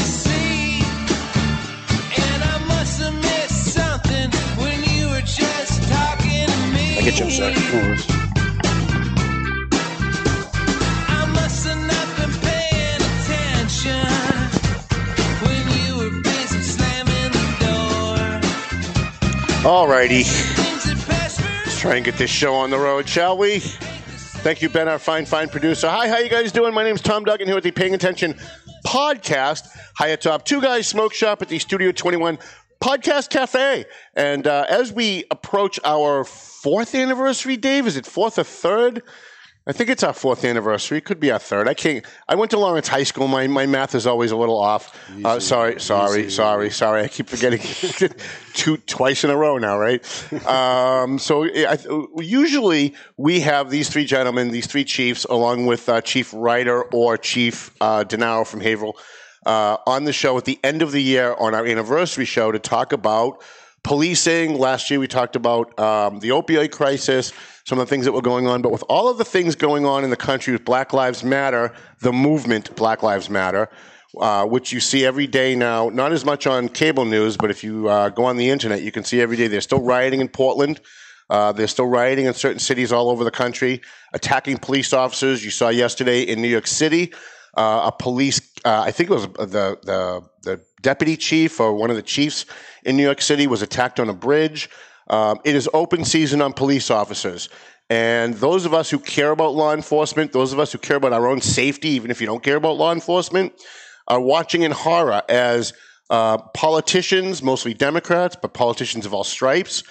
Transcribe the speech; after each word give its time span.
see. 0.00 0.80
And 2.22 2.42
I 2.42 2.64
must 2.66 3.02
have 3.02 3.14
missed 3.14 3.74
something 3.74 4.30
when 4.56 4.82
you 4.84 5.08
were 5.10 5.20
just 5.20 5.82
talking. 5.90 6.48
I 6.98 7.02
get 7.04 7.18
you 7.18 7.26
upset. 7.26 8.21
Alrighty, 19.62 20.24
let's 21.64 21.78
try 21.80 21.94
and 21.94 22.04
get 22.04 22.16
this 22.16 22.28
show 22.30 22.52
on 22.52 22.70
the 22.70 22.78
road, 22.78 23.08
shall 23.08 23.38
we? 23.38 23.60
Thank 23.60 24.60
you, 24.60 24.68
Ben, 24.68 24.88
our 24.88 24.98
fine, 24.98 25.24
fine 25.24 25.48
producer. 25.48 25.88
Hi, 25.88 26.08
how 26.08 26.18
you 26.18 26.28
guys 26.28 26.50
doing? 26.50 26.74
My 26.74 26.82
name's 26.82 27.00
Tom 27.00 27.22
Duggan 27.24 27.46
here 27.46 27.54
with 27.54 27.62
the 27.62 27.70
Paying 27.70 27.94
Attention 27.94 28.34
podcast. 28.84 29.68
High 29.96 30.08
atop 30.08 30.44
Two 30.44 30.60
Guys 30.60 30.88
Smoke 30.88 31.14
Shop 31.14 31.42
at 31.42 31.48
the 31.48 31.60
Studio 31.60 31.92
21 31.92 32.40
Podcast 32.82 33.30
Cafe. 33.30 33.84
And 34.16 34.48
uh, 34.48 34.66
as 34.68 34.92
we 34.92 35.26
approach 35.30 35.78
our 35.84 36.24
fourth 36.24 36.96
anniversary, 36.96 37.56
Dave, 37.56 37.86
is 37.86 37.96
it 37.96 38.04
fourth 38.04 38.40
or 38.40 38.44
third? 38.44 39.04
I 39.64 39.72
think 39.72 39.90
it's 39.90 40.02
our 40.02 40.12
fourth 40.12 40.44
anniversary. 40.44 40.98
It 40.98 41.04
could 41.04 41.20
be 41.20 41.30
our 41.30 41.38
third. 41.38 41.68
I 41.68 41.74
can't. 41.74 42.04
I 42.28 42.34
went 42.34 42.50
to 42.50 42.58
Lawrence 42.58 42.88
High 42.88 43.04
School. 43.04 43.28
My, 43.28 43.46
my 43.46 43.64
math 43.64 43.94
is 43.94 44.08
always 44.08 44.32
a 44.32 44.36
little 44.36 44.58
off. 44.58 44.98
Uh, 45.24 45.38
sorry, 45.38 45.80
sorry, 45.80 46.30
sorry, 46.30 46.68
sorry. 46.70 47.02
I 47.02 47.08
keep 47.08 47.28
forgetting 47.28 47.60
two 48.54 48.76
twice 48.78 49.22
in 49.22 49.30
a 49.30 49.36
row 49.36 49.58
now, 49.58 49.78
right? 49.78 50.02
Um, 50.52 51.18
so 51.18 51.44
I, 51.44 51.78
usually 52.18 52.94
we 53.16 53.40
have 53.40 53.70
these 53.70 53.88
three 53.88 54.04
gentlemen, 54.04 54.50
these 54.50 54.66
three 54.66 54.84
chiefs, 54.84 55.24
along 55.24 55.66
with 55.66 55.88
uh, 55.88 56.00
Chief 56.00 56.32
Ryder 56.34 56.82
or 56.82 57.16
Chief 57.16 57.70
uh, 57.80 58.04
Denaro 58.04 58.46
from 58.46 58.60
Haverhill, 58.60 58.96
uh, 59.46 59.76
on 59.86 60.04
the 60.04 60.12
show 60.12 60.36
at 60.36 60.44
the 60.44 60.58
end 60.62 60.82
of 60.82 60.92
the 60.92 61.02
year 61.02 61.34
on 61.38 61.54
our 61.54 61.64
anniversary 61.64 62.24
show 62.24 62.52
to 62.52 62.58
talk 62.58 62.92
about 62.92 63.42
policing. 63.84 64.58
Last 64.58 64.90
year 64.90 65.00
we 65.00 65.08
talked 65.08 65.36
about 65.36 65.78
um, 65.78 66.20
the 66.20 66.30
opioid 66.30 66.70
crisis, 66.70 67.32
some 67.64 67.78
of 67.78 67.86
the 67.86 67.90
things 67.90 68.04
that 68.04 68.12
were 68.12 68.22
going 68.22 68.46
on. 68.46 68.62
But 68.62 68.72
with 68.72 68.84
all 68.88 69.08
of 69.08 69.18
the 69.18 69.24
things 69.24 69.56
going 69.56 69.86
on 69.86 70.04
in 70.04 70.10
the 70.10 70.16
country 70.16 70.52
with 70.52 70.64
Black 70.64 70.92
Lives 70.92 71.24
Matter, 71.24 71.72
the 72.00 72.12
movement 72.12 72.74
Black 72.76 73.02
Lives 73.02 73.28
Matter, 73.28 73.68
uh, 74.18 74.44
which 74.44 74.72
you 74.72 74.80
see 74.80 75.04
every 75.04 75.26
day 75.26 75.54
now, 75.54 75.88
not 75.88 76.12
as 76.12 76.24
much 76.24 76.46
on 76.46 76.68
cable 76.68 77.04
news, 77.04 77.36
but 77.36 77.50
if 77.50 77.64
you 77.64 77.88
uh, 77.88 78.10
go 78.10 78.24
on 78.24 78.36
the 78.36 78.50
internet, 78.50 78.82
you 78.82 78.92
can 78.92 79.04
see 79.04 79.20
every 79.20 79.36
day 79.36 79.48
they're 79.48 79.60
still 79.60 79.82
rioting 79.82 80.20
in 80.20 80.28
Portland. 80.28 80.80
Uh, 81.30 81.50
they're 81.50 81.66
still 81.66 81.86
rioting 81.86 82.26
in 82.26 82.34
certain 82.34 82.58
cities 82.58 82.92
all 82.92 83.08
over 83.08 83.24
the 83.24 83.30
country, 83.30 83.80
attacking 84.12 84.58
police 84.58 84.92
officers. 84.92 85.42
You 85.42 85.50
saw 85.50 85.70
yesterday 85.70 86.22
in 86.22 86.42
New 86.42 86.48
York 86.48 86.66
City, 86.66 87.14
uh, 87.54 87.90
a 87.92 87.92
police, 87.92 88.40
uh, 88.64 88.82
I 88.86 88.90
think 88.90 89.10
it 89.10 89.12
was 89.12 89.26
the, 89.26 89.78
the, 89.82 90.22
the 90.42 90.60
deputy 90.80 91.16
chief 91.16 91.60
or 91.60 91.74
one 91.74 91.90
of 91.90 91.96
the 91.96 92.02
chiefs 92.02 92.46
in 92.84 92.96
New 92.96 93.02
York 93.02 93.20
City 93.20 93.46
was 93.46 93.62
attacked 93.62 94.00
on 94.00 94.08
a 94.08 94.14
bridge. 94.14 94.70
Um, 95.08 95.40
it 95.44 95.54
is 95.54 95.68
open 95.74 96.04
season 96.04 96.40
on 96.40 96.52
police 96.52 96.90
officers. 96.90 97.48
And 97.90 98.34
those 98.34 98.64
of 98.64 98.72
us 98.72 98.88
who 98.88 98.98
care 98.98 99.32
about 99.32 99.54
law 99.54 99.74
enforcement, 99.74 100.32
those 100.32 100.52
of 100.52 100.58
us 100.58 100.72
who 100.72 100.78
care 100.78 100.96
about 100.96 101.12
our 101.12 101.26
own 101.26 101.40
safety, 101.40 101.90
even 101.90 102.10
if 102.10 102.20
you 102.20 102.26
don't 102.26 102.42
care 102.42 102.56
about 102.56 102.78
law 102.78 102.92
enforcement, 102.92 103.52
are 104.08 104.20
watching 104.20 104.62
in 104.62 104.70
horror 104.70 105.22
as 105.28 105.74
uh, 106.08 106.38
politicians, 106.54 107.42
mostly 107.42 107.74
Democrats, 107.74 108.36
but 108.40 108.54
politicians 108.54 109.04
of 109.04 109.12
all 109.12 109.24
stripes, 109.24 109.82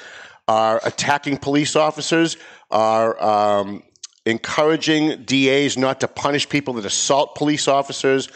are 0.47 0.81
attacking 0.83 1.37
police 1.37 1.75
officers, 1.75 2.37
are 2.71 3.21
um, 3.23 3.83
encouraging 4.25 5.23
DAs 5.23 5.77
not 5.77 5.99
to 6.01 6.07
punish 6.07 6.47
people 6.47 6.73
that 6.75 6.85
assault 6.85 7.35
police 7.35 7.67
officers, 7.67 8.29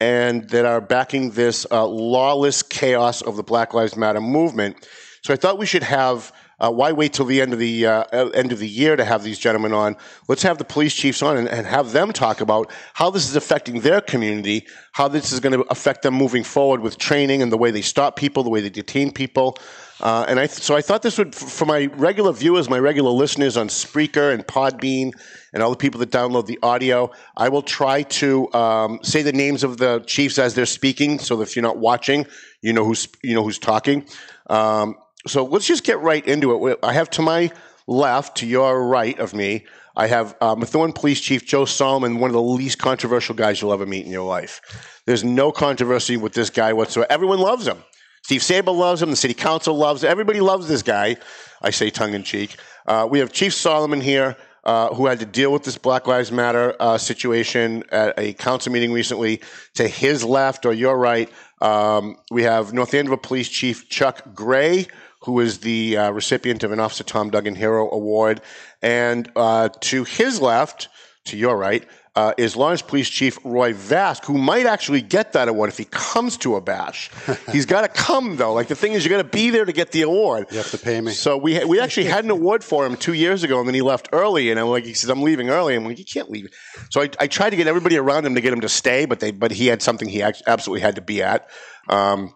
and 0.00 0.48
that 0.48 0.64
are 0.64 0.80
backing 0.80 1.30
this 1.32 1.66
uh, 1.70 1.86
lawless 1.86 2.62
chaos 2.62 3.20
of 3.22 3.36
the 3.36 3.42
Black 3.42 3.74
Lives 3.74 3.96
Matter 3.96 4.20
movement. 4.20 4.88
So 5.22 5.34
I 5.34 5.36
thought 5.36 5.58
we 5.58 5.66
should 5.66 5.82
have. 5.82 6.32
Uh, 6.58 6.70
why 6.70 6.92
wait 6.92 7.14
till 7.14 7.24
the 7.24 7.40
end 7.40 7.54
of 7.54 7.58
the 7.58 7.86
uh, 7.86 8.04
end 8.34 8.52
of 8.52 8.58
the 8.58 8.68
year 8.68 8.94
to 8.94 9.02
have 9.02 9.22
these 9.22 9.38
gentlemen 9.38 9.72
on? 9.72 9.96
Let's 10.28 10.42
have 10.42 10.58
the 10.58 10.64
police 10.64 10.94
chiefs 10.94 11.22
on 11.22 11.38
and, 11.38 11.48
and 11.48 11.66
have 11.66 11.92
them 11.92 12.12
talk 12.12 12.42
about 12.42 12.70
how 12.92 13.08
this 13.08 13.26
is 13.26 13.34
affecting 13.34 13.80
their 13.80 14.02
community, 14.02 14.66
how 14.92 15.08
this 15.08 15.32
is 15.32 15.40
going 15.40 15.54
to 15.54 15.62
affect 15.70 16.02
them 16.02 16.12
moving 16.12 16.44
forward 16.44 16.80
with 16.80 16.98
training 16.98 17.40
and 17.40 17.50
the 17.50 17.56
way 17.56 17.70
they 17.70 17.80
stop 17.80 18.14
people, 18.14 18.42
the 18.42 18.50
way 18.50 18.60
they 18.60 18.68
detain 18.68 19.10
people. 19.10 19.56
Uh, 20.00 20.24
and 20.28 20.40
I 20.40 20.46
th- 20.46 20.62
so 20.62 20.74
I 20.76 20.80
thought 20.82 21.02
this 21.02 21.18
would, 21.18 21.34
for 21.34 21.66
my 21.66 21.86
regular 21.86 22.32
viewers, 22.32 22.70
my 22.70 22.78
regular 22.78 23.10
listeners 23.10 23.56
on 23.56 23.68
Spreaker 23.68 24.32
and 24.32 24.46
Podbean, 24.46 25.12
and 25.52 25.62
all 25.62 25.70
the 25.70 25.76
people 25.76 26.00
that 26.00 26.10
download 26.10 26.46
the 26.46 26.58
audio, 26.62 27.10
I 27.36 27.48
will 27.48 27.62
try 27.62 28.02
to 28.02 28.52
um, 28.52 29.00
say 29.02 29.22
the 29.22 29.32
names 29.32 29.64
of 29.64 29.78
the 29.78 30.00
chiefs 30.06 30.38
as 30.38 30.54
they're 30.54 30.66
speaking, 30.66 31.18
so 31.18 31.36
that 31.36 31.42
if 31.42 31.56
you're 31.56 31.62
not 31.62 31.78
watching, 31.78 32.26
you 32.62 32.72
know 32.72 32.84
who's 32.84 33.08
you 33.22 33.34
know 33.34 33.42
who's 33.42 33.58
talking. 33.58 34.06
Um, 34.48 34.96
so 35.26 35.44
let's 35.44 35.66
just 35.66 35.84
get 35.84 36.00
right 36.00 36.26
into 36.26 36.68
it. 36.68 36.78
I 36.82 36.92
have 36.92 37.10
to 37.10 37.22
my 37.22 37.50
left, 37.86 38.38
to 38.38 38.46
your 38.46 38.86
right 38.86 39.18
of 39.18 39.34
me, 39.34 39.66
I 39.96 40.06
have 40.06 40.36
uh, 40.40 40.54
Methuen 40.54 40.92
Police 40.92 41.20
Chief 41.20 41.44
Joe 41.44 41.64
Solomon, 41.64 42.20
one 42.20 42.30
of 42.30 42.34
the 42.34 42.42
least 42.42 42.78
controversial 42.78 43.34
guys 43.34 43.60
you'll 43.60 43.72
ever 43.72 43.86
meet 43.86 44.06
in 44.06 44.12
your 44.12 44.26
life. 44.26 45.02
There's 45.04 45.24
no 45.24 45.52
controversy 45.52 46.16
with 46.16 46.32
this 46.32 46.48
guy 46.48 46.72
whatsoever. 46.72 47.10
Everyone 47.10 47.38
loves 47.38 47.66
him. 47.66 47.82
Steve 48.22 48.42
Saba 48.42 48.70
loves 48.70 49.02
him. 49.02 49.10
The 49.10 49.16
city 49.16 49.34
council 49.34 49.76
loves 49.76 50.04
him. 50.04 50.10
Everybody 50.10 50.40
loves 50.40 50.68
this 50.68 50.82
guy. 50.82 51.16
I 51.62 51.70
say 51.70 51.90
tongue 51.90 52.14
in 52.14 52.22
cheek. 52.22 52.56
Uh, 52.86 53.06
we 53.10 53.18
have 53.18 53.32
Chief 53.32 53.52
Solomon 53.52 54.00
here, 54.00 54.36
uh, 54.64 54.94
who 54.94 55.06
had 55.06 55.20
to 55.20 55.26
deal 55.26 55.52
with 55.52 55.64
this 55.64 55.78
Black 55.78 56.06
Lives 56.06 56.32
Matter 56.32 56.74
uh, 56.80 56.98
situation 56.98 57.82
at 57.90 58.18
a 58.18 58.32
council 58.34 58.72
meeting 58.72 58.92
recently. 58.92 59.40
To 59.74 59.86
his 59.86 60.24
left 60.24 60.66
or 60.66 60.72
your 60.72 60.98
right, 60.98 61.30
um, 61.60 62.16
we 62.30 62.42
have 62.44 62.72
North 62.72 62.94
Andover 62.94 63.16
Police 63.16 63.48
Chief 63.48 63.88
Chuck 63.88 64.34
Gray, 64.34 64.86
who 65.22 65.40
is 65.40 65.58
the 65.58 65.96
uh, 65.96 66.10
recipient 66.10 66.62
of 66.64 66.72
an 66.72 66.80
Officer 66.80 67.04
Tom 67.04 67.30
Duggan 67.30 67.54
Hero 67.54 67.90
Award. 67.90 68.40
And 68.82 69.30
uh, 69.36 69.68
to 69.80 70.04
his 70.04 70.40
left, 70.40 70.88
to 71.26 71.36
your 71.36 71.56
right, 71.56 71.86
uh, 72.20 72.34
is 72.36 72.54
Lawrence 72.54 72.82
Police 72.82 73.08
Chief 73.08 73.38
Roy 73.44 73.72
Vasque, 73.72 74.26
who 74.26 74.36
might 74.36 74.66
actually 74.66 75.00
get 75.00 75.32
that 75.32 75.48
award 75.48 75.70
if 75.70 75.78
he 75.78 75.86
comes 75.86 76.36
to 76.38 76.56
a 76.56 76.60
bash. 76.60 77.10
He's 77.52 77.64
got 77.64 77.80
to 77.80 77.88
come 77.88 78.36
though. 78.36 78.52
Like 78.52 78.68
the 78.68 78.74
thing 78.74 78.92
is, 78.92 79.04
you 79.04 79.10
got 79.10 79.18
to 79.18 79.24
be 79.24 79.48
there 79.48 79.64
to 79.64 79.72
get 79.72 79.92
the 79.92 80.02
award. 80.02 80.48
You 80.50 80.58
have 80.58 80.70
to 80.70 80.78
pay 80.78 81.00
me. 81.00 81.12
So 81.12 81.38
we 81.38 81.64
we 81.64 81.80
actually 81.80 82.06
had 82.06 82.24
an 82.24 82.30
award 82.30 82.62
for 82.62 82.84
him 82.84 82.96
two 82.96 83.14
years 83.14 83.42
ago, 83.42 83.58
and 83.58 83.66
then 83.66 83.74
he 83.74 83.80
left 83.80 84.10
early. 84.12 84.50
And 84.50 84.60
I'm 84.60 84.66
like, 84.66 84.84
he 84.84 84.92
says, 84.92 85.08
"I'm 85.08 85.22
leaving 85.22 85.48
early." 85.48 85.74
I'm 85.74 85.86
like, 85.86 85.98
"You 85.98 86.04
can't 86.04 86.30
leave." 86.30 86.50
So 86.90 87.00
I, 87.00 87.08
I 87.18 87.26
tried 87.26 87.50
to 87.50 87.56
get 87.56 87.66
everybody 87.66 87.96
around 87.96 88.26
him 88.26 88.34
to 88.34 88.42
get 88.42 88.52
him 88.52 88.60
to 88.60 88.68
stay, 88.68 89.06
but 89.06 89.20
they 89.20 89.30
but 89.30 89.50
he 89.50 89.68
had 89.68 89.80
something 89.80 90.06
he 90.06 90.22
absolutely 90.22 90.82
had 90.82 90.96
to 90.96 91.02
be 91.02 91.22
at. 91.22 91.48
Um, 91.88 92.34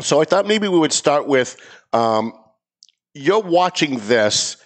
so 0.00 0.20
I 0.20 0.24
thought 0.24 0.44
maybe 0.44 0.66
we 0.66 0.78
would 0.78 0.92
start 0.92 1.28
with 1.28 1.56
um, 1.92 2.32
you're 3.14 3.42
watching 3.42 3.98
this 4.08 4.56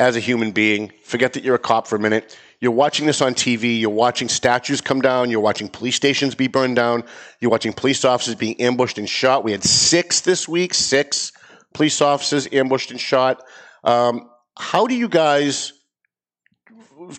as 0.00 0.16
a 0.16 0.20
human 0.20 0.50
being. 0.50 0.92
Forget 1.04 1.34
that 1.34 1.44
you're 1.44 1.54
a 1.54 1.60
cop 1.60 1.86
for 1.86 1.94
a 1.94 2.00
minute. 2.00 2.36
You're 2.60 2.72
watching 2.72 3.06
this 3.06 3.20
on 3.20 3.34
TV. 3.34 3.78
You're 3.78 3.90
watching 3.90 4.28
statues 4.28 4.80
come 4.80 5.00
down. 5.00 5.30
You're 5.30 5.40
watching 5.40 5.68
police 5.68 5.94
stations 5.94 6.34
be 6.34 6.48
burned 6.48 6.76
down. 6.76 7.04
You're 7.40 7.50
watching 7.50 7.72
police 7.72 8.04
officers 8.04 8.34
being 8.34 8.60
ambushed 8.60 8.98
and 8.98 9.08
shot. 9.08 9.44
We 9.44 9.52
had 9.52 9.62
six 9.62 10.22
this 10.22 10.48
week, 10.48 10.74
six 10.74 11.32
police 11.72 12.00
officers 12.00 12.48
ambushed 12.50 12.90
and 12.90 13.00
shot. 13.00 13.44
Um, 13.84 14.28
how 14.58 14.88
do 14.88 14.94
you 14.96 15.08
guys, 15.08 15.72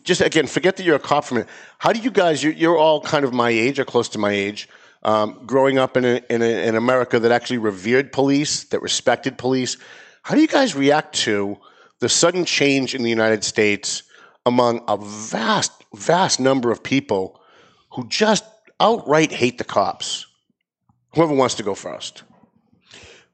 just 0.04 0.20
again, 0.20 0.46
forget 0.46 0.76
that 0.76 0.84
you're 0.84 0.98
a 0.98 1.00
cop 1.00 1.24
for 1.24 1.36
a 1.36 1.38
minute. 1.38 1.50
How 1.78 1.94
do 1.94 2.00
you 2.00 2.12
guys, 2.12 2.44
you're, 2.44 2.54
you're 2.54 2.78
all 2.78 3.00
kind 3.00 3.24
of 3.24 3.34
my 3.34 3.50
age 3.50 3.80
or 3.80 3.86
close 3.86 4.10
to 4.10 4.20
my 4.20 4.32
age, 4.32 4.68
um, 5.04 5.42
growing 5.46 5.78
up 5.78 5.96
in, 5.96 6.04
a, 6.04 6.22
in, 6.30 6.42
a, 6.42 6.68
in 6.68 6.76
America 6.76 7.18
that 7.18 7.32
actually 7.32 7.60
revered 7.60 8.12
police, 8.12 8.66
that 8.66 8.82
respected 8.82 9.38
police. 9.38 9.78
How 10.24 10.36
do 10.36 10.42
you 10.42 10.48
guys 10.48 10.76
react 10.76 11.16
to 11.20 11.58
the 12.00 12.10
sudden 12.10 12.44
change 12.44 12.94
in 12.94 13.04
the 13.04 13.10
United 13.10 13.46
States 13.46 14.04
among 14.50 14.84
a 14.88 14.98
vast, 14.98 15.72
vast 15.94 16.40
number 16.40 16.72
of 16.72 16.84
people 16.84 17.40
who 17.92 18.06
just 18.08 18.44
outright 18.80 19.32
hate 19.32 19.58
the 19.58 19.64
cops. 19.64 20.26
Whoever 21.16 21.34
wants 21.34 21.56
to 21.56 21.64
go 21.64 21.76
first. 21.76 22.24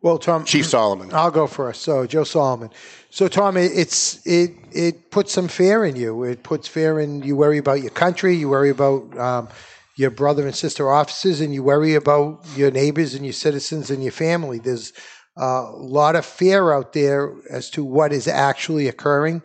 Well, 0.01 0.19
Tom, 0.19 0.45
Chief 0.45 0.67
Solomon. 0.67 1.09
I'll 1.13 1.31
go 1.31 1.47
first. 1.47 1.81
So, 1.81 2.05
Joe 2.05 2.25
Solomon. 2.25 2.69
So, 3.09 3.27
Tom, 3.27 3.57
it, 3.57 3.71
it's 3.73 4.25
it 4.27 4.51
it 4.71 5.09
puts 5.09 5.33
some 5.33 5.47
fear 5.47 5.83
in 5.83 5.95
you. 5.95 6.23
It 6.23 6.43
puts 6.43 6.67
fear 6.67 6.99
in 6.99 7.23
you. 7.23 7.35
Worry 7.35 7.57
about 7.57 7.81
your 7.81 7.89
country. 7.89 8.35
You 8.35 8.49
worry 8.49 8.69
about 8.69 9.17
um, 9.17 9.49
your 9.95 10.11
brother 10.11 10.45
and 10.45 10.55
sister 10.55 10.91
officers, 10.91 11.41
and 11.41 11.53
you 11.53 11.63
worry 11.63 11.95
about 11.95 12.45
your 12.55 12.69
neighbors 12.69 13.15
and 13.15 13.25
your 13.25 13.33
citizens 13.33 13.89
and 13.89 14.03
your 14.03 14.11
family. 14.11 14.59
There's 14.59 14.93
a 15.37 15.71
lot 15.73 16.15
of 16.15 16.25
fear 16.25 16.71
out 16.71 16.93
there 16.93 17.33
as 17.49 17.69
to 17.71 17.83
what 17.83 18.13
is 18.13 18.27
actually 18.27 18.87
occurring. 18.87 19.41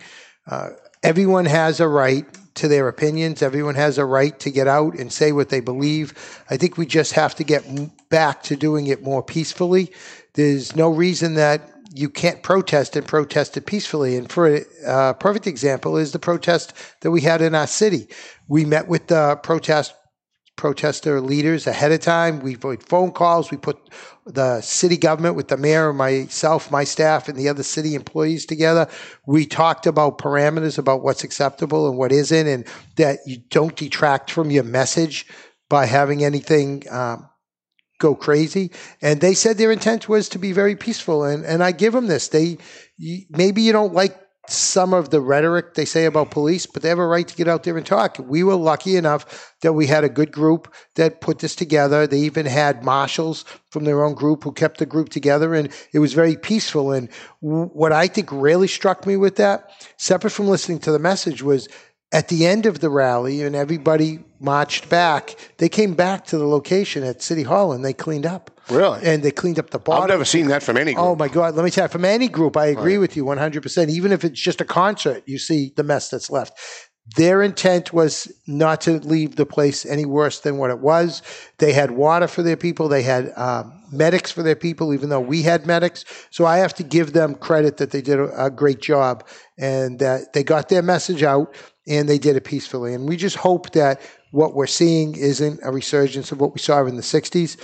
Uh, 0.46 0.70
everyone 1.02 1.46
has 1.46 1.80
a 1.80 1.88
right 1.88 2.26
to 2.54 2.68
their 2.68 2.88
opinions. 2.88 3.42
Everyone 3.42 3.74
has 3.74 3.98
a 3.98 4.04
right 4.04 4.38
to 4.40 4.50
get 4.50 4.68
out 4.68 4.98
and 4.98 5.12
say 5.12 5.32
what 5.32 5.48
they 5.48 5.60
believe. 5.60 6.44
I 6.50 6.56
think 6.56 6.76
we 6.76 6.86
just 6.86 7.12
have 7.12 7.34
to 7.36 7.44
get 7.44 7.64
back 8.10 8.42
to 8.44 8.56
doing 8.56 8.88
it 8.88 9.02
more 9.02 9.22
peacefully. 9.22 9.92
There's 10.34 10.76
no 10.76 10.90
reason 10.90 11.34
that 11.34 11.70
you 11.92 12.08
can't 12.08 12.42
protest 12.42 12.96
and 12.96 13.06
protest 13.06 13.56
it 13.56 13.66
peacefully. 13.66 14.16
And 14.16 14.30
for 14.30 14.56
a 14.56 14.64
uh, 14.86 15.12
perfect 15.14 15.46
example 15.46 15.96
is 15.96 16.12
the 16.12 16.18
protest 16.18 16.72
that 17.00 17.10
we 17.10 17.20
had 17.20 17.40
in 17.40 17.54
our 17.54 17.66
city. 17.66 18.08
We 18.46 18.64
met 18.64 18.86
with 18.86 19.08
the 19.08 19.36
protest 19.42 19.94
protester 20.60 21.22
leaders 21.22 21.66
ahead 21.66 21.90
of 21.90 22.00
time. 22.00 22.40
We 22.40 22.54
put 22.54 22.86
phone 22.86 23.12
calls. 23.12 23.50
We 23.50 23.56
put 23.56 23.78
the 24.26 24.60
city 24.60 24.98
government 24.98 25.34
with 25.34 25.48
the 25.48 25.56
mayor, 25.56 25.94
myself, 25.94 26.70
my 26.70 26.84
staff, 26.84 27.28
and 27.30 27.38
the 27.38 27.48
other 27.48 27.62
city 27.62 27.94
employees 27.94 28.44
together. 28.44 28.86
We 29.26 29.46
talked 29.46 29.86
about 29.86 30.18
parameters 30.18 30.76
about 30.76 31.02
what's 31.02 31.24
acceptable 31.24 31.88
and 31.88 31.96
what 31.96 32.12
isn't, 32.12 32.46
and 32.46 32.66
that 32.96 33.20
you 33.24 33.38
don't 33.48 33.74
detract 33.74 34.30
from 34.30 34.50
your 34.50 34.64
message 34.64 35.26
by 35.70 35.86
having 35.86 36.22
anything 36.22 36.84
um, 36.90 37.26
go 37.98 38.14
crazy. 38.14 38.70
And 39.00 39.22
they 39.22 39.32
said 39.32 39.56
their 39.56 39.72
intent 39.72 40.10
was 40.10 40.28
to 40.28 40.38
be 40.38 40.52
very 40.52 40.76
peaceful. 40.76 41.24
And, 41.24 41.42
and 41.46 41.64
I 41.64 41.72
give 41.72 41.94
them 41.94 42.06
this. 42.06 42.28
They, 42.28 42.58
maybe 43.30 43.62
you 43.62 43.72
don't 43.72 43.94
like 43.94 44.14
some 44.50 44.92
of 44.92 45.10
the 45.10 45.20
rhetoric 45.20 45.74
they 45.74 45.84
say 45.84 46.04
about 46.04 46.30
police, 46.30 46.66
but 46.66 46.82
they 46.82 46.88
have 46.88 46.98
a 46.98 47.06
right 47.06 47.26
to 47.26 47.36
get 47.36 47.48
out 47.48 47.62
there 47.62 47.76
and 47.76 47.86
talk. 47.86 48.16
We 48.18 48.42
were 48.42 48.56
lucky 48.56 48.96
enough 48.96 49.54
that 49.62 49.74
we 49.74 49.86
had 49.86 50.04
a 50.04 50.08
good 50.08 50.32
group 50.32 50.72
that 50.96 51.20
put 51.20 51.38
this 51.38 51.54
together. 51.54 52.06
They 52.06 52.18
even 52.20 52.46
had 52.46 52.84
marshals 52.84 53.44
from 53.70 53.84
their 53.84 54.02
own 54.02 54.14
group 54.14 54.44
who 54.44 54.52
kept 54.52 54.78
the 54.78 54.86
group 54.86 55.08
together, 55.10 55.54
and 55.54 55.72
it 55.92 56.00
was 56.00 56.12
very 56.12 56.36
peaceful. 56.36 56.92
And 56.92 57.08
what 57.40 57.92
I 57.92 58.08
think 58.08 58.30
really 58.32 58.68
struck 58.68 59.06
me 59.06 59.16
with 59.16 59.36
that, 59.36 59.70
separate 59.96 60.30
from 60.30 60.48
listening 60.48 60.80
to 60.80 60.92
the 60.92 60.98
message, 60.98 61.42
was 61.42 61.68
at 62.12 62.28
the 62.28 62.46
end 62.46 62.66
of 62.66 62.80
the 62.80 62.90
rally 62.90 63.42
and 63.42 63.54
everybody 63.54 64.20
marched 64.40 64.88
back, 64.88 65.36
they 65.58 65.68
came 65.68 65.94
back 65.94 66.24
to 66.26 66.38
the 66.38 66.46
location 66.46 67.04
at 67.04 67.22
City 67.22 67.42
Hall 67.42 67.72
and 67.72 67.84
they 67.84 67.92
cleaned 67.92 68.26
up. 68.26 68.50
Really? 68.68 69.00
And 69.02 69.22
they 69.22 69.30
cleaned 69.30 69.58
up 69.58 69.70
the 69.70 69.78
bottom. 69.78 70.04
I've 70.04 70.08
never 70.08 70.24
seen 70.24 70.48
that 70.48 70.62
from 70.62 70.76
any 70.76 70.94
group. 70.94 71.04
Oh 71.04 71.16
my 71.16 71.28
God! 71.28 71.56
Let 71.56 71.64
me 71.64 71.70
tell 71.70 71.84
you, 71.84 71.88
from 71.88 72.04
any 72.04 72.28
group, 72.28 72.56
I 72.56 72.66
agree 72.66 72.98
with 72.98 73.16
you 73.16 73.24
100. 73.24 73.62
percent 73.62 73.90
Even 73.90 74.12
if 74.12 74.24
it's 74.24 74.40
just 74.40 74.60
a 74.60 74.64
concert, 74.64 75.24
you 75.26 75.38
see 75.38 75.72
the 75.76 75.82
mess 75.82 76.08
that's 76.08 76.30
left. 76.30 76.58
Their 77.16 77.42
intent 77.42 77.92
was 77.92 78.30
not 78.46 78.80
to 78.82 78.92
leave 78.98 79.36
the 79.36 79.46
place 79.46 79.84
any 79.84 80.04
worse 80.04 80.40
than 80.40 80.58
what 80.58 80.70
it 80.70 80.78
was. 80.78 81.22
They 81.58 81.72
had 81.72 81.90
water 81.90 82.28
for 82.28 82.42
their 82.42 82.56
people. 82.56 82.88
They 82.88 83.02
had 83.02 83.32
um, 83.36 83.82
medics 83.90 84.30
for 84.30 84.42
their 84.42 84.54
people, 84.54 84.94
even 84.94 85.08
though 85.08 85.20
we 85.20 85.42
had 85.42 85.66
medics. 85.66 86.04
So 86.30 86.46
I 86.46 86.58
have 86.58 86.74
to 86.74 86.82
give 86.84 87.12
them 87.12 87.34
credit 87.34 87.78
that 87.78 87.90
they 87.90 88.02
did 88.02 88.20
a, 88.20 88.46
a 88.46 88.50
great 88.50 88.80
job 88.80 89.26
and 89.58 89.98
that 89.98 90.34
they 90.34 90.44
got 90.44 90.68
their 90.68 90.82
message 90.82 91.22
out 91.22 91.54
and 91.88 92.08
they 92.08 92.18
did 92.18 92.36
it 92.36 92.44
peacefully. 92.44 92.94
And 92.94 93.08
we 93.08 93.16
just 93.16 93.36
hope 93.36 93.72
that 93.72 94.00
what 94.30 94.54
we're 94.54 94.66
seeing 94.66 95.16
isn't 95.16 95.58
a 95.64 95.72
resurgence 95.72 96.30
of 96.30 96.40
what 96.40 96.52
we 96.54 96.60
saw 96.60 96.84
in 96.84 96.96
the 96.96 97.02
60s 97.02 97.56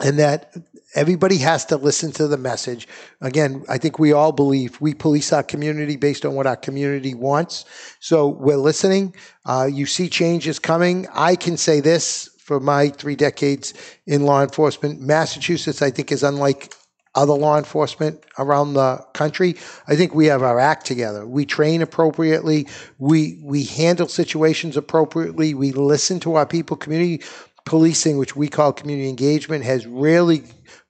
and 0.00 0.18
that 0.18 0.54
everybody 0.94 1.38
has 1.38 1.64
to 1.66 1.76
listen 1.76 2.12
to 2.12 2.28
the 2.28 2.36
message. 2.36 2.88
Again, 3.20 3.64
I 3.68 3.78
think 3.78 3.98
we 3.98 4.12
all 4.12 4.32
believe 4.32 4.80
we 4.80 4.94
police 4.94 5.32
our 5.32 5.42
community 5.42 5.96
based 5.96 6.24
on 6.24 6.34
what 6.34 6.46
our 6.46 6.56
community 6.56 7.14
wants. 7.14 7.64
So 8.00 8.28
we're 8.28 8.56
listening. 8.56 9.14
Uh, 9.44 9.68
you 9.70 9.86
see 9.86 10.08
changes 10.08 10.58
coming. 10.58 11.06
I 11.12 11.36
can 11.36 11.56
say 11.56 11.80
this 11.80 12.28
for 12.38 12.60
my 12.60 12.90
three 12.90 13.16
decades 13.16 13.74
in 14.06 14.24
law 14.24 14.42
enforcement. 14.42 15.00
Massachusetts, 15.00 15.82
I 15.82 15.90
think, 15.90 16.12
is 16.12 16.22
unlike 16.22 16.72
other 17.14 17.32
law 17.32 17.56
enforcement 17.56 18.22
around 18.38 18.74
the 18.74 18.96
country. 19.14 19.54
I 19.86 19.96
think 19.96 20.14
we 20.14 20.26
have 20.26 20.42
our 20.42 20.58
act 20.58 20.84
together. 20.84 21.26
We 21.26 21.46
train 21.46 21.80
appropriately. 21.80 22.66
We 22.98 23.40
we 23.42 23.64
handle 23.64 24.08
situations 24.08 24.76
appropriately. 24.76 25.54
We 25.54 25.72
listen 25.72 26.20
to 26.20 26.34
our 26.34 26.46
people. 26.46 26.76
Community 26.76 27.22
policing, 27.64 28.18
which 28.18 28.36
we 28.36 28.48
call 28.48 28.72
community 28.72 29.08
engagement, 29.08 29.64
has 29.64 29.86
really 29.86 30.42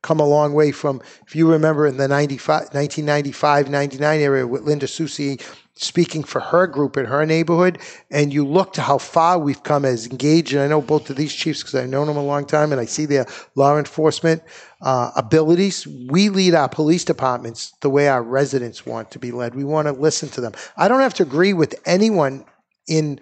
come 0.04 0.20
a 0.20 0.26
long 0.26 0.52
way 0.52 0.70
from, 0.70 1.00
if 1.26 1.34
you 1.34 1.50
remember 1.50 1.86
in 1.86 1.96
the 1.96 2.06
95, 2.06 2.74
1995, 2.74 3.70
99 3.70 4.20
area 4.20 4.46
with 4.46 4.62
Linda 4.62 4.86
Susi 4.86 5.40
speaking 5.76 6.22
for 6.22 6.40
her 6.40 6.68
group 6.68 6.96
in 6.96 7.06
her 7.06 7.26
neighborhood, 7.26 7.80
and 8.10 8.32
you 8.32 8.46
look 8.46 8.74
to 8.74 8.82
how 8.82 8.98
far 8.98 9.38
we've 9.38 9.62
come 9.64 9.84
as 9.84 10.06
engaged, 10.06 10.52
and 10.52 10.62
I 10.62 10.68
know 10.68 10.80
both 10.80 11.10
of 11.10 11.16
these 11.16 11.34
chiefs 11.34 11.62
because 11.62 11.74
I've 11.74 11.88
known 11.88 12.06
them 12.06 12.18
a 12.18 12.22
long 12.22 12.46
time 12.46 12.70
and 12.70 12.80
I 12.80 12.84
see 12.84 13.06
their 13.06 13.26
law 13.56 13.76
enforcement 13.78 14.42
uh, 14.82 15.10
abilities. 15.16 15.86
We 15.86 16.28
lead 16.28 16.54
our 16.54 16.68
police 16.68 17.04
departments 17.04 17.72
the 17.80 17.90
way 17.90 18.06
our 18.06 18.22
residents 18.22 18.86
want 18.86 19.10
to 19.12 19.18
be 19.18 19.32
led. 19.32 19.54
We 19.54 19.64
want 19.64 19.88
to 19.88 19.92
listen 19.92 20.28
to 20.30 20.40
them. 20.40 20.52
I 20.76 20.86
don't 20.86 21.00
have 21.00 21.14
to 21.14 21.22
agree 21.24 21.54
with 21.54 21.74
anyone 21.86 22.44
in 22.86 23.20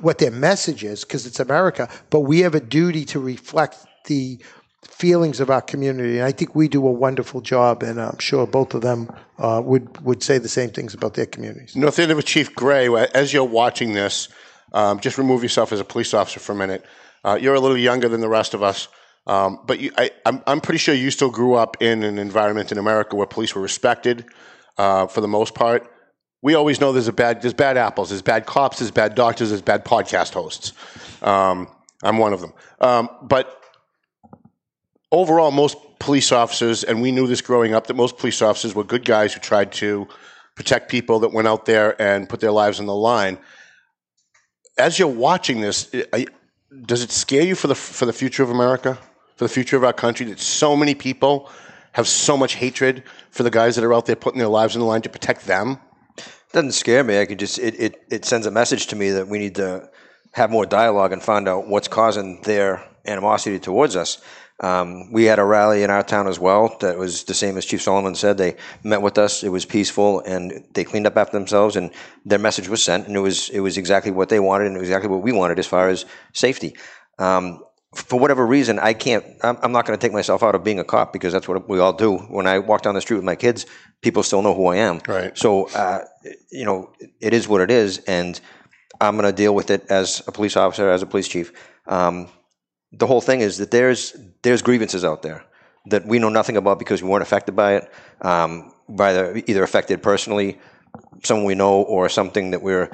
what 0.00 0.18
their 0.18 0.30
message 0.30 0.82
is 0.82 1.04
because 1.04 1.26
it's 1.26 1.38
America, 1.38 1.88
but 2.08 2.20
we 2.20 2.40
have 2.40 2.54
a 2.54 2.60
duty 2.60 3.04
to 3.04 3.20
reflect 3.20 3.76
the 4.06 4.40
feelings 4.84 5.40
of 5.40 5.50
our 5.50 5.60
community. 5.60 6.18
And 6.18 6.26
I 6.26 6.32
think 6.32 6.54
we 6.54 6.68
do 6.68 6.86
a 6.86 6.90
wonderful 6.90 7.40
job, 7.40 7.82
and 7.82 8.00
I'm 8.00 8.18
sure 8.18 8.46
both 8.46 8.74
of 8.74 8.82
them 8.82 9.10
uh, 9.38 9.60
would 9.64 10.00
would 10.04 10.22
say 10.22 10.38
the 10.38 10.48
same 10.48 10.70
things 10.70 10.94
about 10.94 11.14
their 11.14 11.26
communities. 11.26 11.76
North 11.76 11.98
Andover 11.98 12.22
Chief 12.22 12.54
Gray, 12.54 12.88
as 13.14 13.32
you're 13.32 13.44
watching 13.44 13.92
this, 13.92 14.28
um, 14.72 15.00
just 15.00 15.18
remove 15.18 15.42
yourself 15.42 15.72
as 15.72 15.80
a 15.80 15.84
police 15.84 16.14
officer 16.14 16.40
for 16.40 16.52
a 16.52 16.56
minute. 16.56 16.84
Uh, 17.24 17.38
you're 17.40 17.54
a 17.54 17.60
little 17.60 17.78
younger 17.78 18.08
than 18.08 18.20
the 18.20 18.28
rest 18.28 18.54
of 18.54 18.62
us, 18.62 18.88
um, 19.26 19.60
but 19.66 19.78
you, 19.78 19.92
I, 19.96 20.10
I'm, 20.26 20.42
I'm 20.46 20.60
pretty 20.60 20.78
sure 20.78 20.94
you 20.94 21.10
still 21.12 21.30
grew 21.30 21.54
up 21.54 21.80
in 21.80 22.02
an 22.02 22.18
environment 22.18 22.72
in 22.72 22.78
America 22.78 23.14
where 23.14 23.26
police 23.26 23.54
were 23.54 23.62
respected 23.62 24.24
uh, 24.78 25.06
for 25.06 25.20
the 25.20 25.28
most 25.28 25.54
part. 25.54 25.88
We 26.42 26.54
always 26.54 26.80
know 26.80 26.92
there's 26.92 27.06
a 27.06 27.12
bad 27.12 27.40
there's 27.40 27.54
bad 27.54 27.76
apples, 27.76 28.08
there's 28.08 28.22
bad 28.22 28.46
cops, 28.46 28.80
there's 28.80 28.90
bad 28.90 29.14
doctors, 29.14 29.50
there's 29.50 29.62
bad 29.62 29.84
podcast 29.84 30.32
hosts. 30.32 30.72
Um, 31.22 31.68
I'm 32.02 32.18
one 32.18 32.32
of 32.32 32.40
them. 32.40 32.52
Um, 32.80 33.08
but 33.22 33.61
overall, 35.12 35.52
most 35.52 35.76
police 36.00 36.32
officers, 36.32 36.82
and 36.82 37.00
we 37.00 37.12
knew 37.12 37.28
this 37.28 37.42
growing 37.42 37.74
up, 37.74 37.86
that 37.86 37.94
most 37.94 38.18
police 38.18 38.42
officers 38.42 38.74
were 38.74 38.82
good 38.82 39.04
guys 39.04 39.32
who 39.32 39.40
tried 39.40 39.70
to 39.70 40.08
protect 40.56 40.90
people 40.90 41.20
that 41.20 41.32
went 41.32 41.46
out 41.46 41.66
there 41.66 42.00
and 42.02 42.28
put 42.28 42.40
their 42.40 42.50
lives 42.50 42.80
on 42.80 42.86
the 42.86 42.94
line. 42.94 43.38
As 44.78 44.98
you're 44.98 45.06
watching 45.08 45.60
this, 45.60 45.94
does 46.86 47.02
it 47.02 47.12
scare 47.12 47.44
you 47.44 47.54
for 47.54 47.68
the 47.68 47.74
for 47.74 48.06
the 48.06 48.12
future 48.12 48.42
of 48.42 48.50
America, 48.50 48.98
for 49.36 49.44
the 49.44 49.52
future 49.52 49.76
of 49.76 49.84
our 49.84 49.92
country, 49.92 50.26
that 50.26 50.40
so 50.40 50.74
many 50.74 50.94
people 50.94 51.50
have 51.92 52.08
so 52.08 52.36
much 52.36 52.54
hatred 52.54 53.04
for 53.30 53.42
the 53.42 53.50
guys 53.50 53.76
that 53.76 53.84
are 53.84 53.92
out 53.92 54.06
there 54.06 54.16
putting 54.16 54.38
their 54.38 54.48
lives 54.48 54.74
on 54.74 54.80
the 54.80 54.86
line 54.86 55.02
to 55.02 55.10
protect 55.10 55.46
them? 55.46 55.78
It 56.16 56.52
doesn't 56.52 56.72
scare 56.72 57.04
me. 57.04 57.20
I 57.20 57.26
can 57.26 57.38
just 57.38 57.58
it, 57.58 57.78
it, 57.78 58.02
it 58.10 58.24
sends 58.24 58.46
a 58.46 58.50
message 58.50 58.86
to 58.88 58.96
me 58.96 59.10
that 59.10 59.28
we 59.28 59.38
need 59.38 59.54
to 59.56 59.90
have 60.32 60.50
more 60.50 60.64
dialogue 60.64 61.12
and 61.12 61.22
find 61.22 61.46
out 61.46 61.68
what's 61.68 61.88
causing 61.88 62.40
their 62.42 62.82
animosity 63.04 63.58
towards 63.58 63.94
us. 63.96 64.22
Um, 64.62 65.10
we 65.10 65.24
had 65.24 65.40
a 65.40 65.44
rally 65.44 65.82
in 65.82 65.90
our 65.90 66.04
town 66.04 66.28
as 66.28 66.38
well 66.38 66.76
that 66.80 66.96
was 66.96 67.24
the 67.24 67.34
same 67.34 67.58
as 67.58 67.66
Chief 67.66 67.82
Solomon 67.82 68.14
said. 68.14 68.38
They 68.38 68.56
met 68.84 69.02
with 69.02 69.18
us. 69.18 69.42
It 69.42 69.48
was 69.48 69.64
peaceful, 69.64 70.20
and 70.20 70.64
they 70.72 70.84
cleaned 70.84 71.06
up 71.06 71.16
after 71.16 71.36
themselves. 71.36 71.74
And 71.74 71.90
their 72.24 72.38
message 72.38 72.68
was 72.68 72.82
sent, 72.82 73.08
and 73.08 73.16
it 73.16 73.20
was 73.20 73.48
it 73.50 73.60
was 73.60 73.76
exactly 73.76 74.12
what 74.12 74.28
they 74.28 74.38
wanted, 74.38 74.68
and 74.68 74.76
exactly 74.76 75.10
what 75.10 75.22
we 75.22 75.32
wanted 75.32 75.58
as 75.58 75.66
far 75.66 75.88
as 75.88 76.04
safety. 76.32 76.76
Um, 77.18 77.62
for 77.94 78.18
whatever 78.18 78.46
reason, 78.46 78.78
I 78.78 78.94
can't. 78.94 79.24
I'm, 79.42 79.58
I'm 79.62 79.72
not 79.72 79.84
going 79.84 79.98
to 79.98 80.00
take 80.00 80.12
myself 80.12 80.42
out 80.42 80.54
of 80.54 80.64
being 80.64 80.78
a 80.78 80.84
cop 80.84 81.12
because 81.12 81.32
that's 81.32 81.48
what 81.48 81.68
we 81.68 81.78
all 81.78 81.92
do. 81.92 82.16
When 82.16 82.46
I 82.46 82.60
walk 82.60 82.82
down 82.82 82.94
the 82.94 83.00
street 83.00 83.16
with 83.16 83.24
my 83.24 83.36
kids, 83.36 83.66
people 84.00 84.22
still 84.22 84.42
know 84.42 84.54
who 84.54 84.66
I 84.68 84.76
am. 84.76 85.00
Right. 85.06 85.36
So, 85.36 85.68
uh, 85.70 86.04
you 86.50 86.64
know, 86.64 86.92
it 87.20 87.34
is 87.34 87.48
what 87.48 87.60
it 87.60 87.70
is, 87.70 87.98
and 88.06 88.40
I'm 89.00 89.16
going 89.16 89.28
to 89.28 89.36
deal 89.36 89.54
with 89.54 89.70
it 89.70 89.86
as 89.90 90.22
a 90.26 90.32
police 90.32 90.56
officer, 90.56 90.88
as 90.88 91.02
a 91.02 91.06
police 91.06 91.28
chief. 91.28 91.52
Um, 91.86 92.28
the 92.92 93.06
whole 93.06 93.20
thing 93.20 93.40
is 93.40 93.58
that 93.58 93.70
there's 93.70 94.16
there's 94.42 94.62
grievances 94.62 95.04
out 95.04 95.22
there 95.22 95.44
that 95.86 96.06
we 96.06 96.18
know 96.18 96.28
nothing 96.28 96.56
about 96.56 96.78
because 96.78 97.02
we 97.02 97.08
weren't 97.08 97.22
affected 97.22 97.56
by 97.56 97.74
it, 97.74 97.90
um, 98.20 98.72
by 98.88 99.12
the, 99.12 99.50
either 99.50 99.64
affected 99.64 100.02
personally, 100.02 100.60
someone 101.24 101.46
we 101.46 101.54
know, 101.54 101.82
or 101.82 102.08
something 102.08 102.52
that 102.52 102.62
we're 102.62 102.90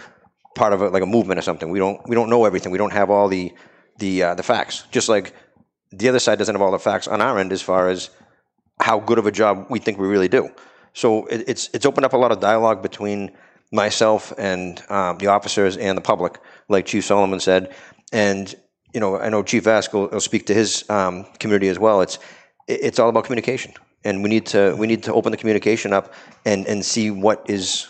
part 0.54 0.72
of, 0.72 0.80
a, 0.80 0.88
like 0.88 1.02
a 1.02 1.06
movement 1.06 1.38
or 1.38 1.42
something. 1.42 1.70
We 1.70 1.78
don't 1.78 2.00
we 2.08 2.14
don't 2.14 2.30
know 2.30 2.44
everything. 2.44 2.72
We 2.72 2.78
don't 2.78 2.92
have 2.92 3.10
all 3.10 3.28
the 3.28 3.52
the 3.98 4.22
uh, 4.22 4.34
the 4.34 4.42
facts. 4.42 4.84
Just 4.90 5.08
like 5.08 5.34
the 5.90 6.08
other 6.08 6.18
side 6.18 6.38
doesn't 6.38 6.54
have 6.54 6.62
all 6.62 6.70
the 6.70 6.78
facts 6.78 7.08
on 7.08 7.20
our 7.20 7.38
end 7.38 7.52
as 7.52 7.62
far 7.62 7.88
as 7.88 8.10
how 8.80 9.00
good 9.00 9.18
of 9.18 9.26
a 9.26 9.32
job 9.32 9.66
we 9.68 9.78
think 9.78 9.98
we 9.98 10.06
really 10.06 10.28
do. 10.28 10.50
So 10.94 11.26
it, 11.26 11.44
it's 11.48 11.70
it's 11.74 11.86
opened 11.86 12.06
up 12.06 12.12
a 12.12 12.16
lot 12.16 12.32
of 12.32 12.40
dialogue 12.40 12.82
between 12.82 13.32
myself 13.72 14.32
and 14.38 14.82
um, 14.90 15.18
the 15.18 15.26
officers 15.26 15.76
and 15.76 15.96
the 15.96 16.02
public, 16.02 16.40
like 16.68 16.86
Chief 16.86 17.04
Solomon 17.04 17.40
said. 17.40 17.74
And 18.12 18.54
you 18.98 19.00
know, 19.00 19.16
I 19.16 19.28
know 19.28 19.44
Chief 19.44 19.64
Ask 19.68 19.92
will, 19.92 20.08
will 20.08 20.18
speak 20.18 20.46
to 20.46 20.54
his 20.54 20.84
um, 20.90 21.24
community 21.38 21.68
as 21.68 21.78
well. 21.78 22.00
It's 22.00 22.18
it's 22.66 22.98
all 22.98 23.08
about 23.08 23.26
communication, 23.26 23.72
and 24.02 24.24
we 24.24 24.28
need 24.28 24.46
to 24.46 24.74
we 24.74 24.88
need 24.88 25.04
to 25.04 25.12
open 25.14 25.30
the 25.30 25.38
communication 25.38 25.92
up 25.92 26.12
and 26.44 26.66
and 26.66 26.84
see 26.84 27.12
what 27.12 27.48
is 27.48 27.86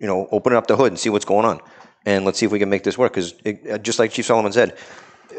you 0.00 0.06
know 0.06 0.26
open 0.32 0.54
up 0.54 0.66
the 0.66 0.74
hood 0.74 0.90
and 0.90 0.98
see 0.98 1.10
what's 1.10 1.26
going 1.26 1.44
on, 1.44 1.60
and 2.06 2.24
let's 2.24 2.38
see 2.38 2.46
if 2.46 2.52
we 2.52 2.58
can 2.58 2.70
make 2.70 2.82
this 2.82 2.96
work. 2.96 3.12
Because 3.12 3.34
just 3.82 3.98
like 3.98 4.10
Chief 4.10 4.24
Solomon 4.24 4.52
said, 4.52 4.78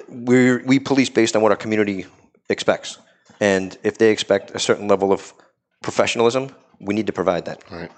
we 0.07 0.57
we 0.57 0.77
police 0.77 1.09
based 1.09 1.35
on 1.35 1.41
what 1.41 1.51
our 1.51 1.57
community 1.57 2.05
expects, 2.47 2.99
and 3.39 3.79
if 3.81 3.97
they 3.97 4.11
expect 4.11 4.51
a 4.51 4.59
certain 4.59 4.87
level 4.87 5.11
of 5.11 5.33
professionalism, 5.81 6.51
we 6.79 6.93
need 6.93 7.07
to 7.07 7.13
provide 7.13 7.45
that. 7.45 7.63
Right. 7.71 7.91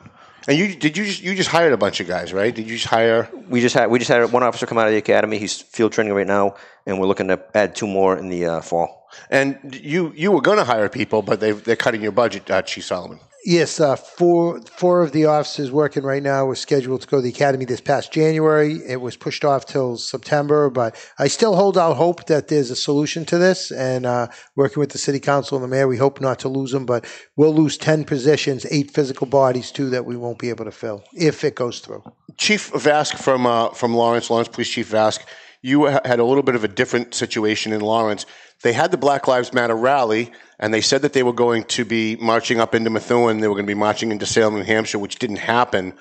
And 0.48 0.58
you 0.58 0.76
did 0.76 0.98
you 0.98 1.06
just 1.06 1.22
you 1.22 1.36
just 1.36 1.50
hired 1.50 1.74
a 1.74 1.78
bunch 1.78 2.00
of 2.00 2.08
guys, 2.08 2.34
right? 2.34 2.54
Did 2.54 2.68
you 2.68 2.76
just 2.76 2.88
hire? 2.88 3.30
We 3.48 3.62
just 3.62 3.76
had 3.76 3.92
we 3.92 4.00
just 4.00 4.10
had 4.10 4.32
one 4.32 4.44
officer 4.44 4.66
come 4.66 4.78
out 4.78 4.88
of 4.88 4.92
the 4.92 4.98
academy. 4.98 5.38
He's 5.38 5.62
field 5.62 5.92
training 5.92 6.14
right 6.14 6.28
now, 6.28 6.56
and 6.86 7.00
we're 7.00 7.06
looking 7.06 7.28
to 7.28 7.40
add 7.54 7.76
two 7.76 7.88
more 7.88 8.18
in 8.18 8.30
the 8.30 8.46
uh, 8.46 8.62
fall. 8.62 9.10
And 9.30 9.80
you 9.82 10.12
you 10.16 10.32
were 10.32 10.42
going 10.42 10.58
to 10.58 10.64
hire 10.64 10.90
people, 10.90 11.22
but 11.22 11.40
they 11.40 11.52
they're 11.52 11.76
cutting 11.76 12.02
your 12.02 12.12
budget, 12.12 12.50
uh, 12.50 12.62
Chief 12.64 12.84
Solomon. 12.84 13.20
Yes, 13.44 13.80
uh, 13.80 13.96
four 13.96 14.62
four 14.62 15.02
of 15.02 15.14
the 15.14 15.26
officers 15.26 15.72
working 15.72 16.04
right 16.04 16.22
now 16.22 16.46
were 16.46 16.56
scheduled 16.56 17.02
to 17.02 17.08
go 17.08 17.18
to 17.18 17.24
the 17.24 17.30
academy 17.30 17.66
this 17.66 17.82
past 17.82 18.12
January. 18.12 18.82
It 18.88 19.02
was 19.02 19.18
pushed 19.18 19.44
off 19.44 19.66
till 19.66 19.98
September, 19.98 20.70
but 20.70 20.96
I 21.18 21.28
still 21.28 21.56
hold 21.56 21.76
out 21.76 21.98
hope 21.98 22.28
that 22.28 22.50
there's 22.50 22.70
a 22.70 22.76
solution 22.76 23.26
to 23.26 23.40
this. 23.40 23.72
And 23.72 24.06
uh, 24.06 24.28
working 24.56 24.80
with 24.80 24.92
the 24.92 25.00
city 25.00 25.20
council 25.20 25.58
and 25.58 25.64
the 25.64 25.68
mayor, 25.68 25.88
we 25.88 25.98
hope 25.98 26.22
not 26.22 26.38
to 26.40 26.50
lose 26.50 26.72
them, 26.72 26.86
but 26.86 27.06
we'll 27.36 27.56
lose 27.56 27.78
ten 27.78 28.04
positions, 28.04 28.66
eight 28.70 28.92
physical 28.92 29.26
bodies 29.26 29.72
too 29.72 29.90
that 29.90 30.06
we 30.06 30.16
won't 30.16 30.38
be 30.38 30.50
able 30.50 30.66
to 30.66 30.72
fill 30.72 31.04
if 31.14 31.44
it 31.44 31.56
goes 31.56 31.80
through. 31.80 32.04
Chief 32.38 32.72
Vasque 32.76 33.18
from 33.18 33.48
uh, 33.48 33.70
from 33.70 33.96
Lawrence, 33.96 34.30
Lawrence 34.30 34.50
Police 34.50 34.70
Chief 34.70 34.88
Vasque, 34.88 35.26
you 35.64 35.86
had 35.86 36.20
a 36.20 36.24
little 36.24 36.44
bit 36.44 36.56
of 36.56 36.64
a 36.64 36.68
different 36.68 37.16
situation 37.16 37.74
in 37.74 37.82
Lawrence. 37.82 38.26
They 38.64 38.74
had 38.74 38.92
the 38.92 38.98
Black 38.98 39.28
Lives 39.28 39.54
Matter 39.54 39.76
rally, 39.76 40.32
and 40.62 40.72
they 40.72 40.82
said 40.82 41.02
that 41.02 41.14
they 41.14 41.24
were 41.24 41.34
going 41.34 41.64
to 41.66 41.84
be 41.84 42.16
marching 42.18 42.60
up 42.60 42.76
into 42.76 42.92
Methuen. 42.92 43.40
They 43.40 43.48
were 43.48 43.56
going 43.56 43.66
to 43.66 43.72
be 43.72 43.80
marching 43.80 44.12
into 44.12 44.28
Salem, 44.28 44.56
New 44.56 44.64
Hampshire, 44.64 45.00
which 45.00 45.18
didn't 45.18 45.38
happen. 45.38 45.94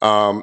Um, 0.00 0.42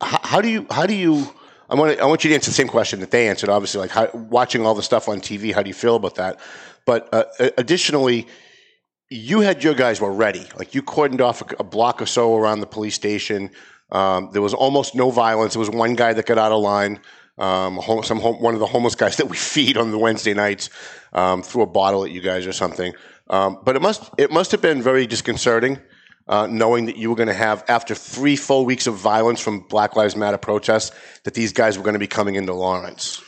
how, 0.00 0.20
how 0.22 0.40
do 0.40 0.48
you? 0.48 0.66
How 0.70 0.86
do 0.86 0.94
you? 0.94 1.28
I 1.68 1.74
want 1.74 1.96
to, 1.96 2.02
I 2.02 2.06
want 2.06 2.22
you 2.22 2.28
to 2.30 2.34
answer 2.34 2.50
the 2.50 2.54
same 2.54 2.68
question 2.68 3.00
that 3.00 3.10
they 3.10 3.28
answered. 3.28 3.48
Obviously, 3.48 3.80
like 3.80 3.90
how, 3.90 4.08
watching 4.14 4.64
all 4.64 4.74
the 4.74 4.82
stuff 4.82 5.08
on 5.08 5.20
TV, 5.20 5.52
how 5.52 5.62
do 5.62 5.68
you 5.68 5.74
feel 5.74 5.96
about 5.96 6.14
that? 6.14 6.38
But 6.86 7.08
uh, 7.12 7.24
additionally, 7.58 8.28
you 9.10 9.40
had 9.40 9.64
your 9.64 9.74
guys 9.74 10.00
were 10.00 10.12
ready. 10.12 10.46
Like 10.56 10.74
you 10.74 10.82
cordoned 10.82 11.20
off 11.20 11.42
a, 11.42 11.56
a 11.58 11.64
block 11.64 12.00
or 12.00 12.06
so 12.06 12.36
around 12.36 12.60
the 12.60 12.66
police 12.66 12.94
station. 12.94 13.50
Um, 13.90 14.30
there 14.32 14.40
was 14.40 14.54
almost 14.54 14.94
no 14.94 15.10
violence. 15.10 15.54
There 15.54 15.60
was 15.60 15.70
one 15.70 15.94
guy 15.94 16.12
that 16.12 16.26
got 16.26 16.38
out 16.38 16.52
of 16.52 16.62
line. 16.62 17.00
Um, 17.38 17.76
home, 17.76 18.02
some 18.04 18.20
home, 18.20 18.42
one 18.42 18.54
of 18.54 18.60
the 18.60 18.66
homeless 18.66 18.94
guys 18.94 19.16
that 19.18 19.28
we 19.28 19.36
feed 19.36 19.76
on 19.76 19.90
the 19.90 19.98
Wednesday 19.98 20.34
nights 20.34 20.70
um, 21.12 21.42
threw 21.42 21.62
a 21.62 21.66
bottle 21.66 22.04
at 22.04 22.10
you 22.10 22.20
guys 22.20 22.46
or 22.46 22.52
something. 22.52 22.92
Um, 23.30 23.58
but 23.64 23.76
it 23.76 23.82
must 23.82 24.10
it 24.18 24.30
must 24.30 24.50
have 24.50 24.60
been 24.60 24.82
very 24.82 25.06
disconcerting 25.06 25.78
uh, 26.28 26.46
knowing 26.46 26.86
that 26.86 26.96
you 26.96 27.10
were 27.10 27.16
going 27.16 27.28
to 27.28 27.34
have 27.34 27.64
after 27.68 27.94
three 27.94 28.36
full 28.36 28.64
weeks 28.64 28.86
of 28.86 28.94
violence 28.94 29.40
from 29.40 29.60
Black 29.68 29.96
Lives 29.96 30.16
Matter 30.16 30.38
protests 30.38 30.92
that 31.24 31.34
these 31.34 31.52
guys 31.52 31.76
were 31.76 31.84
going 31.84 31.94
to 31.94 32.00
be 32.00 32.06
coming 32.06 32.36
into 32.36 32.52
Lawrence. 32.52 33.22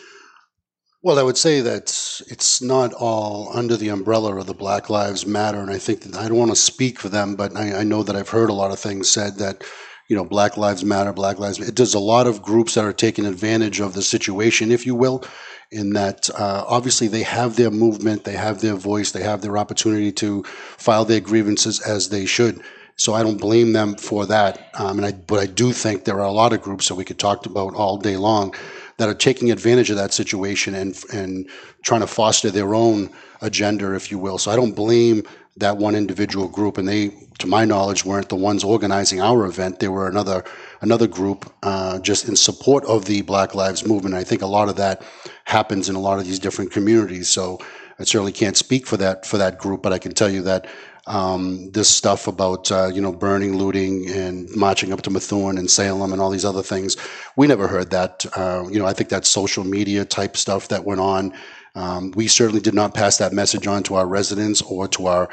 Well, 1.02 1.18
I 1.18 1.22
would 1.22 1.36
say 1.36 1.60
that 1.60 2.22
it's 2.28 2.62
not 2.62 2.94
all 2.94 3.50
under 3.52 3.76
the 3.76 3.90
umbrella 3.90 4.36
of 4.36 4.46
the 4.46 4.54
Black 4.54 4.88
Lives 4.88 5.26
Matter, 5.26 5.60
and 5.60 5.70
I 5.70 5.76
think 5.76 6.00
that 6.02 6.16
I 6.16 6.28
don't 6.28 6.38
want 6.38 6.50
to 6.50 6.56
speak 6.56 6.98
for 6.98 7.10
them, 7.10 7.34
but 7.34 7.54
I, 7.56 7.80
I 7.80 7.84
know 7.84 8.02
that 8.02 8.16
I've 8.16 8.30
heard 8.30 8.48
a 8.48 8.54
lot 8.54 8.70
of 8.70 8.78
things 8.78 9.10
said 9.10 9.36
that 9.36 9.64
you 10.08 10.16
know, 10.16 10.24
Black 10.24 10.56
Lives 10.56 10.84
Matter, 10.84 11.12
Black 11.12 11.38
Lives. 11.38 11.58
There's 11.58 11.94
a 11.94 11.98
lot 11.98 12.26
of 12.26 12.42
groups 12.42 12.74
that 12.74 12.84
are 12.84 12.92
taking 12.92 13.26
advantage 13.26 13.80
of 13.80 13.94
the 13.94 14.02
situation, 14.02 14.70
if 14.70 14.84
you 14.84 14.94
will, 14.94 15.24
in 15.70 15.94
that 15.94 16.28
uh, 16.38 16.64
obviously 16.68 17.08
they 17.08 17.22
have 17.22 17.56
their 17.56 17.70
movement, 17.70 18.24
they 18.24 18.32
have 18.34 18.60
their 18.60 18.74
voice, 18.74 19.12
they 19.12 19.22
have 19.22 19.40
their 19.40 19.56
opportunity 19.56 20.12
to 20.12 20.42
file 20.44 21.04
their 21.04 21.20
grievances 21.20 21.80
as 21.80 22.10
they 22.10 22.26
should. 22.26 22.60
So 22.96 23.14
I 23.14 23.22
don't 23.24 23.40
blame 23.40 23.72
them 23.72 23.96
for 23.96 24.24
that. 24.26 24.70
Um, 24.74 24.98
and 24.98 25.06
I, 25.06 25.12
but 25.12 25.40
I 25.40 25.46
do 25.46 25.72
think 25.72 26.04
there 26.04 26.20
are 26.20 26.26
a 26.26 26.30
lot 26.30 26.52
of 26.52 26.62
groups 26.62 26.88
that 26.88 26.94
we 26.94 27.04
could 27.04 27.18
talk 27.18 27.44
about 27.44 27.74
all 27.74 27.96
day 27.96 28.16
long 28.16 28.54
that 28.98 29.08
are 29.08 29.14
taking 29.14 29.50
advantage 29.50 29.90
of 29.90 29.96
that 29.96 30.12
situation 30.12 30.74
and 30.74 30.96
and 31.12 31.48
trying 31.82 32.02
to 32.02 32.06
foster 32.06 32.50
their 32.50 32.74
own 32.74 33.10
agenda, 33.40 33.94
if 33.94 34.12
you 34.12 34.18
will. 34.18 34.38
So 34.38 34.52
I 34.52 34.56
don't 34.56 34.76
blame 34.76 35.24
that 35.56 35.76
one 35.76 35.94
individual 35.94 36.48
group, 36.48 36.78
and 36.78 36.88
they, 36.88 37.10
to 37.38 37.46
my 37.46 37.64
knowledge, 37.64 38.04
weren't 38.04 38.28
the 38.28 38.36
ones 38.36 38.64
organizing 38.64 39.20
our 39.20 39.46
event. 39.46 39.78
They 39.78 39.88
were 39.88 40.08
another 40.08 40.44
another 40.80 41.06
group 41.06 41.52
uh, 41.62 42.00
just 42.00 42.28
in 42.28 42.36
support 42.36 42.84
of 42.86 43.04
the 43.04 43.22
Black 43.22 43.54
Lives 43.54 43.86
Movement. 43.86 44.14
I 44.14 44.24
think 44.24 44.42
a 44.42 44.46
lot 44.46 44.68
of 44.68 44.76
that 44.76 45.02
happens 45.44 45.88
in 45.88 45.94
a 45.94 46.00
lot 46.00 46.18
of 46.18 46.24
these 46.24 46.38
different 46.38 46.72
communities. 46.72 47.28
So 47.28 47.58
I 47.98 48.04
certainly 48.04 48.32
can't 48.32 48.56
speak 48.56 48.86
for 48.86 48.96
that 48.96 49.24
for 49.26 49.38
that 49.38 49.58
group, 49.58 49.82
but 49.82 49.92
I 49.92 49.98
can 49.98 50.12
tell 50.12 50.28
you 50.28 50.42
that 50.42 50.66
um, 51.06 51.70
this 51.72 51.88
stuff 51.88 52.26
about 52.26 52.72
uh, 52.72 52.90
you 52.92 53.00
know 53.00 53.12
burning, 53.12 53.56
looting, 53.56 54.10
and 54.10 54.48
marching 54.56 54.92
up 54.92 55.02
to 55.02 55.10
Methuen 55.10 55.58
and 55.58 55.70
Salem 55.70 56.12
and 56.12 56.20
all 56.20 56.30
these 56.30 56.44
other 56.44 56.62
things, 56.62 56.96
we 57.36 57.46
never 57.46 57.68
heard 57.68 57.90
that. 57.90 58.26
Uh, 58.36 58.66
you 58.70 58.78
know, 58.78 58.86
I 58.86 58.92
think 58.92 59.10
that 59.10 59.24
social 59.24 59.64
media 59.64 60.04
type 60.04 60.36
stuff 60.36 60.68
that 60.68 60.84
went 60.84 61.00
on 61.00 61.32
um, 61.74 62.12
we 62.12 62.28
certainly 62.28 62.60
did 62.60 62.74
not 62.74 62.94
pass 62.94 63.18
that 63.18 63.32
message 63.32 63.66
on 63.66 63.82
to 63.84 63.94
our 63.94 64.06
residents 64.06 64.62
or 64.62 64.88
to 64.88 65.06
our 65.06 65.28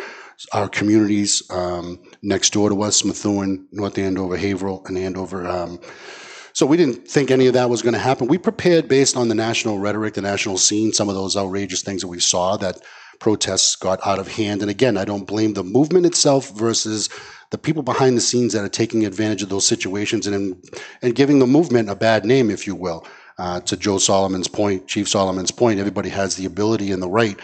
our 0.54 0.68
communities 0.68 1.44
um, 1.52 2.00
next 2.24 2.52
door 2.54 2.70
to 2.70 2.82
us, 2.82 3.06
Methuen, 3.06 3.68
North 3.72 4.00
Andover, 4.00 4.36
Haverhill, 4.36 4.82
and 4.88 4.98
Andover. 4.98 5.48
Um, 5.48 5.80
so 6.54 6.66
we 6.66 6.78
didn't 6.78 7.08
think 7.08 7.30
any 7.30 7.46
of 7.48 7.54
that 7.54 7.70
was 7.70 7.84
going 7.84 7.94
to 7.94 8.00
happen. 8.00 8.28
We 8.28 8.38
prepared 8.38 8.88
based 8.88 9.16
on 9.16 9.28
the 9.28 9.36
national 9.36 9.80
rhetoric, 9.80 10.16
the 10.16 10.22
national 10.22 10.58
scene, 10.58 10.94
some 10.94 11.10
of 11.10 11.16
those 11.16 11.38
outrageous 11.38 11.84
things 11.84 12.02
that 12.02 12.08
we 12.08 12.20
saw 12.20 12.58
that 12.58 12.82
protests 13.20 13.76
got 13.76 14.06
out 14.06 14.20
of 14.20 14.28
hand. 14.28 14.62
And 14.62 14.72
again, 14.72 14.98
I 14.98 15.06
don't 15.06 15.28
blame 15.28 15.54
the 15.54 15.64
movement 15.64 16.08
itself 16.08 16.50
versus 16.58 17.08
the 17.52 17.58
people 17.58 17.84
behind 17.84 18.18
the 18.18 18.22
scenes 18.22 18.54
that 18.54 18.64
are 18.64 18.70
taking 18.70 19.06
advantage 19.06 19.44
of 19.44 19.50
those 19.50 19.66
situations 19.66 20.26
and 20.26 20.56
and 21.02 21.16
giving 21.16 21.40
the 21.40 21.48
movement 21.48 21.90
a 21.90 21.96
bad 21.96 22.26
name, 22.26 22.50
if 22.50 22.66
you 22.66 22.76
will. 22.76 23.06
Uh, 23.42 23.60
to 23.60 23.76
Joe 23.76 23.98
Solomon's 23.98 24.48
point, 24.48 24.88
Chief 24.88 25.10
Solomon's 25.10 25.50
point, 25.50 25.80
everybody 25.80 26.10
has 26.10 26.36
the 26.36 26.46
ability 26.46 26.92
and 26.92 27.02
the 27.02 27.10
right 27.10 27.40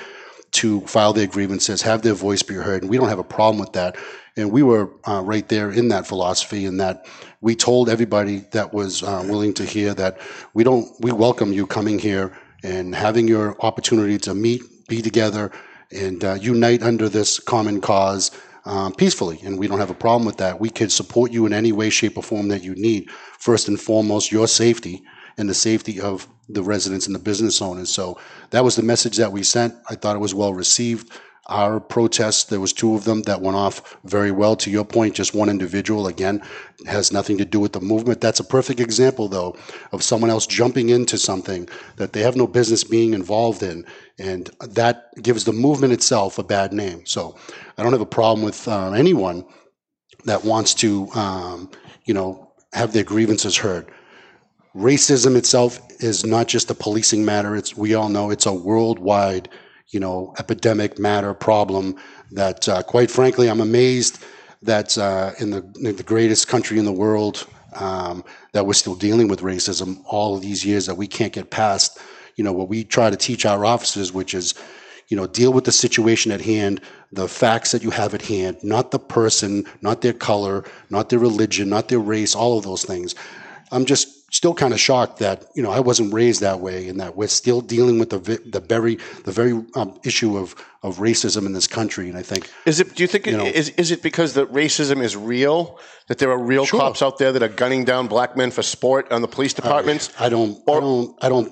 to 0.51 0.81
file 0.81 1.11
their 1.11 1.25
grievances, 1.25 1.81
have 1.81 2.03
their 2.03 2.13
voice 2.13 2.43
be 2.43 2.53
heard, 2.53 2.83
and 2.83 2.91
we 2.91 2.97
don't 2.97 3.09
have 3.09 3.17
a 3.17 3.23
problem 3.23 3.59
with 3.59 3.73
that. 3.73 3.97
And 4.35 4.51
we 4.51 4.61
were 4.61 4.91
uh, 5.07 5.23
right 5.25 5.49
there 5.49 5.71
in 5.71 5.87
that 5.87 6.05
philosophy, 6.05 6.65
in 6.65 6.77
that 6.77 7.07
we 7.41 7.55
told 7.55 7.89
everybody 7.89 8.45
that 8.51 8.75
was 8.75 9.01
uh, 9.01 9.25
willing 9.27 9.55
to 9.55 9.65
hear 9.65 9.95
that 9.95 10.19
we 10.53 10.63
don't, 10.63 10.87
we 10.99 11.11
welcome 11.11 11.51
you 11.51 11.65
coming 11.65 11.97
here 11.97 12.31
and 12.63 12.93
having 12.93 13.27
your 13.27 13.59
opportunity 13.65 14.19
to 14.19 14.35
meet, 14.35 14.61
be 14.87 15.01
together, 15.01 15.51
and 15.91 16.23
uh, 16.23 16.35
unite 16.35 16.83
under 16.83 17.09
this 17.09 17.39
common 17.39 17.81
cause 17.81 18.29
um, 18.65 18.93
peacefully. 18.93 19.39
And 19.43 19.57
we 19.57 19.65
don't 19.65 19.79
have 19.79 19.89
a 19.89 19.95
problem 19.95 20.27
with 20.27 20.37
that. 20.37 20.59
We 20.59 20.69
can 20.69 20.89
support 20.89 21.31
you 21.31 21.47
in 21.47 21.53
any 21.53 21.71
way, 21.71 21.89
shape, 21.89 22.17
or 22.17 22.23
form 22.23 22.49
that 22.49 22.61
you 22.61 22.75
need. 22.75 23.09
First 23.39 23.67
and 23.67 23.81
foremost, 23.81 24.31
your 24.31 24.47
safety 24.47 25.01
and 25.37 25.49
the 25.49 25.53
safety 25.53 26.01
of 26.01 26.27
the 26.49 26.63
residents 26.63 27.05
and 27.05 27.15
the 27.15 27.19
business 27.19 27.61
owners. 27.61 27.89
So 27.89 28.19
that 28.51 28.63
was 28.63 28.75
the 28.75 28.83
message 28.83 29.17
that 29.17 29.31
we 29.31 29.43
sent. 29.43 29.75
I 29.89 29.95
thought 29.95 30.15
it 30.15 30.19
was 30.19 30.33
well 30.33 30.53
received. 30.53 31.11
Our 31.49 31.79
protests, 31.79 32.43
there 32.45 32.59
was 32.59 32.73
two 32.73 32.95
of 32.95 33.05
them 33.05 33.21
that 33.21 33.41
went 33.41 33.55
off 33.55 33.97
very 34.03 34.31
well. 34.31 34.57
To 34.57 34.69
your 34.69 34.83
point, 34.83 35.15
just 35.15 35.33
one 35.33 35.47
individual, 35.47 36.07
again, 36.07 36.43
has 36.85 37.13
nothing 37.13 37.37
to 37.37 37.45
do 37.45 37.61
with 37.61 37.71
the 37.71 37.79
movement. 37.79 38.19
That's 38.19 38.41
a 38.41 38.43
perfect 38.43 38.81
example, 38.81 39.29
though, 39.29 39.55
of 39.93 40.03
someone 40.03 40.29
else 40.29 40.45
jumping 40.45 40.89
into 40.89 41.17
something 41.17 41.69
that 41.95 42.11
they 42.11 42.21
have 42.21 42.35
no 42.35 42.47
business 42.47 42.83
being 42.83 43.13
involved 43.13 43.63
in. 43.63 43.85
And 44.19 44.49
that 44.59 45.05
gives 45.21 45.45
the 45.45 45.53
movement 45.53 45.93
itself 45.93 46.37
a 46.37 46.43
bad 46.43 46.73
name. 46.73 47.05
So 47.05 47.37
I 47.77 47.83
don't 47.83 47.93
have 47.93 48.01
a 48.01 48.05
problem 48.05 48.45
with 48.45 48.67
uh, 48.67 48.91
anyone 48.91 49.45
that 50.25 50.43
wants 50.43 50.73
to, 50.75 51.09
um, 51.13 51.71
you 52.03 52.13
know, 52.13 52.51
have 52.73 52.91
their 52.91 53.05
grievances 53.05 53.55
heard 53.55 53.89
racism 54.77 55.35
itself 55.35 55.79
is 55.99 56.25
not 56.25 56.47
just 56.47 56.69
a 56.69 56.75
policing 56.75 57.25
matter. 57.25 57.55
It's 57.55 57.75
we 57.75 57.95
all 57.95 58.09
know 58.09 58.29
it's 58.29 58.45
a 58.45 58.53
worldwide, 58.53 59.49
you 59.89 59.99
know, 59.99 60.33
epidemic 60.39 60.99
matter 60.99 61.33
problem. 61.33 61.95
That 62.31 62.67
uh, 62.69 62.83
quite 62.83 63.09
frankly, 63.09 63.49
I'm 63.49 63.61
amazed 63.61 64.23
that 64.61 64.97
uh, 64.97 65.31
in 65.39 65.49
the 65.49 65.63
in 65.81 65.95
the 65.95 66.03
greatest 66.03 66.47
country 66.47 66.77
in 66.77 66.85
the 66.85 66.91
world 66.91 67.47
um, 67.73 68.23
that 68.53 68.65
we're 68.65 68.73
still 68.73 68.95
dealing 68.95 69.27
with 69.27 69.41
racism 69.41 70.01
all 70.05 70.37
these 70.37 70.65
years 70.65 70.85
that 70.85 70.95
we 70.95 71.07
can't 71.07 71.33
get 71.33 71.49
past. 71.49 71.99
You 72.35 72.43
know 72.43 72.53
what 72.53 72.69
we 72.69 72.83
try 72.83 73.09
to 73.09 73.17
teach 73.17 73.45
our 73.45 73.65
officers, 73.65 74.13
which 74.13 74.33
is 74.33 74.53
you 75.07 75.15
know, 75.15 75.25
deal 75.25 75.53
with 75.53 75.63
the 75.63 75.71
situation 75.71 76.33
at 76.33 76.41
hand, 76.41 76.81
the 77.13 77.29
facts 77.29 77.71
that 77.71 77.81
you 77.81 77.91
have 77.91 78.13
at 78.13 78.21
hand, 78.21 78.57
not 78.61 78.91
the 78.91 78.99
person, 78.99 79.65
not 79.81 80.01
their 80.01 80.11
color, 80.11 80.65
not 80.89 81.07
their 81.07 81.19
religion, 81.19 81.69
not 81.69 81.87
their 81.87 81.99
race, 81.99 82.35
all 82.35 82.57
of 82.57 82.65
those 82.65 82.83
things. 82.83 83.15
I'm 83.71 83.85
just 83.85 84.16
still 84.31 84.53
kind 84.53 84.73
of 84.73 84.79
shocked 84.79 85.19
that 85.19 85.45
you 85.55 85.63
know 85.63 85.71
I 85.71 85.79
wasn't 85.79 86.13
raised 86.13 86.41
that 86.41 86.59
way, 86.59 86.89
and 86.89 86.99
that 86.99 87.15
we're 87.15 87.27
still 87.29 87.61
dealing 87.61 87.99
with 87.99 88.09
the 88.09 88.19
vi- 88.19 88.49
the 88.51 88.59
very 88.59 88.97
the 89.25 89.31
very 89.31 89.53
um, 89.75 89.99
issue 90.03 90.37
of 90.37 90.55
of 90.83 90.97
racism 90.97 91.45
in 91.45 91.53
this 91.53 91.67
country. 91.67 92.09
And 92.09 92.17
I 92.17 92.21
think 92.23 92.49
Is 92.65 92.79
it? 92.79 92.95
Do 92.95 93.03
you 93.03 93.07
think 93.07 93.25
You 93.25 93.33
it 93.33 93.37
know- 93.37 93.45
is? 93.45 93.69
Is 93.69 93.91
it 93.91 94.01
because 94.01 94.33
the 94.33 94.45
racism 94.47 95.01
is 95.01 95.15
real? 95.15 95.79
That 96.07 96.19
there 96.19 96.31
are 96.31 96.37
real 96.39 96.65
Sure. 96.65 96.79
cops 96.79 97.01
out 97.01 97.17
there 97.17 97.33
that 97.33 97.43
are 97.43 97.49
gunning 97.49 97.83
down 97.83 98.07
black 98.07 98.37
men 98.37 98.49
for 98.51 98.63
sport 98.63 99.11
on 99.11 99.21
the 99.21 99.27
police 99.27 99.53
departments? 99.53 100.09
I 100.17 100.29
don't, 100.29 100.57
I 100.67 100.79
don't, 100.79 101.15
I 101.21 101.27
don't. 101.29 101.51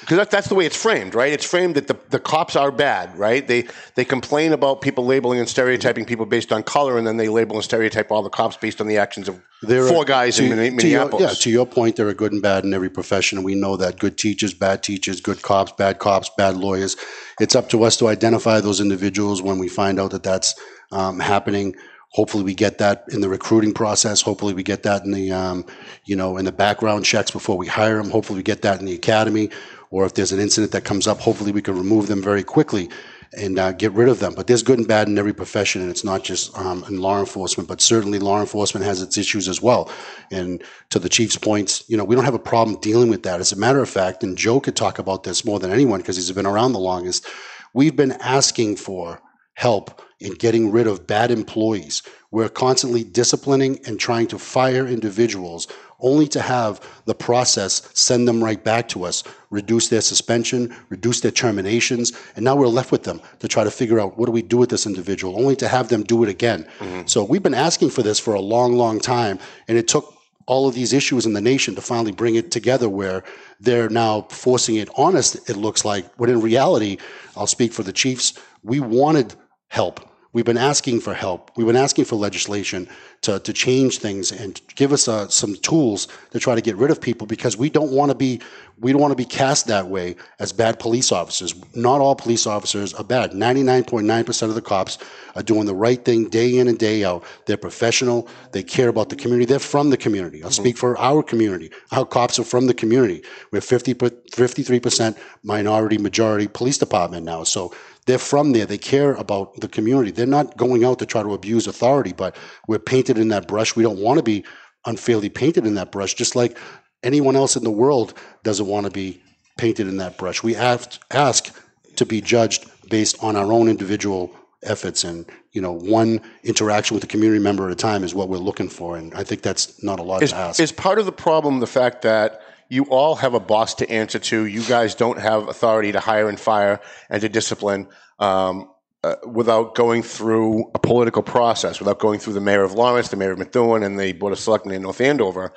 Because 0.00 0.18
that, 0.18 0.30
that's 0.30 0.48
the 0.48 0.54
way 0.54 0.66
it's 0.66 0.76
framed, 0.76 1.14
right? 1.14 1.32
It's 1.32 1.46
framed 1.46 1.76
that 1.76 1.86
the, 1.86 1.96
the 2.10 2.18
cops 2.18 2.56
are 2.56 2.70
bad, 2.70 3.16
right? 3.18 3.46
They 3.46 3.66
they 3.94 4.04
complain 4.04 4.52
about 4.52 4.82
people 4.82 5.06
labeling 5.06 5.38
and 5.40 5.48
stereotyping 5.48 6.04
people 6.04 6.26
based 6.26 6.52
on 6.52 6.62
color, 6.62 6.98
and 6.98 7.06
then 7.06 7.16
they 7.16 7.28
label 7.30 7.56
and 7.56 7.64
stereotype 7.64 8.10
all 8.10 8.22
the 8.22 8.28
cops 8.28 8.56
based 8.58 8.82
on 8.82 8.86
the 8.86 8.98
actions 8.98 9.28
of 9.28 9.40
There 9.62 9.86
four 9.88 10.02
are- 10.02 10.04
guys 10.04 10.36
to- 10.36 10.44
in 10.44 10.50
Minne- 10.50 10.76
to 10.78 10.88
your- 10.88 11.00
Minneapolis. 11.04 11.22
yeah, 11.38 11.42
to 11.44 11.50
your 11.50 11.66
point, 11.66 11.96
there 11.96 12.06
are 12.08 12.12
good 12.14 12.32
and 12.32 12.42
bad 12.42 12.64
in 12.64 12.74
every 12.74 12.90
profession, 12.90 13.38
and 13.38 13.44
we 13.46 13.54
know 13.54 13.76
that 13.78 13.98
good 13.98 14.18
teachers, 14.18 14.52
bad 14.52 14.82
teachers, 14.82 15.22
good 15.22 15.40
cops, 15.40 15.72
bad 15.72 15.98
cops, 16.00 16.30
bad 16.36 16.56
lawyers. 16.58 16.96
It's 17.40 17.54
up 17.56 17.70
to 17.70 17.82
us 17.84 17.96
to 17.98 18.08
identify 18.08 18.60
those 18.60 18.80
individuals 18.80 19.40
when 19.40 19.58
we 19.58 19.68
find 19.68 19.98
out 19.98 20.10
that 20.10 20.22
that's 20.22 20.54
um, 20.92 21.18
happening. 21.18 21.74
Hopefully, 22.12 22.44
we 22.44 22.54
get 22.54 22.78
that 22.78 23.04
in 23.10 23.20
the 23.22 23.28
recruiting 23.28 23.74
process. 23.74 24.20
Hopefully, 24.20 24.54
we 24.54 24.62
get 24.62 24.84
that 24.84 25.02
in 25.04 25.10
the 25.10 25.32
um, 25.32 25.64
you 26.04 26.14
know 26.14 26.36
in 26.36 26.44
the 26.44 26.52
background 26.52 27.04
checks 27.04 27.32
before 27.32 27.56
we 27.58 27.66
hire 27.66 27.96
them. 28.00 28.08
Hopefully, 28.10 28.36
we 28.36 28.42
get 28.44 28.62
that 28.62 28.78
in 28.78 28.86
the 28.86 28.94
academy, 28.94 29.50
or 29.94 30.04
if 30.04 30.14
there's 30.14 30.32
an 30.32 30.40
incident 30.40 30.72
that 30.72 30.82
comes 30.82 31.06
up, 31.06 31.20
hopefully 31.20 31.52
we 31.52 31.62
can 31.62 31.78
remove 31.78 32.08
them 32.08 32.20
very 32.20 32.42
quickly 32.42 32.90
and 33.38 33.60
uh, 33.60 33.70
get 33.70 33.92
rid 33.92 34.08
of 34.08 34.18
them. 34.18 34.34
But 34.34 34.48
there's 34.48 34.64
good 34.64 34.80
and 34.80 34.88
bad 34.88 35.06
in 35.06 35.16
every 35.16 35.32
profession, 35.32 35.82
and 35.82 35.88
it's 35.88 36.02
not 36.02 36.24
just 36.24 36.56
um, 36.58 36.84
in 36.88 37.00
law 37.00 37.20
enforcement, 37.20 37.68
but 37.68 37.80
certainly 37.80 38.18
law 38.18 38.40
enforcement 38.40 38.84
has 38.84 39.00
its 39.00 39.16
issues 39.16 39.46
as 39.48 39.62
well. 39.62 39.88
And 40.32 40.60
to 40.90 40.98
the 40.98 41.08
chief's 41.08 41.36
points, 41.36 41.84
you 41.86 41.96
know, 41.96 42.02
we 42.02 42.16
don't 42.16 42.24
have 42.24 42.34
a 42.34 42.40
problem 42.40 42.80
dealing 42.80 43.08
with 43.08 43.22
that. 43.22 43.38
As 43.38 43.52
a 43.52 43.56
matter 43.56 43.80
of 43.80 43.88
fact, 43.88 44.24
and 44.24 44.36
Joe 44.36 44.58
could 44.58 44.74
talk 44.74 44.98
about 44.98 45.22
this 45.22 45.44
more 45.44 45.60
than 45.60 45.70
anyone 45.70 46.00
because 46.00 46.16
he's 46.16 46.32
been 46.32 46.44
around 46.44 46.72
the 46.72 46.80
longest, 46.80 47.28
we've 47.72 47.94
been 47.94 48.12
asking 48.20 48.74
for 48.74 49.22
help 49.54 50.02
in 50.18 50.34
getting 50.34 50.72
rid 50.72 50.88
of 50.88 51.06
bad 51.06 51.30
employees. 51.30 52.02
We're 52.32 52.48
constantly 52.48 53.04
disciplining 53.04 53.78
and 53.86 54.00
trying 54.00 54.26
to 54.28 54.40
fire 54.40 54.88
individuals 54.88 55.68
only 56.00 56.26
to 56.28 56.40
have 56.40 56.80
the 57.06 57.14
process 57.14 57.88
send 57.94 58.26
them 58.28 58.42
right 58.42 58.62
back 58.62 58.88
to 58.88 59.04
us, 59.04 59.24
reduce 59.50 59.88
their 59.88 60.00
suspension, 60.00 60.74
reduce 60.88 61.20
their 61.20 61.30
terminations, 61.30 62.12
and 62.36 62.44
now 62.44 62.56
we're 62.56 62.66
left 62.66 62.92
with 62.92 63.04
them 63.04 63.20
to 63.38 63.48
try 63.48 63.64
to 63.64 63.70
figure 63.70 64.00
out 64.00 64.18
what 64.18 64.26
do 64.26 64.32
we 64.32 64.42
do 64.42 64.56
with 64.56 64.70
this 64.70 64.86
individual, 64.86 65.38
only 65.38 65.56
to 65.56 65.68
have 65.68 65.88
them 65.88 66.02
do 66.02 66.22
it 66.22 66.28
again. 66.28 66.66
Mm-hmm. 66.78 67.06
So 67.06 67.24
we've 67.24 67.42
been 67.42 67.54
asking 67.54 67.90
for 67.90 68.02
this 68.02 68.18
for 68.18 68.34
a 68.34 68.40
long, 68.40 68.74
long 68.74 69.00
time, 69.00 69.38
and 69.68 69.78
it 69.78 69.88
took 69.88 70.14
all 70.46 70.68
of 70.68 70.74
these 70.74 70.92
issues 70.92 71.24
in 71.26 71.32
the 71.32 71.40
nation 71.40 71.74
to 71.74 71.80
finally 71.80 72.12
bring 72.12 72.34
it 72.34 72.50
together 72.50 72.88
where 72.88 73.24
they're 73.60 73.88
now 73.88 74.22
forcing 74.30 74.76
it 74.76 74.88
on 74.96 75.16
us, 75.16 75.34
it 75.48 75.56
looks 75.56 75.84
like. 75.84 76.04
But 76.16 76.28
in 76.28 76.40
reality, 76.40 76.98
I'll 77.36 77.46
speak 77.46 77.72
for 77.72 77.82
the 77.82 77.92
Chiefs, 77.92 78.34
we 78.62 78.80
wanted 78.80 79.34
help. 79.68 80.00
We've 80.34 80.44
been 80.44 80.58
asking 80.58 81.00
for 81.00 81.14
help. 81.14 81.52
We've 81.56 81.66
been 81.66 81.76
asking 81.76 82.06
for 82.06 82.16
legislation 82.16 82.88
to, 83.22 83.38
to 83.38 83.52
change 83.52 83.98
things 83.98 84.32
and 84.32 84.60
give 84.74 84.92
us 84.92 85.06
uh, 85.06 85.28
some 85.28 85.54
tools 85.54 86.08
to 86.32 86.40
try 86.40 86.56
to 86.56 86.60
get 86.60 86.74
rid 86.74 86.90
of 86.90 87.00
people 87.00 87.28
because 87.28 87.56
we 87.56 87.70
don't 87.70 87.92
want 87.92 88.10
to 88.10 88.16
be 88.16 88.40
we 88.80 88.90
don't 88.90 89.00
want 89.00 89.12
to 89.12 89.16
be 89.16 89.24
cast 89.24 89.68
that 89.68 89.86
way 89.86 90.16
as 90.40 90.52
bad 90.52 90.80
police 90.80 91.12
officers. 91.12 91.54
Not 91.76 92.00
all 92.00 92.16
police 92.16 92.44
officers 92.44 92.92
are 92.94 93.04
bad. 93.04 93.30
99.9% 93.30 94.42
of 94.42 94.56
the 94.56 94.60
cops 94.60 94.98
are 95.36 95.44
doing 95.44 95.66
the 95.66 95.74
right 95.74 96.04
thing 96.04 96.28
day 96.28 96.58
in 96.58 96.66
and 96.66 96.76
day 96.76 97.04
out. 97.04 97.22
They're 97.46 97.56
professional. 97.56 98.28
They 98.50 98.64
care 98.64 98.88
about 98.88 99.10
the 99.10 99.16
community. 99.16 99.46
They're 99.46 99.60
from 99.60 99.90
the 99.90 99.96
community. 99.96 100.42
I'll 100.42 100.50
speak 100.50 100.76
for 100.76 100.98
our 100.98 101.22
community. 101.22 101.70
Our 101.92 102.04
cops 102.04 102.38
are 102.40 102.44
from 102.44 102.66
the 102.66 102.74
community. 102.74 103.22
We're 103.52 103.60
50, 103.60 103.94
53% 103.94 105.16
minority 105.44 105.98
majority 105.98 106.48
police 106.48 106.78
department 106.78 107.24
now. 107.24 107.44
So 107.44 107.72
they're 108.06 108.18
from 108.18 108.52
there. 108.52 108.66
They 108.66 108.78
care 108.78 109.14
about 109.14 109.60
the 109.60 109.68
community. 109.68 110.10
They're 110.10 110.26
not 110.26 110.56
going 110.56 110.84
out 110.84 110.98
to 110.98 111.06
try 111.06 111.22
to 111.22 111.32
abuse 111.32 111.66
authority, 111.66 112.12
but 112.12 112.36
we're 112.68 112.78
painted 112.78 113.18
in 113.18 113.28
that 113.28 113.48
brush. 113.48 113.76
We 113.76 113.82
don't 113.82 113.98
want 113.98 114.18
to 114.18 114.22
be 114.22 114.44
unfairly 114.86 115.30
painted 115.30 115.66
in 115.66 115.74
that 115.74 115.90
brush, 115.90 116.14
just 116.14 116.36
like 116.36 116.58
anyone 117.02 117.36
else 117.36 117.56
in 117.56 117.64
the 117.64 117.70
world 117.70 118.14
doesn't 118.42 118.66
want 118.66 118.86
to 118.86 118.92
be 118.92 119.22
painted 119.56 119.88
in 119.88 119.96
that 119.98 120.18
brush. 120.18 120.42
We 120.42 120.54
ask, 120.56 121.00
ask 121.10 121.54
to 121.96 122.04
be 122.04 122.20
judged 122.20 122.66
based 122.90 123.22
on 123.22 123.36
our 123.36 123.52
own 123.52 123.68
individual 123.68 124.34
efforts 124.64 125.04
and 125.04 125.26
you 125.52 125.60
know 125.60 125.72
one 125.72 126.20
interaction 126.42 126.94
with 126.94 127.04
a 127.04 127.06
community 127.06 127.38
member 127.38 127.66
at 127.66 127.72
a 127.72 127.76
time 127.76 128.02
is 128.02 128.14
what 128.14 128.30
we're 128.30 128.38
looking 128.38 128.68
for 128.68 128.96
and 128.96 129.14
i 129.14 129.22
think 129.22 129.42
that's 129.42 129.82
not 129.82 129.98
a 129.98 130.02
lot 130.02 130.22
Is, 130.22 130.30
to 130.30 130.36
ask 130.36 130.58
is 130.58 130.72
part 130.72 130.98
of 130.98 131.04
the 131.04 131.12
problem 131.12 131.60
the 131.60 131.66
fact 131.66 132.00
that 132.00 132.40
you 132.68 132.84
all 132.84 133.16
have 133.16 133.34
a 133.34 133.40
boss 133.40 133.74
to 133.76 133.90
answer 133.90 134.18
to? 134.18 134.46
You 134.46 134.62
guys 134.62 134.94
don't 134.94 135.18
have 135.18 135.48
authority 135.48 135.92
to 135.92 136.00
hire 136.00 136.28
and 136.28 136.38
fire 136.38 136.80
and 137.10 137.20
to 137.20 137.28
discipline 137.28 137.88
um, 138.18 138.70
uh, 139.02 139.16
without 139.26 139.74
going 139.74 140.02
through 140.02 140.70
a 140.74 140.78
political 140.78 141.22
process, 141.22 141.78
without 141.78 141.98
going 141.98 142.18
through 142.18 142.32
the 142.32 142.40
mayor 142.40 142.62
of 142.62 142.72
Lawrence, 142.72 143.08
the 143.08 143.16
mayor 143.16 143.32
of 143.32 143.38
Methuen, 143.38 143.82
and 143.82 143.98
the 143.98 144.12
board 144.12 144.32
of 144.32 144.38
selectmen 144.38 144.74
in 144.74 144.82
North 144.82 145.00
Andover. 145.00 145.52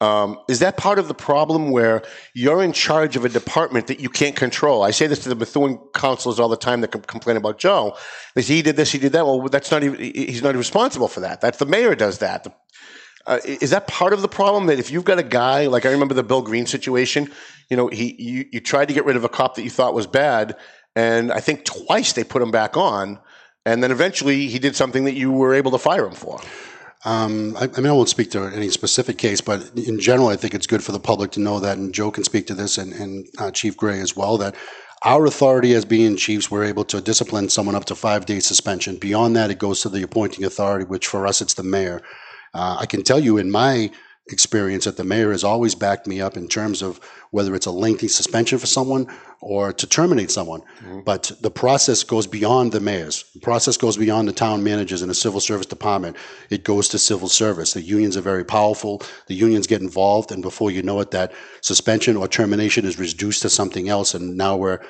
Um, 0.00 0.38
is 0.48 0.58
that 0.58 0.76
part 0.76 0.98
of 0.98 1.08
the 1.08 1.14
problem 1.14 1.70
where 1.70 2.02
you're 2.34 2.62
in 2.62 2.72
charge 2.72 3.16
of 3.16 3.24
a 3.24 3.28
department 3.28 3.86
that 3.86 4.00
you 4.00 4.08
can't 4.08 4.36
control? 4.36 4.82
I 4.82 4.90
say 4.90 5.06
this 5.06 5.20
to 5.20 5.28
the 5.28 5.36
Methuen 5.36 5.78
councilors 5.94 6.38
all 6.38 6.48
the 6.48 6.56
time 6.56 6.80
that 6.82 6.88
com- 6.88 7.02
complain 7.02 7.36
about 7.36 7.58
Joe. 7.58 7.96
They 8.34 8.42
say 8.42 8.56
he 8.56 8.62
did 8.62 8.76
this, 8.76 8.92
he 8.92 8.98
did 8.98 9.12
that. 9.12 9.24
Well, 9.24 9.48
that's 9.48 9.70
not 9.70 9.82
even, 9.82 9.98
he's 10.00 10.42
not 10.42 10.56
responsible 10.56 11.08
for 11.08 11.20
that. 11.20 11.40
That's 11.40 11.58
the 11.58 11.66
mayor 11.66 11.94
does 11.94 12.18
that. 12.18 12.44
The 12.44 12.52
uh, 13.26 13.40
is 13.44 13.70
that 13.70 13.86
part 13.86 14.12
of 14.12 14.22
the 14.22 14.28
problem 14.28 14.66
that 14.66 14.78
if 14.78 14.90
you've 14.90 15.04
got 15.04 15.18
a 15.18 15.22
guy 15.22 15.66
like 15.66 15.86
I 15.86 15.90
remember 15.90 16.14
the 16.14 16.22
Bill 16.22 16.42
Green 16.42 16.66
situation, 16.66 17.30
you 17.70 17.76
know, 17.76 17.88
he 17.88 18.14
you, 18.18 18.44
you 18.52 18.60
tried 18.60 18.88
to 18.88 18.94
get 18.94 19.04
rid 19.04 19.16
of 19.16 19.24
a 19.24 19.28
cop 19.28 19.54
that 19.54 19.62
you 19.62 19.70
thought 19.70 19.94
was 19.94 20.06
bad, 20.06 20.56
and 20.94 21.32
I 21.32 21.40
think 21.40 21.64
twice 21.64 22.12
they 22.12 22.24
put 22.24 22.42
him 22.42 22.50
back 22.50 22.76
on, 22.76 23.18
and 23.64 23.82
then 23.82 23.90
eventually 23.90 24.48
he 24.48 24.58
did 24.58 24.76
something 24.76 25.04
that 25.04 25.14
you 25.14 25.32
were 25.32 25.54
able 25.54 25.70
to 25.72 25.78
fire 25.78 26.06
him 26.06 26.14
for. 26.14 26.40
Um, 27.06 27.56
I, 27.58 27.64
I 27.64 27.80
mean, 27.80 27.88
I 27.88 27.92
won't 27.92 28.08
speak 28.08 28.30
to 28.30 28.44
any 28.44 28.70
specific 28.70 29.18
case, 29.18 29.40
but 29.40 29.72
in 29.76 30.00
general, 30.00 30.28
I 30.28 30.36
think 30.36 30.54
it's 30.54 30.66
good 30.66 30.82
for 30.82 30.92
the 30.92 31.00
public 31.00 31.32
to 31.32 31.40
know 31.40 31.60
that, 31.60 31.76
and 31.76 31.92
Joe 31.92 32.10
can 32.10 32.24
speak 32.24 32.46
to 32.46 32.54
this, 32.54 32.78
and, 32.78 32.92
and 32.94 33.26
uh, 33.38 33.50
Chief 33.50 33.76
Gray 33.76 34.00
as 34.00 34.16
well, 34.16 34.38
that 34.38 34.54
our 35.02 35.26
authority 35.26 35.74
as 35.74 35.84
being 35.84 36.16
chiefs, 36.16 36.50
we're 36.50 36.64
able 36.64 36.84
to 36.86 37.02
discipline 37.02 37.50
someone 37.50 37.74
up 37.74 37.84
to 37.86 37.94
five 37.94 38.24
days 38.24 38.46
suspension. 38.46 38.96
Beyond 38.96 39.36
that, 39.36 39.50
it 39.50 39.58
goes 39.58 39.82
to 39.82 39.90
the 39.90 40.02
appointing 40.02 40.44
authority, 40.44 40.86
which 40.86 41.06
for 41.06 41.26
us, 41.26 41.42
it's 41.42 41.54
the 41.54 41.62
mayor. 41.62 42.00
Uh, 42.54 42.78
I 42.80 42.86
can 42.86 43.02
tell 43.02 43.18
you 43.18 43.36
in 43.36 43.50
my 43.50 43.90
experience 44.28 44.86
that 44.86 44.96
the 44.96 45.04
mayor 45.04 45.32
has 45.32 45.44
always 45.44 45.74
backed 45.74 46.06
me 46.06 46.20
up 46.20 46.36
in 46.36 46.48
terms 46.48 46.80
of 46.80 46.98
whether 47.30 47.54
it's 47.54 47.66
a 47.66 47.70
lengthy 47.70 48.08
suspension 48.08 48.58
for 48.58 48.66
someone 48.66 49.06
or 49.40 49.70
to 49.70 49.86
terminate 49.86 50.30
someone. 50.30 50.62
But 51.04 51.30
the 51.42 51.50
process 51.50 52.02
goes 52.02 52.26
beyond 52.26 52.72
the 52.72 52.80
mayors. 52.80 53.26
The 53.34 53.40
process 53.40 53.76
goes 53.76 53.98
beyond 53.98 54.26
the 54.26 54.32
town 54.32 54.64
managers 54.64 55.02
and 55.02 55.10
the 55.10 55.14
civil 55.14 55.40
service 55.40 55.66
department. 55.66 56.16
It 56.48 56.64
goes 56.64 56.88
to 56.88 56.98
civil 56.98 57.28
service. 57.28 57.74
The 57.74 57.82
unions 57.82 58.16
are 58.16 58.22
very 58.22 58.44
powerful. 58.44 59.02
The 59.26 59.34
unions 59.34 59.66
get 59.66 59.82
involved, 59.82 60.32
and 60.32 60.42
before 60.42 60.70
you 60.70 60.82
know 60.82 61.00
it, 61.00 61.10
that 61.10 61.32
suspension 61.60 62.16
or 62.16 62.26
termination 62.26 62.86
is 62.86 62.98
reduced 62.98 63.42
to 63.42 63.50
something 63.50 63.90
else, 63.90 64.14
and 64.14 64.36
now 64.38 64.56
we're 64.56 64.80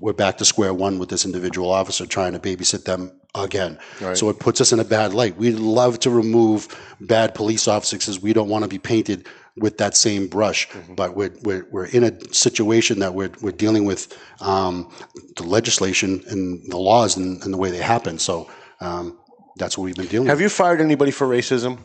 we're 0.00 0.12
back 0.12 0.36
to 0.38 0.44
square 0.44 0.74
one 0.74 0.98
with 0.98 1.08
this 1.08 1.24
individual 1.24 1.70
officer 1.70 2.04
trying 2.04 2.32
to 2.32 2.38
babysit 2.38 2.84
them 2.84 3.19
again. 3.34 3.78
Right. 4.00 4.16
So 4.16 4.28
it 4.28 4.38
puts 4.38 4.60
us 4.60 4.72
in 4.72 4.80
a 4.80 4.84
bad 4.84 5.14
light. 5.14 5.36
We'd 5.36 5.56
love 5.56 6.00
to 6.00 6.10
remove 6.10 6.68
bad 7.00 7.34
police 7.34 7.68
officers 7.68 8.00
because 8.00 8.20
we 8.20 8.32
don't 8.32 8.48
want 8.48 8.64
to 8.64 8.68
be 8.68 8.78
painted 8.78 9.26
with 9.56 9.78
that 9.78 9.96
same 9.96 10.26
brush. 10.26 10.68
But 10.88 11.16
we're, 11.16 11.32
we're, 11.42 11.66
we're 11.70 11.86
in 11.86 12.04
a 12.04 12.34
situation 12.34 12.98
that 13.00 13.14
we're, 13.14 13.30
we're 13.40 13.52
dealing 13.52 13.84
with 13.84 14.16
um, 14.40 14.92
the 15.36 15.44
legislation 15.44 16.22
and 16.28 16.70
the 16.70 16.78
laws 16.78 17.16
and, 17.16 17.42
and 17.42 17.52
the 17.52 17.58
way 17.58 17.70
they 17.70 17.78
happen. 17.78 18.18
So 18.18 18.50
um, 18.80 19.18
that's 19.56 19.76
what 19.76 19.84
we've 19.84 19.96
been 19.96 20.06
dealing 20.06 20.28
Have 20.28 20.38
with. 20.38 20.44
you 20.44 20.48
fired 20.48 20.80
anybody 20.80 21.10
for 21.10 21.26
racism? 21.26 21.78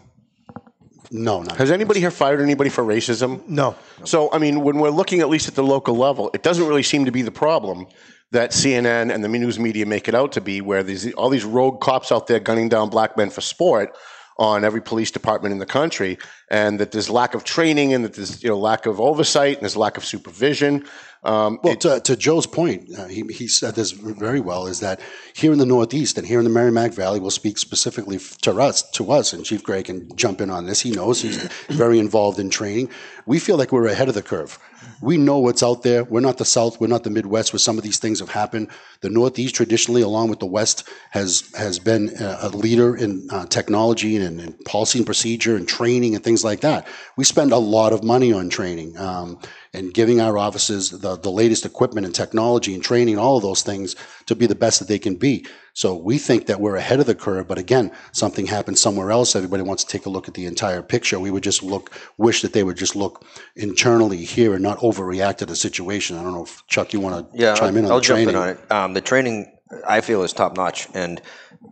No, 1.12 1.43
not 1.43 1.58
Has 1.58 1.69
anybody 1.71 1.99
here 1.99 2.12
fired 2.12 2.41
anybody 2.41 2.69
for 2.69 2.84
racism? 2.84 3.47
No. 3.47 3.75
So, 4.05 4.31
I 4.31 4.39
mean, 4.39 4.62
when 4.62 4.79
we're 4.79 4.89
looking 4.89 5.21
at 5.21 5.29
least 5.29 5.47
at 5.47 5.55
the 5.55 5.63
local 5.63 5.95
level, 5.95 6.31
it 6.34 6.41
doesn't 6.41 6.67
really 6.67 6.84
seem 6.84 7.05
to 7.05 7.12
be 7.12 7.21
the 7.21 7.31
problem 7.31 7.88
that 8.32 8.52
CNN 8.52 9.14
and 9.14 9.24
the 9.24 9.28
news 9.28 9.60
media 9.60 9.86
make 9.86 10.08
it 10.08 10.16
out 10.16 10.32
to 10.34 10.42
be, 10.42 10.62
where 10.62 10.84
there's 10.84 11.12
all 11.14 11.30
these 11.30 11.46
rogue 11.46 11.82
cops 11.82 12.12
out 12.12 12.28
there 12.28 12.40
gunning 12.40 12.70
down 12.70 12.90
black 12.90 13.18
men 13.18 13.30
for 13.30 13.42
sport 13.42 13.96
on 14.38 14.66
every 14.66 14.82
police 14.82 15.12
department 15.12 15.54
in 15.54 15.60
the 15.60 15.66
country, 15.66 16.18
and 16.52 16.80
that 16.80 16.92
there's 16.92 17.10
lack 17.10 17.34
of 17.34 17.44
training 17.44 17.94
and 17.94 18.04
that 18.04 18.14
there's 18.16 18.44
you 18.44 18.50
know 18.50 18.58
lack 18.58 18.86
of 18.86 19.00
oversight 19.00 19.56
and 19.56 19.62
there's 19.62 19.78
lack 19.78 19.98
of 19.98 20.04
supervision. 20.04 20.86
Um, 21.26 21.60
Well, 21.64 21.76
to, 21.78 22.00
to 22.02 22.16
Joe's 22.16 22.46
point, 22.46 22.90
uh, 22.98 23.08
he, 23.08 23.24
he 23.24 23.48
said 23.48 23.74
this 23.74 23.92
very 23.92 24.40
well, 24.40 24.68
is 24.68 24.80
that 24.82 25.00
here 25.34 25.52
in 25.52 25.58
the 25.58 25.66
Northeast 25.66 26.18
and 26.18 26.28
here 26.28 26.38
in 26.38 26.46
the 26.46 26.52
Merrimack 26.52 26.94
Valley, 26.94 27.20
we'll 27.20 27.32
speak 27.32 27.58
specifically 27.58 28.20
to 28.42 28.62
us, 28.62 28.84
to 28.92 29.12
us, 29.12 29.34
and 29.34 29.44
Chief 29.44 29.64
Gray 29.64 29.82
can 29.82 30.16
jump 30.16 30.40
in 30.40 30.50
on 30.52 30.66
this. 30.68 30.82
He 30.82 30.92
knows 30.92 31.22
he's 31.22 31.42
very 31.70 31.98
involved 31.98 32.38
in 32.38 32.52
training. 32.52 32.90
We 33.26 33.40
feel 33.40 33.58
like 33.58 33.72
we're 33.72 33.88
ahead 33.88 34.08
of 34.08 34.14
the 34.14 34.22
curve. 34.22 34.60
We 35.02 35.18
know 35.18 35.40
what's 35.40 35.64
out 35.64 35.82
there. 35.82 36.04
We're 36.04 36.20
not 36.20 36.38
the 36.38 36.46
South. 36.46 36.80
We're 36.80 36.88
not 36.88 37.04
the 37.04 37.10
Midwest, 37.10 37.52
where 37.52 37.60
some 37.60 37.80
of 37.80 37.84
these 37.84 37.98
things 37.98 38.20
have 38.20 38.30
happened. 38.30 38.70
The 39.02 39.10
Northeast, 39.10 39.56
traditionally, 39.56 40.04
along 40.04 40.30
with 40.30 40.40
the 40.40 40.46
West, 40.46 40.88
has 41.10 41.52
has 41.58 41.80
been 41.80 42.16
uh, 42.18 42.38
a 42.42 42.50
leader 42.50 42.96
in 42.96 43.28
uh, 43.32 43.48
technology 43.48 44.16
and, 44.18 44.40
and 44.40 44.64
policy 44.66 45.00
and 45.00 45.06
procedure 45.06 45.56
and 45.56 45.68
training 45.68 46.14
and 46.14 46.24
things 46.24 46.36
things 46.36 46.44
like 46.44 46.62
that. 46.62 46.86
We 47.16 47.24
spend 47.24 47.54
a 47.54 47.58
lot 47.58 47.94
of 47.94 48.04
money 48.04 48.34
on 48.34 48.50
training 48.50 48.98
um, 48.98 49.40
and 49.76 49.94
giving 49.94 50.20
our 50.22 50.38
officers 50.38 50.90
the, 50.90 51.18
the 51.18 51.32
latest 51.32 51.66
equipment 51.66 52.06
and 52.06 52.16
technology 52.16 52.74
and 52.74 52.84
training, 52.84 53.18
all 53.18 53.38
of 53.38 53.44
those 53.44 53.62
things 53.64 53.96
to 54.26 54.36
be 54.36 54.48
the 54.48 54.56
best 54.56 54.80
that 54.80 54.88
they 54.88 55.00
can 55.00 55.16
be. 55.16 55.46
So 55.74 55.96
we 55.96 56.18
think 56.18 56.46
that 56.48 56.62
we're 56.62 56.78
ahead 56.78 57.00
of 57.02 57.06
the 57.06 57.16
curve. 57.16 57.48
But 57.48 57.58
again, 57.58 57.92
something 58.14 58.46
happens 58.46 58.80
somewhere 58.80 59.12
else. 59.12 59.36
Everybody 59.36 59.64
wants 59.64 59.84
to 59.84 59.90
take 59.92 60.06
a 60.06 60.10
look 60.10 60.28
at 60.28 60.34
the 60.34 60.46
entire 60.46 60.82
picture. 60.82 61.20
We 61.20 61.32
would 61.32 61.44
just 61.44 61.62
look, 61.64 61.92
wish 62.18 62.42
that 62.44 62.54
they 62.54 62.64
would 62.64 62.78
just 62.78 62.96
look 62.96 63.26
internally 63.58 64.24
here 64.24 64.54
and 64.54 64.64
not 64.64 64.80
overreact 64.80 65.38
to 65.38 65.46
the 65.46 65.56
situation. 65.56 66.18
I 66.18 66.24
don't 66.24 66.34
know 66.34 66.44
if 66.44 66.66
Chuck, 66.68 66.94
you 66.94 67.02
want 67.02 67.32
to 67.32 67.38
Yeah, 67.38 67.56
chime 67.56 67.76
in 67.78 67.86
I'll, 67.86 67.92
on 67.92 67.92
I'll 67.92 68.00
the 68.00 68.06
jump 68.06 68.18
training. 68.18 68.36
in 68.36 68.42
on 68.42 68.50
it. 68.50 68.72
Um, 68.72 68.94
the 68.94 69.02
training 69.02 69.52
I 69.88 70.02
feel 70.02 70.24
is 70.24 70.32
top 70.32 70.56
notch, 70.56 70.88
and 70.94 71.22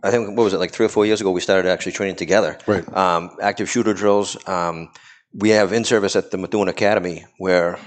I 0.02 0.10
think 0.10 0.36
what 0.36 0.44
was 0.44 0.52
it 0.52 0.58
like 0.58 0.72
three 0.72 0.84
or 0.84 0.90
four 0.90 1.06
years 1.06 1.20
ago 1.20 1.30
we 1.30 1.40
started 1.40 1.70
actually 1.70 1.92
training 1.92 2.16
together. 2.16 2.58
Right. 2.66 2.86
Um, 2.94 3.30
active 3.40 3.70
shooter 3.70 3.94
drills. 3.94 4.36
Um, 4.48 4.90
we 5.32 5.50
have 5.50 5.72
in 5.72 5.84
service 5.84 6.14
at 6.16 6.30
the 6.30 6.36
Methuen 6.38 6.68
Academy 6.68 7.24
where 7.38 7.78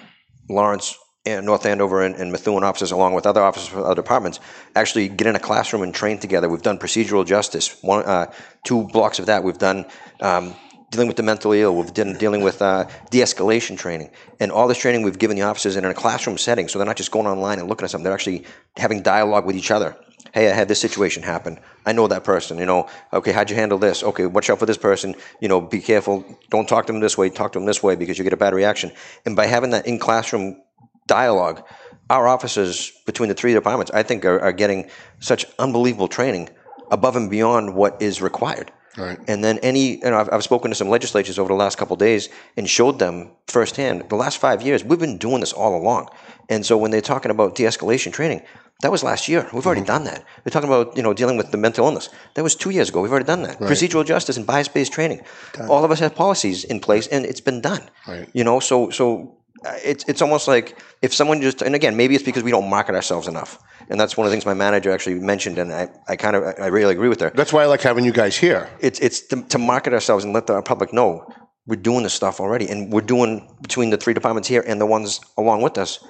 Lawrence 0.50 0.98
and 1.26 1.46
North 1.46 1.66
Andover 1.66 2.04
and, 2.04 2.16
and 2.16 2.32
Methuen 2.32 2.64
officers, 2.64 2.92
along 2.92 3.14
with 3.14 3.26
other 3.26 3.44
officers 3.44 3.68
from 3.68 3.84
other 3.84 3.96
departments, 3.96 4.40
actually 4.76 5.10
get 5.10 5.28
in 5.28 5.36
a 5.36 5.40
classroom 5.40 5.84
and 5.84 5.94
train 5.94 6.20
together. 6.20 6.48
We've 6.48 6.62
done 6.62 6.78
procedural 6.78 7.26
justice. 7.26 7.78
One, 7.82 8.06
uh, 8.06 8.32
two 8.64 8.88
blocks 8.88 9.20
of 9.20 9.26
that. 9.26 9.44
We've 9.44 9.58
done. 9.58 9.86
Um, 10.22 10.56
Dealing 10.90 11.10
with 11.10 11.18
the 11.18 11.24
mentally 11.24 11.60
ill, 11.60 11.76
we've 11.76 11.94
done 11.94 12.14
dealing 12.14 12.40
with 12.40 12.62
uh, 12.62 12.88
de-escalation 13.10 13.78
training, 13.78 14.10
and 14.40 14.54
all 14.54 14.70
this 14.70 14.78
training 14.78 15.02
we've 15.02 15.20
given 15.20 15.36
the 15.36 15.42
officers 15.42 15.76
in 15.76 15.84
a 15.84 15.94
classroom 15.94 16.38
setting, 16.38 16.70
so 16.70 16.80
they're 16.80 16.86
not 16.86 16.96
just 16.96 17.12
going 17.12 17.28
online 17.28 17.60
and 17.60 17.68
looking 17.68 17.84
at 17.84 17.92
something; 17.92 18.06
they're 18.06 18.14
actually 18.14 18.46
having 18.78 19.02
dialogue 19.02 19.46
with 19.46 19.58
each 19.58 19.70
other. 19.70 19.98
Hey, 20.38 20.52
I 20.52 20.54
had 20.54 20.68
this 20.68 20.80
situation 20.80 21.24
happen. 21.24 21.60
I 21.84 21.94
know 21.94 22.08
that 22.10 22.24
person. 22.24 22.60
You 22.60 22.68
know, 22.68 22.88
okay, 23.12 23.32
how'd 23.32 23.50
you 23.50 23.56
handle 23.56 23.80
this? 23.80 24.04
Okay, 24.04 24.28
watch 24.28 24.52
out 24.52 24.60
for 24.60 24.68
this 24.68 24.78
person. 24.78 25.16
You 25.42 25.48
know, 25.48 25.60
be 25.60 25.80
careful. 25.80 26.24
Don't 26.52 26.70
talk 26.70 26.86
to 26.86 26.94
them 26.94 27.00
this 27.00 27.18
way. 27.18 27.32
Talk 27.32 27.54
to 27.54 27.60
them 27.60 27.66
this 27.66 27.82
way 27.82 27.96
because 27.96 28.20
you 28.20 28.24
get 28.24 28.34
a 28.34 28.38
bad 28.38 28.54
reaction. 28.54 28.92
And 29.26 29.36
by 29.36 29.48
having 29.48 29.72
that 29.72 29.88
in 29.88 29.98
classroom 29.98 30.62
dialogue, 31.08 31.66
our 32.12 32.28
officers 32.28 32.92
between 33.08 33.30
the 33.30 33.34
three 33.34 33.56
departments, 33.56 33.92
I 33.96 34.04
think, 34.04 34.26
are, 34.26 34.40
are 34.40 34.52
getting 34.52 34.92
such 35.20 35.48
unbelievable 35.58 36.08
training 36.08 36.50
above 36.92 37.16
and 37.16 37.32
beyond 37.32 37.74
what 37.74 38.00
is 38.00 38.22
required. 38.22 38.72
Right. 38.98 39.20
And 39.28 39.44
then 39.44 39.60
any, 39.60 39.98
you 39.98 40.10
know, 40.10 40.18
I've, 40.18 40.30
I've 40.32 40.44
spoken 40.44 40.72
to 40.72 40.76
some 40.76 40.90
legislatures 40.90 41.38
over 41.38 41.50
the 41.50 41.56
last 41.56 41.78
couple 41.78 41.94
of 41.94 42.00
days 42.00 42.30
and 42.56 42.68
showed 42.70 43.00
them 43.00 43.32
firsthand 43.48 44.10
the 44.10 44.16
last 44.16 44.40
five 44.40 44.62
years 44.62 44.84
we've 44.84 45.00
been 45.00 45.18
doing 45.18 45.40
this 45.40 45.54
all 45.54 45.76
along. 45.76 46.10
And 46.50 46.66
so 46.66 46.78
when 46.78 46.92
they're 46.92 47.02
talking 47.02 47.32
about 47.32 47.56
de-escalation 47.56 48.12
training, 48.12 48.42
that 48.82 48.92
was 48.92 49.04
last 49.04 49.28
year. 49.28 49.48
We've 49.54 49.66
already 49.66 49.84
done 49.84 50.04
that. 50.04 50.24
They're 50.44 50.52
talking 50.52 50.70
about 50.70 50.96
you 50.96 51.02
know 51.02 51.14
dealing 51.14 51.38
with 51.38 51.52
the 51.52 51.58
mental 51.58 51.88
illness. 51.88 52.10
That 52.36 52.44
was 52.44 52.56
two 52.56 52.70
years 52.70 52.90
ago. 52.90 53.02
We've 53.02 53.12
already 53.12 53.26
done 53.26 53.42
that. 53.44 53.60
Right. 53.60 53.72
Procedural 53.72 54.06
justice 54.06 54.38
and 54.38 54.46
bias-based 54.46 54.94
training. 54.94 55.22
All 55.68 55.84
of 55.84 55.90
us 55.90 56.00
have 56.00 56.14
policies 56.14 56.64
in 56.64 56.80
place, 56.80 57.08
and 57.08 57.26
it's 57.26 57.42
been 57.42 57.60
done. 57.60 57.82
Right. 58.08 58.30
You 58.34 58.44
know, 58.44 58.60
so 58.60 58.92
so 58.92 59.36
uh, 59.66 59.74
it's 59.84 60.04
it's 60.08 60.22
almost 60.22 60.48
like 60.48 60.78
if 61.02 61.14
someone 61.14 61.42
just 61.42 61.64
and 61.64 61.74
again 61.74 61.98
maybe 61.98 62.14
it's 62.14 62.24
because 62.24 62.44
we 62.44 62.52
don't 62.52 62.70
market 62.70 62.94
ourselves 62.94 63.28
enough, 63.28 63.58
and 63.90 64.00
that's 64.00 64.18
one 64.18 64.26
of 64.26 64.32
the 64.32 64.36
things 64.36 64.46
my 64.46 64.54
manager 64.54 64.92
actually 64.92 65.20
mentioned, 65.20 65.58
and 65.58 65.74
I, 65.74 65.90
I 66.08 66.16
kind 66.16 66.36
of 66.36 66.44
I 66.60 66.68
really 66.68 66.94
agree 66.94 67.10
with 67.10 67.20
her. 67.22 67.32
That's 67.32 67.54
why 67.54 67.64
I 67.64 67.66
like 67.66 67.82
having 67.82 68.06
you 68.06 68.12
guys 68.12 68.38
here. 68.38 68.70
It's 68.80 69.00
it's 69.00 69.22
to, 69.28 69.42
to 69.44 69.58
market 69.58 69.94
ourselves 69.94 70.24
and 70.24 70.34
let 70.34 70.48
the 70.48 70.62
public 70.62 70.94
know 70.94 71.28
we're 71.66 71.76
doing 71.76 72.04
this 72.04 72.14
stuff 72.14 72.40
already, 72.40 72.68
and 72.70 72.92
we're 72.92 73.02
doing 73.02 73.54
between 73.62 73.90
the 73.90 73.98
three 73.98 74.14
departments 74.14 74.48
here 74.48 74.64
and 74.66 74.80
the 74.80 74.86
ones 74.86 75.20
along 75.38 75.62
with 75.62 75.78
us 75.78 76.04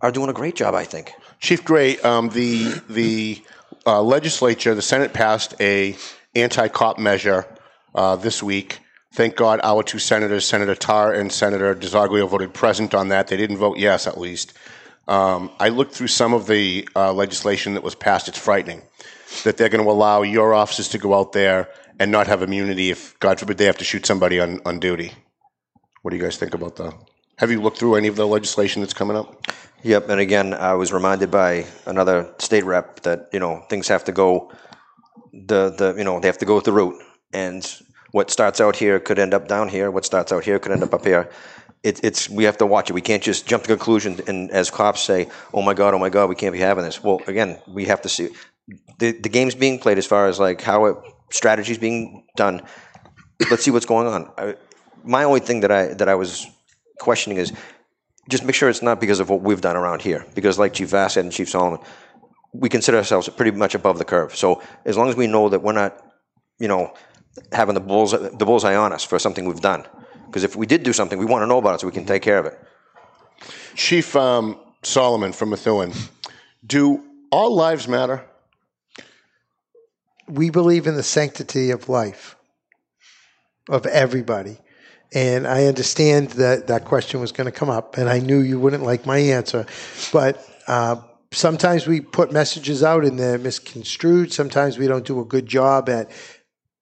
are 0.00 0.12
doing 0.12 0.28
a 0.28 0.32
great 0.32 0.54
job. 0.54 0.74
I 0.74 0.84
think. 0.84 1.12
Chief 1.40 1.64
Gray, 1.64 1.98
um, 1.98 2.30
the 2.30 2.80
the 2.88 3.42
uh, 3.86 4.02
legislature, 4.02 4.74
the 4.74 4.82
Senate 4.82 5.12
passed 5.12 5.54
a 5.60 5.96
anti-cop 6.34 6.98
measure 6.98 7.46
uh, 7.94 8.16
this 8.16 8.42
week. 8.42 8.80
Thank 9.14 9.36
God, 9.36 9.60
our 9.62 9.82
two 9.82 9.98
senators, 9.98 10.44
Senator 10.44 10.74
Tarr 10.74 11.14
and 11.14 11.32
Senator 11.32 11.74
DiZoglio, 11.74 12.28
voted 12.28 12.52
present 12.52 12.94
on 12.94 13.08
that. 13.08 13.28
They 13.28 13.38
didn't 13.38 13.56
vote 13.56 13.78
yes, 13.78 14.06
at 14.06 14.18
least. 14.18 14.52
Um, 15.08 15.50
I 15.58 15.70
looked 15.70 15.94
through 15.94 16.08
some 16.08 16.34
of 16.34 16.46
the 16.46 16.88
uh, 16.94 17.12
legislation 17.12 17.74
that 17.74 17.82
was 17.82 17.94
passed. 17.94 18.28
It's 18.28 18.38
frightening 18.38 18.82
that 19.44 19.56
they're 19.56 19.70
going 19.70 19.82
to 19.82 19.90
allow 19.90 20.22
your 20.22 20.54
officers 20.54 20.88
to 20.90 20.98
go 20.98 21.14
out 21.14 21.32
there 21.32 21.68
and 21.98 22.12
not 22.12 22.26
have 22.26 22.42
immunity 22.42 22.90
if, 22.90 23.18
God 23.18 23.40
forbid, 23.40 23.58
they 23.58 23.64
have 23.64 23.78
to 23.78 23.84
shoot 23.84 24.06
somebody 24.06 24.38
on, 24.38 24.60
on 24.64 24.78
duty. 24.78 25.12
What 26.02 26.10
do 26.10 26.16
you 26.16 26.22
guys 26.22 26.36
think 26.36 26.54
about 26.54 26.76
that? 26.76 26.94
Have 27.38 27.50
you 27.50 27.60
looked 27.60 27.78
through 27.78 27.96
any 27.96 28.08
of 28.08 28.16
the 28.16 28.26
legislation 28.26 28.82
that's 28.82 28.94
coming 28.94 29.16
up? 29.16 29.46
Yep, 29.82 30.08
and 30.08 30.20
again, 30.20 30.54
I 30.54 30.74
was 30.74 30.92
reminded 30.92 31.30
by 31.30 31.64
another 31.86 32.34
state 32.38 32.64
rep 32.64 33.00
that 33.00 33.28
you 33.32 33.38
know 33.38 33.64
things 33.70 33.86
have 33.88 34.04
to 34.04 34.12
go 34.12 34.50
the 35.32 35.70
the 35.70 35.94
you 35.96 36.02
know 36.02 36.18
they 36.18 36.26
have 36.26 36.38
to 36.38 36.44
go 36.44 36.60
the 36.60 36.72
route, 36.72 37.00
and 37.32 37.64
what 38.10 38.30
starts 38.30 38.60
out 38.60 38.74
here 38.74 38.98
could 38.98 39.20
end 39.20 39.34
up 39.34 39.46
down 39.46 39.68
here. 39.68 39.90
What 39.90 40.04
starts 40.04 40.32
out 40.32 40.44
here 40.44 40.58
could 40.58 40.72
end 40.72 40.82
up 40.82 40.94
up 40.94 41.04
here. 41.04 41.30
It, 41.82 42.02
it's 42.02 42.28
we 42.28 42.44
have 42.44 42.58
to 42.58 42.66
watch 42.66 42.90
it. 42.90 42.92
We 42.92 43.00
can't 43.00 43.22
just 43.22 43.46
jump 43.46 43.62
to 43.64 43.68
conclusions 43.68 44.20
and 44.20 44.50
as 44.50 44.70
cops 44.70 45.00
say, 45.00 45.28
"Oh 45.54 45.62
my 45.62 45.74
God, 45.74 45.94
oh 45.94 45.98
my 45.98 46.08
God, 46.08 46.28
we 46.28 46.34
can't 46.34 46.52
be 46.52 46.58
having 46.58 46.84
this." 46.84 47.02
Well, 47.02 47.20
again, 47.26 47.60
we 47.68 47.84
have 47.84 48.02
to 48.02 48.08
see 48.08 48.30
the 48.98 49.12
the 49.12 49.28
game's 49.28 49.54
being 49.54 49.78
played 49.78 49.98
as 49.98 50.06
far 50.06 50.26
as 50.26 50.40
like 50.40 50.60
how 50.60 50.86
it 50.86 50.96
strategies 51.30 51.78
being 51.78 52.26
done. 52.36 52.62
Let's 53.50 53.62
see 53.62 53.70
what's 53.70 53.86
going 53.86 54.08
on. 54.08 54.30
I, 54.36 54.54
my 55.04 55.24
only 55.24 55.40
thing 55.40 55.60
that 55.60 55.70
I 55.70 55.94
that 55.94 56.08
I 56.08 56.16
was 56.16 56.46
questioning 56.98 57.38
is 57.38 57.52
just 58.28 58.44
make 58.44 58.54
sure 58.54 58.68
it's 58.68 58.82
not 58.82 59.00
because 59.00 59.20
of 59.20 59.30
what 59.30 59.40
we've 59.40 59.60
done 59.60 59.76
around 59.76 60.02
here. 60.02 60.24
Because, 60.34 60.58
like 60.58 60.74
Chief 60.74 60.88
Vasque 60.88 61.16
and 61.16 61.32
Chief 61.32 61.48
Solomon, 61.48 61.80
we 62.52 62.68
consider 62.68 62.98
ourselves 62.98 63.28
pretty 63.28 63.56
much 63.56 63.74
above 63.74 63.98
the 63.98 64.04
curve. 64.04 64.36
So, 64.36 64.62
as 64.84 64.96
long 64.96 65.08
as 65.08 65.16
we 65.16 65.26
know 65.26 65.48
that 65.48 65.62
we're 65.62 65.72
not, 65.72 65.98
you 66.58 66.68
know, 66.68 66.92
having 67.52 67.74
the 67.74 67.80
bulls 67.80 68.12
the 68.12 68.44
bullseye 68.44 68.76
on 68.76 68.92
us 68.92 69.04
for 69.04 69.18
something 69.18 69.46
we've 69.46 69.60
done, 69.60 69.86
because 70.28 70.44
if 70.44 70.54
we 70.54 70.66
did 70.66 70.82
do 70.82 70.92
something, 70.92 71.18
we 71.18 71.24
want 71.24 71.42
to 71.42 71.46
know 71.46 71.58
about 71.58 71.74
it 71.74 71.80
so 71.80 71.86
we 71.86 71.92
can 71.92 72.06
take 72.06 72.22
care 72.22 72.38
of 72.38 72.46
it. 72.46 72.58
Chief 73.74 74.14
um, 74.14 74.58
Solomon 74.82 75.32
from 75.32 75.50
Methuen, 75.50 75.92
do 76.66 77.02
all 77.30 77.54
lives 77.54 77.88
matter? 77.88 78.24
we 80.28 80.50
believe 80.50 80.86
in 80.86 80.94
the 80.94 81.02
sanctity 81.02 81.70
of 81.70 81.88
life 81.88 82.36
of 83.68 83.86
everybody. 83.86 84.58
And 85.12 85.46
I 85.46 85.64
understand 85.64 86.30
that 86.30 86.66
that 86.66 86.84
question 86.84 87.20
was 87.20 87.32
going 87.32 87.46
to 87.46 87.52
come 87.52 87.70
up, 87.70 87.96
and 87.96 88.10
I 88.10 88.18
knew 88.18 88.40
you 88.40 88.60
wouldn't 88.60 88.82
like 88.82 89.06
my 89.06 89.18
answer. 89.18 89.64
But 90.12 90.46
uh, 90.66 90.96
sometimes 91.32 91.86
we 91.86 92.02
put 92.02 92.30
messages 92.30 92.82
out 92.82 93.04
and 93.04 93.18
they're 93.18 93.38
misconstrued. 93.38 94.32
Sometimes 94.32 94.76
we 94.76 94.86
don't 94.86 95.06
do 95.06 95.20
a 95.20 95.24
good 95.24 95.46
job 95.46 95.88
at 95.88 96.10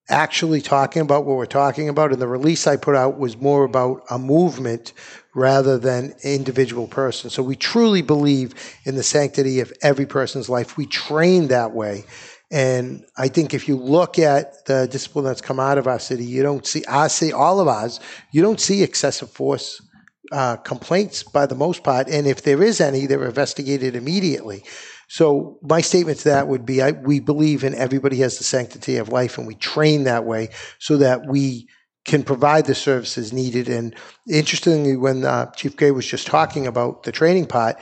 actually 0.09 0.61
talking 0.61 1.03
about 1.03 1.25
what 1.25 1.37
we're 1.37 1.47
talking 1.47 1.88
about. 1.88 2.12
And 2.12 2.21
the 2.21 2.29
release 2.29 2.66
I 2.66 2.77
put 2.77 2.95
out 2.95 3.19
was 3.19 3.37
more 3.37 3.64
about 3.64 4.03
a 4.11 4.19
movement 4.19 4.92
rather 5.35 5.79
than 5.79 6.14
individual 6.23 6.87
person. 6.87 7.31
So 7.31 7.42
we 7.42 7.57
truly 7.57 8.03
believe 8.03 8.55
in 8.85 8.95
the 8.95 9.03
sanctity 9.03 9.61
of 9.61 9.73
every 9.83 10.07
person's 10.07 10.49
life. 10.49 10.77
We 10.77 10.87
train 10.87 11.49
that 11.49 11.73
way. 11.73 12.05
And 12.51 13.05
I 13.16 13.29
think 13.29 13.53
if 13.53 13.66
you 13.66 13.77
look 13.77 14.19
at 14.19 14.64
the 14.66 14.87
discipline 14.87 15.25
that's 15.25 15.40
come 15.40 15.59
out 15.59 15.79
of 15.79 15.88
our 15.88 15.99
city, 15.99 16.25
you 16.25 16.42
don't 16.42 16.64
see, 16.64 16.85
I 16.87 17.09
see 17.09 17.33
all 17.33 17.59
of 17.59 17.66
ours, 17.66 17.99
you 18.31 18.40
don't 18.40 18.61
see 18.61 18.83
excessive 18.83 19.31
force 19.31 19.83
uh, 20.31 20.57
complaints 20.57 21.23
by 21.23 21.47
the 21.47 21.55
most 21.55 21.83
part. 21.83 22.09
And 22.09 22.27
if 22.27 22.42
there 22.42 22.62
is 22.62 22.81
any, 22.81 23.07
they're 23.07 23.25
investigated 23.25 23.97
immediately. 23.97 24.62
So 25.09 25.59
my 25.62 25.81
statement 25.81 26.19
to 26.19 26.25
that 26.31 26.49
would 26.49 26.66
be: 26.66 26.83
I, 26.83 26.92
we 26.92 27.21
believe 27.21 27.64
in 27.64 27.75
everybody 27.75 28.19
has 28.19 28.38
the 28.38 28.45
sanctity 28.45 28.97
of 28.97 29.09
life, 29.09 29.38
and 29.38 29.47
we 29.47 29.55
train 29.55 30.05
that 30.05 30.25
way 30.25 30.51
so 30.79 30.97
that 30.97 31.27
we 31.27 31.69
can 32.05 32.23
provide 32.23 32.66
the 32.66 32.75
services 32.75 33.33
needed. 33.33 33.69
And 33.69 33.95
interestingly, 34.29 34.97
when 34.97 35.25
uh, 35.25 35.51
Chief 35.53 35.77
Gray 35.77 35.90
was 35.90 36.07
just 36.07 36.27
talking 36.27 36.66
about 36.66 37.03
the 37.03 37.12
training 37.12 37.47
part, 37.47 37.77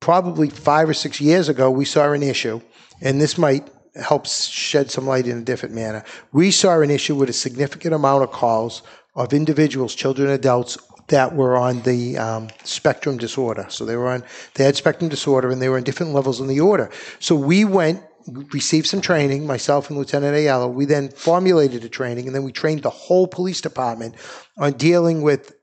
probably 0.00 0.50
five 0.50 0.88
or 0.88 0.94
six 0.94 1.20
years 1.20 1.48
ago, 1.48 1.70
we 1.70 1.84
saw 1.84 2.12
an 2.12 2.22
issue, 2.22 2.60
and 3.00 3.20
this 3.20 3.38
might 3.38 3.68
help 3.94 4.26
shed 4.26 4.90
some 4.90 5.06
light 5.06 5.26
in 5.26 5.38
a 5.38 5.42
different 5.42 5.74
manner. 5.74 6.02
We 6.32 6.50
saw 6.50 6.80
an 6.80 6.90
issue 6.90 7.14
with 7.14 7.28
a 7.28 7.34
significant 7.34 7.94
amount 7.94 8.22
of 8.24 8.30
calls 8.30 8.82
of 9.14 9.34
individuals, 9.34 9.94
children, 9.94 10.30
adults 10.30 10.78
that 11.12 11.34
were 11.34 11.58
on 11.58 11.82
the 11.82 12.16
um, 12.16 12.48
spectrum 12.64 13.18
disorder. 13.18 13.66
So 13.68 13.84
they 13.84 13.96
were 13.96 14.08
on, 14.08 14.24
they 14.54 14.64
had 14.64 14.76
spectrum 14.76 15.10
disorder 15.10 15.50
and 15.50 15.60
they 15.60 15.68
were 15.68 15.76
in 15.76 15.84
different 15.84 16.14
levels 16.14 16.40
in 16.40 16.46
the 16.46 16.60
order. 16.60 16.90
So 17.20 17.36
we 17.36 17.66
went, 17.66 18.02
received 18.26 18.86
some 18.86 19.02
training, 19.02 19.46
myself 19.46 19.90
and 19.90 19.98
Lieutenant 19.98 20.34
Ayala. 20.34 20.68
We 20.68 20.86
then 20.86 21.10
formulated 21.10 21.84
a 21.84 21.90
training 21.90 22.26
and 22.26 22.34
then 22.34 22.44
we 22.44 22.50
trained 22.50 22.82
the 22.82 22.90
whole 22.90 23.26
police 23.26 23.60
department 23.60 24.14
on 24.56 24.72
dealing 24.72 25.20
with 25.20 25.54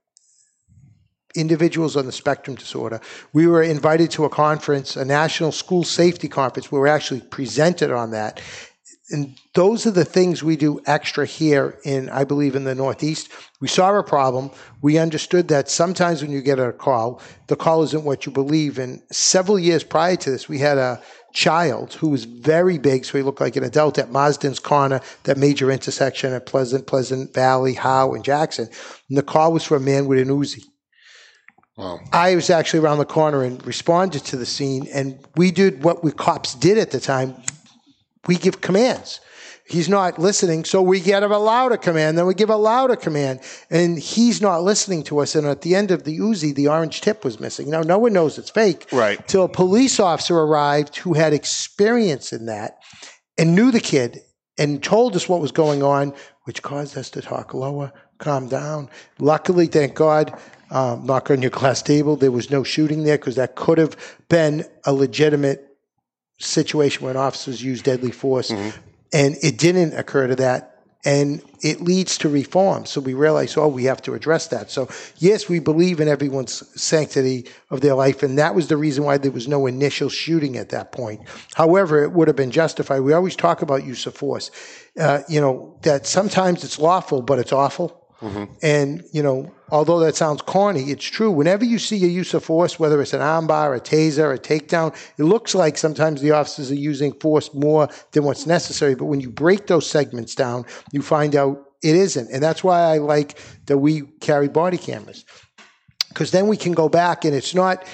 individuals 1.36 1.98
on 1.98 2.06
the 2.06 2.12
spectrum 2.12 2.56
disorder. 2.56 3.02
We 3.34 3.48
were 3.48 3.64
invited 3.64 4.12
to 4.12 4.26
a 4.26 4.30
conference, 4.30 4.96
a 4.96 5.06
national 5.06 5.52
school 5.52 5.84
safety 5.84 6.28
conference, 6.28 6.72
where 6.72 6.82
we 6.82 6.90
actually 6.90 7.22
presented 7.22 7.92
on 7.92 8.12
that. 8.12 8.40
And 9.12 9.38
those 9.56 9.88
are 9.88 9.92
the 9.92 10.06
things 10.06 10.44
we 10.44 10.56
do 10.56 10.82
extra 10.86 11.26
here 11.26 11.80
in, 11.84 12.10
I 12.10 12.24
believe, 12.24 12.56
in 12.56 12.64
the 12.64 12.76
Northeast. 12.76 13.32
We 13.60 13.68
saw 13.68 13.98
a 13.98 14.04
problem. 14.04 14.52
We 14.82 14.98
understood 14.98 15.48
that 15.48 15.70
sometimes 15.70 16.22
when 16.22 16.32
you 16.32 16.42
get 16.42 16.60
a 16.60 16.72
call, 16.72 17.22
the 17.48 17.56
call 17.56 17.82
isn't 17.84 18.04
what 18.04 18.26
you 18.26 18.32
believe. 18.32 18.78
And 18.78 19.02
several 19.12 19.58
years 19.58 19.84
prior 19.84 20.16
to 20.18 20.32
this, 20.32 20.48
we 20.48 20.60
had 20.60 20.78
a 20.78 21.02
child 21.34 21.94
who 21.94 22.10
was 22.10 22.26
very 22.26 22.78
big, 22.78 23.06
so 23.06 23.18
he 23.18 23.24
looked 23.24 23.42
like 23.42 23.56
an 23.56 23.64
adult 23.64 23.98
at 23.98 24.12
Marsden's 24.12 24.60
Corner, 24.60 25.02
that 25.24 25.38
major 25.38 25.72
intersection 25.72 26.34
at 26.34 26.46
Pleasant, 26.46 26.86
Pleasant 26.88 27.34
Valley, 27.34 27.74
Howe, 27.74 28.14
and 28.14 28.24
Jackson. 28.24 28.70
And 29.10 29.18
the 29.18 29.24
call 29.24 29.54
was 29.54 29.64
for 29.64 29.76
a 29.76 29.80
man 29.80 30.08
with 30.08 30.20
an 30.20 30.30
Uzi. 30.30 30.64
Wow. 31.78 32.00
I 32.12 32.36
was 32.36 32.50
actually 32.50 32.82
around 32.82 32.98
the 32.98 33.06
corner 33.06 33.44
and 33.44 33.66
responded 33.66 34.26
to 34.26 34.38
the 34.38 34.46
scene, 34.46 34.88
and 34.94 35.18
we 35.38 35.50
did 35.50 35.82
what 35.82 36.04
we 36.04 36.12
cops 36.12 36.54
did 36.54 36.78
at 36.78 36.92
the 36.92 37.00
time. 37.00 37.36
We 38.28 38.36
give 38.36 38.62
commands. 38.62 39.22
He's 39.70 39.88
not 39.88 40.18
listening, 40.18 40.66
so 40.66 40.82
we 40.82 41.00
get 41.00 41.22
him 41.22 41.32
a 41.32 41.38
louder 41.38 41.78
command, 41.78 42.18
then 42.18 42.26
we 42.26 42.34
give 42.34 42.50
a 42.50 42.56
louder 42.56 42.96
command, 42.96 43.42
and 43.70 44.00
he's 44.00 44.42
not 44.42 44.64
listening 44.64 45.04
to 45.04 45.20
us. 45.20 45.36
And 45.36 45.46
at 45.46 45.62
the 45.62 45.76
end 45.76 45.92
of 45.92 46.06
the 46.06 46.18
Uzi, 46.18 46.56
the 46.56 46.68
orange 46.70 47.02
tip 47.02 47.24
was 47.24 47.40
missing. 47.40 47.70
Now, 47.70 47.82
no 47.82 48.00
one 48.00 48.14
knows 48.14 48.40
it's 48.40 48.50
fake. 48.50 48.88
Right. 48.92 49.26
Till 49.28 49.44
a 49.44 49.50
police 49.50 50.00
officer 50.00 50.40
arrived 50.40 50.98
who 50.98 51.14
had 51.14 51.34
experience 51.34 52.34
in 52.34 52.48
that 52.48 52.80
and 53.38 53.54
knew 53.54 53.70
the 53.70 53.80
kid 53.80 54.22
and 54.58 54.84
told 54.84 55.16
us 55.16 55.30
what 55.30 55.40
was 55.40 55.52
going 55.52 55.84
on, 55.84 56.14
which 56.46 56.64
caused 56.64 56.98
us 56.98 57.12
to 57.12 57.22
talk 57.22 57.54
lower, 57.54 57.94
calm 58.18 58.48
down. 58.48 58.90
Luckily, 59.20 59.68
thank 59.68 59.94
God, 59.94 60.36
um, 60.72 61.06
knock 61.06 61.30
on 61.30 61.44
your 61.44 61.52
glass 61.52 61.84
table, 61.84 62.16
there 62.16 62.32
was 62.32 62.50
no 62.50 62.64
shooting 62.64 63.04
there 63.04 63.18
because 63.18 63.36
that 63.36 63.56
could 63.56 63.78
have 63.78 63.96
been 64.30 64.66
a 64.86 64.94
legitimate 64.94 65.69
situation 66.40 67.06
when 67.06 67.18
officers 67.18 67.62
use 67.62 67.82
deadly 67.82 68.12
force. 68.12 68.50
And 69.14 69.36
it 69.42 69.58
didn't 69.58 69.94
occur 69.94 70.28
to 70.28 70.36
that. 70.38 70.66
And 71.06 71.42
it 71.62 71.80
leads 71.80 72.18
to 72.20 72.30
reform. 72.30 72.86
So 72.86 73.00
we 73.00 73.14
realize, 73.14 73.56
oh, 73.56 73.70
we 73.70 73.86
have 73.86 74.02
to 74.02 74.16
address 74.16 74.48
that. 74.48 74.70
So, 74.70 74.90
yes, 75.18 75.48
we 75.48 75.60
believe 75.60 76.02
in 76.02 76.10
everyone's 76.10 76.62
sanctity 76.82 77.48
of 77.70 77.80
their 77.80 77.96
life. 77.96 78.22
And 78.22 78.38
that 78.38 78.54
was 78.54 78.68
the 78.68 78.76
reason 78.76 79.06
why 79.06 79.18
there 79.18 79.32
was 79.32 79.48
no 79.48 79.66
initial 79.66 80.10
shooting 80.10 80.58
at 80.58 80.70
that 80.70 80.92
point. 80.92 81.22
However, 81.56 82.04
it 82.04 82.12
would 82.12 82.28
have 82.28 82.36
been 82.36 82.52
justified. 82.52 83.00
We 83.00 83.14
always 83.14 83.38
talk 83.38 83.62
about 83.62 83.86
use 83.86 84.06
of 84.08 84.14
force. 84.14 84.52
Uh, 85.00 85.22
you 85.30 85.40
know, 85.40 85.78
that 85.84 86.06
sometimes 86.06 86.66
it's 86.66 86.78
lawful, 86.78 87.22
but 87.22 87.40
it's 87.40 87.54
awful. 87.54 87.99
Mm-hmm. 88.22 88.54
And, 88.62 89.04
you 89.14 89.24
know, 89.24 89.52
although 89.70 90.00
that 90.00 90.16
sounds 90.16 90.42
corny, 90.42 90.92
it's 90.92 91.06
true. 91.06 91.32
Whenever 91.32 91.64
you 91.64 91.80
see 91.80 92.04
a 92.04 92.08
use 92.08 92.34
of 92.34 92.44
force, 92.44 92.78
whether 92.78 93.02
it's 93.02 93.14
an 93.14 93.22
armbar, 93.22 93.76
a 93.76 93.80
taser, 93.80 94.36
a 94.36 94.38
takedown, 94.38 94.94
it 95.18 95.24
looks 95.24 95.56
like 95.56 95.78
sometimes 95.78 96.22
the 96.22 96.32
officers 96.32 96.70
are 96.72 96.76
using 96.76 97.14
force 97.14 97.54
more 97.54 97.88
than 98.12 98.24
what's 98.24 98.46
necessary. 98.46 98.96
But 98.96 99.06
when 99.06 99.22
you 99.22 99.30
break 99.30 99.68
those 99.68 99.90
segments 99.90 100.36
down, 100.36 100.66
you 100.92 101.02
find 101.02 101.36
out 101.36 101.66
it 101.82 101.96
isn't. 101.96 102.30
And 102.30 102.44
that's 102.44 102.64
why 102.64 102.82
I 102.82 102.98
like 102.98 103.38
that 103.68 103.78
we 103.78 104.02
carry 104.20 104.50
body 104.50 104.78
cameras. 104.78 105.24
Because 106.10 106.32
then 106.32 106.48
we 106.48 106.58
can 106.58 106.74
go 106.74 106.90
back 106.90 107.24
and 107.24 107.34
it's 107.34 107.56
not 107.56 107.86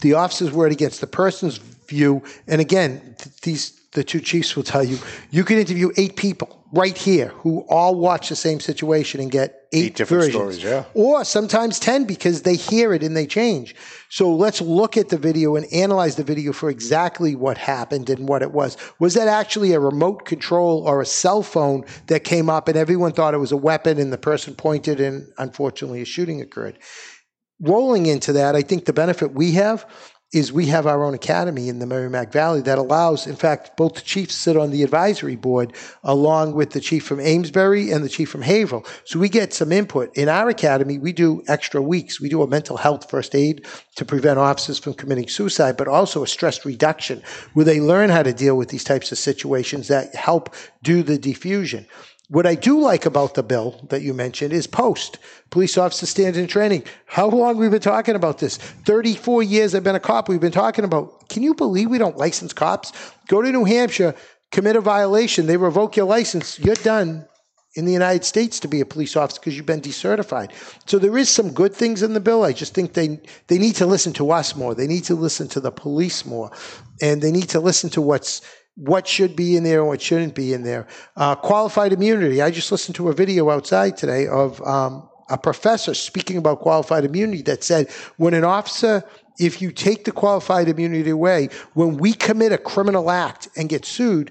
the 0.00 0.14
officer's 0.14 0.52
word 0.52 0.72
against 0.72 1.00
the 1.00 1.06
person's 1.06 1.56
view. 1.56 2.22
And 2.46 2.60
again, 2.60 3.14
th- 3.18 3.40
these 3.40 3.78
the 3.92 4.02
two 4.02 4.20
chiefs 4.20 4.56
will 4.56 4.62
tell 4.62 4.82
you, 4.82 4.98
you 5.30 5.44
can 5.44 5.58
interview 5.58 5.90
eight 5.96 6.16
people 6.16 6.61
right 6.72 6.96
here 6.96 7.28
who 7.28 7.60
all 7.68 7.94
watch 7.94 8.30
the 8.30 8.36
same 8.36 8.58
situation 8.58 9.20
and 9.20 9.30
get 9.30 9.66
eight, 9.72 9.84
Eight 9.84 9.94
different 9.94 10.24
versions. 10.24 10.58
stories, 10.58 10.62
yeah. 10.64 10.84
Or 10.94 11.24
sometimes 11.24 11.78
10 11.78 12.04
because 12.04 12.42
they 12.42 12.56
hear 12.56 12.92
it 12.94 13.02
and 13.02 13.16
they 13.16 13.26
change. 13.26 13.74
So 14.08 14.34
let's 14.34 14.60
look 14.60 14.96
at 14.96 15.10
the 15.10 15.18
video 15.18 15.56
and 15.56 15.66
analyze 15.72 16.16
the 16.16 16.24
video 16.24 16.52
for 16.52 16.70
exactly 16.70 17.36
what 17.36 17.58
happened 17.58 18.08
and 18.10 18.26
what 18.26 18.42
it 18.42 18.52
was. 18.52 18.76
Was 18.98 19.14
that 19.14 19.28
actually 19.28 19.72
a 19.72 19.80
remote 19.80 20.24
control 20.24 20.86
or 20.86 21.00
a 21.00 21.06
cell 21.06 21.42
phone 21.42 21.84
that 22.06 22.24
came 22.24 22.48
up 22.48 22.68
and 22.68 22.76
everyone 22.76 23.12
thought 23.12 23.34
it 23.34 23.38
was 23.38 23.52
a 23.52 23.56
weapon 23.56 23.98
and 23.98 24.12
the 24.12 24.18
person 24.18 24.54
pointed 24.54 25.00
and 25.00 25.28
unfortunately 25.38 26.00
a 26.02 26.06
shooting 26.06 26.40
occurred? 26.40 26.78
rolling 27.64 28.06
into 28.06 28.32
that, 28.32 28.56
I 28.56 28.62
think 28.62 28.84
the 28.84 28.92
benefit 28.92 29.34
we 29.34 29.52
have 29.52 29.86
is 30.32 30.50
we 30.50 30.66
have 30.66 30.86
our 30.86 31.04
own 31.04 31.12
academy 31.12 31.68
in 31.68 31.78
the 31.78 31.86
Merrimack 31.86 32.32
Valley 32.32 32.62
that 32.62 32.78
allows, 32.78 33.26
in 33.26 33.36
fact, 33.36 33.76
both 33.76 33.94
the 33.94 34.00
chiefs 34.00 34.34
sit 34.34 34.56
on 34.56 34.70
the 34.70 34.82
advisory 34.82 35.36
board 35.36 35.74
along 36.02 36.54
with 36.54 36.70
the 36.70 36.80
chief 36.80 37.04
from 37.04 37.20
Amesbury 37.20 37.90
and 37.90 38.02
the 38.02 38.08
chief 38.08 38.30
from 38.30 38.40
Haverhill. 38.40 38.86
So 39.04 39.18
we 39.18 39.28
get 39.28 39.52
some 39.52 39.72
input. 39.72 40.16
In 40.16 40.30
our 40.30 40.48
academy, 40.48 40.96
we 40.96 41.12
do 41.12 41.42
extra 41.48 41.82
weeks. 41.82 42.18
We 42.18 42.30
do 42.30 42.42
a 42.42 42.46
mental 42.46 42.78
health 42.78 43.10
first 43.10 43.34
aid 43.34 43.66
to 43.96 44.06
prevent 44.06 44.38
officers 44.38 44.78
from 44.78 44.94
committing 44.94 45.28
suicide, 45.28 45.76
but 45.76 45.86
also 45.86 46.22
a 46.22 46.26
stress 46.26 46.64
reduction 46.64 47.22
where 47.52 47.66
they 47.66 47.80
learn 47.80 48.08
how 48.08 48.22
to 48.22 48.32
deal 48.32 48.56
with 48.56 48.70
these 48.70 48.84
types 48.84 49.12
of 49.12 49.18
situations 49.18 49.88
that 49.88 50.14
help 50.14 50.54
do 50.82 51.02
the 51.02 51.18
diffusion. 51.18 51.86
What 52.32 52.46
I 52.46 52.54
do 52.54 52.80
like 52.80 53.04
about 53.04 53.34
the 53.34 53.42
bill 53.42 53.78
that 53.90 54.00
you 54.00 54.14
mentioned 54.14 54.54
is 54.54 54.66
post 54.66 55.18
police 55.50 55.76
officer 55.76 56.06
stands 56.06 56.38
in 56.38 56.46
training. 56.46 56.84
How 57.04 57.28
long 57.28 57.58
we've 57.58 57.70
been 57.70 57.78
talking 57.78 58.14
about 58.14 58.38
this? 58.38 58.56
34 58.56 59.42
years 59.42 59.74
I've 59.74 59.84
been 59.84 59.96
a 59.96 60.00
cop. 60.00 60.30
We've 60.30 60.40
been 60.40 60.50
talking 60.50 60.86
about, 60.86 61.28
can 61.28 61.42
you 61.42 61.52
believe 61.52 61.90
we 61.90 61.98
don't 61.98 62.16
license 62.16 62.54
cops? 62.54 62.90
Go 63.28 63.42
to 63.42 63.52
New 63.52 63.64
Hampshire, 63.64 64.14
commit 64.50 64.76
a 64.76 64.80
violation. 64.80 65.44
They 65.44 65.58
revoke 65.58 65.94
your 65.94 66.06
license. 66.06 66.58
You're 66.58 66.74
done 66.76 67.28
in 67.74 67.84
the 67.84 67.92
United 67.92 68.24
States 68.24 68.58
to 68.60 68.68
be 68.68 68.80
a 68.80 68.86
police 68.86 69.14
officer 69.14 69.38
because 69.38 69.54
you've 69.54 69.66
been 69.66 69.82
decertified. 69.82 70.52
So 70.86 70.98
there 70.98 71.18
is 71.18 71.28
some 71.28 71.52
good 71.52 71.74
things 71.74 72.02
in 72.02 72.14
the 72.14 72.20
bill. 72.20 72.44
I 72.44 72.54
just 72.54 72.72
think 72.72 72.94
they 72.94 73.20
they 73.48 73.58
need 73.58 73.76
to 73.76 73.84
listen 73.84 74.14
to 74.14 74.30
us 74.30 74.56
more. 74.56 74.74
They 74.74 74.86
need 74.86 75.04
to 75.04 75.14
listen 75.14 75.48
to 75.48 75.60
the 75.60 75.70
police 75.70 76.24
more, 76.24 76.50
and 77.02 77.20
they 77.20 77.30
need 77.30 77.50
to 77.50 77.60
listen 77.60 77.90
to 77.90 78.00
what's 78.00 78.40
what 78.74 79.06
should 79.06 79.36
be 79.36 79.56
in 79.56 79.64
there 79.64 79.80
and 79.80 79.88
what 79.88 80.00
shouldn't 80.00 80.34
be 80.34 80.52
in 80.52 80.62
there. 80.62 80.86
Uh, 81.16 81.34
qualified 81.34 81.92
immunity. 81.92 82.40
I 82.40 82.50
just 82.50 82.72
listened 82.72 82.96
to 82.96 83.08
a 83.08 83.12
video 83.12 83.50
outside 83.50 83.96
today 83.96 84.26
of 84.26 84.60
um, 84.66 85.08
a 85.28 85.36
professor 85.36 85.94
speaking 85.94 86.36
about 86.36 86.60
qualified 86.60 87.04
immunity 87.04 87.42
that 87.42 87.62
said 87.62 87.90
when 88.16 88.34
an 88.34 88.44
officer 88.44 89.04
if 89.38 89.62
you 89.62 89.72
take 89.72 90.04
the 90.04 90.12
qualified 90.12 90.68
immunity 90.68 91.10
away, 91.10 91.48
when 91.74 91.96
we 91.96 92.12
commit 92.12 92.52
a 92.52 92.58
criminal 92.58 93.10
act 93.10 93.48
and 93.56 93.68
get 93.68 93.84
sued, 93.84 94.30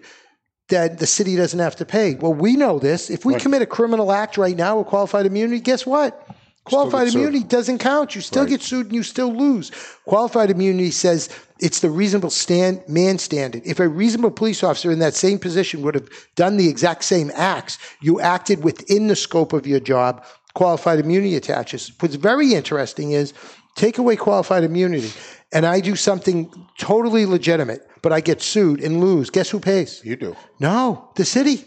that 0.69 0.99
the 0.99 1.07
city 1.07 1.35
doesn't 1.35 1.59
have 1.59 1.75
to 1.75 1.85
pay. 1.85 2.15
Well, 2.15 2.33
we 2.33 2.55
know 2.55 2.79
this. 2.79 3.09
If 3.09 3.25
we 3.25 3.35
commit 3.35 3.61
a 3.61 3.65
criminal 3.65 4.11
act 4.11 4.37
right 4.37 4.55
now 4.55 4.77
with 4.77 4.87
qualified 4.87 5.25
immunity, 5.25 5.59
guess 5.59 5.85
what? 5.85 6.27
Qualified 6.63 7.07
immunity 7.07 7.43
doesn't 7.43 7.79
count. 7.79 8.13
You 8.13 8.21
still 8.21 8.45
get 8.45 8.61
sued 8.61 8.87
and 8.87 8.95
you 8.95 9.03
still 9.03 9.33
lose. 9.33 9.71
Qualified 10.05 10.51
immunity 10.51 10.91
says 10.91 11.29
it's 11.59 11.79
the 11.79 11.89
reasonable 11.89 12.29
stand 12.29 12.83
man 12.87 13.17
standard. 13.17 13.63
If 13.65 13.79
a 13.79 13.87
reasonable 13.87 14.31
police 14.31 14.63
officer 14.63 14.91
in 14.91 14.99
that 14.99 15.15
same 15.15 15.39
position 15.39 15.81
would 15.81 15.95
have 15.95 16.09
done 16.35 16.57
the 16.57 16.69
exact 16.69 17.03
same 17.03 17.31
acts, 17.33 17.79
you 18.01 18.21
acted 18.21 18.63
within 18.63 19.07
the 19.07 19.15
scope 19.15 19.53
of 19.53 19.65
your 19.65 19.79
job. 19.79 20.23
Qualified 20.53 20.99
immunity 20.99 21.35
attaches. 21.35 21.91
What's 21.99 22.15
very 22.15 22.53
interesting 22.53 23.13
is 23.13 23.33
take 23.75 23.97
away 23.97 24.15
qualified 24.15 24.63
immunity, 24.63 25.11
and 25.53 25.65
I 25.65 25.79
do 25.79 25.95
something 25.95 26.51
totally 26.77 27.25
legitimate, 27.25 27.87
but 28.01 28.11
I 28.11 28.19
get 28.21 28.41
sued 28.41 28.81
and 28.81 28.99
lose. 28.99 29.29
Guess 29.29 29.49
who 29.49 29.59
pays? 29.59 30.01
You 30.03 30.15
do. 30.15 30.35
No, 30.59 31.09
the 31.15 31.25
city. 31.25 31.65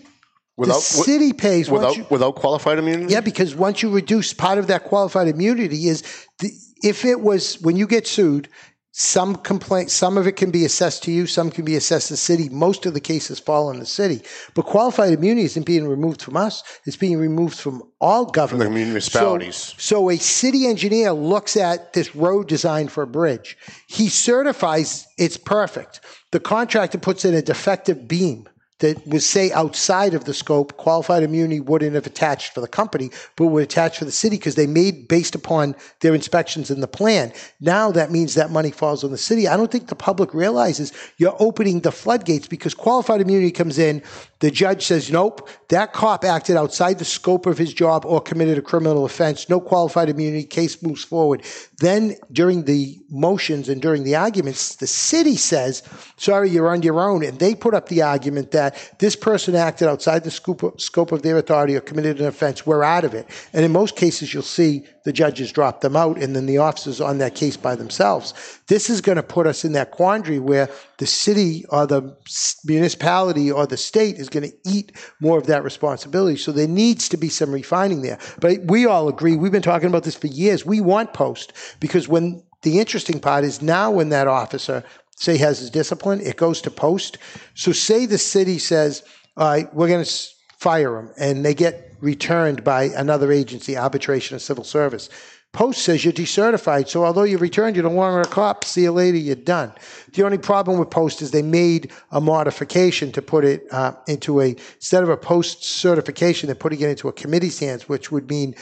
Without- 0.56 0.76
the 0.76 1.02
city 1.04 1.32
pays 1.32 1.68
Without 1.68 1.96
you- 1.96 2.06
without 2.10 2.36
qualified 2.36 2.78
immunity? 2.78 3.12
yeah, 3.12 3.20
because 3.20 3.54
once 3.54 3.82
you 3.82 3.90
reduce 3.90 4.32
part 4.32 4.58
of 4.58 4.68
that 4.68 4.84
qualified 4.84 5.28
immunity 5.28 5.88
is 5.88 6.02
the, 6.38 6.50
if 6.82 7.04
it 7.04 7.20
was 7.20 7.60
when 7.60 7.76
you 7.76 7.86
get 7.86 8.06
sued, 8.06 8.48
some 8.96 9.34
complaint, 9.34 9.90
some 9.90 10.16
of 10.16 10.28
it 10.28 10.36
can 10.36 10.52
be 10.52 10.64
assessed 10.64 11.02
to 11.02 11.10
you, 11.10 11.26
some 11.26 11.50
can 11.50 11.64
be 11.64 11.74
assessed 11.74 12.06
to 12.06 12.12
the 12.12 12.16
city. 12.16 12.48
Most 12.48 12.86
of 12.86 12.94
the 12.94 13.00
cases 13.00 13.40
fall 13.40 13.68
in 13.72 13.80
the 13.80 13.86
city, 13.86 14.22
but 14.54 14.66
qualified 14.66 15.12
immunity 15.12 15.44
isn't 15.46 15.66
being 15.66 15.88
removed 15.88 16.22
from 16.22 16.36
us; 16.36 16.62
it's 16.86 16.96
being 16.96 17.18
removed 17.18 17.58
from 17.58 17.82
all 18.00 18.26
government, 18.26 18.68
from 18.68 18.74
the 18.74 18.84
municipalities. 18.84 19.56
So, 19.56 19.74
so 19.78 20.10
a 20.10 20.16
city 20.18 20.68
engineer 20.68 21.12
looks 21.12 21.56
at 21.56 21.92
this 21.94 22.14
road 22.14 22.46
design 22.46 22.86
for 22.86 23.02
a 23.02 23.06
bridge. 23.08 23.58
He 23.88 24.08
certifies 24.08 25.06
it's 25.18 25.38
perfect. 25.38 26.00
The 26.30 26.38
contractor 26.38 26.98
puts 26.98 27.24
in 27.24 27.34
a 27.34 27.42
defective 27.42 28.06
beam 28.06 28.48
that 28.80 29.06
was 29.06 29.24
say 29.24 29.52
outside 29.52 30.14
of 30.14 30.24
the 30.24 30.34
scope, 30.34 30.76
qualified 30.76 31.22
immunity 31.22 31.60
wouldn't 31.60 31.94
have 31.94 32.06
attached 32.06 32.52
for 32.52 32.60
the 32.60 32.68
company, 32.68 33.10
but 33.36 33.46
would 33.46 33.62
attach 33.62 33.98
for 33.98 34.04
the 34.04 34.12
city 34.12 34.36
because 34.36 34.56
they 34.56 34.66
made 34.66 35.06
based 35.06 35.34
upon 35.34 35.76
their 36.00 36.14
inspections 36.14 36.70
in 36.70 36.80
the 36.80 36.88
plan. 36.88 37.32
Now 37.60 37.92
that 37.92 38.10
means 38.10 38.34
that 38.34 38.50
money 38.50 38.72
falls 38.72 39.04
on 39.04 39.12
the 39.12 39.18
city. 39.18 39.46
I 39.46 39.56
don't 39.56 39.70
think 39.70 39.88
the 39.88 39.94
public 39.94 40.34
realizes 40.34 40.92
you're 41.18 41.36
opening 41.38 41.80
the 41.80 41.92
floodgates 41.92 42.48
because 42.48 42.74
qualified 42.74 43.20
immunity 43.20 43.52
comes 43.52 43.78
in. 43.78 44.02
The 44.44 44.50
judge 44.50 44.84
says, 44.84 45.10
nope, 45.10 45.48
that 45.70 45.94
cop 45.94 46.22
acted 46.22 46.58
outside 46.58 46.98
the 46.98 47.04
scope 47.06 47.46
of 47.46 47.56
his 47.56 47.72
job 47.72 48.04
or 48.04 48.20
committed 48.20 48.58
a 48.58 48.60
criminal 48.60 49.06
offense. 49.06 49.48
No 49.48 49.58
qualified 49.58 50.10
immunity. 50.10 50.44
Case 50.44 50.82
moves 50.82 51.02
forward. 51.02 51.42
Then 51.78 52.16
during 52.30 52.64
the 52.64 52.98
motions 53.08 53.70
and 53.70 53.80
during 53.80 54.04
the 54.04 54.16
arguments, 54.16 54.76
the 54.76 54.86
city 54.86 55.36
says, 55.36 55.82
sorry, 56.18 56.50
you're 56.50 56.68
on 56.68 56.82
your 56.82 57.00
own. 57.00 57.24
And 57.24 57.38
they 57.38 57.54
put 57.54 57.72
up 57.72 57.88
the 57.88 58.02
argument 58.02 58.50
that 58.50 58.76
this 58.98 59.16
person 59.16 59.54
acted 59.54 59.88
outside 59.88 60.24
the 60.24 60.30
scope 60.30 61.12
of 61.12 61.22
their 61.22 61.38
authority 61.38 61.74
or 61.74 61.80
committed 61.80 62.20
an 62.20 62.26
offense. 62.26 62.66
We're 62.66 62.84
out 62.84 63.04
of 63.04 63.14
it. 63.14 63.26
And 63.54 63.64
in 63.64 63.72
most 63.72 63.96
cases, 63.96 64.34
you'll 64.34 64.42
see 64.42 64.84
the 65.04 65.12
judges 65.12 65.52
drop 65.52 65.80
them 65.80 65.96
out 65.96 66.18
and 66.18 66.34
then 66.34 66.46
the 66.46 66.58
officers 66.58 67.00
on 67.00 67.18
that 67.18 67.34
case 67.34 67.56
by 67.56 67.76
themselves. 67.76 68.60
This 68.66 68.90
is 68.90 69.00
going 69.00 69.16
to 69.16 69.22
put 69.22 69.46
us 69.46 69.64
in 69.64 69.72
that 69.72 69.90
quandary 69.90 70.38
where 70.38 70.68
the 70.98 71.06
city 71.06 71.64
or 71.68 71.86
the 71.86 72.16
municipality 72.64 73.52
or 73.52 73.66
the 73.66 73.76
state 73.76 74.16
is 74.16 74.28
going 74.28 74.50
to 74.50 74.56
eat 74.64 74.92
more 75.20 75.38
of 75.38 75.46
that 75.46 75.62
responsibility. 75.62 76.36
So 76.36 76.52
there 76.52 76.68
needs 76.68 77.08
to 77.10 77.16
be 77.16 77.28
some 77.28 77.52
refining 77.52 78.02
there. 78.02 78.18
But 78.40 78.64
we 78.64 78.86
all 78.86 79.08
agree, 79.08 79.36
we've 79.36 79.52
been 79.52 79.62
talking 79.62 79.88
about 79.88 80.04
this 80.04 80.16
for 80.16 80.26
years. 80.26 80.64
We 80.66 80.80
want 80.80 81.12
post 81.12 81.52
because 81.80 82.08
when 82.08 82.42
the 82.62 82.80
interesting 82.80 83.20
part 83.20 83.44
is 83.44 83.60
now 83.60 83.90
when 83.90 84.08
that 84.08 84.26
officer 84.26 84.82
say 85.16 85.36
has 85.36 85.58
his 85.58 85.70
discipline, 85.70 86.20
it 86.20 86.36
goes 86.36 86.60
to 86.62 86.70
post. 86.70 87.18
So 87.54 87.72
say 87.72 88.06
the 88.06 88.18
city 88.18 88.58
says, 88.58 89.04
all 89.36 89.48
right, 89.48 89.74
we're 89.74 89.88
going 89.88 90.04
to 90.04 90.28
fire 90.58 90.96
him, 90.96 91.10
and 91.18 91.44
they 91.44 91.52
get 91.52 91.93
returned 92.00 92.64
by 92.64 92.84
another 92.84 93.32
agency, 93.32 93.76
arbitration 93.76 94.36
or 94.36 94.40
civil 94.40 94.64
service. 94.64 95.08
Post 95.52 95.82
says 95.82 96.04
you're 96.04 96.12
decertified, 96.12 96.88
so 96.88 97.04
although 97.04 97.22
you 97.22 97.38
returned, 97.38 97.76
you 97.76 97.82
don't 97.82 97.94
want 97.94 98.26
a 98.26 98.28
cop. 98.28 98.64
See 98.64 98.82
you 98.82 98.90
later, 98.90 99.18
you're 99.18 99.36
done. 99.36 99.72
The 100.12 100.24
only 100.24 100.38
problem 100.38 100.80
with 100.80 100.90
Post 100.90 101.22
is 101.22 101.30
they 101.30 101.42
made 101.42 101.92
a 102.10 102.20
modification 102.20 103.12
to 103.12 103.22
put 103.22 103.44
it 103.44 103.64
uh, 103.70 103.92
into 104.08 104.40
a 104.40 104.56
instead 104.74 105.04
of 105.04 105.08
a 105.08 105.16
post 105.16 105.64
certification, 105.64 106.48
they're 106.48 106.56
putting 106.56 106.80
it 106.80 106.90
into 106.90 107.06
a 107.06 107.12
committee 107.12 107.50
stance, 107.50 107.88
which 107.88 108.10
would 108.10 108.28
mean 108.28 108.56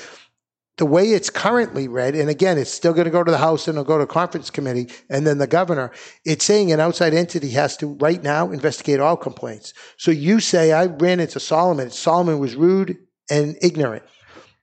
the 0.76 0.86
way 0.86 1.10
it's 1.10 1.30
currently 1.30 1.86
read, 1.86 2.14
and 2.14 2.28
again, 2.28 2.58
it's 2.58 2.70
still 2.70 2.92
going 2.92 3.04
to 3.04 3.10
go 3.10 3.22
to 3.22 3.30
the 3.30 3.38
House 3.38 3.68
and 3.68 3.76
it'll 3.76 3.84
go 3.84 3.98
to 3.98 4.06
conference 4.06 4.50
committee 4.50 4.88
and 5.08 5.26
then 5.26 5.38
the 5.38 5.46
governor. 5.46 5.92
It's 6.24 6.44
saying 6.44 6.72
an 6.72 6.80
outside 6.80 7.14
entity 7.14 7.50
has 7.50 7.76
to 7.78 7.86
right 7.86 8.22
now 8.22 8.50
investigate 8.50 8.98
all 9.00 9.16
complaints. 9.16 9.74
So 9.96 10.10
you 10.10 10.40
say 10.40 10.72
I 10.72 10.86
ran 10.86 11.20
into 11.20 11.40
Solomon. 11.40 11.90
Solomon 11.90 12.38
was 12.38 12.54
rude 12.54 12.98
and 13.30 13.56
ignorant. 13.62 14.02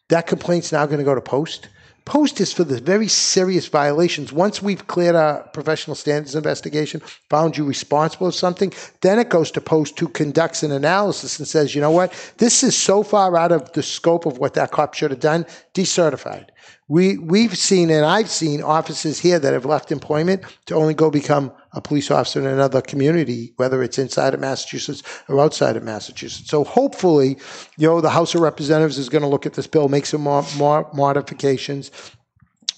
That 0.10 0.28
complaint's 0.28 0.72
now 0.72 0.86
going 0.86 1.00
to 1.00 1.04
go 1.04 1.16
to 1.16 1.22
post. 1.22 1.70
Post 2.06 2.42
is 2.42 2.52
for 2.52 2.64
the 2.64 2.82
very 2.82 3.08
serious 3.08 3.68
violations. 3.68 4.34
Once 4.34 4.64
we've 4.64 4.88
cleared 4.88 5.16
our 5.16 5.44
professional 5.50 5.94
standards 5.94 6.34
investigation, 6.34 7.02
found 7.30 7.56
you 7.56 7.64
responsible 7.64 8.26
of 8.26 8.34
something, 8.34 8.74
then 9.02 9.20
it 9.20 9.30
goes 9.30 9.52
to 9.52 9.62
Post 9.62 10.00
who 10.00 10.08
conducts 10.08 10.64
an 10.64 10.72
analysis 10.72 11.38
and 11.38 11.48
says, 11.48 11.76
you 11.76 11.82
know 11.82 11.92
what, 11.92 12.12
this 12.38 12.64
is 12.64 12.76
so 12.76 13.04
far 13.04 13.38
out 13.38 13.52
of 13.52 13.72
the 13.74 13.84
scope 13.84 14.26
of 14.26 14.40
what 14.40 14.56
that 14.56 14.72
cop 14.72 14.96
should 14.96 15.12
have 15.12 15.20
done, 15.20 15.46
decertified. 15.76 16.48
We, 16.88 17.20
we've 17.20 17.56
seen, 17.56 17.92
and 17.92 18.04
I've 18.04 18.32
seen 18.32 18.64
officers 18.64 19.20
here 19.20 19.38
that 19.38 19.54
have 19.54 19.66
left 19.66 19.92
employment 19.92 20.44
to 20.66 20.74
only 20.74 20.96
go 20.96 21.12
become 21.12 21.52
a 21.74 21.82
police 21.82 22.10
officer 22.10 22.40
in 22.40 22.48
another 22.48 22.82
community, 22.82 23.54
whether 23.58 23.84
it's 23.84 23.98
inside 23.98 24.34
of 24.34 24.40
Massachusetts 24.40 25.04
or 25.28 25.40
outside 25.40 25.78
of 25.78 25.84
Massachusetts. 25.84 26.50
So 26.50 26.64
hopefully, 26.64 27.38
you 27.78 27.88
know, 27.88 28.02
the 28.02 28.10
House 28.10 28.34
of 28.34 28.42
Representatives 28.42 28.98
is 28.98 29.10
going 29.10 29.22
to 29.22 29.28
look 29.28 29.46
at 29.46 29.54
this 29.54 29.68
bill, 29.68 29.88
make 29.88 30.06
some 30.06 30.22
more, 30.22 30.46
more 30.56 30.90
modifications. 30.94 31.92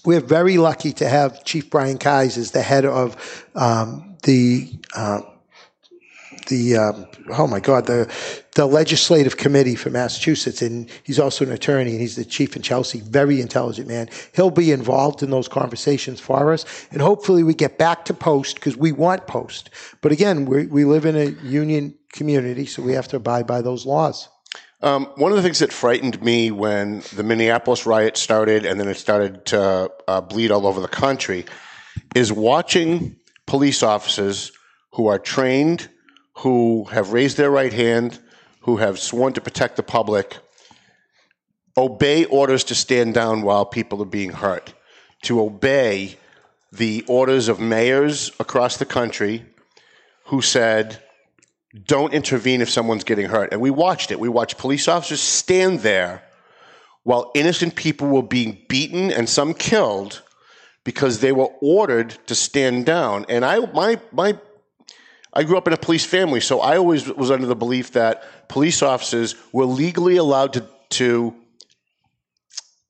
We're 0.04 0.20
very 0.20 0.58
lucky 0.58 0.92
to 0.94 1.08
have 1.08 1.44
Chief 1.44 1.70
Brian 1.70 1.98
Kyes 1.98 2.36
as 2.36 2.50
the 2.50 2.62
head 2.62 2.84
of 2.84 3.46
um, 3.54 4.16
the 4.24 4.70
uh, 4.94 5.22
the 6.46 6.76
um, 6.76 7.06
oh 7.30 7.46
my 7.46 7.60
god 7.60 7.86
the 7.86 8.12
the 8.54 8.66
legislative 8.66 9.36
committee 9.36 9.74
for 9.74 9.90
Massachusetts, 9.90 10.60
and 10.60 10.90
he's 11.04 11.18
also 11.18 11.44
an 11.44 11.52
attorney, 11.52 11.92
and 11.92 12.00
he's 12.00 12.16
the 12.16 12.24
chief 12.24 12.54
in 12.54 12.62
Chelsea. 12.62 13.00
Very 13.00 13.40
intelligent 13.40 13.88
man. 13.88 14.10
He'll 14.34 14.50
be 14.50 14.72
involved 14.72 15.22
in 15.22 15.30
those 15.30 15.48
conversations 15.48 16.20
for 16.20 16.52
us, 16.52 16.64
and 16.90 17.00
hopefully 17.00 17.42
we 17.42 17.54
get 17.54 17.78
back 17.78 18.04
to 18.06 18.14
post 18.14 18.56
because 18.56 18.76
we 18.76 18.92
want 18.92 19.26
post. 19.26 19.70
But 20.00 20.12
again, 20.12 20.44
we 20.44 20.66
we 20.66 20.84
live 20.84 21.06
in 21.06 21.16
a 21.16 21.30
union 21.42 21.94
community, 22.12 22.66
so 22.66 22.82
we 22.82 22.92
have 22.92 23.08
to 23.08 23.16
abide 23.16 23.46
by 23.46 23.62
those 23.62 23.86
laws. 23.86 24.28
Um, 24.82 25.06
one 25.14 25.30
of 25.30 25.36
the 25.36 25.42
things 25.42 25.60
that 25.60 25.72
frightened 25.72 26.20
me 26.22 26.50
when 26.50 27.04
the 27.14 27.22
Minneapolis 27.22 27.86
riot 27.86 28.16
started 28.16 28.66
and 28.66 28.80
then 28.80 28.88
it 28.88 28.96
started 28.96 29.46
to 29.46 29.90
uh, 30.08 30.20
bleed 30.20 30.50
all 30.50 30.66
over 30.66 30.80
the 30.80 30.88
country 30.88 31.44
is 32.16 32.32
watching 32.32 33.14
police 33.46 33.84
officers 33.84 34.50
who 34.92 35.06
are 35.06 35.20
trained, 35.20 35.88
who 36.38 36.84
have 36.84 37.12
raised 37.12 37.36
their 37.36 37.50
right 37.50 37.72
hand, 37.72 38.18
who 38.60 38.76
have 38.78 38.98
sworn 38.98 39.32
to 39.34 39.40
protect 39.40 39.76
the 39.76 39.82
public, 39.82 40.38
obey 41.76 42.24
orders 42.26 42.64
to 42.64 42.74
stand 42.74 43.14
down 43.14 43.42
while 43.42 43.64
people 43.64 44.02
are 44.02 44.06
being 44.06 44.32
hurt, 44.32 44.74
to 45.22 45.40
obey 45.40 46.16
the 46.70 47.04
orders 47.06 47.48
of 47.48 47.60
mayors 47.60 48.30
across 48.40 48.78
the 48.78 48.86
country 48.86 49.44
who 50.26 50.40
said, 50.40 51.02
don't 51.86 52.12
intervene 52.12 52.60
if 52.60 52.70
someone's 52.70 53.04
getting 53.04 53.28
hurt. 53.28 53.52
And 53.52 53.60
we 53.60 53.70
watched 53.70 54.10
it. 54.10 54.20
We 54.20 54.28
watched 54.28 54.58
police 54.58 54.88
officers 54.88 55.20
stand 55.20 55.80
there 55.80 56.22
while 57.02 57.30
innocent 57.34 57.76
people 57.76 58.08
were 58.08 58.22
being 58.22 58.58
beaten 58.68 59.10
and 59.10 59.28
some 59.28 59.54
killed 59.54 60.22
because 60.84 61.20
they 61.20 61.32
were 61.32 61.50
ordered 61.60 62.10
to 62.26 62.34
stand 62.34 62.86
down. 62.86 63.24
And 63.28 63.44
I, 63.44 63.58
my, 63.72 64.00
my, 64.12 64.38
I 65.32 65.44
grew 65.44 65.56
up 65.56 65.66
in 65.66 65.72
a 65.72 65.78
police 65.78 66.04
family, 66.04 66.40
so 66.40 66.60
I 66.60 66.76
always 66.76 67.08
was 67.08 67.30
under 67.30 67.46
the 67.46 67.56
belief 67.56 67.92
that 67.92 68.48
police 68.48 68.82
officers 68.82 69.34
were 69.52 69.64
legally 69.64 70.16
allowed 70.16 70.52
to, 70.54 70.66
to 70.90 71.34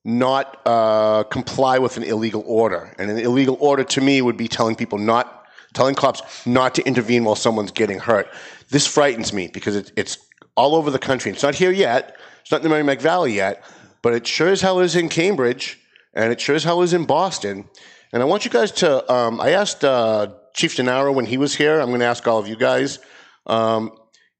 not 0.03 0.61
uh, 0.65 1.23
comply 1.23 1.79
with 1.79 1.95
an 1.95 2.03
illegal 2.03 2.43
order. 2.45 2.93
And 2.99 3.09
an 3.09 3.17
illegal 3.17 3.57
order 3.61 3.85
to 3.85 4.01
me 4.01 4.21
would 4.21 4.35
be 4.35 4.49
telling 4.49 4.75
people 4.75 4.97
not, 4.97 5.45
telling 5.73 5.95
cops 5.95 6.45
not 6.45 6.75
to 6.75 6.83
intervene 6.83 7.23
while 7.23 7.35
someone's 7.35 7.71
getting 7.71 7.99
hurt. 7.99 8.27
This 8.69 8.85
frightens 8.85 9.31
me 9.31 9.47
because 9.47 9.77
it, 9.77 9.93
it's 9.95 10.17
all 10.55 10.75
over 10.75 10.91
the 10.91 10.99
country. 10.99 11.31
It's 11.31 11.43
not 11.43 11.55
here 11.55 11.71
yet. 11.71 12.17
It's 12.41 12.51
not 12.51 12.57
in 12.57 12.63
the 12.63 12.69
Merrimack 12.69 12.99
Valley 12.99 13.33
yet, 13.33 13.63
but 14.01 14.13
it 14.13 14.27
sure 14.27 14.49
as 14.49 14.59
hell 14.59 14.81
is 14.81 14.97
in 14.97 15.07
Cambridge, 15.07 15.79
and 16.13 16.33
it 16.33 16.41
sure 16.41 16.55
as 16.55 16.65
hell 16.65 16.81
is 16.81 16.93
in 16.93 17.05
Boston. 17.05 17.69
And 18.11 18.21
I 18.21 18.25
want 18.25 18.43
you 18.43 18.51
guys 18.51 18.71
to. 18.73 19.11
Um, 19.11 19.39
I 19.39 19.51
asked 19.51 19.85
uh, 19.85 20.27
Chief 20.53 20.75
Denaro 20.75 21.13
when 21.13 21.25
he 21.25 21.37
was 21.37 21.55
here. 21.55 21.79
I'm 21.79 21.87
going 21.87 21.99
to 21.99 22.05
ask 22.05 22.27
all 22.27 22.39
of 22.39 22.47
you 22.47 22.55
guys. 22.55 22.99
Um, 23.45 23.91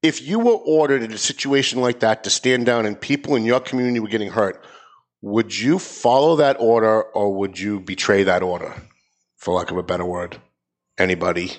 if 0.02 0.22
you 0.22 0.38
were 0.38 0.52
ordered 0.52 1.02
in 1.02 1.12
a 1.12 1.18
situation 1.18 1.80
like 1.80 2.00
that 2.00 2.24
to 2.24 2.30
stand 2.30 2.66
down 2.66 2.86
and 2.86 3.00
people 3.00 3.36
in 3.36 3.44
your 3.44 3.60
community 3.60 4.00
were 4.00 4.08
getting 4.08 4.30
hurt, 4.30 4.64
would 5.22 5.56
you 5.56 5.78
follow 5.78 6.36
that 6.36 6.56
order 6.60 7.02
or 7.02 7.34
would 7.34 7.58
you 7.58 7.80
betray 7.80 8.24
that 8.24 8.42
order, 8.42 8.74
for 9.36 9.54
lack 9.54 9.70
of 9.70 9.78
a 9.78 9.82
better 9.82 10.04
word? 10.04 10.36
Anybody? 10.98 11.52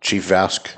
Chief 0.00 0.24
Vasque? 0.24 0.68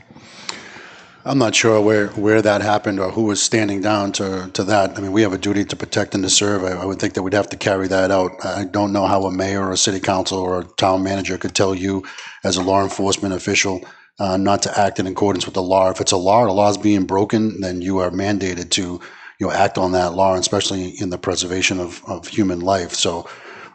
I'm 1.27 1.39
not 1.39 1.55
sure 1.55 1.81
where, 1.81 2.09
where 2.09 2.43
that 2.43 2.61
happened 2.61 3.01
or 3.01 3.11
who 3.11 3.23
was 3.23 3.43
standing 3.43 3.81
down 3.81 4.13
to, 4.13 4.51
to 4.53 4.65
that. 4.65 4.99
I 4.99 5.01
mean, 5.01 5.13
we 5.13 5.23
have 5.23 5.33
a 5.33 5.39
duty 5.39 5.65
to 5.65 5.75
protect 5.75 6.15
and 6.15 6.23
to 6.23 6.29
serve. 6.29 6.65
I, 6.65 6.73
I 6.73 6.85
would 6.85 6.99
think 6.99 7.15
that 7.15 7.23
we'd 7.23 7.33
have 7.33 7.49
to 7.49 7.57
carry 7.57 7.89
that 7.89 8.11
out. 8.11 8.33
I 8.45 8.67
don't 8.67 8.93
know 8.93 9.07
how 9.07 9.25
a 9.25 9.33
mayor 9.33 9.63
or 9.63 9.73
a 9.73 9.77
city 9.79 10.01
council 10.01 10.39
or 10.39 10.61
a 10.61 10.65
town 10.65 11.03
manager 11.03 11.39
could 11.39 11.55
tell 11.55 11.75
you, 11.75 12.05
as 12.45 12.59
a 12.59 12.63
law 12.63 12.83
enforcement 12.83 13.33
official, 13.33 13.81
uh, 14.19 14.37
not 14.37 14.61
to 14.63 14.79
act 14.79 14.99
in 15.01 15.07
accordance 15.07 15.47
with 15.47 15.55
the 15.55 15.63
law. 15.63 15.91
If 15.91 16.03
it's 16.03 16.13
a 16.13 16.19
law, 16.19 16.45
the 16.45 16.53
law 16.53 16.69
is 16.69 16.77
being 16.77 17.07
broken, 17.07 17.63
then 17.63 17.81
you 17.81 17.99
are 17.99 18.11
mandated 18.11 18.69
to 18.73 19.01
you 19.41 19.47
know 19.47 19.51
act 19.51 19.79
on 19.79 19.93
that 19.93 20.13
law, 20.13 20.35
especially 20.35 20.91
in 21.01 21.09
the 21.09 21.19
preservation 21.19 21.81
of, 21.81 22.03
of 22.07 22.29
human 22.29 22.61
life. 22.61 22.93
So 22.93 23.27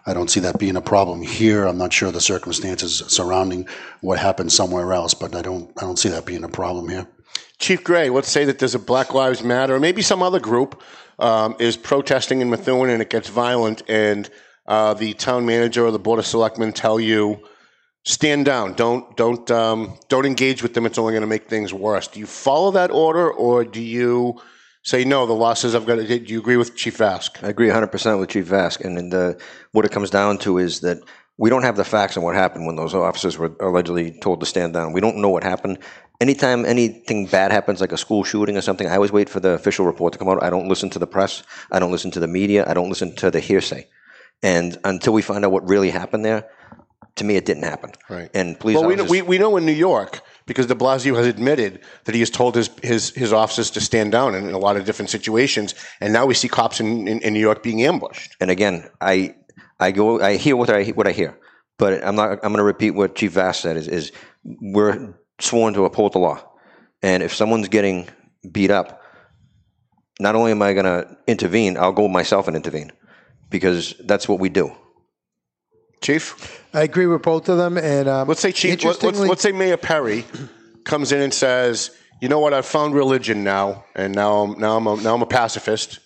I 0.05 0.13
don't 0.13 0.29
see 0.29 0.39
that 0.41 0.59
being 0.59 0.75
a 0.75 0.81
problem 0.81 1.23
here. 1.23 1.65
I'm 1.65 1.79
not 1.79 1.93
sure 1.93 2.11
the 2.11 2.21
circumstances 2.21 3.03
surrounding 3.07 3.67
what 4.01 4.19
happened 4.19 4.51
somewhere 4.51 4.93
else, 4.93 5.15
but 5.15 5.35
I 5.35 5.41
don't 5.41 5.71
I 5.77 5.81
don't 5.81 5.99
see 5.99 6.09
that 6.09 6.27
being 6.27 6.43
a 6.43 6.49
problem 6.49 6.89
here. 6.89 7.07
Chief 7.59 7.83
Gray, 7.83 8.09
let's 8.09 8.29
say 8.29 8.45
that 8.45 8.59
there's 8.59 8.75
a 8.75 8.79
Black 8.79 9.13
Lives 9.13 9.43
Matter, 9.43 9.75
or 9.75 9.79
maybe 9.79 10.01
some 10.01 10.23
other 10.23 10.39
group 10.39 10.81
um, 11.19 11.55
is 11.59 11.77
protesting 11.77 12.41
in 12.41 12.49
Methuen 12.49 12.89
and 12.89 13.01
it 13.01 13.09
gets 13.09 13.29
violent, 13.29 13.83
and 13.87 14.29
uh, 14.65 14.93
the 14.93 15.13
town 15.13 15.45
manager 15.45 15.85
or 15.85 15.91
the 15.91 15.99
board 15.99 16.19
of 16.19 16.25
selectmen 16.25 16.71
tell 16.71 16.99
you, 16.99 17.39
stand 18.03 18.45
down, 18.45 18.73
don't 18.73 19.17
don't 19.17 19.49
um, 19.51 19.97
don't 20.07 20.25
engage 20.25 20.63
with 20.63 20.73
them. 20.73 20.85
It's 20.85 20.97
only 20.97 21.13
going 21.13 21.21
to 21.21 21.27
make 21.27 21.49
things 21.49 21.73
worse. 21.73 22.07
Do 22.07 22.19
you 22.19 22.25
follow 22.25 22.71
that 22.71 22.91
order, 22.91 23.29
or 23.31 23.65
do 23.65 23.81
you 23.81 24.41
say 24.83 25.03
no? 25.03 25.25
The 25.25 25.33
law 25.33 25.53
says 25.53 25.75
I've 25.75 25.85
got 25.85 25.95
to. 25.95 26.05
Do 26.07 26.33
you 26.33 26.39
agree 26.39 26.57
with 26.57 26.75
Chief 26.75 26.97
Vasque? 26.97 27.43
I 27.43 27.49
agree 27.49 27.67
100% 27.67 28.19
with 28.19 28.29
Chief 28.29 28.45
Vasque. 28.45 28.81
And, 28.81 28.97
and 28.97 29.39
what 29.71 29.85
it 29.85 29.91
comes 29.91 30.09
down 30.09 30.37
to 30.39 30.57
is 30.57 30.79
that 30.81 30.99
we 31.39 31.49
don't 31.49 31.63
have 31.63 31.77
the 31.77 31.85
facts 31.85 32.17
on 32.17 32.23
what 32.23 32.35
happened 32.35 32.67
when 32.67 32.75
those 32.75 32.93
officers 32.93 33.37
were 33.37 33.55
allegedly 33.61 34.11
told 34.11 34.41
to 34.41 34.45
stand 34.45 34.73
down. 34.73 34.91
We 34.91 34.99
don't 34.99 35.15
know 35.15 35.29
what 35.29 35.41
happened. 35.41 35.79
Anytime 36.19 36.65
anything 36.65 37.27
bad 37.27 37.53
happens, 37.53 37.79
like 37.79 37.93
a 37.93 37.97
school 37.97 38.25
shooting 38.25 38.57
or 38.57 38.61
something, 38.61 38.87
I 38.87 38.95
always 38.95 39.13
wait 39.13 39.29
for 39.29 39.39
the 39.39 39.51
official 39.51 39.85
report 39.85 40.11
to 40.13 40.19
come 40.19 40.27
out. 40.27 40.43
I 40.43 40.49
don't 40.49 40.67
listen 40.67 40.89
to 40.89 40.99
the 40.99 41.07
press. 41.07 41.43
I 41.71 41.79
don't 41.79 41.93
listen 41.93 42.11
to 42.11 42.19
the 42.19 42.27
media. 42.27 42.65
I 42.67 42.73
don't 42.73 42.89
listen 42.89 43.15
to 43.15 43.31
the 43.31 43.39
hearsay. 43.39 43.87
And 44.43 44.77
until 44.83 45.13
we 45.13 45.21
find 45.21 45.45
out 45.45 45.53
what 45.53 45.67
really 45.67 45.91
happened 45.91 46.25
there, 46.25 46.49
to 47.15 47.23
me, 47.23 47.37
it 47.37 47.45
didn't 47.45 47.63
happen. 47.63 47.91
Right. 48.09 48.29
And 48.33 48.59
please, 48.59 48.75
well, 48.75 48.85
we 48.85 48.97
know, 48.97 49.05
we, 49.05 49.21
we 49.21 49.37
know 49.37 49.55
in 49.55 49.65
New 49.65 49.71
York 49.71 50.21
because 50.45 50.65
De 50.65 50.75
Blasio 50.75 51.15
has 51.15 51.25
admitted 51.25 51.79
that 52.03 52.15
he 52.15 52.19
has 52.19 52.29
told 52.29 52.55
his, 52.55 52.69
his, 52.83 53.11
his 53.11 53.31
officers 53.31 53.71
to 53.71 53.81
stand 53.81 54.11
down 54.11 54.35
in, 54.35 54.49
a 54.49 54.57
lot 54.57 54.75
of 54.75 54.83
different 54.83 55.09
situations, 55.09 55.73
and 56.01 56.11
now 56.11 56.25
we 56.25 56.33
see 56.33 56.49
cops 56.49 56.81
in, 56.81 57.07
in, 57.07 57.21
in 57.21 57.33
New 57.33 57.39
York 57.39 57.63
being 57.63 57.83
ambushed. 57.83 58.35
And 58.41 58.51
again, 58.51 58.89
I 58.99 59.35
I 59.79 59.91
go 59.91 60.21
I 60.21 60.37
hear 60.37 60.55
what 60.55 60.69
I 60.69 60.85
what 60.85 61.07
I 61.07 61.11
hear, 61.11 61.37
but 61.77 62.03
I'm 62.03 62.15
not. 62.15 62.31
I'm 62.43 62.51
going 62.51 62.57
to 62.57 62.63
repeat 62.63 62.91
what 62.91 63.15
Chief 63.15 63.31
Vasque 63.31 63.61
said: 63.61 63.77
is 63.77 63.87
is 63.87 64.11
we're 64.43 65.13
sworn 65.39 65.73
to 65.75 65.85
uphold 65.85 66.13
the 66.13 66.19
law, 66.19 66.43
and 67.01 67.23
if 67.23 67.33
someone's 67.33 67.69
getting 67.69 68.07
beat 68.51 68.71
up, 68.71 69.01
not 70.19 70.35
only 70.35 70.51
am 70.51 70.61
I 70.61 70.73
going 70.73 70.85
to 70.85 71.17
intervene, 71.27 71.77
I'll 71.77 71.93
go 71.93 72.07
myself 72.07 72.47
and 72.47 72.55
intervene 72.55 72.91
because 73.49 73.95
that's 74.05 74.27
what 74.27 74.39
we 74.39 74.49
do. 74.49 74.75
Chief, 76.01 76.63
I 76.73 76.83
agree 76.83 77.07
with 77.07 77.23
both 77.23 77.49
of 77.49 77.57
them. 77.57 77.77
And 77.77 78.07
um, 78.07 78.27
let's 78.27 78.41
say 78.41 78.51
Chief, 78.51 78.83
let, 78.83 79.03
let's, 79.03 79.19
let's 79.19 79.41
say 79.41 79.51
Mayor 79.51 79.77
Perry 79.77 80.25
comes 80.85 81.11
in 81.11 81.21
and 81.21 81.33
says, 81.33 81.91
"You 82.21 82.29
know 82.29 82.39
what? 82.39 82.53
I've 82.53 82.65
found 82.65 82.93
religion 82.93 83.43
now, 83.43 83.85
and 83.95 84.15
now 84.15 84.43
I'm 84.43 84.59
now 84.59 84.77
I'm 84.77 84.87
a, 84.87 84.95
now 84.97 85.15
I'm 85.15 85.21
a 85.21 85.27
pacifist." 85.27 85.99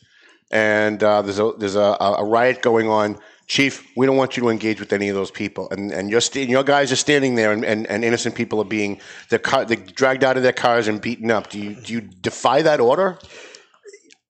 And 0.52 1.04
uh, 1.04 1.24
there's 1.24 1.40
a 1.40 1.54
there's 1.58 1.76
a, 1.76 1.98
a 2.00 2.26
riot 2.26 2.62
going 2.62 2.88
on. 2.88 3.20
Chief, 3.48 3.86
we 3.98 4.06
don't 4.06 4.16
want 4.16 4.38
you 4.38 4.44
to 4.44 4.50
engage 4.50 4.80
with 4.80 4.94
any 4.94 5.10
of 5.10 5.16
those 5.16 5.30
people, 5.32 5.70
and 5.72 5.92
and 5.92 6.10
your 6.10 6.22
st- 6.22 6.50
your 6.50 6.64
guys 6.64 6.92
are 6.92 6.96
standing 6.98 7.36
there, 7.36 7.52
and, 7.52 7.66
and, 7.66 7.86
and 7.88 8.04
innocent 8.06 8.36
people 8.36 8.60
are 8.62 8.66
being 8.66 9.00
they're, 9.30 9.38
car- 9.38 9.66
they're 9.66 9.76
dragged 9.78 10.24
out 10.24 10.38
of 10.38 10.44
their 10.44 10.54
cars 10.54 10.88
and 10.88 11.02
beaten 11.02 11.30
up. 11.30 11.50
Do 11.50 11.60
you 11.60 11.76
do 11.76 11.94
you 11.94 12.02
defy 12.02 12.62
that 12.62 12.80
order? 12.80 13.20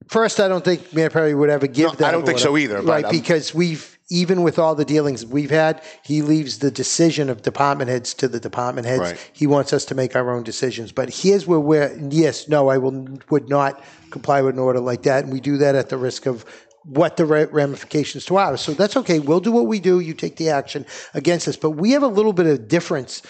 First, 0.08 0.40
I 0.40 0.48
don't 0.48 0.66
think 0.66 0.94
Mayor 0.94 1.10
Perry 1.10 1.34
would 1.34 1.50
ever 1.50 1.68
give 1.68 1.90
No, 1.92 1.96
that. 1.96 2.08
I 2.08 2.12
don't 2.12 2.22
think 2.26 2.36
order. 2.38 2.44
so 2.44 2.58
either, 2.58 2.82
but 2.82 2.88
right? 2.88 3.06
I'm- 3.06 3.12
because 3.16 3.54
we've 3.54 3.98
even 4.10 4.44
with 4.44 4.60
all 4.60 4.76
the 4.76 4.86
dealings 4.86 5.26
we've 5.26 5.50
had, 5.50 5.82
he 6.04 6.22
leaves 6.22 6.60
the 6.60 6.70
decision 6.70 7.30
of 7.30 7.42
department 7.42 7.90
heads 7.90 8.14
to 8.16 8.28
the 8.28 8.40
department 8.40 8.86
heads. 8.86 9.00
Right. 9.00 9.30
He 9.34 9.48
wants 9.48 9.74
us 9.74 9.86
to 9.86 9.96
make 9.96 10.16
our 10.16 10.30
own 10.32 10.44
decisions. 10.44 10.92
But 10.92 11.10
here's 11.10 11.48
where 11.48 11.60
we're 11.60 11.96
yes, 12.10 12.48
no, 12.50 12.68
I 12.68 12.78
will 12.80 13.08
would 13.30 13.48
not 13.50 13.82
comply 14.12 14.42
with 14.42 14.56
an 14.56 14.60
order 14.60 14.80
like 14.80 15.04
that, 15.04 15.24
and 15.24 15.32
we 15.32 15.40
do 15.40 15.58
that 15.58 15.76
at 15.76 15.90
the 15.90 15.98
risk 15.98 16.26
of 16.26 16.46
what 16.86 17.18
the 17.18 17.26
ra- 17.26 17.46
ramifications 17.52 18.26
to 18.26 18.38
ours. 18.38 18.62
So 18.62 18.74
that's 18.74 18.98
okay. 18.98 19.20
We'll 19.20 19.40
do 19.40 19.52
what 19.52 19.68
we 19.68 19.80
do. 19.80 20.00
You 20.00 20.14
take 20.14 20.38
the 20.38 20.50
action 20.50 20.86
against 21.14 21.48
us. 21.48 21.56
But 21.56 21.72
we 21.72 21.92
have 21.92 22.04
a 22.04 22.08
little 22.08 22.34
bit 22.34 22.46
of 22.46 22.68
difference 22.68 23.22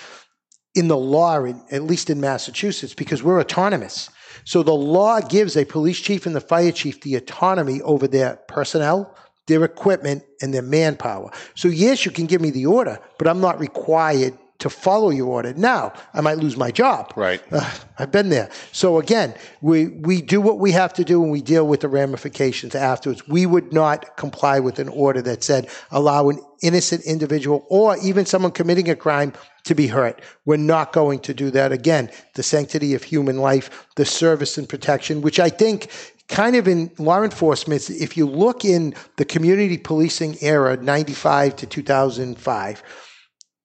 in 0.76 0.88
the 0.88 0.98
law, 0.98 1.46
at 1.72 1.84
least 1.84 2.10
in 2.10 2.20
Massachusetts, 2.20 2.94
because 2.94 3.22
we're 3.22 3.40
autonomous. 3.40 4.10
So 4.46 4.64
the 4.64 4.74
law 4.74 5.22
gives 5.22 5.56
a 5.56 5.66
police 5.66 6.00
chief 6.00 6.26
and 6.26 6.36
the 6.36 6.42
fire 6.42 6.72
chief 6.72 7.02
the 7.02 7.16
autonomy 7.16 7.82
over 7.82 8.08
their 8.08 8.38
personnel, 8.48 9.16
their 9.48 9.64
equipment, 9.64 10.24
and 10.42 10.54
their 10.54 10.64
manpower. 10.64 11.32
So 11.56 11.68
yes, 11.68 12.06
you 12.06 12.12
can 12.12 12.26
give 12.26 12.42
me 12.42 12.50
the 12.50 12.66
order, 12.66 13.00
but 13.20 13.28
I'm 13.28 13.42
not 13.42 13.60
required 13.60 14.38
to 14.60 14.70
follow 14.70 15.10
your 15.10 15.28
order. 15.28 15.54
Now, 15.54 15.94
I 16.14 16.22
might 16.22 16.38
lose 16.38 16.56
my 16.56 16.72
job. 16.72 17.12
Right. 17.16 17.42
Uh, 17.52 17.70
I've 18.00 18.12
been 18.12 18.30
there. 18.30 18.50
So 18.72 19.00
again, 19.00 19.36
we, 19.62 19.88
we 19.88 20.22
do 20.22 20.40
what 20.40 20.60
we 20.60 20.72
have 20.72 20.94
to 20.94 21.04
do 21.04 21.22
and 21.22 21.32
we 21.32 21.42
deal 21.42 21.68
with 21.68 21.82
the 21.82 21.88
ramifications 21.90 22.76
afterwards. 22.76 23.28
We 23.28 23.46
would 23.46 23.74
not 23.74 24.16
comply 24.16 24.60
with 24.60 24.80
an 24.80 24.90
order 24.90 25.22
that 25.24 25.44
said 25.44 25.70
allow 25.92 26.30
an 26.30 26.40
innocent 26.62 27.04
individual 27.04 27.66
or 27.70 27.98
even 28.02 28.26
someone 28.26 28.52
committing 28.52 28.90
a 28.90 28.96
crime 28.96 29.34
to 29.66 29.76
be 29.76 29.88
hurt. 29.88 30.22
We're 30.46 30.58
not 30.58 30.94
going 30.94 31.20
to 31.20 31.34
do 31.34 31.52
that. 31.52 31.72
Again, 31.72 32.10
the 32.36 32.44
sanctity 32.44 32.94
of 32.94 33.04
human 33.04 33.38
life, 33.38 33.88
the 33.96 34.06
service 34.06 34.58
and 34.58 34.68
protection, 34.68 35.22
which 35.22 35.40
I 35.40 35.50
think 35.50 35.90
kind 36.28 36.56
of 36.56 36.68
in 36.68 36.92
law 36.98 37.24
enforcement, 37.24 37.90
if 37.90 38.18
you 38.18 38.28
look 38.28 38.66
in 38.66 38.96
the 39.18 39.26
community 39.26 39.78
policing 39.78 40.38
era, 40.42 40.78
95 40.78 41.56
to 41.58 41.66
2005, 41.66 42.84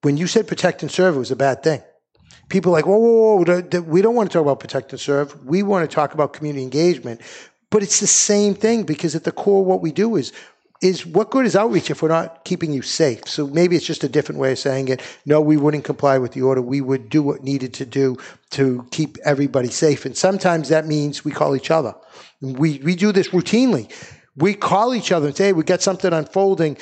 when 0.02 0.16
you 0.16 0.26
said 0.26 0.46
protect 0.46 0.82
and 0.82 0.90
serve, 0.90 1.16
it 1.16 1.18
was 1.18 1.30
a 1.30 1.36
bad 1.36 1.62
thing. 1.62 1.82
People 2.48 2.72
are 2.72 2.78
like, 2.78 2.86
whoa, 2.86 2.96
whoa, 2.96 3.44
whoa, 3.44 3.80
we 3.82 4.00
don't 4.00 4.14
want 4.14 4.30
to 4.30 4.32
talk 4.32 4.42
about 4.42 4.60
protect 4.60 4.92
and 4.92 5.00
serve. 5.00 5.44
We 5.44 5.62
want 5.62 5.88
to 5.88 5.94
talk 5.94 6.14
about 6.14 6.32
community 6.32 6.62
engagement. 6.62 7.20
But 7.70 7.82
it's 7.82 8.00
the 8.00 8.06
same 8.06 8.54
thing 8.54 8.84
because 8.84 9.14
at 9.14 9.24
the 9.24 9.32
core, 9.32 9.64
what 9.64 9.82
we 9.82 9.92
do 9.92 10.16
is 10.16 10.32
is 10.80 11.04
what 11.04 11.30
good 11.30 11.44
is 11.44 11.56
outreach 11.56 11.90
if 11.90 12.02
we're 12.02 12.08
not 12.08 12.44
keeping 12.44 12.72
you 12.72 12.82
safe? 12.82 13.26
So 13.26 13.48
maybe 13.48 13.74
it's 13.74 13.84
just 13.84 14.04
a 14.04 14.08
different 14.08 14.40
way 14.40 14.52
of 14.52 14.60
saying 14.60 14.88
it. 14.88 15.02
No, 15.26 15.40
we 15.40 15.56
wouldn't 15.56 15.82
comply 15.84 16.18
with 16.18 16.32
the 16.32 16.42
order. 16.42 16.62
We 16.62 16.80
would 16.80 17.08
do 17.08 17.20
what 17.20 17.42
needed 17.42 17.74
to 17.74 17.84
do 17.84 18.16
to 18.50 18.86
keep 18.92 19.18
everybody 19.24 19.70
safe. 19.70 20.04
And 20.04 20.16
sometimes 20.16 20.68
that 20.68 20.86
means 20.86 21.24
we 21.24 21.32
call 21.32 21.56
each 21.56 21.72
other. 21.72 21.94
We 22.40 22.78
we 22.78 22.94
do 22.94 23.10
this 23.12 23.30
routinely. 23.30 23.92
We 24.36 24.54
call 24.54 24.94
each 24.94 25.10
other 25.10 25.26
and 25.26 25.36
say, 25.36 25.46
hey, 25.46 25.52
we 25.52 25.64
got 25.64 25.82
something 25.82 26.12
unfolding. 26.12 26.76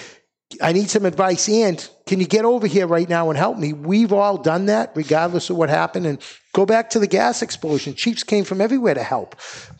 I 0.62 0.72
need 0.72 0.88
some 0.88 1.04
advice. 1.04 1.48
And 1.48 1.88
can 2.06 2.20
you 2.20 2.26
get 2.26 2.44
over 2.44 2.66
here 2.66 2.86
right 2.86 3.08
now 3.08 3.28
and 3.30 3.38
help 3.38 3.58
me? 3.58 3.72
We've 3.72 4.12
all 4.12 4.38
done 4.38 4.66
that, 4.66 4.92
regardless 4.94 5.50
of 5.50 5.56
what 5.56 5.68
happened. 5.68 6.06
And 6.06 6.20
go 6.54 6.64
back 6.64 6.90
to 6.90 6.98
the 6.98 7.06
gas 7.06 7.42
explosion. 7.42 7.94
Chiefs 7.94 8.22
came 8.22 8.44
from 8.44 8.60
everywhere 8.60 8.94
to 8.94 9.02
help. 9.02 9.36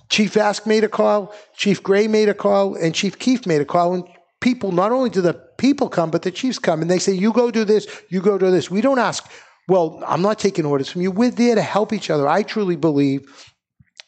Chief 0.09 0.33
Vasque 0.33 0.67
made 0.67 0.85
a 0.85 0.89
call, 0.89 1.35
Chief 1.57 1.83
Gray 1.83 2.09
made 2.09 2.29
a 2.29 2.35
call, 2.35 2.75
and 2.77 2.95
Chief 2.95 3.19
Keefe 3.19 3.47
made 3.47 3.61
a 3.61 3.65
call. 3.65 3.95
And 3.95 4.05
people, 4.41 4.73
not 4.73 4.93
only 4.93 5.11
do 5.11 5.21
the 5.21 5.35
people 5.35 5.89
come, 5.89 6.11
but 6.11 6.23
the 6.23 6.31
chiefs 6.31 6.59
come 6.59 6.83
and 6.83 6.91
they 6.91 6.99
say, 6.99 7.13
you 7.13 7.33
go 7.33 7.51
do 7.51 7.65
this, 7.65 7.87
you 8.09 8.21
go 8.21 8.39
do 8.39 8.51
this. 8.51 8.71
We 8.71 8.81
don't 8.81 8.99
ask, 8.99 9.29
well, 9.69 10.03
I'm 10.07 10.23
not 10.23 10.39
taking 10.39 10.65
orders 10.65 10.89
from 10.89 11.03
you. 11.03 11.11
We're 11.11 11.31
there 11.31 11.55
to 11.55 11.63
help 11.63 11.93
each 11.93 12.11
other. 12.11 12.29
I 12.29 12.43
truly 12.43 12.77
believe 12.77 13.55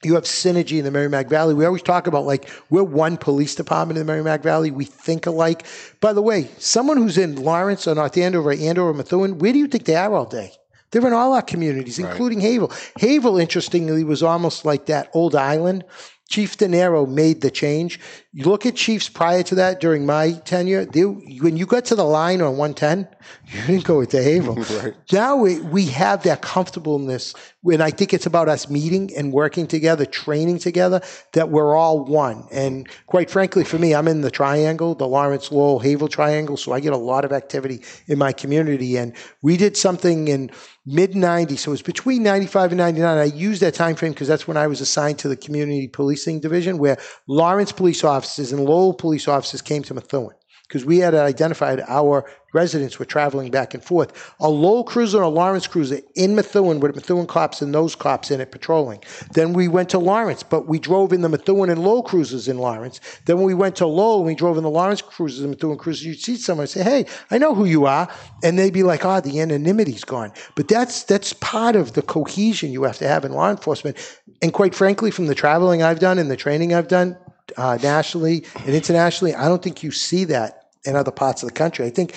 you 0.05 0.15
have 0.15 0.25
synergy 0.25 0.79
in 0.79 0.85
the 0.85 0.91
Merrimack 0.91 1.29
Valley. 1.29 1.55
We 1.55 1.65
always 1.65 1.83
talk 1.83 2.07
about 2.07 2.25
like 2.25 2.49
we're 2.71 2.85
one 2.85 3.17
police 3.17 3.55
department 3.55 3.99
in 3.99 4.07
the 4.07 4.13
Merrimack 4.13 4.43
Valley. 4.43 4.71
We 4.71 4.85
think 4.85 5.27
alike. 5.27 5.67
By 6.01 6.13
the 6.13 6.23
way, 6.23 6.49
someone 6.59 6.97
who's 6.97 7.19
in 7.19 7.37
Lawrence 7.37 7.87
or 7.87 7.95
North 7.95 8.17
Andover, 8.17 8.53
Andover, 8.53 8.95
Methuen, 8.95 9.39
where 9.39 9.53
do 9.53 9.59
you 9.59 9.67
think 9.67 9.85
they 9.85 9.97
are 9.97 10.15
all 10.15 10.27
day? 10.27 10.53
They're 10.91 11.07
in 11.07 11.13
all 11.13 11.35
our 11.35 11.43
communities, 11.43 11.99
including 11.99 12.41
Haverhill. 12.41 12.73
Haverhill, 12.99 13.37
interestingly, 13.37 14.05
was 14.05 14.23
almost 14.23 14.65
like 14.65 14.87
that 14.87 15.11
old 15.13 15.35
island. 15.35 15.85
Chief 16.31 16.57
Denaro 16.57 17.09
made 17.09 17.41
the 17.41 17.51
change. 17.51 18.01
You 18.39 18.45
look 18.45 18.67
at 18.67 18.77
Chiefs 18.77 19.09
prior 19.09 19.43
to 19.43 19.57
that 19.57 19.81
during 19.81 20.07
my 20.07 20.31
tenure, 20.31 20.85
they, 20.85 21.03
when 21.03 21.57
you 21.57 21.67
got 21.67 21.85
to 21.87 21.97
the 21.97 22.05
line 22.05 22.41
on 22.41 22.57
110, 22.57 23.09
you 23.49 23.67
didn't 23.67 23.85
go 23.85 23.99
with 23.99 24.11
the 24.11 24.23
Haverhill. 24.23 24.95
Now 25.13 25.35
we, 25.35 25.59
we 25.59 25.87
have 25.87 26.23
that 26.23 26.41
comfortableness, 26.41 27.35
and 27.65 27.83
I 27.83 27.91
think 27.91 28.15
it's 28.15 28.27
about 28.27 28.49
us 28.49 28.71
meeting 28.71 29.11
and 29.17 29.33
working 29.33 29.67
together, 29.67 30.07
training 30.07 30.61
together, 30.61 31.01
that 31.33 31.49
we're 31.49 31.75
all 31.75 32.05
one. 32.05 32.47
And 32.53 32.89
quite 33.07 33.29
frankly, 33.29 33.65
for 33.65 33.77
me, 33.77 33.93
I'm 33.93 34.07
in 34.07 34.21
the 34.21 34.31
triangle, 34.31 34.95
the 34.95 35.09
Lawrence 35.09 35.51
Lowell 35.51 35.81
Haverhill 35.81 36.07
triangle, 36.07 36.57
so 36.57 36.73
I 36.73 36.79
get 36.79 36.93
a 36.93 36.97
lot 36.97 37.25
of 37.25 37.33
activity 37.33 37.83
in 38.07 38.19
my 38.19 38.33
community. 38.33 38.97
And 38.99 39.15
we 39.43 39.57
did 39.57 39.77
something 39.77 40.29
in 40.29 40.53
mid 40.87 41.13
90s, 41.13 41.59
so 41.59 41.71
it 41.71 41.73
was 41.73 41.83
between 41.83 42.23
95 42.23 42.71
and 42.71 42.79
99. 42.79 43.19
I 43.19 43.25
use 43.25 43.59
that 43.61 43.75
time 43.75 43.97
frame 43.97 44.13
because 44.13 44.29
that's 44.29 44.47
when 44.47 44.57
I 44.57 44.69
was 44.69 44.81
assigned 44.81 45.19
to 45.21 45.29
the 45.29 45.37
community 45.37 45.89
policing 45.89 46.39
division, 46.39 46.79
where 46.79 46.99
Lawrence 47.27 47.73
police 47.73 48.05
officers 48.05 48.28
and 48.37 48.65
Lowell 48.65 48.93
police 48.93 49.29
officers 49.29 49.63
came 49.63 49.83
to 49.85 49.95
Methuen 49.95 50.35
because 50.69 50.85
we 50.85 50.99
had 50.99 51.15
identified 51.15 51.81
our 51.89 52.27
residents 52.53 52.99
were 52.99 53.05
traveling 53.05 53.51
back 53.51 53.73
and 53.75 53.83
forth. 53.83 54.35
A 54.41 54.49
Lowell 54.49 54.85
cruiser 54.85 55.19
and 55.19 55.27
a 55.27 55.29
Lawrence 55.29 55.67
cruiser 55.67 56.01
in 56.15 56.35
Methuen 56.35 56.81
with 56.81 56.95
Methuen 56.95 57.27
cops 57.27 57.63
and 57.63 57.75
those 57.75 57.95
cops 57.95 58.31
in 58.31 58.41
it 58.41 58.53
patrolling. 58.53 59.03
Then 59.33 59.53
we 59.55 59.69
went 59.69 59.89
to 59.91 59.99
Lawrence, 59.99 60.43
but 60.43 60.67
we 60.67 60.79
drove 60.79 61.13
in 61.13 61.23
the 61.23 61.29
Methuen 61.29 61.71
and 61.71 61.83
Lowell 61.83 62.03
cruisers 62.03 62.49
in 62.49 62.59
Lawrence. 62.59 63.01
Then 63.25 63.43
we 63.43 63.55
went 63.55 63.77
to 63.77 63.87
Lowell 63.87 64.19
and 64.19 64.27
we 64.27 64.35
drove 64.35 64.57
in 64.59 64.63
the 64.63 64.71
Lawrence 64.71 65.01
cruisers 65.01 65.41
and 65.41 65.51
Methuen 65.51 65.79
cruisers. 65.79 66.05
You'd 66.05 66.21
see 66.21 66.37
someone 66.37 66.65
and 66.65 66.71
say, 66.71 66.83
"Hey, 66.83 67.07
I 67.31 67.39
know 67.39 67.55
who 67.55 67.65
you 67.65 67.87
are," 67.87 68.09
and 68.43 68.59
they'd 68.59 68.73
be 68.73 68.83
like, 68.83 69.05
"Ah, 69.05 69.21
the 69.21 69.41
anonymity's 69.41 70.05
gone." 70.05 70.33
But 70.55 70.69
that's 70.69 71.03
that's 71.03 71.33
part 71.35 71.77
of 71.77 71.95
the 71.95 72.03
cohesion 72.03 72.73
you 72.73 72.85
have 72.85 72.99
to 72.99 73.09
have 73.09 73.25
in 73.25 73.33
law 73.33 73.51
enforcement. 73.51 73.97
And 74.43 74.53
quite 74.53 74.75
frankly, 74.75 75.11
from 75.11 75.27
the 75.27 75.35
traveling 75.35 75.83
I've 75.83 75.99
done 75.99 76.19
and 76.19 76.31
the 76.31 76.37
training 76.37 76.75
I've 76.75 76.89
done 76.89 77.17
uh, 77.57 77.79
nationally 77.83 78.45
and 78.65 78.75
internationally, 78.75 79.35
I 79.35 79.49
don't 79.49 79.63
think 79.63 79.83
you 79.83 79.91
see 79.91 80.25
that 80.27 80.69
in 80.85 80.97
other 80.97 81.11
parts 81.11 81.43
of 81.43 81.49
the 81.49 81.55
country. 81.55 81.87
I 81.87 81.91
think 81.91 82.15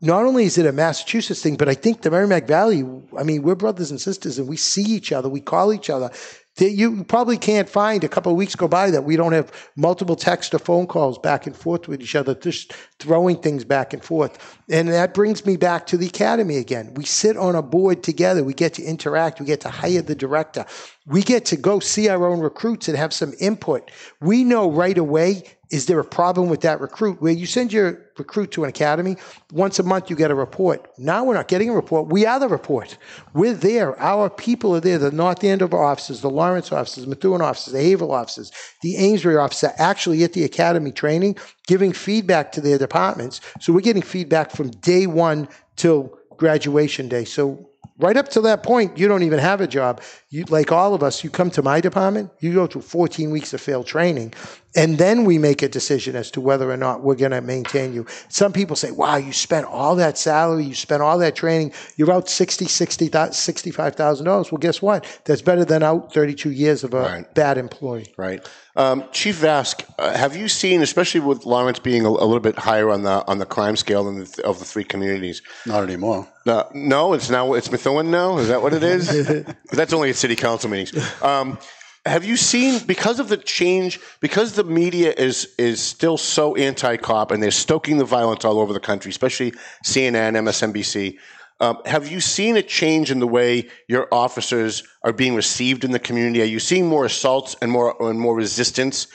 not 0.00 0.24
only 0.24 0.44
is 0.44 0.56
it 0.56 0.66
a 0.66 0.72
Massachusetts 0.72 1.42
thing, 1.42 1.56
but 1.56 1.68
I 1.68 1.74
think 1.74 2.02
the 2.02 2.10
Merrimack 2.10 2.46
Valley, 2.46 2.84
I 3.18 3.22
mean, 3.22 3.42
we're 3.42 3.54
brothers 3.54 3.90
and 3.90 4.00
sisters 4.00 4.38
and 4.38 4.48
we 4.48 4.56
see 4.56 4.82
each 4.82 5.12
other, 5.12 5.28
we 5.28 5.40
call 5.40 5.72
each 5.72 5.90
other. 5.90 6.10
You 6.58 7.04
probably 7.04 7.38
can't 7.38 7.68
find 7.68 8.04
a 8.04 8.08
couple 8.08 8.32
of 8.32 8.36
weeks 8.36 8.54
go 8.54 8.68
by 8.68 8.90
that 8.90 9.04
we 9.04 9.16
don't 9.16 9.32
have 9.32 9.50
multiple 9.76 10.16
text 10.16 10.52
or 10.52 10.58
phone 10.58 10.86
calls 10.86 11.16
back 11.18 11.46
and 11.46 11.56
forth 11.56 11.88
with 11.88 12.02
each 12.02 12.14
other, 12.14 12.34
just 12.34 12.74
throwing 12.98 13.40
things 13.40 13.64
back 13.64 13.94
and 13.94 14.04
forth. 14.04 14.58
And 14.68 14.88
that 14.88 15.14
brings 15.14 15.46
me 15.46 15.56
back 15.56 15.86
to 15.86 15.96
the 15.96 16.08
academy 16.08 16.56
again. 16.56 16.92
We 16.94 17.04
sit 17.04 17.36
on 17.36 17.54
a 17.54 17.62
board 17.62 18.02
together, 18.02 18.44
we 18.44 18.52
get 18.52 18.74
to 18.74 18.82
interact, 18.82 19.40
we 19.40 19.46
get 19.46 19.60
to 19.62 19.70
hire 19.70 20.02
the 20.02 20.14
director, 20.14 20.66
we 21.10 21.22
get 21.22 21.44
to 21.46 21.56
go 21.56 21.80
see 21.80 22.08
our 22.08 22.26
own 22.26 22.40
recruits 22.40 22.88
and 22.88 22.96
have 22.96 23.12
some 23.12 23.34
input. 23.40 23.90
We 24.20 24.44
know 24.44 24.70
right 24.70 24.96
away 24.96 25.42
is 25.70 25.86
there 25.86 26.00
a 26.00 26.04
problem 26.04 26.48
with 26.48 26.62
that 26.62 26.80
recruit? 26.80 27.22
Where 27.22 27.32
you 27.32 27.46
send 27.46 27.72
your 27.72 28.00
recruit 28.18 28.50
to 28.52 28.64
an 28.64 28.70
academy, 28.70 29.16
once 29.52 29.78
a 29.78 29.84
month 29.84 30.10
you 30.10 30.16
get 30.16 30.32
a 30.32 30.34
report. 30.34 30.88
Now 30.98 31.22
we're 31.24 31.34
not 31.34 31.46
getting 31.46 31.70
a 31.70 31.72
report. 31.72 32.08
We 32.08 32.26
are 32.26 32.40
the 32.40 32.48
report. 32.48 32.98
We're 33.34 33.54
there. 33.54 33.98
Our 34.00 34.28
people 34.28 34.74
are 34.74 34.80
there. 34.80 34.98
The 34.98 35.12
North 35.12 35.44
Andover 35.44 35.80
officers, 35.80 36.22
the 36.22 36.30
Lawrence 36.30 36.72
officers, 36.72 37.04
the 37.04 37.10
Methuen 37.10 37.40
officers, 37.40 37.72
the 37.72 37.82
Haverhill 37.82 38.12
officers, 38.12 38.50
the 38.82 38.96
Amesbury 38.96 39.36
officers 39.36 39.70
are 39.70 39.74
actually 39.78 40.24
at 40.24 40.32
the 40.32 40.42
academy 40.42 40.90
training, 40.90 41.36
giving 41.68 41.92
feedback 41.92 42.50
to 42.52 42.60
their 42.60 42.78
departments. 42.78 43.40
So 43.60 43.72
we're 43.72 43.80
getting 43.80 44.02
feedback 44.02 44.50
from 44.50 44.70
day 44.70 45.06
one 45.06 45.48
till 45.76 46.18
graduation 46.36 47.08
day. 47.08 47.24
So 47.24 47.69
right 48.00 48.16
up 48.16 48.28
to 48.30 48.40
that 48.42 48.62
point, 48.62 48.98
you 48.98 49.08
don't 49.08 49.22
even 49.22 49.38
have 49.38 49.60
a 49.60 49.66
job. 49.66 50.00
You, 50.30 50.44
like 50.48 50.72
all 50.72 50.94
of 50.94 51.02
us, 51.02 51.22
you 51.24 51.30
come 51.30 51.50
to 51.52 51.62
my 51.62 51.80
department, 51.80 52.30
you 52.40 52.54
go 52.54 52.66
through 52.66 52.82
14 52.82 53.30
weeks 53.30 53.52
of 53.52 53.60
failed 53.60 53.86
training, 53.86 54.32
and 54.76 54.98
then 54.98 55.24
we 55.24 55.38
make 55.38 55.62
a 55.62 55.68
decision 55.68 56.14
as 56.16 56.30
to 56.32 56.40
whether 56.40 56.70
or 56.70 56.76
not 56.76 57.02
we're 57.02 57.16
going 57.16 57.32
to 57.32 57.40
maintain 57.40 57.92
you. 57.92 58.06
Some 58.28 58.52
people 58.52 58.76
say, 58.76 58.90
wow, 58.92 59.16
you 59.16 59.32
spent 59.32 59.66
all 59.66 59.96
that 59.96 60.16
salary, 60.16 60.64
you 60.64 60.74
spent 60.74 61.02
all 61.02 61.18
that 61.18 61.34
training, 61.34 61.72
you're 61.96 62.12
out 62.12 62.28
60, 62.28 62.66
60, 62.66 63.08
$65,000. 63.08 64.52
Well, 64.52 64.58
guess 64.58 64.80
what? 64.80 65.04
That's 65.24 65.42
better 65.42 65.64
than 65.64 65.82
out 65.82 66.12
32 66.12 66.50
years 66.50 66.84
of 66.84 66.94
a 66.94 67.00
Right. 67.00 67.34
bad 67.34 67.58
employee. 67.58 68.12
Right. 68.16 68.46
Um, 68.76 69.04
Chief 69.12 69.36
Vasque, 69.36 69.84
uh, 69.98 70.16
have 70.16 70.36
you 70.36 70.48
seen, 70.48 70.82
especially 70.82 71.20
with 71.20 71.44
Lawrence 71.44 71.78
being 71.78 72.04
a, 72.04 72.08
a 72.08 72.10
little 72.24 72.40
bit 72.40 72.56
higher 72.58 72.90
on 72.90 73.02
the 73.02 73.26
on 73.26 73.38
the 73.38 73.46
crime 73.46 73.76
scale 73.76 74.04
than 74.04 74.20
the, 74.20 74.26
th- 74.26 74.40
of 74.40 74.58
the 74.58 74.64
three 74.64 74.84
communities? 74.84 75.42
Not 75.66 75.82
anymore. 75.82 76.28
Uh, 76.46 76.64
no, 76.72 77.12
it's 77.12 77.30
now 77.30 77.54
it's 77.54 77.70
Methuen 77.70 78.10
now. 78.10 78.38
Is 78.38 78.48
that 78.48 78.62
what 78.62 78.72
it 78.72 78.82
is? 78.82 79.44
that's 79.72 79.92
only 79.92 80.10
at 80.10 80.16
city 80.16 80.36
council 80.36 80.70
meetings. 80.70 80.92
Um, 81.22 81.58
have 82.06 82.24
you 82.24 82.36
seen 82.36 82.80
because 82.86 83.20
of 83.20 83.28
the 83.28 83.36
change 83.36 84.00
because 84.20 84.54
the 84.54 84.64
media 84.64 85.12
is 85.16 85.52
is 85.58 85.80
still 85.80 86.16
so 86.16 86.56
anti-cop 86.56 87.30
and 87.30 87.42
they're 87.42 87.50
stoking 87.50 87.98
the 87.98 88.04
violence 88.04 88.44
all 88.44 88.58
over 88.58 88.72
the 88.72 88.80
country 88.80 89.10
especially 89.10 89.52
cnn 89.84 90.34
msnbc 90.34 91.18
um, 91.60 91.78
have 91.84 92.08
you 92.08 92.20
seen 92.20 92.56
a 92.56 92.62
change 92.62 93.10
in 93.10 93.20
the 93.20 93.26
way 93.26 93.68
your 93.88 94.08
officers 94.12 94.82
are 95.04 95.12
being 95.12 95.34
received 95.34 95.84
in 95.84 95.92
the 95.92 95.98
community 95.98 96.42
are 96.42 96.46
you 96.46 96.58
seeing 96.58 96.86
more 96.86 97.04
assaults 97.04 97.56
and 97.60 97.70
more 97.70 97.94
and 98.00 98.18
more 98.18 98.34
resistance 98.34 99.06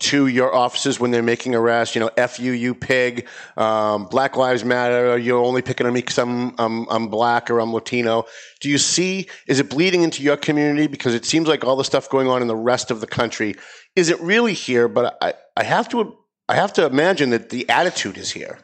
to 0.00 0.26
your 0.26 0.54
officers 0.54 0.98
when 0.98 1.10
they're 1.10 1.22
making 1.22 1.54
arrests. 1.54 1.94
You 1.94 2.00
know, 2.00 2.10
F 2.16 2.40
you, 2.40 2.52
you 2.52 2.74
pig, 2.74 3.28
um, 3.56 4.06
Black 4.06 4.36
Lives 4.36 4.64
Matter, 4.64 5.16
you're 5.16 5.42
only 5.42 5.62
picking 5.62 5.86
on 5.86 5.92
me 5.92 6.00
because 6.00 6.18
I'm, 6.18 6.54
I'm, 6.58 6.86
I'm 6.88 7.08
black 7.08 7.50
or 7.50 7.60
I'm 7.60 7.72
Latino. 7.72 8.24
Do 8.60 8.68
you 8.68 8.78
see, 8.78 9.28
is 9.46 9.60
it 9.60 9.70
bleeding 9.70 10.02
into 10.02 10.22
your 10.22 10.36
community? 10.36 10.88
Because 10.88 11.14
it 11.14 11.24
seems 11.24 11.48
like 11.48 11.64
all 11.64 11.76
the 11.76 11.84
stuff 11.84 12.10
going 12.10 12.28
on 12.28 12.42
in 12.42 12.48
the 12.48 12.56
rest 12.56 12.90
of 12.90 13.00
the 13.00 13.06
country 13.06 13.54
isn't 13.94 14.20
really 14.20 14.54
here, 14.54 14.88
but 14.88 15.16
I, 15.22 15.34
I 15.56 15.62
have 15.62 15.88
to, 15.90 16.16
I 16.48 16.56
have 16.56 16.72
to 16.74 16.86
imagine 16.86 17.30
that 17.30 17.50
the 17.50 17.68
attitude 17.70 18.18
is 18.18 18.32
here. 18.32 18.58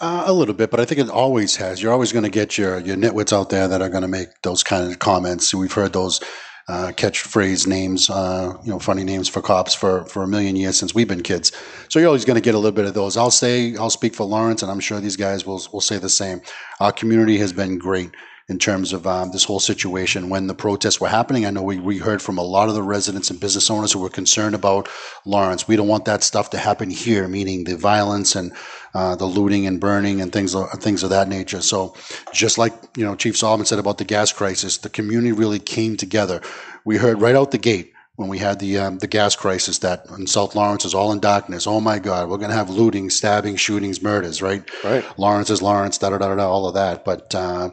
Uh, 0.00 0.24
a 0.26 0.32
little 0.32 0.54
bit, 0.54 0.70
but 0.70 0.80
I 0.80 0.84
think 0.84 1.00
it 1.00 1.08
always 1.08 1.56
has. 1.56 1.80
You're 1.80 1.92
always 1.92 2.12
going 2.12 2.24
to 2.24 2.30
get 2.30 2.58
your 2.58 2.80
your 2.80 2.96
nitwits 2.96 3.32
out 3.32 3.50
there 3.50 3.68
that 3.68 3.80
are 3.80 3.88
going 3.88 4.02
to 4.02 4.08
make 4.08 4.28
those 4.42 4.62
kind 4.62 4.90
of 4.90 4.98
comments. 4.98 5.54
We've 5.54 5.72
heard 5.72 5.92
those 5.92 6.20
uh, 6.66 6.92
catchphrase 6.96 7.66
names, 7.66 8.08
uh, 8.10 8.54
you 8.64 8.70
know, 8.70 8.78
funny 8.78 9.04
names 9.04 9.28
for 9.28 9.42
cops 9.42 9.74
for, 9.74 10.04
for 10.06 10.22
a 10.22 10.26
million 10.26 10.56
years 10.56 10.76
since 10.78 10.94
we've 10.94 11.08
been 11.08 11.22
kids. 11.22 11.52
So 11.88 11.98
you're 11.98 12.08
always 12.08 12.24
going 12.24 12.36
to 12.36 12.40
get 12.40 12.54
a 12.54 12.58
little 12.58 12.74
bit 12.74 12.86
of 12.86 12.94
those. 12.94 13.16
I'll 13.16 13.30
say, 13.30 13.76
I'll 13.76 13.90
speak 13.90 14.14
for 14.14 14.24
Lawrence, 14.24 14.62
and 14.62 14.70
I'm 14.70 14.80
sure 14.80 14.98
these 14.98 15.16
guys 15.16 15.46
will, 15.46 15.62
will 15.72 15.82
say 15.82 15.98
the 15.98 16.08
same. 16.08 16.40
Our 16.80 16.92
community 16.92 17.38
has 17.38 17.52
been 17.52 17.78
great 17.78 18.10
in 18.48 18.58
terms 18.58 18.92
of 18.92 19.06
um, 19.06 19.30
this 19.32 19.44
whole 19.44 19.60
situation 19.60 20.28
when 20.28 20.46
the 20.46 20.54
protests 20.54 21.00
were 21.00 21.08
happening. 21.08 21.46
I 21.46 21.50
know 21.50 21.62
we, 21.62 21.78
we 21.78 21.98
heard 21.98 22.20
from 22.20 22.36
a 22.36 22.42
lot 22.42 22.68
of 22.68 22.74
the 22.74 22.82
residents 22.82 23.30
and 23.30 23.40
business 23.40 23.70
owners 23.70 23.92
who 23.92 24.00
were 24.00 24.10
concerned 24.10 24.54
about 24.54 24.88
Lawrence. 25.24 25.66
We 25.66 25.76
don't 25.76 25.88
want 25.88 26.04
that 26.04 26.22
stuff 26.22 26.50
to 26.50 26.58
happen 26.58 26.90
here, 26.90 27.26
meaning 27.26 27.64
the 27.64 27.76
violence 27.76 28.36
and 28.36 28.52
uh, 28.92 29.16
the 29.16 29.24
looting 29.24 29.66
and 29.66 29.80
burning 29.80 30.20
and 30.20 30.32
things 30.32 30.54
things 30.76 31.02
of 31.02 31.10
that 31.10 31.28
nature. 31.28 31.62
So, 31.62 31.96
just 32.32 32.58
like 32.58 32.74
you 32.96 33.04
know, 33.04 33.16
Chief 33.16 33.36
Solomon 33.36 33.66
said 33.66 33.78
about 33.78 33.98
the 33.98 34.04
gas 34.04 34.32
crisis, 34.32 34.78
the 34.78 34.90
community 34.90 35.32
really 35.32 35.58
came 35.58 35.96
together. 35.96 36.42
We 36.84 36.98
heard 36.98 37.20
right 37.20 37.34
out 37.34 37.50
the 37.50 37.58
gate 37.58 37.94
when 38.16 38.28
we 38.28 38.38
had 38.38 38.60
the 38.60 38.78
um, 38.78 38.98
the 38.98 39.06
gas 39.06 39.34
crisis 39.34 39.78
that 39.78 40.06
in 40.16 40.26
South 40.26 40.54
Lawrence 40.54 40.84
is 40.84 40.94
all 40.94 41.12
in 41.12 41.18
darkness. 41.18 41.66
Oh 41.66 41.80
my 41.80 41.98
God, 41.98 42.28
we're 42.28 42.38
going 42.38 42.50
to 42.50 42.56
have 42.56 42.70
looting, 42.70 43.10
stabbing, 43.10 43.56
shootings, 43.56 44.02
murders, 44.02 44.40
right? 44.40 44.68
Right. 44.84 45.04
Lawrence 45.18 45.50
is 45.50 45.62
Lawrence, 45.62 45.98
da 45.98 46.10
da 46.10 46.18
da 46.18 46.34
da, 46.34 46.48
all 46.48 46.68
of 46.68 46.74
that. 46.74 47.04
But 47.04 47.34
uh, 47.34 47.70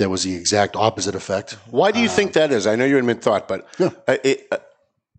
there 0.00 0.10
was 0.10 0.24
the 0.24 0.34
exact 0.34 0.74
opposite 0.74 1.14
effect. 1.14 1.52
Why 1.70 1.92
do 1.92 2.00
you 2.00 2.08
uh, 2.08 2.12
think 2.12 2.32
that 2.32 2.50
is? 2.50 2.66
I 2.66 2.74
know 2.74 2.84
you're 2.84 2.98
in 2.98 3.06
mid 3.06 3.22
thought, 3.22 3.46
but 3.46 3.68
yeah. 3.78 3.90
it, 4.08 4.52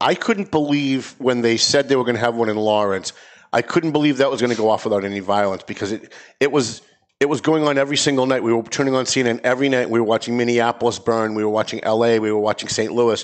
I 0.02 0.16
couldn't 0.16 0.52
believe 0.52 1.16
when 1.20 1.42
they 1.42 1.56
said 1.56 1.88
they 1.88 1.96
were 1.96 2.04
going 2.04 2.16
to 2.16 2.22
have 2.22 2.36
one 2.36 2.50
in 2.50 2.58
Lawrence 2.58 3.14
I 3.54 3.62
couldn't 3.62 3.92
believe 3.92 4.18
that 4.18 4.32
was 4.32 4.40
going 4.40 4.52
to 4.52 4.58
go 4.58 4.70
off 4.70 4.86
without 4.86 5.04
any 5.04 5.20
violence 5.20 5.64
because 5.64 5.92
it 5.92 6.14
it 6.40 6.52
was 6.52 6.82
it 7.20 7.28
was 7.28 7.42
going 7.42 7.68
on 7.68 7.78
every 7.78 7.98
single 7.98 8.26
night. 8.26 8.44
We 8.44 8.54
were 8.54 8.64
turning 8.64 8.96
on 8.96 9.06
CNN 9.06 9.42
every 9.44 9.70
night. 9.70 9.90
We 9.90 10.00
were 10.00 10.06
watching 10.06 10.38
Minneapolis 10.38 10.98
burn. 11.00 11.36
We 11.36 11.44
were 11.44 11.52
watching 11.52 11.82
LA. 11.86 12.18
We 12.18 12.32
were 12.32 12.40
watching 12.40 12.70
St. 12.70 12.92
Louis. 12.92 13.24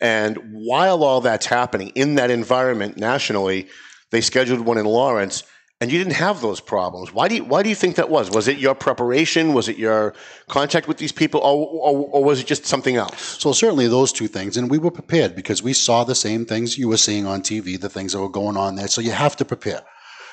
And 0.00 0.36
while 0.52 1.04
all 1.04 1.20
that's 1.20 1.46
happening 1.46 1.88
in 1.90 2.16
that 2.16 2.30
environment 2.30 2.96
nationally, 2.96 3.68
they 4.10 4.20
scheduled 4.20 4.60
one 4.60 4.78
in 4.78 4.84
Lawrence 4.84 5.44
and 5.80 5.92
you 5.92 5.98
didn't 5.98 6.14
have 6.14 6.40
those 6.40 6.60
problems. 6.60 7.12
Why 7.12 7.28
do 7.28 7.34
you, 7.36 7.44
why 7.44 7.62
do 7.62 7.68
you 7.68 7.74
think 7.74 7.96
that 7.96 8.08
was? 8.08 8.30
Was 8.30 8.48
it 8.48 8.58
your 8.58 8.74
preparation? 8.74 9.52
Was 9.52 9.68
it 9.68 9.76
your 9.76 10.14
contact 10.48 10.88
with 10.88 10.96
these 10.96 11.12
people, 11.12 11.40
or, 11.40 11.66
or, 11.66 12.08
or, 12.12 12.24
was 12.24 12.40
it 12.40 12.46
just 12.46 12.64
something 12.64 12.96
else? 12.96 13.20
So 13.40 13.52
certainly 13.52 13.86
those 13.86 14.10
two 14.10 14.26
things, 14.26 14.56
and 14.56 14.70
we 14.70 14.78
were 14.78 14.90
prepared 14.90 15.36
because 15.36 15.62
we 15.62 15.74
saw 15.74 16.02
the 16.04 16.14
same 16.14 16.46
things 16.46 16.78
you 16.78 16.88
were 16.88 16.96
seeing 16.96 17.26
on 17.26 17.42
TV, 17.42 17.78
the 17.78 17.90
things 17.90 18.12
that 18.12 18.20
were 18.20 18.30
going 18.30 18.56
on 18.56 18.76
there. 18.76 18.88
So 18.88 19.02
you 19.02 19.10
have 19.10 19.36
to 19.36 19.44
prepare 19.44 19.82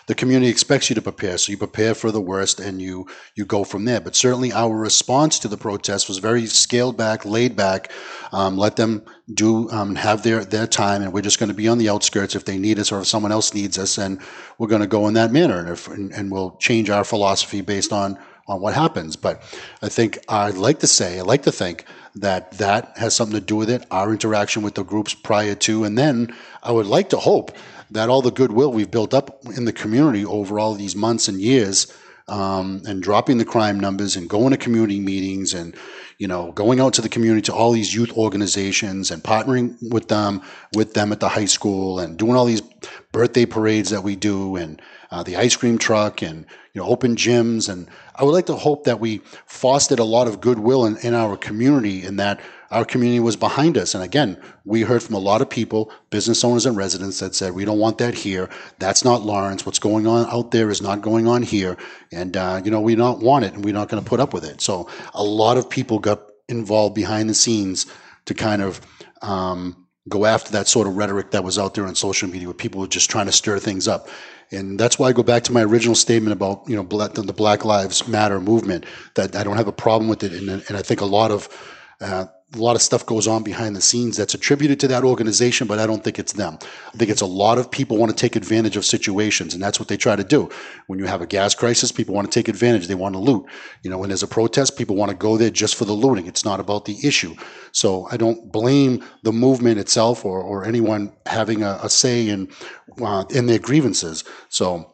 the 0.08 0.16
community 0.16 0.50
expects 0.50 0.90
you 0.90 0.96
to 0.96 1.02
prepare. 1.02 1.38
So 1.38 1.52
you 1.52 1.58
prepare 1.58 1.96
for 1.96 2.12
the 2.12 2.22
worst 2.22 2.60
and 2.60 2.82
you 2.82 3.08
you 3.36 3.46
go 3.46 3.64
from 3.64 3.86
there. 3.86 4.02
But 4.02 4.16
certainly 4.16 4.52
our 4.52 4.76
response 4.76 5.40
to 5.40 5.48
the 5.48 5.58
protest 5.58 6.08
was 6.08 6.18
very 6.18 6.46
scaled 6.46 6.98
back, 6.98 7.26
laid 7.26 7.56
back. 7.56 7.92
Um, 8.32 8.58
let 8.58 8.76
them 8.76 9.04
do 9.34 9.70
um, 9.72 9.96
have 9.96 10.24
their 10.24 10.44
their 10.44 10.68
time, 10.68 11.02
and 11.02 11.14
we're 11.14 11.22
just 11.22 11.40
going 11.40 11.50
to 11.50 11.56
be 11.56 11.68
on 11.68 11.78
the 11.78 11.90
outskirts 11.90 12.36
if 12.36 12.46
they 12.46 12.58
need 12.58 12.80
us 12.80 12.92
or 12.92 13.00
if 13.00 13.08
someone 13.08 13.32
else 13.32 13.54
needs 13.54 13.78
us, 13.78 13.98
and 13.98 14.20
we're 14.58 14.68
going 14.68 14.82
to 14.82 14.88
go 14.88 15.08
in 15.08 15.14
that 15.14 15.32
manner, 15.32 15.60
and, 15.60 15.70
if, 15.70 15.88
and, 15.88 16.12
and 16.12 16.32
we'll 16.32 16.58
change 16.58 16.90
our 16.90 17.04
philosophy 17.04 17.62
based 17.62 17.94
on 17.94 18.18
on 18.48 18.60
what 18.60 18.74
happens. 18.74 19.16
But 19.16 19.42
I 19.82 19.90
think 19.90 20.20
I'd 20.28 20.56
like 20.56 20.80
to 20.80 20.88
say, 20.88 21.20
I 21.20 21.22
like 21.22 21.44
to 21.44 21.52
think 21.52 21.86
that 22.16 22.52
that 22.58 22.98
has 22.98 23.16
something 23.16 23.40
to 23.40 23.46
do 23.46 23.56
with 23.56 23.70
it. 23.70 23.86
Our 23.90 24.12
interaction 24.12 24.64
with 24.64 24.76
the 24.76 24.84
groups 24.84 25.14
prior 25.14 25.56
to, 25.56 25.84
and 25.86 25.98
then 25.98 26.36
I 26.62 26.72
would 26.72 26.86
like 26.86 27.10
to 27.10 27.18
hope 27.18 27.56
that 27.94 28.10
all 28.10 28.22
the 28.22 28.32
goodwill 28.32 28.72
we've 28.72 28.92
built 28.92 29.14
up 29.14 29.40
in 29.56 29.66
the 29.66 29.74
community 29.74 30.26
over 30.26 30.60
all 30.60 30.74
these 30.74 30.96
months 30.96 31.28
and 31.28 31.40
years, 31.40 31.92
um, 32.28 32.82
and 32.86 33.04
dropping 33.04 33.38
the 33.38 33.46
crime 33.46 33.80
numbers 33.80 34.16
and 34.16 34.30
going 34.30 34.52
to 34.52 34.58
community 34.58 35.00
meetings 35.00 35.54
and 35.54 35.76
you 36.20 36.28
know 36.28 36.52
going 36.54 36.80
out 36.80 36.94
to 36.94 37.02
the 37.02 37.10
community 37.10 37.42
to 37.42 37.54
all 37.54 37.72
these 37.72 37.94
youth 37.94 38.14
organizations 38.14 39.12
and 39.12 39.22
partnering 39.24 39.76
with 39.92 40.08
them 40.08 40.42
with 40.74 40.94
them 40.94 41.12
at 41.12 41.20
the 41.20 41.28
high 41.28 41.46
school 41.46 42.00
and 42.00 42.18
doing 42.18 42.36
all 42.36 42.46
these 42.46 42.62
birthday 43.12 43.46
parades 43.46 43.90
that 43.90 44.04
we 44.04 44.16
do 44.16 44.56
and 44.56 44.82
uh, 45.12 45.22
the 45.22 45.36
ice 45.36 45.56
cream 45.56 45.78
truck 45.78 46.24
and 46.24 46.46
you 46.74 46.82
know 46.82 46.88
open 46.88 47.16
gyms. 47.16 47.70
And 47.70 47.88
I 48.16 48.24
would 48.24 48.32
like 48.32 48.48
to 48.48 48.56
hope 48.56 48.86
that 48.86 49.00
we 49.00 49.20
fostered 49.46 50.00
a 50.00 50.04
lot 50.04 50.28
of 50.28 50.42
goodwill 50.42 50.86
in, 50.86 50.98
in 50.98 51.14
our 51.14 51.38
community 51.38 52.04
in 52.04 52.16
that 52.18 52.40
our 52.74 52.86
community 52.86 53.20
was 53.20 53.36
behind 53.36 53.78
us. 53.78 53.94
And 53.96 54.04
again, 54.04 54.42
we 54.66 54.82
heard 54.82 55.04
from 55.04 55.16
a 55.16 55.20
lot 55.20 55.42
of 55.42 55.50
people, 55.50 55.92
business 56.10 56.44
owners 56.44 56.66
and 56.66 56.76
residents 56.76 57.20
that 57.20 57.36
said, 57.36 57.54
we 57.54 57.66
don't 57.66 57.80
want 57.80 57.98
that 58.00 58.14
here. 58.14 58.50
That's 58.80 59.04
not 59.04 59.22
Lawrence. 59.22 59.66
What's 59.66 59.80
going 59.80 60.08
on 60.08 60.28
out 60.30 60.52
there 60.52 60.70
is 60.70 60.82
not 60.82 61.02
going 61.02 61.28
on 61.28 61.44
here. 61.44 61.78
And, 62.12 62.36
uh, 62.36 62.62
you 62.64 62.72
know, 62.72 62.82
we 62.82 62.96
don't 62.96 63.22
want 63.22 63.46
it 63.46 63.54
and 63.54 63.64
we're 63.64 63.74
not 63.74 63.90
going 63.90 64.04
to 64.04 64.10
put 64.10 64.20
up 64.20 64.34
with 64.34 64.44
it. 64.44 64.62
So 64.62 64.90
a 65.14 65.24
lot 65.24 65.58
of 65.58 65.70
people 65.70 66.00
got 66.00 66.22
involved 66.50 66.96
behind 66.96 67.30
the 67.30 67.34
scenes 67.34 67.86
to 68.26 68.34
kind 68.34 68.62
of, 68.62 68.82
um, 69.22 69.88
go 70.10 70.26
after 70.26 70.52
that 70.52 70.68
sort 70.68 70.86
of 70.86 70.98
rhetoric 70.98 71.32
that 71.32 71.44
was 71.44 71.58
out 71.58 71.76
there 71.76 71.86
on 71.86 71.96
social 71.96 72.28
media 72.28 72.48
where 72.48 72.54
people 72.54 72.82
were 72.82 72.88
just 72.88 73.10
trying 73.10 73.26
to 73.26 73.32
stir 73.32 73.58
things 73.58 73.88
up. 73.88 74.10
And 74.52 74.80
that's 74.80 75.00
why 75.00 75.08
I 75.08 75.14
go 75.14 75.24
back 75.24 75.44
to 75.44 75.54
my 75.54 75.64
original 75.64 75.96
statement 75.96 76.34
about, 76.34 76.64
you 76.68 76.76
know, 76.76 76.84
the 76.84 77.34
Black 77.36 77.64
Lives 77.64 78.08
Matter 78.08 78.40
movement, 78.42 78.86
that 79.16 79.36
I 79.36 79.44
don't 79.44 79.56
have 79.56 79.70
a 79.70 79.74
problem 79.74 80.10
with 80.10 80.24
it. 80.24 80.34
And, 80.34 80.50
and 80.50 80.78
I 80.78 80.82
think 80.82 81.02
a 81.02 81.06
lot 81.06 81.32
of, 81.32 81.48
uh, 82.02 82.26
a 82.54 82.58
lot 82.58 82.76
of 82.76 82.82
stuff 82.82 83.06
goes 83.06 83.28
on 83.28 83.44
behind 83.44 83.76
the 83.76 83.82
scenes 83.82 84.18
that's 84.18 84.34
attributed 84.34 84.80
to 84.82 84.88
that 84.90 85.04
organization, 85.04 85.68
but 85.68 85.80
I 85.80 85.88
don't 85.88 86.04
think 86.04 86.20
it's 86.20 86.34
them. 86.34 86.60
I 86.94 86.98
think 86.98 87.10
it's 87.10 87.22
a 87.22 87.26
lot 87.26 87.58
of 87.58 87.72
people 87.72 87.98
want 87.98 88.12
to 88.12 88.16
take 88.16 88.36
advantage 88.36 88.78
of 88.78 88.86
situations, 88.86 89.54
and 89.54 89.64
that's 89.64 89.80
what 89.80 89.88
they 89.88 89.98
try 89.98 90.16
to 90.16 90.24
do. 90.24 90.50
When 90.88 91.00
you 91.00 91.06
have 91.06 91.22
a 91.22 91.28
gas 91.28 91.56
crisis, 91.56 91.92
people 91.92 92.14
want 92.14 92.32
to 92.32 92.40
take 92.40 92.48
advantage. 92.48 92.88
They 92.88 92.96
want 92.96 93.16
to 93.16 93.20
loot. 93.20 93.46
You 93.82 93.90
know, 93.90 93.98
when 93.98 94.10
there's 94.10 94.24
a 94.24 94.28
protest, 94.28 94.78
people 94.78 94.96
want 94.96 95.10
to 95.10 95.18
go 95.18 95.38
there 95.38 95.50
just 95.50 95.76
for 95.76 95.86
the 95.86 95.94
looting. 95.94 96.28
It's 96.28 96.46
not 96.46 96.60
about 96.60 96.86
the 96.86 96.98
issue. 97.04 97.36
So 97.72 98.08
I 98.12 98.18
don't 98.18 98.52
blame 98.52 99.04
the 99.24 99.34
movement 99.34 99.80
itself 99.80 100.24
or, 100.24 100.42
or 100.42 100.64
anyone 100.64 101.12
having 101.26 101.64
a, 101.64 101.80
a 101.82 101.90
say 101.90 102.30
in 102.30 102.50
uh, 103.02 103.26
in 103.32 103.48
their 103.48 103.60
grievances. 103.60 104.24
So 104.50 104.93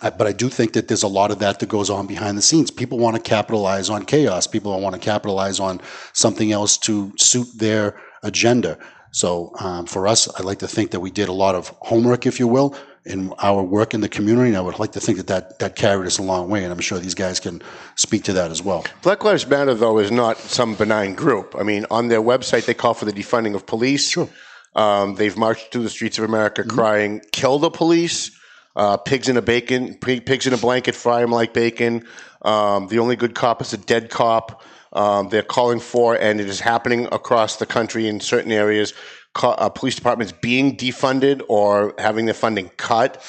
but 0.00 0.26
I 0.26 0.32
do 0.32 0.48
think 0.48 0.72
that 0.72 0.88
there's 0.88 1.02
a 1.02 1.08
lot 1.08 1.30
of 1.30 1.38
that 1.40 1.60
that 1.60 1.68
goes 1.68 1.90
on 1.90 2.06
behind 2.06 2.38
the 2.38 2.42
scenes. 2.42 2.70
People 2.70 2.98
want 2.98 3.16
to 3.16 3.22
capitalize 3.22 3.90
on 3.90 4.04
chaos. 4.04 4.46
People 4.46 4.78
want 4.80 4.94
to 4.94 5.00
capitalize 5.00 5.60
on 5.60 5.80
something 6.12 6.52
else 6.52 6.78
to 6.78 7.12
suit 7.16 7.48
their 7.56 8.00
agenda. 8.22 8.78
So 9.12 9.52
um, 9.58 9.86
for 9.86 10.06
us, 10.06 10.28
I 10.38 10.42
like 10.42 10.60
to 10.60 10.68
think 10.68 10.92
that 10.92 11.00
we 11.00 11.10
did 11.10 11.28
a 11.28 11.32
lot 11.32 11.54
of 11.54 11.68
homework, 11.80 12.26
if 12.26 12.38
you 12.38 12.46
will, 12.46 12.74
in 13.04 13.32
our 13.42 13.62
work 13.62 13.92
in 13.92 14.00
the 14.00 14.08
community. 14.08 14.48
And 14.48 14.56
I 14.56 14.60
would 14.60 14.78
like 14.78 14.92
to 14.92 15.00
think 15.00 15.18
that 15.18 15.26
that, 15.26 15.58
that 15.58 15.76
carried 15.76 16.06
us 16.06 16.18
a 16.18 16.22
long 16.22 16.48
way. 16.48 16.62
And 16.64 16.72
I'm 16.72 16.80
sure 16.80 16.98
these 16.98 17.14
guys 17.14 17.40
can 17.40 17.60
speak 17.96 18.24
to 18.24 18.32
that 18.34 18.50
as 18.50 18.62
well. 18.62 18.84
Black 19.02 19.24
Lives 19.24 19.46
Matter, 19.46 19.74
though, 19.74 19.98
is 19.98 20.10
not 20.10 20.38
some 20.38 20.74
benign 20.74 21.14
group. 21.14 21.54
I 21.58 21.62
mean, 21.62 21.86
on 21.90 22.08
their 22.08 22.22
website, 22.22 22.66
they 22.66 22.74
call 22.74 22.94
for 22.94 23.04
the 23.04 23.12
defunding 23.12 23.54
of 23.54 23.66
police. 23.66 24.08
Sure. 24.08 24.28
Um, 24.76 25.16
they've 25.16 25.36
marched 25.36 25.72
through 25.72 25.82
the 25.82 25.90
streets 25.90 26.18
of 26.18 26.24
America 26.24 26.62
mm-hmm. 26.62 26.76
crying, 26.76 27.20
kill 27.32 27.58
the 27.58 27.70
police 27.70 28.30
uh, 28.76 28.96
pigs 28.96 29.28
in 29.28 29.36
a 29.36 29.42
bacon, 29.42 29.94
pigs 29.94 30.46
in 30.46 30.52
a 30.52 30.56
blanket, 30.56 30.94
fry 30.94 31.20
them 31.20 31.30
like 31.30 31.52
bacon. 31.52 32.06
Um, 32.42 32.88
the 32.88 32.98
only 32.98 33.16
good 33.16 33.34
cop 33.34 33.60
is 33.60 33.72
a 33.72 33.76
dead 33.76 34.10
cop. 34.10 34.62
Um, 34.92 35.28
they're 35.28 35.42
calling 35.42 35.80
for, 35.80 36.16
and 36.16 36.40
it 36.40 36.48
is 36.48 36.60
happening 36.60 37.06
across 37.12 37.56
the 37.56 37.66
country 37.66 38.08
in 38.08 38.20
certain 38.20 38.52
areas. 38.52 38.92
Co- 39.34 39.50
uh, 39.50 39.68
police 39.68 39.94
departments 39.94 40.32
being 40.32 40.76
defunded 40.76 41.42
or 41.48 41.94
having 41.98 42.24
their 42.24 42.34
funding 42.34 42.70
cut. 42.76 43.22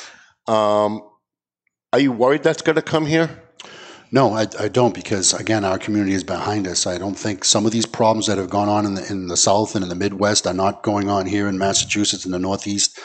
Um, 0.47 1.03
are 1.93 1.99
you 1.99 2.11
worried 2.11 2.41
that's 2.41 2.61
going 2.61 2.77
to 2.77 2.81
come 2.81 3.05
here? 3.05 3.43
No, 4.13 4.33
I, 4.33 4.45
I, 4.59 4.67
don't 4.67 4.93
because 4.93 5.33
again, 5.33 5.63
our 5.63 5.77
community 5.77 6.13
is 6.13 6.23
behind 6.23 6.67
us. 6.67 6.85
I 6.85 6.97
don't 6.97 7.17
think 7.17 7.45
some 7.45 7.65
of 7.65 7.71
these 7.71 7.85
problems 7.85 8.27
that 8.27 8.37
have 8.37 8.49
gone 8.49 8.67
on 8.67 8.85
in 8.85 8.95
the 8.95 9.09
in 9.09 9.27
the 9.27 9.37
South 9.37 9.73
and 9.73 9.83
in 9.83 9.89
the 9.89 9.95
Midwest 9.95 10.45
are 10.45 10.53
not 10.53 10.83
going 10.83 11.09
on 11.09 11.25
here 11.25 11.47
in 11.47 11.57
Massachusetts 11.57 12.25
and 12.25 12.33
the 12.33 12.39
Northeast 12.39 12.99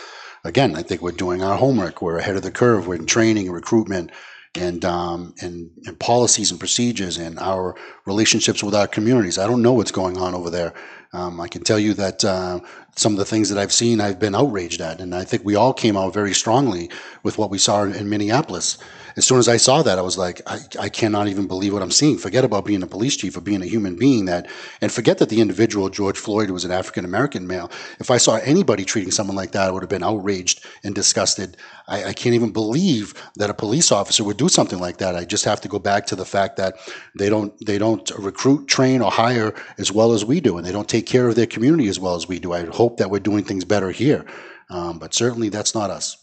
again, 0.46 0.76
I 0.76 0.82
think 0.82 1.02
we're 1.02 1.12
doing 1.12 1.42
our 1.42 1.56
homework. 1.56 2.00
We're 2.00 2.18
ahead 2.18 2.36
of 2.36 2.42
the 2.42 2.50
curve. 2.50 2.86
We're 2.86 2.96
in 2.96 3.06
training 3.06 3.46
and 3.46 3.54
recruitment 3.54 4.10
and, 4.54 4.84
um, 4.84 5.34
and, 5.40 5.70
and 5.84 5.98
policies 5.98 6.50
and 6.50 6.58
procedures 6.58 7.18
and 7.18 7.38
our 7.38 7.76
relationships 8.06 8.62
with 8.62 8.74
our 8.74 8.86
communities. 8.86 9.38
I 9.38 9.46
don't 9.46 9.62
know 9.62 9.74
what's 9.74 9.92
going 9.92 10.16
on 10.16 10.34
over 10.34 10.48
there. 10.48 10.72
Um, 11.12 11.40
I 11.40 11.48
can 11.48 11.62
tell 11.62 11.78
you 11.78 11.94
that 11.94 12.24
uh, 12.24 12.60
some 12.96 13.12
of 13.12 13.18
the 13.18 13.24
things 13.24 13.50
that 13.50 13.58
I've 13.58 13.72
seen, 13.72 14.00
I've 14.00 14.18
been 14.18 14.34
outraged 14.34 14.80
at, 14.80 15.00
and 15.00 15.14
I 15.14 15.24
think 15.24 15.44
we 15.44 15.54
all 15.54 15.74
came 15.74 15.96
out 15.96 16.14
very 16.14 16.32
strongly 16.32 16.90
with 17.22 17.36
what 17.36 17.50
we 17.50 17.58
saw 17.58 17.82
in, 17.82 17.94
in 17.94 18.08
Minneapolis. 18.08 18.78
As 19.16 19.26
soon 19.26 19.38
as 19.38 19.48
I 19.48 19.56
saw 19.56 19.82
that, 19.82 19.98
I 19.98 20.02
was 20.02 20.18
like, 20.18 20.42
I, 20.46 20.58
I 20.78 20.88
cannot 20.90 21.28
even 21.28 21.46
believe 21.46 21.72
what 21.72 21.82
I'm 21.82 21.90
seeing. 21.90 22.18
Forget 22.18 22.44
about 22.44 22.66
being 22.66 22.82
a 22.82 22.86
police 22.86 23.16
chief 23.16 23.34
or 23.36 23.40
being 23.40 23.62
a 23.62 23.66
human 23.66 23.96
being 23.96 24.26
that, 24.26 24.46
and 24.82 24.92
forget 24.92 25.18
that 25.18 25.30
the 25.30 25.40
individual 25.40 25.88
George 25.88 26.18
Floyd 26.18 26.50
was 26.50 26.66
an 26.66 26.70
African 26.70 27.04
American 27.04 27.46
male. 27.46 27.70
If 27.98 28.10
I 28.10 28.18
saw 28.18 28.36
anybody 28.36 28.84
treating 28.84 29.10
someone 29.10 29.36
like 29.36 29.52
that, 29.52 29.68
I 29.68 29.70
would 29.70 29.82
have 29.82 29.90
been 29.90 30.02
outraged 30.02 30.64
and 30.84 30.94
disgusted. 30.94 31.56
I, 31.88 32.04
I 32.04 32.12
can't 32.12 32.34
even 32.34 32.52
believe 32.52 33.14
that 33.36 33.48
a 33.48 33.54
police 33.54 33.90
officer 33.90 34.22
would 34.22 34.36
do 34.36 34.48
something 34.50 34.80
like 34.80 34.98
that. 34.98 35.16
I 35.16 35.24
just 35.24 35.46
have 35.46 35.62
to 35.62 35.68
go 35.68 35.78
back 35.78 36.06
to 36.06 36.16
the 36.16 36.26
fact 36.26 36.56
that 36.56 36.76
they 37.14 37.30
don't 37.30 37.54
they 37.64 37.78
don't 37.78 38.10
recruit, 38.18 38.68
train, 38.68 39.00
or 39.00 39.10
hire 39.10 39.54
as 39.78 39.90
well 39.90 40.12
as 40.12 40.26
we 40.26 40.40
do, 40.40 40.58
and 40.58 40.66
they 40.66 40.72
don't 40.72 40.88
take 40.88 41.06
care 41.06 41.26
of 41.26 41.36
their 41.36 41.46
community 41.46 41.88
as 41.88 41.98
well 41.98 42.16
as 42.16 42.28
we 42.28 42.38
do. 42.38 42.52
I 42.52 42.66
hope 42.66 42.85
that 42.98 43.10
we're 43.10 43.20
doing 43.20 43.44
things 43.44 43.64
better 43.64 43.90
here, 43.90 44.24
um, 44.70 44.98
but 44.98 45.14
certainly 45.14 45.48
that's 45.48 45.74
not 45.74 45.90
us. 45.90 46.16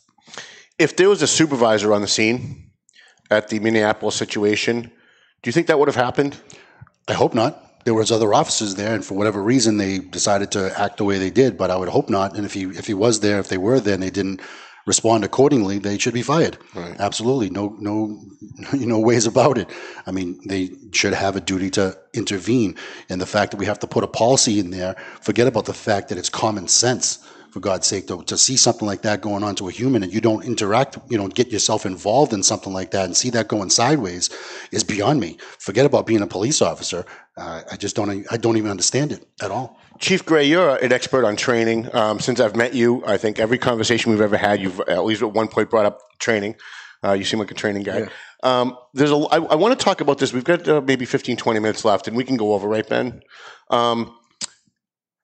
If 0.80 0.96
there 0.96 1.10
was 1.10 1.22
a 1.22 1.28
supervisor 1.28 1.94
on 1.94 2.02
the 2.02 2.08
scene 2.08 2.72
at 3.30 3.50
the 3.50 3.60
Minneapolis 3.60 4.16
situation, 4.16 4.82
do 4.82 5.50
you 5.50 5.52
think 5.52 5.68
that 5.68 5.78
would 5.78 5.88
have 5.88 5.96
happened? 5.96 6.38
I 7.08 7.14
hope 7.14 7.34
not. 7.34 7.84
There 7.86 7.94
was 7.94 8.12
other 8.12 8.34
officers 8.34 8.76
there, 8.76 8.96
and 8.96 9.04
for 9.04 9.16
whatever 9.16 9.44
reason, 9.44 9.78
they 9.78 10.00
decided 10.00 10.52
to 10.52 10.80
act 10.80 10.98
the 10.98 11.04
way 11.04 11.20
they 11.20 11.30
did. 11.30 11.58
But 11.58 11.70
I 11.70 11.76
would 11.76 11.90
hope 11.90 12.10
not. 12.10 12.38
And 12.38 12.46
if 12.46 12.54
he 12.54 12.64
if 12.64 12.88
he 12.88 12.94
was 12.94 13.20
there, 13.20 13.40
if 13.40 13.50
they 13.50 13.58
were 13.58 13.80
there, 13.82 13.96
and 13.96 14.04
they 14.04 14.10
didn't 14.10 14.40
respond 14.86 15.24
accordingly, 15.24 15.80
they 15.80 15.98
should 15.98 16.14
be 16.14 16.22
fired. 16.22 16.58
Right. 16.74 16.96
Absolutely, 17.00 17.50
no 17.50 17.76
no 17.80 18.20
you 18.74 18.86
know 18.86 19.00
ways 19.00 19.26
about 19.26 19.58
it. 19.58 19.70
I 20.06 20.12
mean, 20.12 20.40
they 20.46 20.72
should 20.92 21.14
have 21.14 21.36
a 21.36 21.42
duty 21.42 21.70
to 21.72 21.98
intervene. 22.14 22.76
And 23.10 23.22
the 23.22 23.26
fact 23.26 23.52
that 23.52 23.58
we 23.58 23.66
have 23.66 23.80
to 23.80 23.88
put 23.88 24.04
a 24.04 24.08
policy 24.08 24.60
in 24.60 24.72
there, 24.72 24.96
forget 25.22 25.48
about 25.48 25.66
the 25.66 25.74
fact 25.74 26.10
that 26.10 26.18
it's 26.18 26.30
common 26.30 26.68
sense. 26.68 27.20
For 27.52 27.60
God's 27.60 27.86
sake, 27.86 28.08
to, 28.08 28.24
to 28.24 28.36
see 28.36 28.58
something 28.58 28.88
like 28.88 29.04
that 29.04 29.22
going 29.22 29.44
on 29.44 29.54
to 29.58 29.70
a 29.70 29.72
human 29.72 30.02
and 30.02 30.12
you 30.12 30.20
don't 30.20 30.44
interact, 30.44 30.98
you 31.08 31.18
don't 31.20 31.36
get 31.36 31.52
yourself 31.52 31.86
involved 31.86 32.34
in 32.34 32.42
something 32.42 32.74
like 32.74 32.90
that 32.92 33.06
and 33.06 33.16
see 33.16 33.30
that 33.30 33.48
going 33.48 33.70
sideways 33.70 34.32
is 34.72 34.84
beyond 34.84 35.20
me. 35.20 35.38
Forget 35.60 35.86
about 35.86 36.08
being 36.08 36.24
a 36.24 36.26
police 36.26 36.64
officer. 36.64 37.06
Uh, 37.38 37.62
I 37.72 37.76
just 37.76 37.96
don't, 37.96 38.26
I 38.32 38.38
don't 38.38 38.58
even 38.58 38.72
understand 38.72 39.12
it 39.12 39.28
at 39.40 39.52
all. 39.52 39.78
Chief 40.00 40.26
Gray, 40.26 40.46
you're 40.46 40.76
an 40.78 40.92
expert 40.92 41.26
on 41.26 41.36
training. 41.36 41.94
Um, 41.94 42.20
since 42.20 42.40
I've 42.40 42.56
met 42.56 42.74
you, 42.74 43.04
I 43.06 43.18
think 43.18 43.40
every 43.40 43.58
conversation 43.58 44.12
we've 44.12 44.22
ever 44.22 44.38
had, 44.38 44.62
you've 44.62 44.80
at 44.82 45.06
least 45.06 45.22
at 45.22 45.32
one 45.32 45.48
point 45.48 45.70
brought 45.70 45.86
up 45.86 46.00
training. 46.20 46.56
Uh, 47.04 47.14
you 47.14 47.24
seem 47.24 47.40
like 47.40 47.52
a 47.52 47.56
training 47.56 47.84
guy. 47.84 48.08
Um, 48.44 48.78
there's 48.94 49.12
a, 49.12 49.16
I, 49.16 49.38
I 49.38 49.56
want 49.56 49.78
to 49.78 49.84
talk 49.84 50.02
about 50.02 50.18
this. 50.18 50.34
We've 50.34 50.44
got 50.44 50.68
uh, 50.68 50.82
maybe 50.82 51.06
15, 51.06 51.38
20 51.38 51.60
minutes 51.60 51.86
left, 51.86 52.08
and 52.08 52.18
we 52.18 52.24
can 52.24 52.38
go 52.38 52.54
over, 52.54 52.68
right, 52.68 52.88
Ben? 52.88 53.22
Um, 53.70 54.18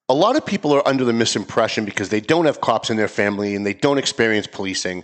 a 0.07 0.13
lot 0.13 0.35
of 0.35 0.45
people 0.45 0.73
are 0.73 0.85
under 0.87 1.05
the 1.05 1.11
misimpression 1.11 1.85
because 1.85 2.09
they 2.09 2.19
don't 2.21 2.45
have 2.45 2.61
cops 2.61 2.89
in 2.89 2.97
their 2.97 3.07
family 3.07 3.55
and 3.55 3.65
they 3.65 3.73
don't 3.73 3.97
experience 3.97 4.47
policing 4.47 5.03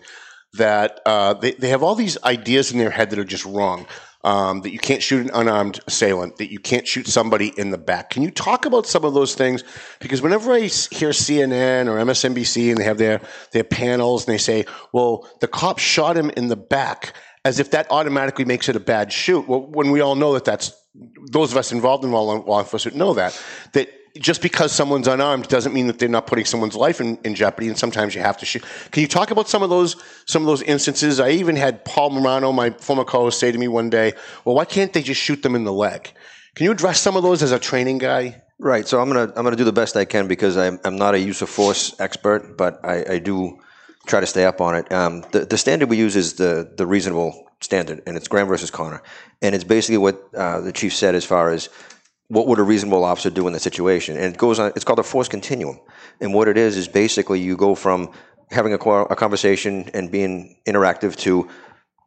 that 0.53 0.99
uh, 1.05 1.33
they, 1.35 1.51
they 1.51 1.69
have 1.69 1.83
all 1.83 1.95
these 1.95 2.17
ideas 2.23 2.71
in 2.71 2.79
their 2.79 2.89
head 2.89 3.09
that 3.11 3.19
are 3.19 3.25
just 3.25 3.45
wrong. 3.45 3.85
Um, 4.25 4.61
that 4.61 4.71
you 4.71 4.79
can't 4.79 5.03
shoot 5.03 5.23
an 5.23 5.29
unarmed 5.35 5.81
assailant, 5.85 6.37
that 6.37 6.51
you 6.51 6.57
can't 6.57 6.87
shoot 6.87 7.05
somebody 7.05 7.53
in 7.59 7.69
the 7.69 7.77
back. 7.77 8.09
Can 8.09 8.23
you 8.23 8.31
talk 8.31 8.65
about 8.65 8.87
some 8.87 9.05
of 9.05 9.13
those 9.13 9.35
things? 9.35 9.63
Because 9.99 10.19
whenever 10.19 10.51
I 10.51 10.61
hear 10.61 11.11
CNN 11.11 11.85
or 11.85 12.03
MSNBC 12.03 12.69
and 12.69 12.79
they 12.79 12.85
have 12.85 12.97
their, 12.97 13.21
their 13.51 13.63
panels 13.63 14.25
and 14.25 14.33
they 14.33 14.39
say, 14.39 14.65
well, 14.91 15.29
the 15.41 15.47
cop 15.47 15.77
shot 15.77 16.17
him 16.17 16.31
in 16.31 16.47
the 16.47 16.55
back, 16.55 17.13
as 17.43 17.59
if 17.59 17.69
that 17.69 17.85
automatically 17.91 18.45
makes 18.45 18.67
it 18.67 18.75
a 18.75 18.79
bad 18.79 19.13
shoot. 19.13 19.47
Well, 19.47 19.61
when 19.61 19.91
we 19.91 20.01
all 20.01 20.15
know 20.15 20.33
that 20.33 20.43
that's, 20.43 20.73
those 21.31 21.51
of 21.51 21.57
us 21.59 21.71
involved 21.71 22.03
in 22.03 22.11
law, 22.11 22.23
law 22.23 22.59
enforcement 22.59 22.97
know 22.97 23.13
that, 23.13 23.39
that 23.73 23.89
just 24.19 24.41
because 24.41 24.71
someone's 24.71 25.07
unarmed 25.07 25.47
doesn't 25.47 25.73
mean 25.73 25.87
that 25.87 25.99
they're 25.99 26.07
not 26.09 26.27
putting 26.27 26.45
someone's 26.45 26.75
life 26.75 27.01
in, 27.01 27.17
in 27.23 27.35
jeopardy, 27.35 27.67
and 27.67 27.77
sometimes 27.77 28.15
you 28.15 28.21
have 28.21 28.37
to 28.37 28.45
shoot. 28.45 28.63
Can 28.91 29.01
you 29.01 29.07
talk 29.07 29.31
about 29.31 29.49
some 29.49 29.61
of 29.61 29.69
those 29.69 29.95
some 30.25 30.41
of 30.41 30.47
those 30.47 30.61
instances? 30.61 31.19
I 31.19 31.31
even 31.31 31.55
had 31.55 31.83
Paul 31.85 32.11
Morano, 32.11 32.51
my 32.51 32.69
former 32.71 33.03
co-host, 33.03 33.39
say 33.39 33.51
to 33.51 33.57
me 33.57 33.67
one 33.67 33.89
day, 33.89 34.13
"Well, 34.45 34.55
why 34.55 34.65
can't 34.65 34.93
they 34.93 35.01
just 35.01 35.21
shoot 35.21 35.43
them 35.43 35.55
in 35.55 35.63
the 35.63 35.73
leg?" 35.73 36.11
Can 36.55 36.65
you 36.65 36.71
address 36.71 37.01
some 37.01 37.17
of 37.17 37.23
those 37.23 37.43
as 37.43 37.51
a 37.51 37.59
training 37.59 37.97
guy? 37.97 38.41
Right. 38.57 38.87
So 38.87 39.01
I'm 39.01 39.09
gonna 39.09 39.33
I'm 39.35 39.43
gonna 39.43 39.57
do 39.57 39.65
the 39.65 39.73
best 39.73 39.97
I 39.97 40.05
can 40.05 40.27
because 40.27 40.55
I'm 40.57 40.79
I'm 40.85 40.95
not 40.95 41.13
a 41.13 41.19
use 41.19 41.41
of 41.41 41.49
force 41.49 41.99
expert, 41.99 42.57
but 42.57 42.79
I, 42.85 43.15
I 43.15 43.19
do 43.19 43.59
try 44.07 44.21
to 44.21 44.25
stay 44.25 44.45
up 44.45 44.61
on 44.61 44.75
it. 44.75 44.91
Um, 44.91 45.25
the 45.31 45.45
the 45.45 45.57
standard 45.57 45.89
we 45.89 45.97
use 45.97 46.15
is 46.15 46.35
the 46.35 46.71
the 46.77 46.87
reasonable 46.87 47.49
standard, 47.59 48.01
and 48.07 48.15
it's 48.15 48.29
Graham 48.29 48.47
versus 48.47 48.71
Connor, 48.71 49.03
and 49.41 49.53
it's 49.53 49.65
basically 49.65 49.97
what 49.97 50.29
uh, 50.33 50.61
the 50.61 50.71
chief 50.71 50.93
said 50.93 51.15
as 51.15 51.25
far 51.25 51.49
as 51.49 51.69
what 52.27 52.47
would 52.47 52.59
a 52.59 52.63
reasonable 52.63 53.03
officer 53.03 53.29
do 53.29 53.47
in 53.47 53.53
the 53.53 53.59
situation, 53.59 54.15
and 54.17 54.33
it 54.33 54.37
goes 54.37 54.59
on. 54.59 54.71
It's 54.75 54.83
called 54.83 54.99
a 54.99 55.03
force 55.03 55.27
continuum, 55.27 55.79
and 56.21 56.33
what 56.33 56.47
it 56.47 56.57
is 56.57 56.77
is 56.77 56.87
basically 56.87 57.39
you 57.39 57.55
go 57.55 57.75
from 57.75 58.11
having 58.51 58.73
a, 58.73 58.77
a 58.77 59.15
conversation 59.15 59.89
and 59.93 60.11
being 60.11 60.57
interactive 60.67 61.15
to 61.17 61.47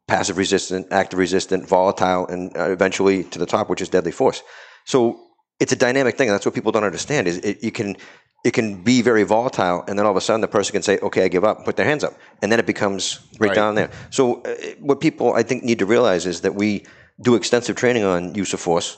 passive 0.06 0.38
resistant, 0.38 0.86
active 0.90 1.18
resistant, 1.18 1.68
volatile, 1.68 2.26
and 2.26 2.56
uh, 2.56 2.70
eventually 2.70 3.24
to 3.24 3.38
the 3.38 3.46
top, 3.46 3.68
which 3.68 3.80
is 3.80 3.88
deadly 3.88 4.12
force. 4.12 4.42
So 4.84 5.20
it's 5.60 5.72
a 5.72 5.76
dynamic 5.76 6.16
thing, 6.16 6.28
and 6.28 6.34
that's 6.34 6.46
what 6.46 6.54
people 6.54 6.72
don't 6.72 6.84
understand. 6.84 7.28
Is 7.28 7.38
it, 7.38 7.62
you 7.62 7.70
can 7.70 7.96
it 8.44 8.52
can 8.52 8.82
be 8.82 9.02
very 9.02 9.24
volatile, 9.24 9.84
and 9.86 9.98
then 9.98 10.06
all 10.06 10.12
of 10.12 10.16
a 10.16 10.20
sudden 10.20 10.40
the 10.40 10.48
person 10.48 10.72
can 10.72 10.82
say, 10.82 10.98
"Okay, 10.98 11.24
I 11.24 11.28
give 11.28 11.44
up," 11.44 11.64
put 11.64 11.76
their 11.76 11.86
hands 11.86 12.02
up, 12.04 12.14
and 12.42 12.50
then 12.50 12.58
it 12.58 12.66
becomes 12.66 13.20
right, 13.38 13.48
Right. 13.48 13.54
down 13.54 13.74
there. 13.74 13.90
So 14.10 14.42
uh, 14.42 14.54
what 14.80 15.00
people 15.00 15.34
I 15.34 15.42
think 15.42 15.64
need 15.64 15.78
to 15.80 15.86
realize 15.86 16.26
is 16.26 16.40
that 16.40 16.54
we 16.54 16.84
do 17.20 17.34
extensive 17.34 17.76
training 17.76 18.04
on 18.04 18.34
use 18.34 18.52
of 18.54 18.60
force, 18.60 18.96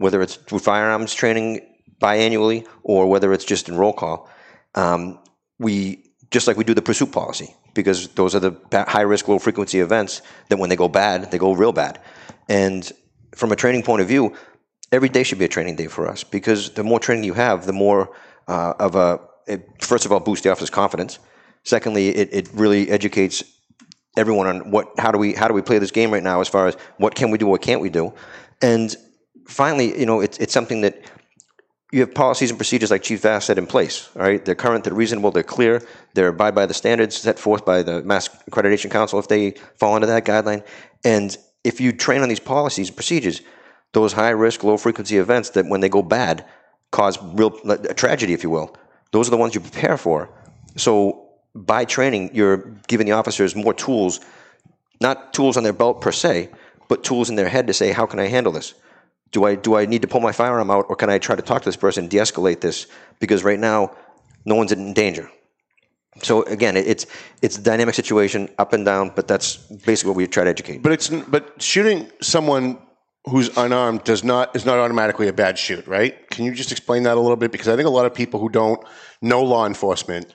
whether 0.00 0.22
it's 0.22 0.36
through 0.36 0.58
firearms 0.58 1.12
training 1.12 1.60
biannually 2.00 2.66
or 2.82 3.06
whether 3.06 3.34
it's 3.34 3.44
just 3.44 3.68
in 3.68 3.76
roll 3.76 3.92
call. 3.92 4.30
Um, 4.74 5.18
we 5.58 6.10
just 6.30 6.46
like 6.46 6.56
we 6.56 6.64
do 6.64 6.72
the 6.72 6.80
pursuit 6.80 7.12
policy 7.12 7.54
because 7.74 8.08
those 8.08 8.34
are 8.34 8.40
the 8.40 8.56
high 8.88 9.02
risk, 9.02 9.28
low 9.28 9.38
frequency 9.38 9.80
events 9.80 10.22
that 10.48 10.58
when 10.58 10.70
they 10.70 10.76
go 10.76 10.88
bad, 10.88 11.30
they 11.30 11.36
go 11.36 11.52
real 11.52 11.72
bad. 11.72 12.00
And 12.48 12.90
from 13.36 13.52
a 13.52 13.56
training 13.56 13.82
point 13.82 14.00
of 14.00 14.08
view, 14.08 14.34
every 14.90 15.10
day 15.10 15.22
should 15.22 15.38
be 15.38 15.44
a 15.44 15.48
training 15.48 15.76
day 15.76 15.86
for 15.86 16.08
us 16.08 16.24
because 16.24 16.70
the 16.70 16.82
more 16.82 16.98
training 16.98 17.24
you 17.24 17.34
have, 17.34 17.66
the 17.66 17.74
more 17.74 18.10
uh, 18.48 18.72
of 18.78 18.94
a 18.94 19.20
it, 19.46 19.68
first 19.84 20.06
of 20.06 20.12
all 20.12 20.20
boosts 20.20 20.44
the 20.44 20.50
officer's 20.50 20.70
confidence. 20.70 21.18
Secondly, 21.64 22.08
it, 22.08 22.32
it 22.32 22.48
really 22.54 22.88
educates 22.90 23.44
everyone 24.16 24.46
on 24.46 24.70
what 24.70 24.88
how 24.98 25.12
do 25.12 25.18
we 25.18 25.34
how 25.34 25.46
do 25.46 25.52
we 25.52 25.60
play 25.60 25.78
this 25.78 25.90
game 25.90 26.10
right 26.10 26.22
now 26.22 26.40
as 26.40 26.48
far 26.48 26.68
as 26.68 26.74
what 26.96 27.14
can 27.14 27.30
we 27.30 27.36
do, 27.36 27.46
what 27.46 27.60
can't 27.60 27.82
we 27.82 27.90
do, 27.90 28.14
and 28.62 28.96
finally, 29.46 29.98
you 29.98 30.06
know, 30.06 30.20
it's 30.20 30.38
it's 30.38 30.52
something 30.52 30.80
that 30.82 31.02
you 31.92 32.00
have 32.00 32.14
policies 32.14 32.50
and 32.50 32.58
procedures 32.58 32.90
like 32.90 33.02
Chief 33.02 33.20
Vasque 33.20 33.46
said 33.46 33.58
in 33.58 33.66
place. 33.66 34.08
All 34.14 34.22
right, 34.22 34.44
they're 34.44 34.54
current, 34.54 34.84
they're 34.84 34.94
reasonable, 34.94 35.30
they're 35.30 35.42
clear, 35.42 35.82
they're 36.14 36.28
abide 36.28 36.54
by 36.54 36.66
the 36.66 36.74
standards 36.74 37.16
set 37.16 37.38
forth 37.38 37.64
by 37.64 37.82
the 37.82 38.02
Mass 38.02 38.28
Accreditation 38.48 38.90
Council 38.90 39.18
if 39.18 39.28
they 39.28 39.52
fall 39.76 39.94
under 39.94 40.06
that 40.06 40.24
guideline. 40.24 40.64
And 41.04 41.36
if 41.64 41.80
you 41.80 41.92
train 41.92 42.22
on 42.22 42.28
these 42.28 42.40
policies 42.40 42.88
and 42.88 42.96
procedures, 42.96 43.42
those 43.92 44.12
high 44.12 44.30
risk, 44.30 44.62
low 44.62 44.76
frequency 44.76 45.18
events 45.18 45.50
that 45.50 45.66
when 45.66 45.80
they 45.80 45.88
go 45.88 46.02
bad 46.02 46.44
cause 46.92 47.18
real 47.34 47.58
uh, 47.68 47.76
a 47.88 47.94
tragedy, 47.94 48.34
if 48.34 48.44
you 48.44 48.50
will, 48.50 48.76
those 49.10 49.26
are 49.26 49.32
the 49.32 49.36
ones 49.36 49.54
you 49.54 49.60
prepare 49.60 49.96
for. 49.96 50.30
So 50.76 51.28
by 51.56 51.84
training, 51.84 52.30
you're 52.32 52.58
giving 52.86 53.06
the 53.06 53.12
officers 53.12 53.56
more 53.56 53.74
tools, 53.74 54.20
not 55.00 55.34
tools 55.34 55.56
on 55.56 55.64
their 55.64 55.72
belt 55.72 56.00
per 56.00 56.12
se, 56.12 56.50
but 56.88 57.02
tools 57.02 57.30
in 57.30 57.36
their 57.36 57.48
head 57.48 57.66
to 57.66 57.72
say, 57.72 57.90
how 57.90 58.06
can 58.06 58.20
I 58.20 58.28
handle 58.28 58.52
this? 58.52 58.74
Do 59.32 59.44
I 59.44 59.54
do 59.54 59.76
I 59.76 59.86
need 59.86 60.02
to 60.02 60.08
pull 60.08 60.20
my 60.20 60.32
firearm 60.32 60.70
out, 60.70 60.86
or 60.88 60.96
can 60.96 61.10
I 61.10 61.18
try 61.18 61.36
to 61.36 61.42
talk 61.42 61.62
to 61.62 61.68
this 61.68 61.76
person, 61.76 62.04
and 62.04 62.10
de-escalate 62.10 62.60
this? 62.60 62.86
Because 63.20 63.44
right 63.44 63.58
now, 63.58 63.94
no 64.44 64.54
one's 64.54 64.72
in 64.72 64.92
danger. 64.92 65.30
So 66.22 66.42
again, 66.42 66.76
it's 66.76 67.06
it's 67.40 67.56
a 67.56 67.62
dynamic 67.62 67.94
situation, 67.94 68.48
up 68.58 68.72
and 68.72 68.84
down, 68.84 69.12
but 69.14 69.28
that's 69.28 69.56
basically 69.56 70.10
what 70.10 70.16
we 70.16 70.26
try 70.26 70.44
to 70.44 70.50
educate. 70.50 70.82
But 70.82 70.92
it's 70.92 71.08
but 71.08 71.62
shooting 71.62 72.10
someone 72.20 72.78
who's 73.26 73.56
unarmed 73.56 74.04
does 74.04 74.24
not 74.24 74.54
is 74.56 74.66
not 74.66 74.78
automatically 74.78 75.28
a 75.28 75.32
bad 75.32 75.58
shoot, 75.58 75.86
right? 75.86 76.28
Can 76.30 76.44
you 76.44 76.52
just 76.52 76.72
explain 76.72 77.04
that 77.04 77.16
a 77.16 77.20
little 77.20 77.36
bit? 77.36 77.52
Because 77.52 77.68
I 77.68 77.76
think 77.76 77.86
a 77.86 77.90
lot 77.90 78.06
of 78.06 78.14
people 78.14 78.40
who 78.40 78.48
don't 78.48 78.82
know 79.22 79.42
law 79.42 79.66
enforcement, 79.66 80.34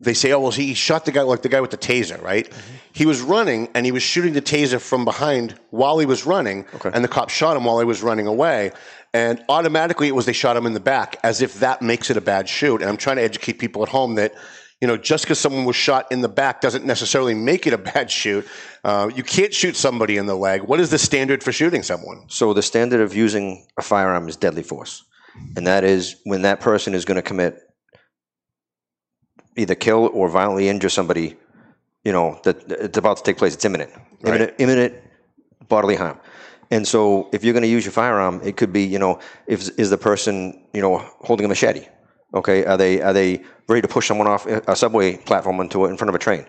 they 0.00 0.14
say, 0.14 0.32
"Oh, 0.32 0.40
well, 0.40 0.50
he 0.50 0.74
shot 0.74 1.04
the 1.04 1.12
guy 1.12 1.22
like 1.22 1.42
the 1.42 1.48
guy 1.48 1.60
with 1.60 1.70
the 1.70 1.78
taser, 1.78 2.20
right? 2.22 2.50
He 2.92 3.06
was 3.06 3.20
running 3.20 3.68
and 3.74 3.86
he 3.86 3.92
was 3.92 4.02
shooting 4.02 4.32
the 4.32 4.42
taser 4.42 4.80
from 4.80 5.04
behind 5.04 5.58
while 5.70 5.98
he 5.98 6.06
was 6.06 6.26
running, 6.26 6.66
and 6.94 7.04
the 7.04 7.08
cop 7.08 7.30
shot 7.30 7.56
him 7.56 7.64
while 7.64 7.78
he 7.78 7.84
was 7.84 8.02
running 8.02 8.26
away." 8.26 8.72
And 9.12 9.44
automatically, 9.48 10.08
it 10.08 10.14
was 10.14 10.26
they 10.26 10.32
shot 10.32 10.56
him 10.56 10.66
in 10.66 10.74
the 10.74 10.80
back, 10.80 11.16
as 11.22 11.40
if 11.40 11.60
that 11.60 11.80
makes 11.82 12.10
it 12.10 12.16
a 12.16 12.20
bad 12.20 12.48
shoot. 12.48 12.80
And 12.80 12.90
I'm 12.90 12.96
trying 12.96 13.16
to 13.16 13.22
educate 13.22 13.60
people 13.60 13.84
at 13.84 13.88
home 13.88 14.16
that 14.16 14.34
you 14.80 14.88
know, 14.88 14.98
just 14.98 15.24
because 15.24 15.38
someone 15.38 15.64
was 15.64 15.76
shot 15.76 16.10
in 16.12 16.20
the 16.20 16.28
back 16.28 16.60
doesn't 16.60 16.84
necessarily 16.84 17.32
make 17.32 17.66
it 17.66 17.72
a 17.72 17.78
bad 17.94 18.10
shoot. 18.10 18.46
Uh, 18.82 19.10
you 19.14 19.22
can't 19.22 19.54
shoot 19.54 19.76
somebody 19.76 20.18
in 20.18 20.26
the 20.26 20.34
leg. 20.34 20.62
What 20.62 20.78
is 20.78 20.90
the 20.90 20.98
standard 20.98 21.42
for 21.42 21.52
shooting 21.52 21.82
someone? 21.82 22.24
So 22.28 22.52
the 22.52 22.62
standard 22.62 23.00
of 23.00 23.14
using 23.14 23.66
a 23.78 23.82
firearm 23.82 24.28
is 24.28 24.36
deadly 24.36 24.62
force, 24.62 25.02
and 25.56 25.66
that 25.66 25.84
is 25.84 26.16
when 26.24 26.42
that 26.42 26.60
person 26.60 26.92
is 26.92 27.06
going 27.06 27.16
to 27.16 27.22
commit 27.22 27.62
either 29.56 29.74
kill 29.74 30.10
or 30.12 30.28
violently 30.28 30.68
injure 30.68 30.88
somebody. 30.88 31.36
You 32.04 32.12
know 32.12 32.38
that 32.44 32.70
it's 32.70 32.98
about 32.98 33.16
to 33.18 33.22
take 33.22 33.38
place. 33.38 33.54
It's 33.54 33.64
imminent, 33.64 33.90
imminent, 34.24 34.54
imminent 34.58 34.94
bodily 35.68 35.96
harm. 35.96 36.18
And 36.70 36.86
so, 36.86 37.28
if 37.32 37.44
you're 37.44 37.52
going 37.52 37.62
to 37.62 37.68
use 37.68 37.84
your 37.84 37.92
firearm, 37.92 38.40
it 38.44 38.56
could 38.56 38.72
be, 38.72 38.84
you 38.84 38.98
know, 38.98 39.20
if 39.46 39.70
is 39.78 39.90
the 39.90 39.98
person, 39.98 40.66
you 40.72 40.82
know, 40.82 40.98
holding 41.20 41.46
a 41.46 41.48
machete? 41.48 41.86
Okay, 42.34 42.64
are 42.64 42.76
they 42.76 43.00
are 43.00 43.12
they 43.12 43.42
ready 43.68 43.80
to 43.80 43.88
push 43.88 44.08
someone 44.08 44.26
off 44.26 44.46
uh, 44.46 44.60
a 44.66 44.76
subway 44.76 45.16
platform 45.16 45.60
into 45.60 45.84
it 45.84 45.90
in 45.90 45.96
front 45.96 46.08
of 46.08 46.14
a 46.14 46.18
train? 46.18 46.44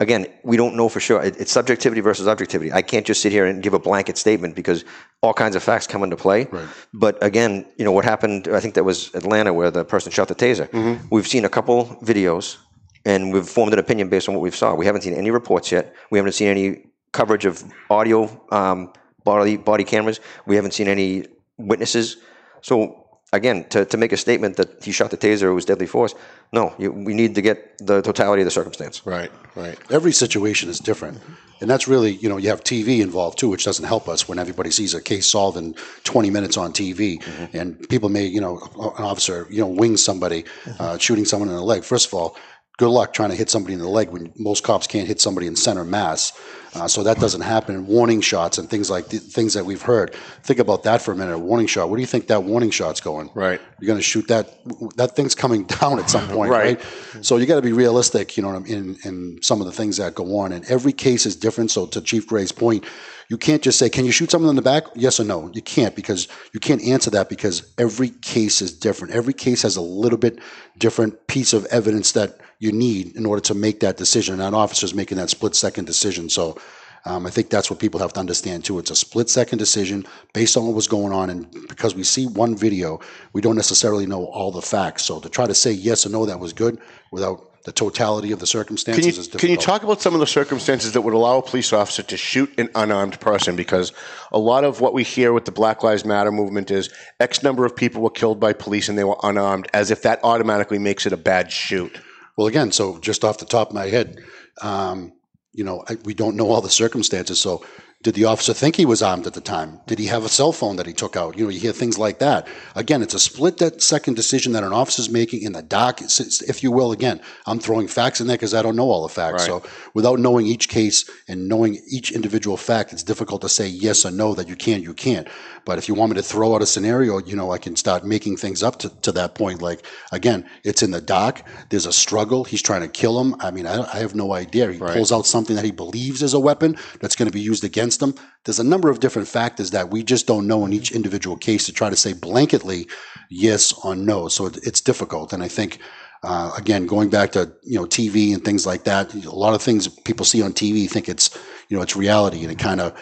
Again, 0.00 0.26
we 0.44 0.56
don't 0.56 0.76
know 0.76 0.88
for 0.88 1.00
sure. 1.00 1.20
It's 1.22 1.50
subjectivity 1.50 2.00
versus 2.00 2.28
objectivity. 2.28 2.72
I 2.72 2.82
can't 2.82 3.04
just 3.04 3.20
sit 3.20 3.32
here 3.32 3.46
and 3.46 3.60
give 3.60 3.74
a 3.74 3.80
blanket 3.80 4.16
statement 4.16 4.54
because 4.54 4.84
all 5.22 5.34
kinds 5.34 5.56
of 5.56 5.62
facts 5.62 5.88
come 5.88 6.04
into 6.04 6.16
play. 6.16 6.44
Right. 6.44 6.68
But 6.94 7.20
again, 7.22 7.66
you 7.76 7.84
know 7.84 7.90
what 7.90 8.04
happened? 8.04 8.46
I 8.46 8.60
think 8.60 8.74
that 8.74 8.84
was 8.84 9.12
Atlanta 9.14 9.52
where 9.52 9.72
the 9.72 9.84
person 9.84 10.12
shot 10.12 10.28
the 10.28 10.36
taser. 10.36 10.68
We've 11.10 11.26
seen 11.26 11.44
a 11.44 11.48
couple 11.48 11.86
videos, 12.02 12.58
and 13.04 13.32
we've 13.32 13.48
formed 13.48 13.72
an 13.72 13.80
opinion 13.80 14.08
based 14.08 14.28
on 14.28 14.36
what 14.36 14.40
we've 14.40 14.54
saw. 14.54 14.72
We 14.74 14.86
haven't 14.86 15.02
seen 15.02 15.14
any 15.14 15.32
reports 15.32 15.72
yet. 15.72 15.92
We 16.12 16.18
haven't 16.18 16.32
seen 16.32 16.48
any 16.48 16.86
coverage 17.10 17.44
of 17.44 17.64
audio 17.90 18.30
um, 18.52 18.92
body 19.24 19.56
body 19.56 19.82
cameras. 19.82 20.20
We 20.46 20.54
haven't 20.54 20.74
seen 20.74 20.86
any 20.86 21.26
witnesses. 21.56 22.18
So 22.60 23.07
again, 23.32 23.64
to, 23.70 23.84
to 23.84 23.96
make 23.96 24.12
a 24.12 24.16
statement 24.16 24.56
that 24.56 24.82
he 24.84 24.92
shot 24.92 25.10
the 25.10 25.16
taser, 25.16 25.50
it 25.50 25.52
was 25.52 25.64
deadly 25.64 25.86
force. 25.86 26.14
No, 26.52 26.74
you, 26.78 26.92
we 26.92 27.14
need 27.14 27.34
to 27.34 27.42
get 27.42 27.78
the 27.78 28.00
totality 28.02 28.42
of 28.42 28.46
the 28.46 28.50
circumstance. 28.50 29.06
Right, 29.06 29.30
right. 29.54 29.78
Every 29.90 30.12
situation 30.12 30.68
is 30.68 30.78
different. 30.78 31.20
And 31.60 31.68
that's 31.68 31.88
really, 31.88 32.12
you 32.12 32.28
know, 32.28 32.36
you 32.36 32.48
have 32.50 32.62
TV 32.62 33.00
involved 33.00 33.38
too, 33.38 33.48
which 33.48 33.64
doesn't 33.64 33.84
help 33.84 34.08
us 34.08 34.28
when 34.28 34.38
everybody 34.38 34.70
sees 34.70 34.94
a 34.94 35.02
case 35.02 35.28
solved 35.28 35.56
in 35.56 35.74
20 36.04 36.30
minutes 36.30 36.56
on 36.56 36.72
TV. 36.72 37.20
And 37.52 37.88
people 37.88 38.08
may, 38.08 38.26
you 38.26 38.40
know, 38.40 38.58
an 38.96 39.04
officer, 39.04 39.46
you 39.50 39.60
know, 39.60 39.66
wing 39.66 39.96
somebody, 39.96 40.44
uh, 40.78 40.98
shooting 40.98 41.24
someone 41.24 41.48
in 41.48 41.56
the 41.56 41.62
leg. 41.62 41.84
First 41.84 42.06
of 42.06 42.14
all, 42.14 42.36
good 42.76 42.90
luck 42.90 43.12
trying 43.12 43.30
to 43.30 43.36
hit 43.36 43.50
somebody 43.50 43.74
in 43.74 43.80
the 43.80 43.88
leg 43.88 44.10
when 44.10 44.32
most 44.36 44.62
cops 44.62 44.86
can't 44.86 45.08
hit 45.08 45.20
somebody 45.20 45.48
in 45.48 45.56
center 45.56 45.84
mass. 45.84 46.32
Uh, 46.74 46.86
so 46.86 47.02
that 47.02 47.18
doesn't 47.18 47.40
happen. 47.40 47.86
Warning 47.86 48.20
shots 48.20 48.58
and 48.58 48.68
things 48.68 48.90
like 48.90 49.08
th- 49.08 49.22
things 49.22 49.54
that 49.54 49.64
we've 49.64 49.82
heard. 49.82 50.14
Think 50.42 50.58
about 50.60 50.82
that 50.84 51.00
for 51.02 51.12
a 51.12 51.16
minute. 51.16 51.34
A 51.34 51.38
warning 51.38 51.66
shot. 51.66 51.88
Where 51.88 51.96
do 51.96 52.00
you 52.02 52.06
think 52.06 52.26
that 52.28 52.44
warning 52.44 52.70
shot's 52.70 53.00
going? 53.00 53.30
Right. 53.34 53.60
You're 53.80 53.86
going 53.86 53.98
to 53.98 54.02
shoot 54.02 54.28
that. 54.28 54.54
That 54.96 55.16
thing's 55.16 55.34
coming 55.34 55.64
down 55.80 55.98
at 55.98 56.10
some 56.10 56.28
point, 56.28 56.50
Right. 56.50 56.78
right? 57.14 57.24
So 57.24 57.36
you 57.38 57.46
got 57.46 57.56
to 57.56 57.62
be 57.62 57.72
realistic, 57.72 58.36
you 58.36 58.42
know, 58.42 58.54
in 58.56 58.96
in 59.04 59.38
some 59.42 59.60
of 59.60 59.66
the 59.66 59.72
things 59.72 59.96
that 59.96 60.14
go 60.14 60.38
on. 60.38 60.52
And 60.52 60.64
every 60.66 60.92
case 60.92 61.26
is 61.26 61.36
different. 61.36 61.70
So 61.70 61.86
to 61.86 62.00
Chief 62.00 62.26
Gray's 62.26 62.52
point, 62.52 62.84
you 63.30 63.36
can't 63.38 63.62
just 63.62 63.78
say, 63.78 63.88
"Can 63.88 64.04
you 64.04 64.12
shoot 64.12 64.30
someone 64.30 64.50
in 64.50 64.56
the 64.56 64.62
back?" 64.62 64.84
Yes 64.94 65.18
or 65.20 65.24
no. 65.24 65.50
You 65.52 65.62
can't 65.62 65.94
because 65.96 66.28
you 66.52 66.60
can't 66.60 66.82
answer 66.82 67.10
that 67.10 67.28
because 67.28 67.72
every 67.78 68.10
case 68.10 68.60
is 68.62 68.72
different. 68.72 69.14
Every 69.14 69.34
case 69.34 69.62
has 69.62 69.76
a 69.76 69.82
little 69.82 70.18
bit 70.18 70.38
different 70.78 71.26
piece 71.26 71.52
of 71.52 71.64
evidence 71.66 72.12
that 72.12 72.38
you 72.58 72.72
need 72.72 73.16
in 73.16 73.24
order 73.26 73.40
to 73.42 73.54
make 73.54 73.80
that 73.80 73.96
decision. 73.96 74.34
And 74.34 74.42
that 74.42 74.54
officer's 74.54 74.94
making 74.94 75.18
that 75.18 75.30
split 75.30 75.54
second 75.54 75.86
decision. 75.86 76.28
So. 76.28 76.58
Um, 77.04 77.26
I 77.26 77.30
think 77.30 77.48
that's 77.48 77.70
what 77.70 77.78
people 77.78 78.00
have 78.00 78.12
to 78.14 78.20
understand 78.20 78.64
too. 78.64 78.78
It's 78.80 78.90
a 78.90 78.96
split 78.96 79.30
second 79.30 79.58
decision 79.58 80.04
based 80.34 80.56
on 80.56 80.66
what 80.66 80.74
was 80.74 80.88
going 80.88 81.12
on, 81.12 81.30
and 81.30 81.50
because 81.68 81.94
we 81.94 82.02
see 82.02 82.26
one 82.26 82.56
video, 82.56 83.00
we 83.32 83.40
don't 83.40 83.54
necessarily 83.54 84.04
know 84.04 84.26
all 84.26 84.50
the 84.50 84.60
facts. 84.60 85.04
So 85.04 85.20
to 85.20 85.28
try 85.28 85.46
to 85.46 85.54
say 85.54 85.70
yes 85.70 86.04
or 86.04 86.10
no 86.10 86.26
that 86.26 86.40
was 86.40 86.52
good 86.52 86.78
without 87.12 87.48
the 87.64 87.72
totality 87.72 88.32
of 88.32 88.38
the 88.38 88.46
circumstances 88.46 89.04
Can 89.04 89.04
you, 89.04 89.10
is 89.10 89.16
difficult. 89.28 89.40
can 89.40 89.50
you 89.50 89.56
talk 89.56 89.82
about 89.82 90.00
some 90.00 90.14
of 90.14 90.20
the 90.20 90.26
circumstances 90.26 90.92
that 90.92 91.02
would 91.02 91.12
allow 91.12 91.38
a 91.38 91.42
police 91.42 91.72
officer 91.72 92.02
to 92.02 92.16
shoot 92.16 92.50
an 92.58 92.70
unarmed 92.74 93.20
person? 93.20 93.56
Because 93.56 93.92
a 94.32 94.38
lot 94.38 94.64
of 94.64 94.80
what 94.80 94.94
we 94.94 95.04
hear 95.04 95.32
with 95.32 95.44
the 95.44 95.52
Black 95.52 95.82
Lives 95.82 96.04
Matter 96.04 96.32
movement 96.32 96.70
is 96.70 96.88
X 97.20 97.42
number 97.42 97.66
of 97.66 97.76
people 97.76 98.00
were 98.00 98.10
killed 98.10 98.40
by 98.40 98.54
police 98.54 98.88
and 98.88 98.96
they 98.96 99.04
were 99.04 99.18
unarmed, 99.22 99.68
as 99.74 99.90
if 99.90 100.02
that 100.02 100.18
automatically 100.22 100.78
makes 100.78 101.04
it 101.04 101.12
a 101.12 101.16
bad 101.16 101.52
shoot. 101.52 102.00
Well, 102.38 102.46
again, 102.46 102.70
so 102.70 102.98
just 102.98 103.24
off 103.24 103.38
the 103.38 103.46
top 103.46 103.70
of 103.70 103.74
my 103.74 103.86
head, 103.86 104.20
um, 104.62 105.12
you 105.52 105.64
know, 105.64 105.82
I, 105.88 105.96
we 106.04 106.14
don't 106.14 106.36
know 106.36 106.52
all 106.52 106.60
the 106.60 106.70
circumstances. 106.70 107.40
So, 107.40 107.64
did 108.04 108.14
the 108.14 108.26
officer 108.26 108.54
think 108.54 108.76
he 108.76 108.86
was 108.86 109.02
armed 109.02 109.26
at 109.26 109.34
the 109.34 109.40
time? 109.40 109.80
Did 109.88 109.98
he 109.98 110.06
have 110.06 110.24
a 110.24 110.28
cell 110.28 110.52
phone 110.52 110.76
that 110.76 110.86
he 110.86 110.92
took 110.92 111.16
out? 111.16 111.36
You 111.36 111.44
know, 111.44 111.50
you 111.50 111.58
hear 111.58 111.72
things 111.72 111.98
like 111.98 112.20
that. 112.20 112.46
Again, 112.76 113.02
it's 113.02 113.14
a 113.14 113.18
split 113.18 113.82
second 113.82 114.14
decision 114.14 114.52
that 114.52 114.62
an 114.62 114.72
officer's 114.72 115.10
making 115.10 115.42
in 115.42 115.52
the 115.52 115.62
dock, 115.62 116.00
if 116.00 116.62
you 116.62 116.70
will. 116.70 116.92
Again, 116.92 117.20
I'm 117.46 117.58
throwing 117.58 117.88
facts 117.88 118.20
in 118.20 118.28
there 118.28 118.36
because 118.36 118.54
I 118.54 118.62
don't 118.62 118.76
know 118.76 118.88
all 118.88 119.02
the 119.02 119.08
facts. 119.08 119.46
So, 119.46 119.64
without 119.94 120.20
knowing 120.20 120.46
each 120.46 120.68
case 120.68 121.10
and 121.26 121.48
knowing 121.48 121.80
each 121.90 122.12
individual 122.12 122.56
fact, 122.56 122.92
it's 122.92 123.02
difficult 123.02 123.40
to 123.42 123.48
say 123.48 123.66
yes 123.66 124.06
or 124.06 124.12
no 124.12 124.32
that 124.34 124.46
you 124.46 124.54
can, 124.54 124.80
you 124.80 124.94
can't. 124.94 125.26
But 125.64 125.78
if 125.78 125.88
you 125.88 125.94
want 125.94 126.12
me 126.12 126.16
to 126.16 126.22
throw 126.22 126.54
out 126.54 126.62
a 126.62 126.66
scenario, 126.66 127.18
you 127.18 127.34
know, 127.34 127.50
I 127.50 127.58
can 127.58 127.74
start 127.74 128.04
making 128.04 128.36
things 128.36 128.62
up 128.62 128.78
to, 128.78 128.90
to 129.00 129.12
that 129.12 129.34
point. 129.34 129.60
Like, 129.60 129.84
again, 130.12 130.48
it's 130.62 130.84
in 130.84 130.92
the 130.92 131.00
dock. 131.00 131.46
There's 131.68 131.84
a 131.84 131.92
struggle. 131.92 132.44
He's 132.44 132.62
trying 132.62 132.82
to 132.82 132.88
kill 132.88 133.20
him. 133.20 133.34
I 133.40 133.50
mean, 133.50 133.66
I, 133.66 133.82
I 133.82 133.98
have 133.98 134.14
no 134.14 134.32
idea. 134.32 134.70
He 134.70 134.78
pulls 134.78 135.10
out 135.10 135.26
something 135.26 135.56
that 135.56 135.64
he 135.64 135.72
believes 135.72 136.22
is 136.22 136.32
a 136.32 136.40
weapon 136.40 136.76
that's 137.00 137.16
going 137.16 137.28
to 137.28 137.32
be 137.32 137.40
used 137.40 137.64
against 137.64 137.87
him. 137.96 138.14
There's 138.44 138.58
a 138.58 138.64
number 138.64 138.90
of 138.90 139.00
different 139.00 139.28
factors 139.28 139.70
that 139.70 139.90
we 139.90 140.02
just 140.02 140.26
don't 140.26 140.46
know 140.46 140.64
in 140.64 140.72
each 140.72 140.92
individual 140.92 141.36
case 141.36 141.66
to 141.66 141.72
try 141.72 141.90
to 141.90 141.96
say 141.96 142.12
blanketly 142.12 142.90
yes 143.30 143.72
or 143.84 143.94
no. 143.96 144.28
So 144.28 144.46
it, 144.46 144.58
it's 144.66 144.80
difficult. 144.80 145.32
And 145.32 145.42
I 145.42 145.48
think, 145.48 145.78
uh, 146.22 146.52
again, 146.56 146.86
going 146.86 147.10
back 147.10 147.32
to 147.32 147.52
you 147.62 147.78
know 147.78 147.86
TV 147.86 148.34
and 148.34 148.44
things 148.44 148.66
like 148.66 148.84
that, 148.84 149.14
a 149.14 149.30
lot 149.30 149.54
of 149.54 149.62
things 149.62 149.88
people 149.88 150.24
see 150.24 150.42
on 150.42 150.52
TV 150.52 150.88
think 150.90 151.08
it's 151.08 151.36
you 151.68 151.76
know 151.76 151.82
it's 151.82 151.96
reality, 151.96 152.42
and 152.42 152.52
it 152.52 152.58
kind 152.58 152.80
of 152.80 152.92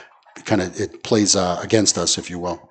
kind 0.45 0.61
of 0.61 0.79
it 0.81 1.03
plays 1.03 1.35
uh, 1.35 1.59
against 1.63 1.99
us, 1.99 2.19
if 2.19 2.31
you 2.31 2.39
will. 2.39 2.71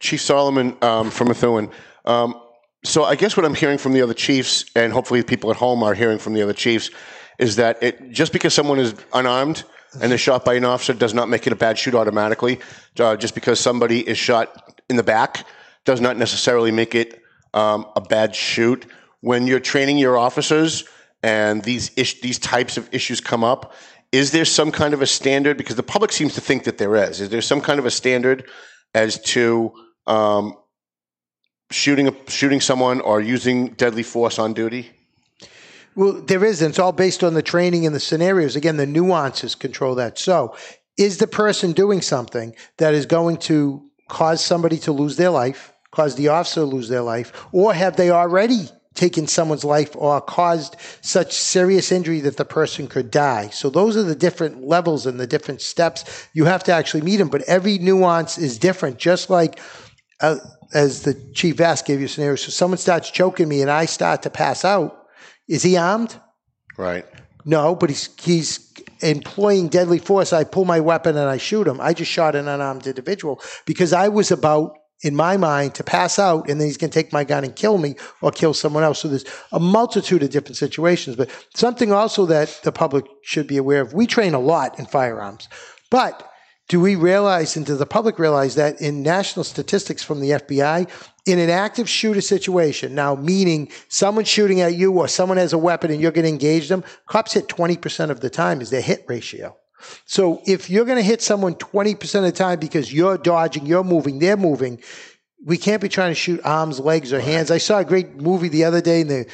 Chief 0.00 0.20
Solomon 0.20 0.76
um, 0.82 1.10
from 1.10 1.28
Methuen. 1.28 1.70
Um, 2.04 2.40
so 2.84 3.04
I 3.04 3.14
guess 3.14 3.36
what 3.36 3.46
I'm 3.46 3.54
hearing 3.54 3.78
from 3.78 3.92
the 3.92 4.02
other 4.02 4.14
chiefs, 4.14 4.64
and 4.74 4.92
hopefully 4.92 5.22
people 5.22 5.50
at 5.50 5.56
home 5.56 5.82
are 5.82 5.94
hearing 5.94 6.18
from 6.18 6.34
the 6.34 6.42
other 6.42 6.52
chiefs, 6.52 6.90
is 7.38 7.56
that 7.56 7.80
it 7.82 8.10
just 8.10 8.32
because 8.32 8.54
someone 8.54 8.78
is 8.78 8.94
unarmed 9.12 9.64
and 10.00 10.10
they're 10.10 10.18
shot 10.18 10.44
by 10.44 10.54
an 10.54 10.64
officer 10.64 10.94
does 10.94 11.14
not 11.14 11.28
make 11.28 11.46
it 11.46 11.52
a 11.52 11.56
bad 11.56 11.78
shoot 11.78 11.94
automatically. 11.94 12.60
Uh, 12.98 13.16
just 13.16 13.34
because 13.34 13.60
somebody 13.60 14.06
is 14.06 14.18
shot 14.18 14.72
in 14.88 14.96
the 14.96 15.02
back 15.02 15.46
does 15.84 16.00
not 16.00 16.16
necessarily 16.16 16.70
make 16.70 16.94
it 16.94 17.22
um, 17.54 17.86
a 17.96 18.00
bad 18.00 18.34
shoot. 18.34 18.86
When 19.20 19.46
you're 19.46 19.60
training 19.60 19.98
your 19.98 20.16
officers 20.16 20.84
and 21.22 21.62
these 21.62 21.90
these 21.90 22.38
types 22.38 22.76
of 22.76 22.88
issues 22.92 23.20
come 23.20 23.44
up, 23.44 23.74
is 24.10 24.30
there 24.30 24.44
some 24.44 24.72
kind 24.72 24.94
of 24.94 25.02
a 25.02 25.06
standard? 25.06 25.56
Because 25.56 25.76
the 25.76 25.82
public 25.82 26.12
seems 26.12 26.34
to 26.34 26.40
think 26.40 26.64
that 26.64 26.78
there 26.78 26.96
is. 26.96 27.20
Is 27.20 27.30
there 27.30 27.42
some 27.42 27.60
kind 27.60 27.78
of 27.78 27.86
a 27.86 27.90
standard 27.90 28.48
as 28.94 29.20
to 29.22 29.72
um, 30.06 30.56
shooting 31.70 32.14
shooting 32.28 32.60
someone 32.60 33.00
or 33.00 33.20
using 33.20 33.68
deadly 33.68 34.02
force 34.02 34.38
on 34.38 34.52
duty? 34.52 34.90
Well, 35.94 36.12
there 36.22 36.44
is, 36.44 36.62
and 36.62 36.70
it's 36.70 36.78
all 36.78 36.92
based 36.92 37.22
on 37.22 37.34
the 37.34 37.42
training 37.42 37.84
and 37.84 37.94
the 37.94 38.00
scenarios. 38.00 38.56
Again, 38.56 38.78
the 38.78 38.86
nuances 38.86 39.54
control 39.54 39.94
that. 39.96 40.18
So, 40.18 40.56
is 40.96 41.18
the 41.18 41.26
person 41.26 41.72
doing 41.72 42.00
something 42.00 42.54
that 42.78 42.94
is 42.94 43.06
going 43.06 43.38
to 43.38 43.82
cause 44.08 44.44
somebody 44.44 44.78
to 44.78 44.92
lose 44.92 45.16
their 45.16 45.30
life, 45.30 45.72
cause 45.90 46.14
the 46.14 46.28
officer 46.28 46.60
to 46.60 46.66
lose 46.66 46.88
their 46.88 47.02
life, 47.02 47.46
or 47.52 47.74
have 47.74 47.96
they 47.96 48.10
already 48.10 48.68
taken 48.94 49.26
someone's 49.26 49.64
life 49.64 49.96
or 49.96 50.20
caused 50.20 50.76
such 51.00 51.32
serious 51.32 51.90
injury 51.90 52.20
that 52.20 52.36
the 52.36 52.44
person 52.44 52.86
could 52.86 53.10
die? 53.10 53.48
So, 53.48 53.68
those 53.68 53.94
are 53.96 54.02
the 54.02 54.14
different 54.14 54.66
levels 54.66 55.04
and 55.04 55.20
the 55.20 55.26
different 55.26 55.60
steps. 55.60 56.26
You 56.32 56.46
have 56.46 56.64
to 56.64 56.72
actually 56.72 57.02
meet 57.02 57.18
them, 57.18 57.28
but 57.28 57.42
every 57.42 57.76
nuance 57.76 58.38
is 58.38 58.58
different, 58.58 58.96
just 58.98 59.28
like 59.28 59.60
uh, 60.20 60.36
as 60.72 61.02
the 61.02 61.14
chief 61.34 61.60
asked, 61.60 61.86
gave 61.86 62.00
you 62.00 62.06
a 62.06 62.08
scenario. 62.08 62.36
So, 62.36 62.48
someone 62.50 62.78
starts 62.78 63.10
choking 63.10 63.48
me 63.48 63.60
and 63.60 63.70
I 63.70 63.84
start 63.84 64.22
to 64.22 64.30
pass 64.30 64.64
out. 64.64 65.01
Is 65.48 65.62
he 65.62 65.76
armed? 65.76 66.18
Right. 66.76 67.06
No, 67.44 67.74
but 67.74 67.90
he's 67.90 68.08
he's 68.20 68.72
employing 69.00 69.68
deadly 69.68 69.98
force. 69.98 70.32
I 70.32 70.44
pull 70.44 70.64
my 70.64 70.80
weapon 70.80 71.16
and 71.16 71.28
I 71.28 71.36
shoot 71.36 71.66
him. 71.66 71.80
I 71.80 71.92
just 71.92 72.10
shot 72.10 72.36
an 72.36 72.48
unarmed 72.48 72.86
individual 72.86 73.42
because 73.66 73.92
I 73.92 74.08
was 74.08 74.30
about, 74.30 74.74
in 75.02 75.16
my 75.16 75.36
mind, 75.36 75.74
to 75.74 75.84
pass 75.84 76.18
out 76.18 76.48
and 76.48 76.60
then 76.60 76.68
he's 76.68 76.76
going 76.76 76.90
to 76.90 76.94
take 76.94 77.12
my 77.12 77.24
gun 77.24 77.42
and 77.42 77.56
kill 77.56 77.78
me 77.78 77.96
or 78.20 78.30
kill 78.30 78.54
someone 78.54 78.84
else. 78.84 79.00
So 79.00 79.08
there's 79.08 79.24
a 79.50 79.58
multitude 79.58 80.22
of 80.22 80.30
different 80.30 80.56
situations. 80.56 81.16
But 81.16 81.30
something 81.54 81.92
also 81.92 82.26
that 82.26 82.60
the 82.62 82.72
public 82.72 83.04
should 83.22 83.48
be 83.48 83.56
aware 83.56 83.80
of: 83.80 83.92
we 83.92 84.06
train 84.06 84.34
a 84.34 84.38
lot 84.38 84.78
in 84.78 84.86
firearms, 84.86 85.48
but 85.90 86.28
do 86.72 86.80
we 86.80 86.96
realize 86.96 87.54
and 87.54 87.66
does 87.66 87.78
the 87.78 87.84
public 87.84 88.18
realize 88.18 88.54
that 88.54 88.80
in 88.80 89.02
national 89.02 89.44
statistics 89.44 90.02
from 90.02 90.20
the 90.20 90.30
FBI, 90.30 90.88
in 91.26 91.38
an 91.38 91.50
active 91.50 91.86
shooter 91.86 92.22
situation, 92.22 92.94
now 92.94 93.14
meaning 93.14 93.70
someone 93.88 94.24
shooting 94.24 94.62
at 94.62 94.74
you 94.74 94.90
or 94.92 95.06
someone 95.06 95.36
has 95.36 95.52
a 95.52 95.58
weapon 95.58 95.90
and 95.90 96.00
you're 96.00 96.12
going 96.12 96.24
to 96.24 96.30
engage 96.30 96.70
them, 96.70 96.82
cops 97.06 97.34
hit 97.34 97.46
20% 97.46 98.08
of 98.08 98.20
the 98.20 98.30
time 98.30 98.62
is 98.62 98.70
their 98.70 98.80
hit 98.80 99.04
ratio. 99.06 99.54
So 100.06 100.40
if 100.46 100.70
you're 100.70 100.86
going 100.86 100.96
to 100.96 101.02
hit 101.02 101.20
someone 101.20 101.56
20% 101.56 102.14
of 102.14 102.22
the 102.22 102.32
time 102.32 102.58
because 102.58 102.90
you're 102.90 103.18
dodging, 103.18 103.66
you're 103.66 103.84
moving, 103.84 104.18
they're 104.18 104.38
moving, 104.38 104.80
we 105.44 105.56
can't 105.58 105.82
be 105.82 105.88
trying 105.88 106.10
to 106.10 106.14
shoot 106.14 106.40
arms, 106.44 106.78
legs, 106.78 107.12
or 107.12 107.18
hands. 107.20 107.50
I 107.50 107.58
saw 107.58 107.78
a 107.80 107.84
great 107.84 108.16
movie 108.16 108.48
the 108.48 108.62
other 108.64 108.80
day 108.80 109.00
in 109.00 109.08
the 109.08 109.26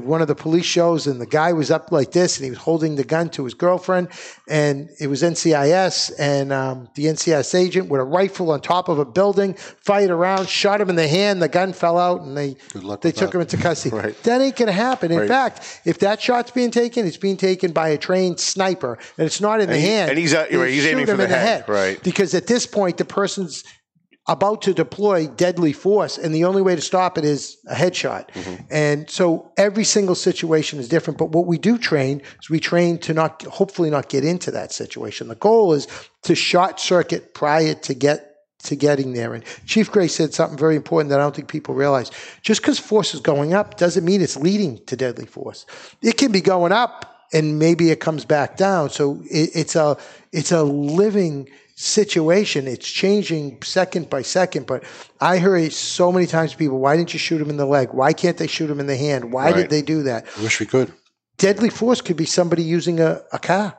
one 0.00 0.20
of 0.20 0.26
the 0.28 0.34
police 0.34 0.64
shows, 0.66 1.06
and 1.06 1.20
the 1.20 1.26
guy 1.26 1.52
was 1.52 1.70
up 1.70 1.92
like 1.92 2.10
this, 2.10 2.36
and 2.36 2.44
he 2.44 2.50
was 2.50 2.58
holding 2.58 2.96
the 2.96 3.04
gun 3.04 3.30
to 3.30 3.44
his 3.44 3.54
girlfriend, 3.54 4.08
and 4.48 4.90
it 4.98 5.06
was 5.06 5.22
NCIS, 5.22 6.12
and 6.18 6.52
um, 6.52 6.88
the 6.96 7.04
NCIS 7.04 7.54
agent 7.54 7.88
with 7.88 8.00
a 8.00 8.04
rifle 8.04 8.50
on 8.50 8.60
top 8.60 8.88
of 8.88 8.98
a 8.98 9.04
building 9.04 9.54
fired 9.54 10.10
around, 10.10 10.48
shot 10.48 10.80
him 10.80 10.90
in 10.90 10.96
the 10.96 11.06
hand, 11.08 11.40
the 11.40 11.48
gun 11.48 11.72
fell 11.72 11.96
out, 11.96 12.22
and 12.22 12.36
they 12.36 12.56
they 13.00 13.12
took 13.12 13.30
that. 13.30 13.34
him 13.34 13.40
into 13.42 13.56
custody. 13.56 13.94
Right. 14.04 14.20
That 14.24 14.40
ain't 14.40 14.56
to 14.56 14.72
happen. 14.72 15.12
In 15.12 15.18
Right. 15.20 15.28
fact, 15.28 15.80
if 15.84 16.00
that 16.00 16.20
shot's 16.20 16.50
being 16.50 16.72
taken, 16.72 17.06
it's 17.06 17.16
being 17.16 17.36
taken 17.36 17.70
by 17.72 17.88
a 17.90 17.98
trained 17.98 18.40
sniper, 18.40 18.98
and 19.16 19.26
it's 19.26 19.40
not 19.40 19.60
in 19.60 19.68
the 19.70 19.76
he- 19.78 19.86
hand. 19.86 20.10
and 20.10 20.18
he's, 20.18 20.34
uh, 20.34 20.46
They 20.50 20.56
right, 20.56 20.70
he's 20.70 20.84
aiming 20.86 21.06
for 21.06 21.12
him 21.12 21.18
the 21.18 21.24
in 21.24 21.30
head, 21.30 21.68
right. 21.68 22.02
Because 22.02 22.34
at 22.34 22.46
this 22.48 22.66
point, 22.66 22.96
the 22.96 23.04
person's 23.04 23.62
about 24.26 24.62
to 24.62 24.72
deploy 24.72 25.26
deadly 25.26 25.72
force, 25.72 26.16
and 26.16 26.34
the 26.34 26.44
only 26.44 26.62
way 26.62 26.74
to 26.74 26.80
stop 26.80 27.18
it 27.18 27.24
is 27.24 27.58
a 27.68 27.74
headshot. 27.74 28.30
Mm-hmm. 28.30 28.64
And 28.70 29.10
so 29.10 29.52
every 29.56 29.84
single 29.84 30.14
situation 30.14 30.78
is 30.78 30.88
different. 30.88 31.18
But 31.18 31.30
what 31.30 31.46
we 31.46 31.58
do 31.58 31.76
train 31.76 32.22
is 32.40 32.48
we 32.48 32.60
train 32.60 32.98
to 32.98 33.12
not, 33.12 33.42
hopefully, 33.42 33.90
not 33.90 34.08
get 34.08 34.24
into 34.24 34.50
that 34.52 34.72
situation. 34.72 35.28
The 35.28 35.34
goal 35.34 35.74
is 35.74 35.86
to 36.22 36.34
short 36.34 36.80
circuit 36.80 37.34
prior 37.34 37.74
to 37.74 37.94
get 37.94 38.30
to 38.64 38.76
getting 38.76 39.12
there. 39.12 39.34
And 39.34 39.44
Chief 39.66 39.90
Gray 39.90 40.08
said 40.08 40.32
something 40.32 40.58
very 40.58 40.74
important 40.74 41.10
that 41.10 41.20
I 41.20 41.22
don't 41.22 41.36
think 41.36 41.48
people 41.48 41.74
realize. 41.74 42.10
Just 42.40 42.62
because 42.62 42.78
force 42.78 43.14
is 43.14 43.20
going 43.20 43.52
up 43.52 43.76
doesn't 43.76 44.04
mean 44.04 44.22
it's 44.22 44.38
leading 44.38 44.82
to 44.86 44.96
deadly 44.96 45.26
force. 45.26 45.66
It 46.00 46.16
can 46.16 46.32
be 46.32 46.40
going 46.40 46.72
up 46.72 47.26
and 47.34 47.58
maybe 47.58 47.90
it 47.90 48.00
comes 48.00 48.24
back 48.24 48.56
down. 48.56 48.88
So 48.90 49.20
it, 49.30 49.50
it's 49.54 49.76
a 49.76 49.98
it's 50.32 50.52
a 50.52 50.62
living 50.62 51.48
situation. 51.74 52.66
It's 52.68 52.88
changing 52.88 53.62
second 53.62 54.08
by 54.10 54.22
second. 54.22 54.66
But 54.66 54.84
I 55.20 55.38
heard 55.38 55.72
so 55.72 56.12
many 56.12 56.26
times 56.26 56.54
people, 56.54 56.78
why 56.78 56.96
didn't 56.96 57.12
you 57.12 57.18
shoot 57.18 57.40
him 57.40 57.50
in 57.50 57.56
the 57.56 57.66
leg? 57.66 57.88
Why 57.92 58.12
can't 58.12 58.36
they 58.36 58.46
shoot 58.46 58.70
him 58.70 58.80
in 58.80 58.86
the 58.86 58.96
hand? 58.96 59.32
Why 59.32 59.46
Right. 59.46 59.56
did 59.56 59.70
they 59.70 59.82
do 59.82 60.02
that? 60.04 60.26
I 60.38 60.42
wish 60.42 60.60
we 60.60 60.66
could. 60.66 60.92
deadly 61.36 61.68
force 61.68 62.00
could 62.00 62.16
be 62.16 62.24
somebody 62.26 62.62
using 62.62 63.00
a, 63.00 63.20
a 63.32 63.38
car. 63.40 63.76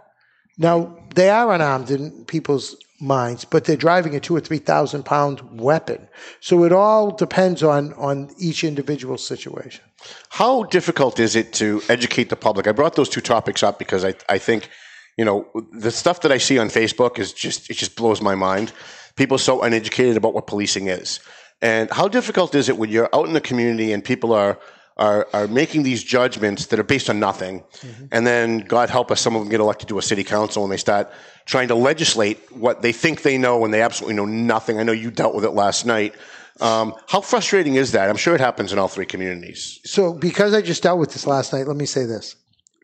Now 0.57 0.97
they 1.15 1.29
are 1.29 1.53
unarmed 1.53 1.89
in 1.89 2.25
people's 2.25 2.75
minds, 2.99 3.45
but 3.45 3.63
they're 3.65 3.77
driving 3.77 4.13
a 4.15 4.19
two 4.19 4.35
or 4.35 4.41
three 4.41 4.57
thousand 4.57 5.03
pound 5.03 5.41
weapon. 5.61 6.07
So 6.41 6.63
it 6.65 6.71
all 6.73 7.11
depends 7.11 7.63
on 7.63 7.93
on 7.93 8.29
each 8.37 8.63
individual 8.65 9.17
situation. 9.17 9.83
How 10.29 10.63
difficult 10.63 11.19
is 11.19 11.35
it 11.35 11.53
to 11.53 11.81
educate 11.89 12.29
the 12.29 12.35
public? 12.35 12.67
I 12.67 12.73
brought 12.73 12.95
those 12.95 13.09
two 13.09 13.21
topics 13.21 13.63
up 13.63 13.79
because 13.79 14.03
I, 14.05 14.13
I 14.29 14.37
think, 14.37 14.69
you 15.17 15.25
know, 15.25 15.47
the 15.71 15.91
stuff 15.91 16.21
that 16.21 16.31
I 16.31 16.37
see 16.37 16.57
on 16.57 16.67
Facebook 16.67 17.19
is 17.19 17.31
just, 17.33 17.69
it 17.69 17.75
just 17.75 17.95
blows 17.95 18.21
my 18.21 18.35
mind. 18.35 18.73
People 19.15 19.35
are 19.35 19.39
so 19.39 19.61
uneducated 19.61 20.17
about 20.17 20.33
what 20.33 20.47
policing 20.47 20.87
is. 20.87 21.19
And 21.61 21.89
how 21.91 22.07
difficult 22.07 22.53
is 22.53 22.67
it 22.67 22.77
when 22.77 22.89
you're 22.89 23.09
out 23.13 23.25
in 23.25 23.33
the 23.33 23.41
community 23.41 23.93
and 23.93 24.03
people 24.03 24.33
are, 24.33 24.59
are, 24.97 25.27
are 25.33 25.47
making 25.47 25.83
these 25.83 26.03
judgments 26.03 26.67
that 26.67 26.79
are 26.79 26.83
based 26.83 27.09
on 27.09 27.19
nothing? 27.19 27.63
And 28.11 28.27
then, 28.27 28.59
God 28.59 28.89
help 28.89 29.09
us, 29.09 29.21
some 29.21 29.35
of 29.35 29.41
them 29.41 29.49
get 29.49 29.59
elected 29.61 29.87
to 29.89 29.97
a 29.97 30.01
city 30.01 30.23
council 30.23 30.63
and 30.63 30.71
they 30.71 30.77
start 30.77 31.11
trying 31.45 31.69
to 31.69 31.75
legislate 31.75 32.39
what 32.51 32.81
they 32.81 32.91
think 32.91 33.21
they 33.21 33.37
know 33.37 33.57
when 33.57 33.71
they 33.71 33.81
absolutely 33.81 34.15
know 34.15 34.25
nothing. 34.25 34.79
I 34.79 34.83
know 34.83 34.91
you 34.91 35.11
dealt 35.11 35.33
with 35.33 35.45
it 35.45 35.51
last 35.51 35.85
night. 35.85 36.13
Um, 36.61 36.93
how 37.07 37.21
frustrating 37.21 37.75
is 37.75 37.91
that? 37.91 38.09
I'm 38.09 38.15
sure 38.15 38.35
it 38.35 38.41
happens 38.41 38.71
in 38.71 38.79
all 38.79 38.87
three 38.87 39.05
communities. 39.05 39.79
So 39.83 40.13
because 40.13 40.53
I 40.53 40.61
just 40.61 40.83
dealt 40.83 40.99
with 40.99 41.11
this 41.11 41.27
last 41.27 41.51
night, 41.51 41.67
let 41.67 41.75
me 41.75 41.85
say 41.85 42.05
this 42.05 42.35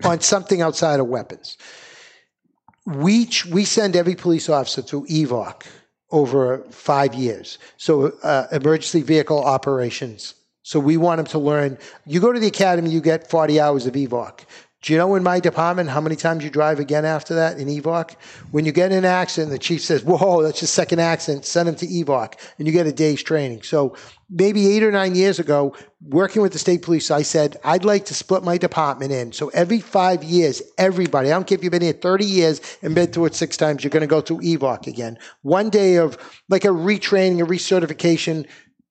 on 0.04 0.20
something 0.22 0.62
outside 0.62 1.00
of 1.00 1.08
weapons. 1.08 1.58
We 2.86 3.30
we 3.50 3.66
send 3.66 3.96
every 3.96 4.16
police 4.16 4.50
officer 4.50 4.82
through 4.82 5.06
EVOC 5.08 5.66
over 6.12 6.64
five 6.70 7.14
years. 7.14 7.58
So 7.78 8.08
uh, 8.24 8.48
emergency 8.52 9.02
vehicle 9.02 9.44
operations. 9.44 10.36
So 10.64 10.80
we 10.80 10.98
want 10.98 11.18
them 11.18 11.26
to 11.28 11.40
learn. 11.40 11.78
You 12.06 12.20
go 12.20 12.32
to 12.32 12.40
the 12.40 12.48
academy, 12.48 12.90
you 12.90 13.02
get 13.02 13.30
40 13.30 13.60
hours 13.60 13.86
of 13.86 13.94
EVOC. 13.94 14.42
Do 14.82 14.94
you 14.94 14.98
know 14.98 15.14
in 15.14 15.22
my 15.22 15.40
department 15.40 15.92
how 15.92 16.02
many 16.02 16.16
times 16.16 16.44
you 16.44 16.50
drive 16.50 16.80
again 16.80 17.06
after 17.06 17.36
that 17.36 17.60
in 17.60 17.68
EVOC? 17.68 18.16
When 18.50 18.66
you 18.66 18.72
get 18.72 18.92
in 18.92 18.98
an 18.98 19.06
accident, 19.06 19.52
the 19.52 19.60
chief 19.60 19.82
says, 19.82 20.04
Whoa, 20.04 20.42
that's 20.42 20.60
your 20.60 20.68
second 20.68 21.00
accident, 21.00 21.46
send 21.46 21.70
him 21.70 21.76
to 21.76 21.86
EVOC, 21.86 22.34
and 22.58 22.68
you 22.68 22.74
get 22.74 22.88
a 22.88 22.92
day's 22.92 23.22
training. 23.22 23.62
So 23.62 23.96
maybe 24.28 24.76
eight 24.76 24.82
or 24.82 24.92
nine 24.92 25.14
years 25.14 25.38
ago, 25.38 25.76
working 26.08 26.42
with 26.42 26.54
the 26.54 26.58
state 26.58 26.82
police, 26.82 27.12
I 27.12 27.22
said, 27.22 27.58
I'd 27.64 27.86
like 27.86 28.06
to 28.06 28.16
split 28.16 28.44
my 28.44 28.58
department 28.58 29.12
in. 29.12 29.34
So 29.34 29.50
every 29.50 29.82
five 29.82 30.24
years, 30.24 30.64
everybody, 30.80 31.30
I 31.30 31.36
don't 31.36 31.46
care 31.46 31.60
if 31.60 31.64
you've 31.64 31.72
been 31.72 31.84
here 31.84 31.94
30 31.94 32.26
years 32.26 32.62
and 32.82 32.96
been 32.96 33.12
through 33.12 33.26
it 33.26 33.36
six 33.36 33.58
times, 33.58 33.84
you're 33.84 33.92
going 33.92 34.02
to 34.02 34.08
go 34.08 34.22
through 34.22 34.40
EVOC 34.40 34.88
again. 34.88 35.20
One 35.44 35.70
day 35.70 35.98
of 35.98 36.18
like 36.50 36.66
a 36.66 36.70
retraining, 36.70 37.40
a 37.40 37.46
recertification. 37.46 38.48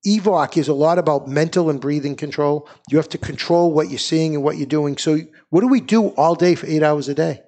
EVOC 0.07 0.57
is 0.57 0.69
a 0.69 0.75
lot 0.75 0.99
about 0.99 1.29
mental 1.29 1.69
and 1.69 1.81
breathing 1.81 2.17
control. 2.17 2.69
You 2.89 2.97
have 2.97 3.09
to 3.11 3.19
control 3.19 3.73
what 3.73 3.91
you're 3.91 3.99
seeing 3.99 4.35
and 4.35 4.43
what 4.43 4.57
you're 4.57 4.67
doing. 4.67 4.97
So, 4.97 5.19
what 5.51 5.61
do 5.61 5.69
we 5.69 5.81
do 5.81 6.09
all 6.09 6.35
day 6.35 6.55
for 6.55 6.67
eight 6.67 6.83
hours 6.83 7.09
a 7.09 7.15
day? 7.15 7.43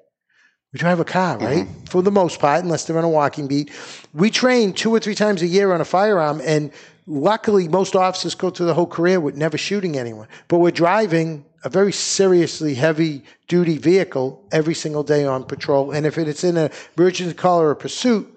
We 0.72 0.78
drive 0.78 1.00
a 1.00 1.04
car, 1.04 1.36
mm-hmm. 1.36 1.44
right? 1.44 1.68
For 1.88 2.02
the 2.02 2.10
most 2.10 2.40
part, 2.40 2.62
unless 2.62 2.84
they're 2.84 2.98
on 2.98 3.04
a 3.04 3.08
walking 3.08 3.46
beat. 3.46 3.70
We 4.12 4.30
train 4.30 4.72
two 4.72 4.94
or 4.94 5.00
three 5.00 5.14
times 5.14 5.42
a 5.42 5.46
year 5.46 5.72
on 5.72 5.80
a 5.80 5.84
firearm, 5.84 6.42
and 6.44 6.72
luckily, 7.06 7.68
most 7.68 7.96
officers 7.96 8.34
go 8.34 8.50
through 8.50 8.66
the 8.66 8.74
whole 8.74 8.86
career 8.86 9.18
with 9.20 9.36
never 9.36 9.56
shooting 9.56 9.98
anyone. 9.98 10.28
But 10.48 10.58
we're 10.58 10.70
driving 10.72 11.46
a 11.64 11.68
very 11.68 11.92
seriously 11.92 12.74
heavy 12.74 13.22
duty 13.48 13.78
vehicle 13.78 14.44
every 14.50 14.74
single 14.74 15.04
day 15.04 15.24
on 15.24 15.44
patrol. 15.44 15.92
And 15.92 16.06
if 16.06 16.18
it's 16.18 16.44
in 16.44 16.56
an 16.56 16.70
emergency 16.98 17.34
call 17.34 17.60
or 17.60 17.70
a 17.70 17.76
pursuit, 17.76 18.28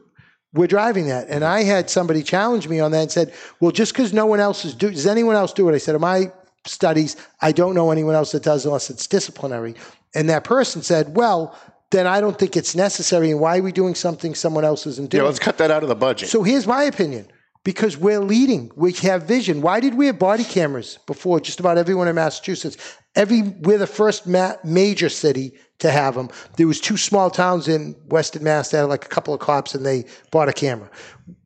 we're 0.56 0.68
driving 0.68 1.08
that. 1.08 1.28
And 1.30 1.43
I 1.43 1.64
had 1.64 1.89
somebody 1.89 2.24
challenge 2.24 2.68
me 2.68 2.80
on 2.80 2.91
that 2.91 3.01
and 3.01 3.12
said, 3.12 3.34
well, 3.60 3.72
just 3.72 3.93
because 3.93 4.14
no 4.14 4.26
one 4.26 4.39
else 4.39 4.64
is 4.66 4.74
doing, 4.74 4.93
does 4.93 5.06
anyone 5.06 5.36
else 5.36 5.53
do 5.53 5.68
it? 5.70 5.76
I 5.76 5.78
said, 5.78 5.95
in 5.95 6.01
my 6.01 6.32
studies, 6.66 7.18
I 7.41 7.51
don't 7.51 7.76
know 7.76 7.91
anyone 7.91 8.16
else 8.16 8.32
that 8.32 8.41
does 8.43 8.66
unless 8.66 8.89
it's 8.89 9.06
disciplinary. 9.06 9.76
And 10.16 10.30
that 10.30 10.45
person 10.45 10.82
said, 10.82 11.16
well, 11.16 11.56
then 11.91 12.08
I 12.08 12.22
don't 12.22 12.39
think 12.39 12.56
it's 12.56 12.74
necessary. 12.74 13.32
And 13.32 13.39
why 13.39 13.60
are 13.60 13.62
we 13.62 13.74
doing 13.74 13.95
something 13.95 14.34
someone 14.34 14.64
else 14.64 14.88
isn't 14.88 15.12
doing? 15.12 15.24
Yeah, 15.24 15.28
let's 15.28 15.39
cut 15.39 15.58
that 15.58 15.72
out 15.72 15.84
of 15.84 15.89
the 15.89 15.95
budget. 15.95 16.30
So 16.30 16.41
here's 16.41 16.66
my 16.66 16.84
opinion. 16.84 17.28
Because 17.66 17.97
we're 17.97 18.20
leading, 18.20 18.72
we 18.76 18.93
have 18.93 19.24
vision. 19.24 19.61
Why 19.61 19.80
did 19.80 19.95
we 19.95 20.05
have 20.05 20.20
body 20.20 20.43
cameras 20.43 20.99
before? 21.07 21.39
Just 21.39 21.59
about 21.59 21.80
everyone 21.80 22.07
in 22.07 22.16
Massachusetts. 22.16 22.78
Every 23.16 23.41
we're 23.41 23.80
the 23.80 23.88
first 23.88 24.28
ma- 24.28 24.53
major 24.63 25.09
city 25.09 25.53
to 25.80 25.89
have 25.89 26.13
them. 26.13 26.30
There 26.57 26.68
was 26.68 26.80
two 26.80 26.95
small 26.95 27.32
towns 27.32 27.68
in 27.68 27.93
Western 28.07 28.43
Mass 28.43 28.70
that 28.70 28.78
had 28.78 28.84
like 28.84 29.03
a 29.03 29.09
couple 29.09 29.34
of 29.34 29.39
cops, 29.39 29.74
and 29.74 29.84
they 29.84 30.05
bought 30.32 30.47
a 30.47 30.53
camera. 30.53 30.89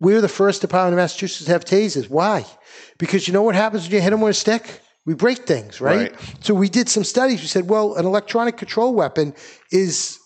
We're 0.02 0.20
the 0.20 0.28
first 0.28 0.60
department 0.60 0.94
in 0.94 0.98
Massachusetts 0.98 1.46
to 1.46 1.52
have 1.52 1.64
tasers. 1.64 2.10
Why? 2.10 2.46
Because 2.98 3.28
you 3.28 3.34
know 3.34 3.42
what 3.42 3.56
happens 3.56 3.84
when 3.84 3.94
you 3.94 4.02
hit 4.02 4.10
them 4.10 4.20
with 4.20 4.32
a 4.32 4.34
stick? 4.34 4.82
We 5.06 5.14
break 5.14 5.48
things, 5.48 5.80
right? 5.80 6.12
Right. 6.12 6.36
So 6.42 6.54
we 6.54 6.68
did 6.68 6.90
some 6.90 7.06
studies. 7.06 7.40
We 7.40 7.48
said, 7.48 7.70
well, 7.70 7.96
an 7.96 8.06
electronic 8.06 8.58
control 8.58 8.94
weapon 8.94 9.34
is 9.72 10.19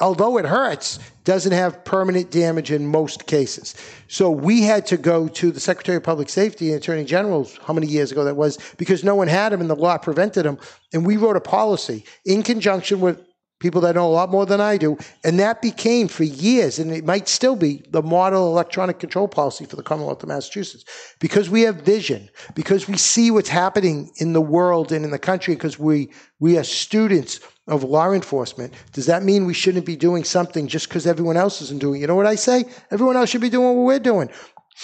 although 0.00 0.38
it 0.38 0.44
hurts, 0.44 0.98
doesn't 1.24 1.52
have 1.52 1.84
permanent 1.84 2.30
damage 2.30 2.70
in 2.70 2.86
most 2.86 3.26
cases. 3.26 3.74
So 4.08 4.30
we 4.30 4.62
had 4.62 4.86
to 4.86 4.96
go 4.96 5.28
to 5.28 5.50
the 5.50 5.60
Secretary 5.60 5.96
of 5.96 6.02
Public 6.02 6.28
Safety 6.28 6.68
and 6.68 6.76
Attorney 6.76 7.04
General, 7.04 7.48
how 7.62 7.72
many 7.72 7.86
years 7.86 8.12
ago 8.12 8.24
that 8.24 8.36
was, 8.36 8.58
because 8.76 9.04
no 9.04 9.14
one 9.14 9.28
had 9.28 9.52
them 9.52 9.60
and 9.60 9.70
the 9.70 9.76
law 9.76 9.96
prevented 9.98 10.44
them. 10.44 10.58
And 10.92 11.06
we 11.06 11.16
wrote 11.16 11.36
a 11.36 11.40
policy 11.40 12.04
in 12.24 12.42
conjunction 12.42 13.00
with 13.00 13.20
people 13.60 13.80
that 13.80 13.94
know 13.94 14.06
a 14.06 14.12
lot 14.12 14.30
more 14.30 14.44
than 14.44 14.60
I 14.60 14.76
do. 14.76 14.98
And 15.24 15.38
that 15.38 15.62
became 15.62 16.08
for 16.08 16.24
years, 16.24 16.78
and 16.78 16.92
it 16.92 17.06
might 17.06 17.28
still 17.28 17.56
be, 17.56 17.82
the 17.88 18.02
model 18.02 18.48
electronic 18.48 18.98
control 18.98 19.26
policy 19.26 19.64
for 19.64 19.76
the 19.76 19.82
Commonwealth 19.82 20.22
of 20.22 20.28
Massachusetts. 20.28 20.84
Because 21.18 21.48
we 21.48 21.62
have 21.62 21.76
vision, 21.76 22.28
because 22.54 22.86
we 22.86 22.98
see 22.98 23.30
what's 23.30 23.48
happening 23.48 24.10
in 24.16 24.34
the 24.34 24.40
world 24.42 24.92
and 24.92 25.02
in 25.02 25.12
the 25.12 25.18
country, 25.18 25.54
because 25.54 25.78
we, 25.78 26.12
we 26.40 26.58
are 26.58 26.64
students 26.64 27.40
of 27.66 27.82
law 27.82 28.12
enforcement, 28.12 28.72
does 28.92 29.06
that 29.06 29.22
mean 29.22 29.46
we 29.46 29.54
shouldn't 29.54 29.86
be 29.86 29.96
doing 29.96 30.24
something 30.24 30.66
just 30.66 30.88
because 30.88 31.06
everyone 31.06 31.36
else 31.36 31.62
isn't 31.62 31.80
doing 31.80 31.96
it? 31.96 32.00
You 32.02 32.06
know 32.06 32.14
what 32.14 32.26
I 32.26 32.34
say? 32.34 32.64
Everyone 32.90 33.16
else 33.16 33.30
should 33.30 33.40
be 33.40 33.50
doing 33.50 33.76
what 33.76 33.84
we're 33.84 33.98
doing. 33.98 34.28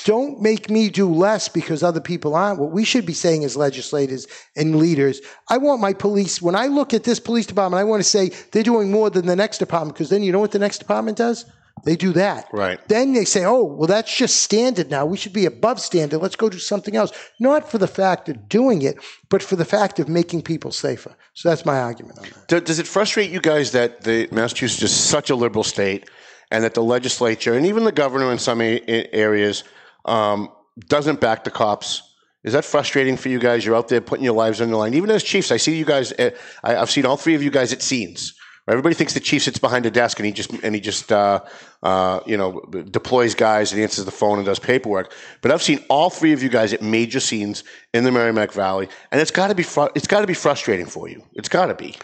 Don't 0.04 0.40
make 0.40 0.70
me 0.70 0.88
do 0.88 1.12
less 1.12 1.48
because 1.48 1.82
other 1.82 2.00
people 2.00 2.36
aren't. 2.36 2.60
What 2.60 2.70
we 2.70 2.84
should 2.84 3.04
be 3.04 3.12
saying 3.12 3.44
as 3.44 3.56
legislators 3.56 4.28
and 4.56 4.76
leaders, 4.76 5.20
I 5.48 5.58
want 5.58 5.80
my 5.80 5.92
police, 5.92 6.40
when 6.40 6.54
I 6.54 6.68
look 6.68 6.94
at 6.94 7.02
this 7.02 7.18
police 7.18 7.46
department, 7.46 7.80
I 7.80 7.84
want 7.84 8.00
to 8.00 8.08
say 8.08 8.30
they're 8.52 8.62
doing 8.62 8.90
more 8.90 9.10
than 9.10 9.26
the 9.26 9.34
next 9.34 9.58
department 9.58 9.96
because 9.96 10.08
then 10.08 10.22
you 10.22 10.30
know 10.30 10.38
what 10.38 10.52
the 10.52 10.60
next 10.60 10.78
department 10.78 11.18
does? 11.18 11.44
They 11.84 11.96
do 11.96 12.12
that. 12.12 12.46
Right. 12.52 12.78
Then 12.88 13.12
they 13.12 13.24
say, 13.24 13.44
oh, 13.44 13.64
well, 13.64 13.86
that's 13.86 14.14
just 14.14 14.42
standard 14.42 14.90
now. 14.90 15.06
We 15.06 15.16
should 15.16 15.32
be 15.32 15.46
above 15.46 15.80
standard. 15.80 16.18
Let's 16.18 16.36
go 16.36 16.48
do 16.48 16.58
something 16.58 16.96
else. 16.96 17.12
Not 17.38 17.70
for 17.70 17.78
the 17.78 17.88
fact 17.88 18.28
of 18.28 18.48
doing 18.48 18.82
it, 18.82 18.96
but 19.28 19.42
for 19.42 19.56
the 19.56 19.64
fact 19.64 19.98
of 19.98 20.08
making 20.08 20.42
people 20.42 20.72
safer. 20.72 21.14
So 21.34 21.48
that's 21.48 21.64
my 21.64 21.78
argument 21.78 22.18
on 22.18 22.26
that. 22.48 22.64
Does 22.64 22.78
it 22.78 22.86
frustrate 22.86 23.30
you 23.30 23.40
guys 23.40 23.72
that 23.72 24.02
the 24.02 24.28
Massachusetts 24.32 24.82
is 24.82 24.94
such 24.94 25.30
a 25.30 25.34
liberal 25.34 25.64
state, 25.64 26.08
and 26.50 26.64
that 26.64 26.74
the 26.74 26.82
legislature 26.82 27.54
and 27.54 27.64
even 27.64 27.84
the 27.84 27.92
governor 27.92 28.32
in 28.32 28.38
some 28.38 28.60
areas 28.60 29.62
um, 30.04 30.48
doesn't 30.88 31.20
back 31.20 31.44
the 31.44 31.50
cops? 31.50 32.02
Is 32.42 32.54
that 32.54 32.64
frustrating 32.64 33.16
for 33.16 33.28
you 33.28 33.38
guys? 33.38 33.64
You're 33.64 33.76
out 33.76 33.88
there 33.88 34.00
putting 34.00 34.24
your 34.24 34.34
lives 34.34 34.60
on 34.60 34.70
the 34.70 34.76
line. 34.76 34.94
Even 34.94 35.10
as 35.10 35.22
chiefs, 35.22 35.52
I 35.52 35.58
see 35.58 35.76
you 35.76 35.84
guys. 35.84 36.10
At, 36.12 36.36
I, 36.64 36.76
I've 36.76 36.90
seen 36.90 37.06
all 37.06 37.16
three 37.16 37.34
of 37.34 37.42
you 37.42 37.50
guys 37.50 37.72
at 37.72 37.82
scenes. 37.82 38.34
Everybody 38.70 38.94
thinks 38.94 39.14
the 39.14 39.20
chief 39.20 39.42
sits 39.42 39.58
behind 39.58 39.84
a 39.86 39.90
desk 39.90 40.18
and 40.18 40.26
he 40.26 40.32
just 40.32 40.52
and 40.62 40.74
he 40.74 40.80
just 40.80 41.10
uh, 41.10 41.40
uh, 41.82 42.20
you 42.26 42.36
know 42.36 42.60
deploys 42.90 43.34
guys 43.34 43.72
and 43.72 43.82
answers 43.82 44.04
the 44.04 44.10
phone 44.10 44.38
and 44.38 44.46
does 44.46 44.58
paperwork. 44.58 45.12
But 45.40 45.50
I've 45.50 45.62
seen 45.62 45.84
all 45.88 46.10
three 46.10 46.32
of 46.32 46.42
you 46.42 46.48
guys 46.48 46.72
at 46.72 46.82
major 46.82 47.20
scenes 47.20 47.64
in 47.92 48.04
the 48.04 48.12
Merrimack 48.12 48.52
Valley, 48.52 48.88
and 49.10 49.20
it's 49.20 49.30
got 49.30 49.48
to 49.48 49.54
be 49.54 49.64
it's 49.94 50.06
got 50.06 50.20
to 50.20 50.26
be 50.26 50.34
frustrating 50.34 50.86
for 50.86 51.08
you. 51.08 51.22
It's 51.34 51.48
got 51.48 51.66
to 51.66 51.74
be. 51.74 51.96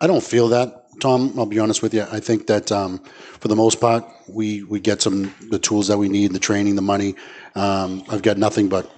I 0.00 0.06
don't 0.06 0.22
feel 0.22 0.48
that, 0.48 1.00
Tom. 1.00 1.32
I'll 1.38 1.46
be 1.46 1.58
honest 1.58 1.82
with 1.82 1.94
you. 1.94 2.06
I 2.10 2.20
think 2.20 2.46
that 2.46 2.70
um, 2.70 2.98
for 3.40 3.48
the 3.48 3.56
most 3.56 3.80
part, 3.80 4.04
we 4.28 4.62
we 4.64 4.80
get 4.80 5.02
some 5.02 5.34
the 5.50 5.58
tools 5.58 5.88
that 5.88 5.98
we 5.98 6.08
need, 6.08 6.32
the 6.32 6.38
training, 6.38 6.76
the 6.76 6.82
money. 6.82 7.14
Um, 7.54 8.04
I've 8.08 8.22
got 8.22 8.38
nothing 8.38 8.68
but 8.68 8.90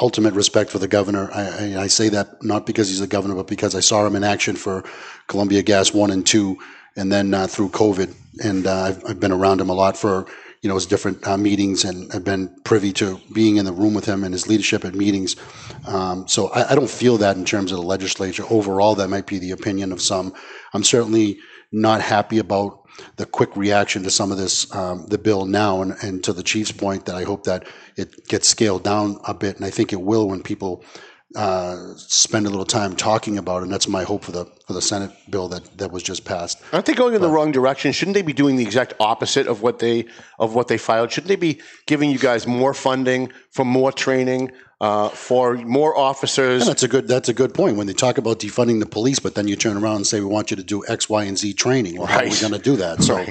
ultimate 0.00 0.34
respect 0.34 0.70
for 0.70 0.78
the 0.78 0.88
governor. 0.88 1.30
I, 1.32 1.74
I, 1.74 1.82
I 1.82 1.86
say 1.88 2.08
that 2.10 2.42
not 2.42 2.66
because 2.66 2.88
he's 2.88 3.00
the 3.00 3.06
governor, 3.06 3.34
but 3.34 3.46
because 3.46 3.74
I 3.74 3.80
saw 3.80 4.06
him 4.06 4.16
in 4.16 4.24
action 4.24 4.56
for 4.56 4.84
Columbia 5.28 5.62
Gas 5.62 5.94
One 5.94 6.10
and 6.10 6.26
Two, 6.26 6.58
and 6.96 7.12
then 7.12 7.32
uh, 7.32 7.46
through 7.46 7.68
COVID, 7.70 8.14
and 8.42 8.66
uh, 8.66 8.82
I've, 8.82 9.04
I've 9.08 9.20
been 9.20 9.32
around 9.32 9.60
him 9.60 9.70
a 9.70 9.74
lot 9.74 9.96
for 9.96 10.26
you 10.62 10.68
know 10.68 10.74
his 10.74 10.86
different 10.86 11.24
uh, 11.26 11.36
meetings, 11.36 11.84
and 11.84 12.12
I've 12.12 12.24
been 12.24 12.48
privy 12.64 12.92
to 12.94 13.20
being 13.32 13.56
in 13.56 13.64
the 13.64 13.72
room 13.72 13.94
with 13.94 14.04
him 14.04 14.24
and 14.24 14.34
his 14.34 14.48
leadership 14.48 14.84
at 14.84 14.94
meetings. 14.94 15.36
Um, 15.86 16.26
so 16.26 16.48
I, 16.48 16.72
I 16.72 16.74
don't 16.74 16.90
feel 16.90 17.16
that 17.18 17.36
in 17.36 17.44
terms 17.44 17.70
of 17.70 17.78
the 17.78 17.84
legislature 17.84 18.44
overall. 18.50 18.94
That 18.96 19.08
might 19.08 19.26
be 19.26 19.38
the 19.38 19.52
opinion 19.52 19.92
of 19.92 20.02
some. 20.02 20.34
I'm 20.74 20.84
certainly 20.84 21.38
not 21.70 22.00
happy 22.00 22.38
about 22.38 22.88
the 23.16 23.26
quick 23.26 23.56
reaction 23.56 24.02
to 24.02 24.10
some 24.10 24.32
of 24.32 24.38
this, 24.38 24.74
um, 24.74 25.06
the 25.06 25.18
bill 25.18 25.44
now, 25.44 25.82
and, 25.82 25.94
and 26.02 26.24
to 26.24 26.32
the 26.32 26.42
chief's 26.42 26.72
point 26.72 27.06
that 27.06 27.14
I 27.14 27.22
hope 27.22 27.44
that 27.44 27.66
it 27.96 28.26
gets 28.26 28.48
scaled 28.48 28.84
down 28.84 29.20
a 29.26 29.34
bit, 29.34 29.56
and 29.56 29.64
I 29.64 29.70
think 29.70 29.92
it 29.92 30.00
will 30.00 30.28
when 30.28 30.42
people 30.42 30.84
uh, 31.36 31.94
spend 31.96 32.46
a 32.46 32.50
little 32.50 32.64
time 32.64 32.96
talking 32.96 33.36
about. 33.38 33.62
And 33.62 33.70
that's 33.72 33.86
my 33.88 34.02
hope 34.02 34.24
for 34.24 34.32
the 34.32 34.46
for 34.66 34.72
the 34.72 34.82
Senate 34.82 35.10
bill 35.30 35.48
that, 35.48 35.78
that 35.78 35.90
was 35.92 36.02
just 36.02 36.24
passed. 36.24 36.60
Aren't 36.72 36.86
they 36.86 36.94
going 36.94 37.14
in 37.14 37.20
the 37.20 37.28
wrong 37.28 37.52
direction? 37.52 37.92
Shouldn't 37.92 38.14
they 38.14 38.22
be 38.22 38.32
doing 38.32 38.56
the 38.56 38.62
exact 38.64 38.94
opposite 39.00 39.46
of 39.46 39.62
what 39.62 39.78
they 39.78 40.06
of 40.38 40.54
what 40.54 40.68
they 40.68 40.78
filed? 40.78 41.12
Shouldn't 41.12 41.28
they 41.28 41.36
be 41.36 41.60
giving 41.86 42.10
you 42.10 42.18
guys 42.18 42.46
more 42.46 42.72
funding 42.74 43.30
for 43.50 43.64
more 43.64 43.92
training, 43.92 44.50
uh, 44.80 45.08
for 45.10 45.54
more 45.56 45.96
officers? 45.98 46.62
And 46.62 46.70
that's 46.70 46.82
a 46.82 46.88
good 46.88 47.08
that's 47.08 47.28
a 47.28 47.34
good 47.34 47.52
point. 47.54 47.76
When 47.76 47.86
they 47.86 47.92
talk 47.94 48.18
about 48.18 48.40
defunding 48.40 48.80
the 48.80 48.86
police, 48.86 49.18
but 49.18 49.34
then 49.34 49.48
you 49.48 49.56
turn 49.56 49.76
around 49.76 49.96
and 49.96 50.06
say 50.06 50.20
we 50.20 50.26
want 50.26 50.50
you 50.50 50.56
to 50.56 50.64
do 50.64 50.82
X, 50.88 51.08
Y, 51.10 51.24
and 51.24 51.38
Z 51.38 51.54
training. 51.54 51.96
Well, 51.98 52.06
how 52.06 52.20
are 52.20 52.24
we 52.24 52.30
Right. 52.30 52.40
going 52.40 52.52
to 52.54 52.58
do 52.58 52.76
that? 52.76 53.02
So. 53.02 53.24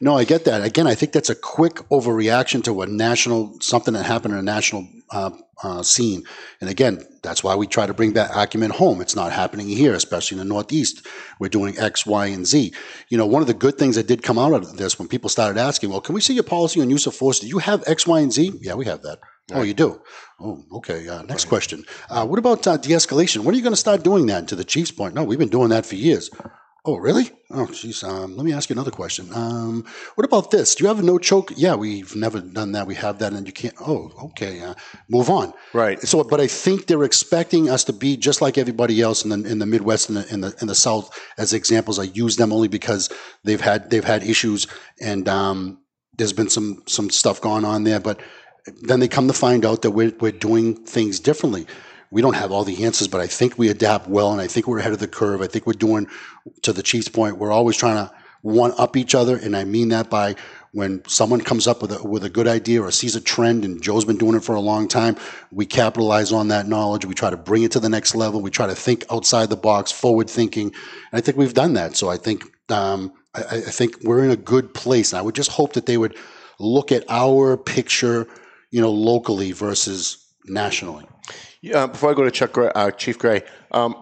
Right. 0.00 0.04
No, 0.04 0.16
I 0.16 0.24
get 0.24 0.44
that. 0.44 0.62
Again, 0.62 0.86
I 0.86 0.94
think 0.94 1.12
that's 1.12 1.30
a 1.30 1.34
quick 1.34 1.76
overreaction 1.90 2.62
to 2.64 2.82
a 2.82 2.86
national 2.86 3.60
something 3.60 3.94
that 3.94 4.06
happened 4.06 4.34
in 4.34 4.40
a 4.40 4.42
national 4.42 4.86
uh, 5.10 5.30
uh, 5.62 5.82
scene. 5.82 6.22
And 6.60 6.70
again, 6.70 7.00
that's 7.22 7.42
why 7.42 7.56
we 7.56 7.66
try 7.66 7.86
to 7.86 7.94
bring 7.94 8.12
that 8.12 8.30
acumen 8.34 8.70
home. 8.70 9.00
It's 9.00 9.16
not 9.16 9.32
happening 9.32 9.66
here, 9.68 9.94
especially 9.94 10.36
in 10.36 10.38
the 10.38 10.54
Northeast. 10.54 11.06
We're 11.40 11.48
doing 11.48 11.78
X, 11.78 12.06
Y, 12.06 12.26
and 12.26 12.46
Z. 12.46 12.72
You 13.08 13.18
know, 13.18 13.26
one 13.26 13.42
of 13.42 13.48
the 13.48 13.54
good 13.54 13.76
things 13.76 13.96
that 13.96 14.06
did 14.06 14.22
come 14.22 14.38
out 14.38 14.52
of 14.52 14.76
this 14.76 14.98
when 14.98 15.08
people 15.08 15.30
started 15.30 15.58
asking, 15.58 15.90
"Well, 15.90 16.00
can 16.00 16.14
we 16.14 16.20
see 16.20 16.34
your 16.34 16.44
policy 16.44 16.80
on 16.80 16.90
use 16.90 17.06
of 17.06 17.14
force? 17.14 17.40
Do 17.40 17.48
you 17.48 17.58
have 17.58 17.82
X, 17.86 18.06
Y, 18.06 18.20
and 18.20 18.32
Z?" 18.32 18.52
Yeah, 18.60 18.74
we 18.74 18.84
have 18.84 19.02
that. 19.02 19.18
Oh, 19.52 19.62
you 19.62 19.72
do. 19.74 20.00
Oh, 20.38 20.62
okay. 20.74 21.08
Uh, 21.08 21.22
next 21.22 21.46
question. 21.46 21.84
Uh, 22.10 22.26
what 22.26 22.38
about 22.38 22.66
uh, 22.66 22.76
de-escalation? 22.76 23.38
When 23.38 23.54
are 23.54 23.56
you 23.56 23.62
going 23.62 23.72
to 23.72 23.76
start 23.76 24.04
doing 24.04 24.26
that? 24.26 24.38
And 24.40 24.48
to 24.48 24.56
the 24.56 24.64
chief's 24.64 24.90
point, 24.90 25.14
no, 25.14 25.24
we've 25.24 25.38
been 25.38 25.48
doing 25.48 25.70
that 25.70 25.86
for 25.86 25.94
years. 25.94 26.30
Oh, 26.84 26.96
really? 26.96 27.30
Oh, 27.50 27.66
jeez. 27.66 28.02
Um, 28.02 28.36
let 28.36 28.46
me 28.46 28.52
ask 28.52 28.70
you 28.70 28.74
another 28.74 28.90
question. 28.90 29.28
Um, 29.34 29.84
what 30.14 30.24
about 30.24 30.50
this? 30.50 30.74
Do 30.74 30.84
you 30.84 30.88
have 30.88 31.00
a 31.00 31.02
no 31.02 31.18
choke? 31.18 31.52
Yeah, 31.56 31.74
we've 31.74 32.14
never 32.14 32.40
done 32.40 32.72
that. 32.72 32.86
We 32.86 32.94
have 32.94 33.18
that, 33.18 33.32
and 33.32 33.46
you 33.46 33.52
can't. 33.52 33.74
Oh, 33.80 34.10
okay. 34.26 34.60
Uh, 34.60 34.74
move 35.08 35.28
on. 35.28 35.52
Right. 35.74 36.00
So, 36.00 36.22
but 36.24 36.40
I 36.40 36.46
think 36.46 36.86
they're 36.86 37.04
expecting 37.04 37.68
us 37.68 37.84
to 37.84 37.92
be 37.92 38.16
just 38.16 38.40
like 38.40 38.58
everybody 38.58 39.02
else 39.02 39.24
in 39.24 39.30
the 39.30 39.50
in 39.50 39.58
the 39.58 39.66
Midwest 39.66 40.08
and 40.08 40.18
the 40.18 40.32
in 40.32 40.40
the 40.40 40.54
in 40.60 40.68
the 40.68 40.74
South 40.74 41.10
as 41.36 41.52
examples. 41.52 41.98
I 41.98 42.04
use 42.04 42.36
them 42.36 42.52
only 42.52 42.68
because 42.68 43.10
they've 43.44 43.60
had 43.60 43.90
they've 43.90 44.04
had 44.04 44.22
issues, 44.22 44.66
and 45.00 45.28
um, 45.28 45.82
there's 46.16 46.32
been 46.32 46.48
some 46.48 46.84
some 46.86 47.10
stuff 47.10 47.40
going 47.40 47.64
on 47.64 47.84
there. 47.84 48.00
But 48.00 48.20
then 48.82 49.00
they 49.00 49.08
come 49.08 49.26
to 49.26 49.34
find 49.34 49.64
out 49.66 49.82
that 49.82 49.90
we're 49.90 50.12
we're 50.20 50.32
doing 50.32 50.74
things 50.74 51.20
differently. 51.20 51.66
We 52.10 52.22
don't 52.22 52.36
have 52.36 52.52
all 52.52 52.64
the 52.64 52.84
answers, 52.84 53.08
but 53.08 53.20
I 53.20 53.26
think 53.26 53.58
we 53.58 53.68
adapt 53.68 54.08
well, 54.08 54.32
and 54.32 54.40
I 54.40 54.46
think 54.46 54.66
we're 54.66 54.78
ahead 54.78 54.92
of 54.92 54.98
the 54.98 55.08
curve. 55.08 55.42
I 55.42 55.46
think 55.46 55.66
we're 55.66 55.74
doing, 55.74 56.06
to 56.62 56.72
the 56.72 56.82
Chiefs' 56.82 57.08
point, 57.08 57.38
we're 57.38 57.52
always 57.52 57.76
trying 57.76 57.96
to 57.96 58.14
one 58.42 58.72
up 58.78 58.96
each 58.96 59.14
other, 59.14 59.36
and 59.36 59.56
I 59.56 59.64
mean 59.64 59.88
that 59.88 60.08
by 60.08 60.36
when 60.72 61.02
someone 61.08 61.40
comes 61.40 61.66
up 61.66 61.82
with 61.82 61.92
a 61.92 62.06
with 62.06 62.24
a 62.24 62.30
good 62.30 62.46
idea 62.46 62.82
or 62.82 62.90
sees 62.90 63.16
a 63.16 63.20
trend, 63.20 63.64
and 63.64 63.82
Joe's 63.82 64.04
been 64.04 64.18
doing 64.18 64.36
it 64.36 64.44
for 64.44 64.54
a 64.54 64.60
long 64.60 64.86
time, 64.86 65.16
we 65.50 65.66
capitalize 65.66 66.30
on 66.32 66.48
that 66.48 66.68
knowledge. 66.68 67.04
We 67.04 67.14
try 67.14 67.30
to 67.30 67.36
bring 67.36 67.62
it 67.62 67.72
to 67.72 67.80
the 67.80 67.88
next 67.88 68.14
level. 68.14 68.40
We 68.40 68.50
try 68.50 68.66
to 68.66 68.74
think 68.74 69.04
outside 69.10 69.48
the 69.48 69.56
box, 69.56 69.90
forward 69.90 70.30
thinking, 70.30 70.66
and 70.66 71.18
I 71.18 71.20
think 71.20 71.36
we've 71.36 71.54
done 71.54 71.72
that. 71.74 71.96
So 71.96 72.08
I 72.08 72.16
think 72.16 72.44
um, 72.70 73.12
I, 73.34 73.40
I 73.56 73.60
think 73.60 73.96
we're 74.04 74.24
in 74.24 74.30
a 74.30 74.36
good 74.36 74.72
place. 74.74 75.12
And 75.12 75.18
I 75.18 75.22
would 75.22 75.34
just 75.34 75.50
hope 75.50 75.72
that 75.72 75.86
they 75.86 75.96
would 75.96 76.16
look 76.60 76.92
at 76.92 77.04
our 77.08 77.56
picture, 77.56 78.28
you 78.70 78.80
know, 78.80 78.90
locally 78.90 79.52
versus 79.52 80.24
nationally. 80.44 81.06
Uh, 81.74 81.86
before 81.88 82.10
I 82.10 82.14
go 82.14 82.24
to 82.24 82.30
Chuck, 82.30 82.52
Gray, 82.52 82.70
uh, 82.74 82.90
Chief 82.92 83.18
Gray, 83.18 83.42
um, 83.72 83.94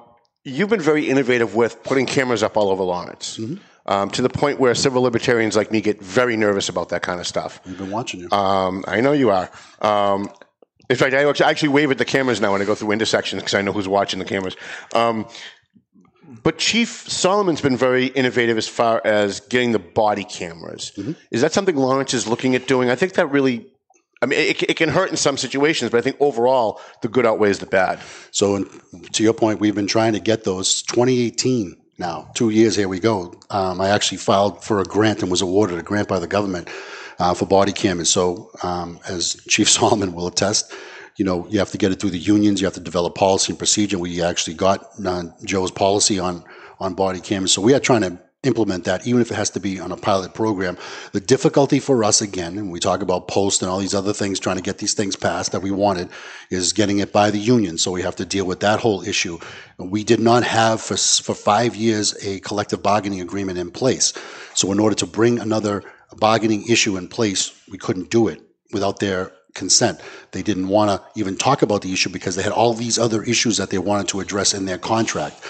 you've 0.45 0.69
been 0.69 0.81
very 0.81 1.09
innovative 1.09 1.55
with 1.55 1.83
putting 1.83 2.07
cameras 2.07 2.43
up 2.43 2.57
all 2.57 2.71
over 2.71 2.83
Lawrence. 2.83 3.39
Um, 3.87 4.11
to 4.11 4.23
the 4.23 4.29
point 4.29 4.59
where 4.59 4.75
civil 4.75 5.03
libertarians 5.03 5.55
like 5.55 5.71
me 5.71 5.81
get 5.81 6.03
very 6.03 6.37
nervous 6.37 6.69
about 6.69 6.89
that 6.89 7.03
kind 7.03 7.21
of 7.21 7.27
stuff. 7.27 7.61
We've 7.65 7.79
been 7.79 7.91
watching 7.93 8.21
you. 8.21 8.31
Um, 8.33 8.85
I 8.89 9.01
know 9.01 9.13
you 9.13 9.31
are. 9.31 9.49
Um, 9.81 10.29
in 10.91 10.97
fact, 10.97 11.15
I 11.15 11.23
actually- 11.49 11.69
wave 11.69 11.91
at 11.93 11.99
the 11.99 12.05
cameras 12.05 12.41
now 12.41 12.53
when 12.53 12.61
I 12.63 12.65
go 12.65 12.75
through 12.75 12.91
intersections 12.93 13.43
because 13.43 13.55
I 13.55 13.63
know 13.63 13.73
who's 13.73 13.87
watching 13.89 14.19
the 14.19 14.25
cameras. 14.25 14.57
Um, 14.93 15.27
but 16.43 16.59
Chief 16.59 17.05
Solomon's 17.09 17.61
been 17.61 17.77
very 17.77 18.07
innovative 18.07 18.59
as 18.59 18.67
far 18.67 19.01
as 19.05 19.41
getting 19.41 19.71
the 19.71 19.79
body 19.79 20.25
cameras. 20.25 20.93
Is 21.31 21.41
that 21.41 21.53
something 21.53 21.77
Lawrence 21.77 22.13
is 22.13 22.27
looking 22.27 22.55
at 22.57 22.67
doing? 22.67 22.91
I 22.91 22.97
think 22.97 23.15
that 23.15 23.29
really. 23.31 23.67
I 24.27 24.29
mean, 24.29 24.41
it, 24.41 24.63
it 24.65 24.77
can 24.77 24.89
hurt 24.89 25.11
in 25.11 25.17
some 25.17 25.37
situations, 25.37 25.93
but 25.93 25.99
I 25.99 26.01
think 26.01 26.17
overall 26.19 26.81
the 27.01 27.07
good 27.07 27.25
outweighs 27.25 27.61
the 27.61 27.67
bad. 27.67 28.01
So, 28.33 28.65
to 28.65 29.23
your 29.23 29.35
point, 29.35 29.61
we've 29.61 29.75
been 29.75 29.87
trying 29.87 30.15
to 30.15 30.21
get 30.21 30.43
those. 30.43 30.83
2018 30.83 31.77
now, 31.99 32.29
two 32.35 32.51
years 32.51 32.75
here 32.75 32.89
we 32.89 32.99
go. 32.99 33.35
Um, 33.51 33.81
I 33.81 33.91
actually 33.91 34.19
filed 34.19 34.65
for 34.65 34.81
a 34.81 34.85
grant 34.85 35.23
and 35.23 35.31
was 35.31 35.43
awarded 35.43 35.79
a 35.79 35.83
grant 35.83 36.09
by 36.09 36.19
the 36.19 36.27
government 36.27 36.69
uh, 37.21 37.35
for 37.35 37.47
body 37.47 37.73
cameras. 37.73 38.11
So, 38.11 38.51
um, 38.65 38.99
as 39.09 39.41
Chief 39.49 39.69
Solomon 39.77 40.13
will 40.13 40.27
attest, 40.27 40.73
you 41.17 41.25
know, 41.25 41.47
you 41.49 41.61
have 41.61 41.71
to 41.71 41.79
get 41.79 41.93
it 41.93 42.01
through 42.01 42.11
the 42.11 42.19
unions. 42.19 42.61
You 42.61 42.67
have 42.67 42.75
to 42.75 42.81
develop 42.81 43.15
policy 43.15 43.53
and 43.53 43.59
procedure. 43.59 43.99
We 43.99 44.23
actually 44.23 44.55
got 44.55 44.89
uh, 45.05 45.25
Joe's 45.45 45.71
policy 45.71 46.19
on 46.19 46.43
on 46.81 46.95
body 46.95 47.21
cameras. 47.21 47.53
So 47.53 47.63
we 47.63 47.75
are 47.75 47.81
trying 47.81 48.03
to 48.03 48.19
implement 48.43 48.85
that, 48.85 49.07
even 49.07 49.21
if 49.21 49.31
it 49.31 49.35
has 49.35 49.51
to 49.51 49.61
be 49.61 49.81
on 49.81 49.93
a 49.93 49.97
pilot 49.97 50.35
program. 50.35 50.79
The 51.13 51.21
difficulty 51.21 51.81
for 51.81 52.05
us, 52.05 52.23
again, 52.23 52.59
and 52.59 52.71
we 52.71 52.81
talk 52.81 53.03
about 53.03 53.29
post 53.29 53.63
and 53.63 53.71
all 53.71 53.79
these 53.79 53.95
other 53.95 54.13
things, 54.13 54.39
trying 54.39 54.57
to 54.57 54.63
get 54.63 54.79
these 54.79 54.95
things 54.95 55.17
passed 55.17 55.53
that 55.53 55.63
we 55.63 55.71
wanted, 55.71 56.09
is 56.51 56.73
getting 56.73 57.01
it 57.01 57.13
by 57.13 57.31
the 57.31 57.39
union. 57.39 57.79
So 57.79 57.91
we 57.91 58.03
have 58.03 58.17
to 58.17 58.25
deal 58.25 58.45
with 58.45 58.61
that 58.61 58.81
whole 58.81 59.03
issue. 59.03 59.39
We 59.79 60.05
did 60.05 60.21
not 60.21 60.45
have 60.45 60.81
for 60.81 60.97
for 60.97 61.35
five 61.35 61.75
years 61.75 62.15
a 62.25 62.41
collective 62.41 62.83
bargaining 62.83 63.21
agreement 63.21 63.59
in 63.59 63.71
place. 63.71 64.13
So 64.55 64.71
in 64.73 64.79
order 64.79 64.97
to 64.97 65.07
bring 65.07 65.39
another 65.39 65.83
bargaining 66.17 66.69
issue 66.69 66.97
in 66.97 67.09
place, 67.09 67.53
we 67.71 67.79
couldn't 67.79 68.11
do 68.11 68.29
it 68.29 68.41
without 68.73 69.01
their 69.01 69.33
consent. 69.55 70.01
They 70.31 70.43
didn't 70.43 70.69
want 70.69 70.91
to 70.91 71.21
even 71.21 71.37
talk 71.37 71.63
about 71.63 71.83
the 71.83 71.93
issue 71.93 72.11
because 72.11 72.37
they 72.37 72.43
had 72.43 72.53
all 72.53 72.75
these 72.75 72.99
other 72.99 73.23
issues 73.23 73.57
that 73.57 73.71
they 73.71 73.79
wanted 73.79 74.09
to 74.09 74.21
address 74.21 74.55
in 74.55 74.67
their 74.67 74.79
contract. 74.79 75.43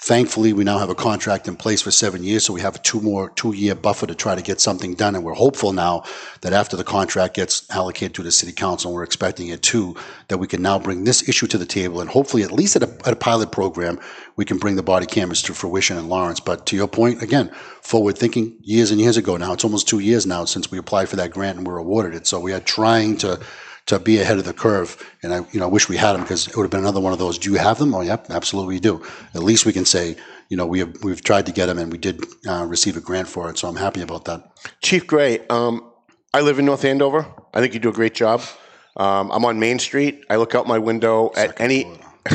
Thankfully, 0.00 0.52
we 0.52 0.62
now 0.62 0.78
have 0.78 0.90
a 0.90 0.94
contract 0.94 1.48
in 1.48 1.56
place 1.56 1.82
for 1.82 1.90
seven 1.90 2.22
years, 2.22 2.44
so 2.44 2.52
we 2.52 2.60
have 2.60 2.76
a 2.76 2.78
two 2.78 3.00
more 3.00 3.30
two 3.30 3.52
year 3.52 3.74
buffer 3.74 4.06
to 4.06 4.14
try 4.14 4.36
to 4.36 4.42
get 4.42 4.60
something 4.60 4.94
done. 4.94 5.16
And 5.16 5.24
we're 5.24 5.34
hopeful 5.34 5.72
now 5.72 6.04
that 6.42 6.52
after 6.52 6.76
the 6.76 6.84
contract 6.84 7.34
gets 7.34 7.68
allocated 7.68 8.14
to 8.14 8.22
the 8.22 8.30
city 8.30 8.52
council, 8.52 8.90
and 8.90 8.94
we're 8.94 9.02
expecting 9.02 9.48
it 9.48 9.60
too, 9.60 9.96
that 10.28 10.38
we 10.38 10.46
can 10.46 10.62
now 10.62 10.78
bring 10.78 11.02
this 11.02 11.28
issue 11.28 11.48
to 11.48 11.58
the 11.58 11.66
table, 11.66 12.00
and 12.00 12.08
hopefully, 12.08 12.44
at 12.44 12.52
least 12.52 12.76
at 12.76 12.84
a, 12.84 12.98
at 13.06 13.12
a 13.12 13.16
pilot 13.16 13.50
program, 13.50 13.98
we 14.36 14.44
can 14.44 14.58
bring 14.58 14.76
the 14.76 14.84
body 14.84 15.04
cameras 15.04 15.42
to 15.42 15.52
fruition 15.52 15.98
in 15.98 16.08
Lawrence. 16.08 16.38
But 16.38 16.64
to 16.66 16.76
your 16.76 16.88
point, 16.88 17.20
again, 17.20 17.48
forward 17.82 18.16
thinking, 18.16 18.56
years 18.62 18.92
and 18.92 19.00
years 19.00 19.16
ago 19.16 19.36
now, 19.36 19.52
it's 19.52 19.64
almost 19.64 19.88
two 19.88 19.98
years 19.98 20.26
now 20.26 20.44
since 20.44 20.70
we 20.70 20.78
applied 20.78 21.08
for 21.08 21.16
that 21.16 21.32
grant 21.32 21.58
and 21.58 21.66
we 21.66 21.72
were 21.72 21.80
awarded 21.80 22.14
it. 22.14 22.28
So 22.28 22.38
we 22.38 22.52
are 22.52 22.60
trying 22.60 23.16
to 23.18 23.40
to 23.88 23.98
be 23.98 24.20
ahead 24.20 24.38
of 24.38 24.44
the 24.44 24.52
curve. 24.52 25.02
And 25.22 25.34
I, 25.34 25.38
you 25.50 25.58
know, 25.58 25.68
wish 25.68 25.88
we 25.88 25.96
had 25.96 26.12
them 26.12 26.22
because 26.22 26.46
it 26.46 26.56
would 26.56 26.62
have 26.62 26.70
been 26.70 26.80
another 26.80 27.00
one 27.00 27.12
of 27.12 27.18
those. 27.18 27.38
Do 27.38 27.50
you 27.50 27.58
have 27.58 27.78
them? 27.78 27.94
Oh, 27.94 28.02
yep, 28.02 28.26
absolutely, 28.30 28.76
we 28.76 28.80
do. 28.80 29.02
At 29.34 29.42
least 29.42 29.66
we 29.66 29.72
can 29.72 29.84
say, 29.84 30.16
you 30.50 30.56
know, 30.56 30.66
we 30.66 30.78
have 30.80 30.94
we've 31.02 31.22
tried 31.22 31.46
to 31.46 31.52
get 31.52 31.66
them 31.66 31.78
and 31.78 31.90
we 31.90 31.98
did 31.98 32.24
uh, 32.46 32.64
receive 32.66 32.96
a 32.96 33.00
grant 33.00 33.28
for 33.28 33.50
it. 33.50 33.58
So 33.58 33.66
I'm 33.66 33.76
happy 33.76 34.02
about 34.02 34.26
that. 34.26 34.50
Chief 34.82 35.06
Gray, 35.06 35.46
um, 35.48 35.90
I 36.34 36.42
live 36.42 36.58
in 36.58 36.66
North 36.66 36.84
Andover. 36.84 37.26
I 37.54 37.60
think 37.60 37.74
you 37.74 37.80
do 37.80 37.88
a 37.88 37.92
great 37.92 38.14
job. 38.14 38.42
Um, 38.96 39.30
I'm 39.30 39.44
on 39.44 39.58
Main 39.58 39.78
Street. 39.78 40.24
I 40.28 40.36
look 40.36 40.54
out 40.54 40.66
my 40.66 40.78
window 40.78 41.32
at 41.36 41.58
any. 41.60 41.84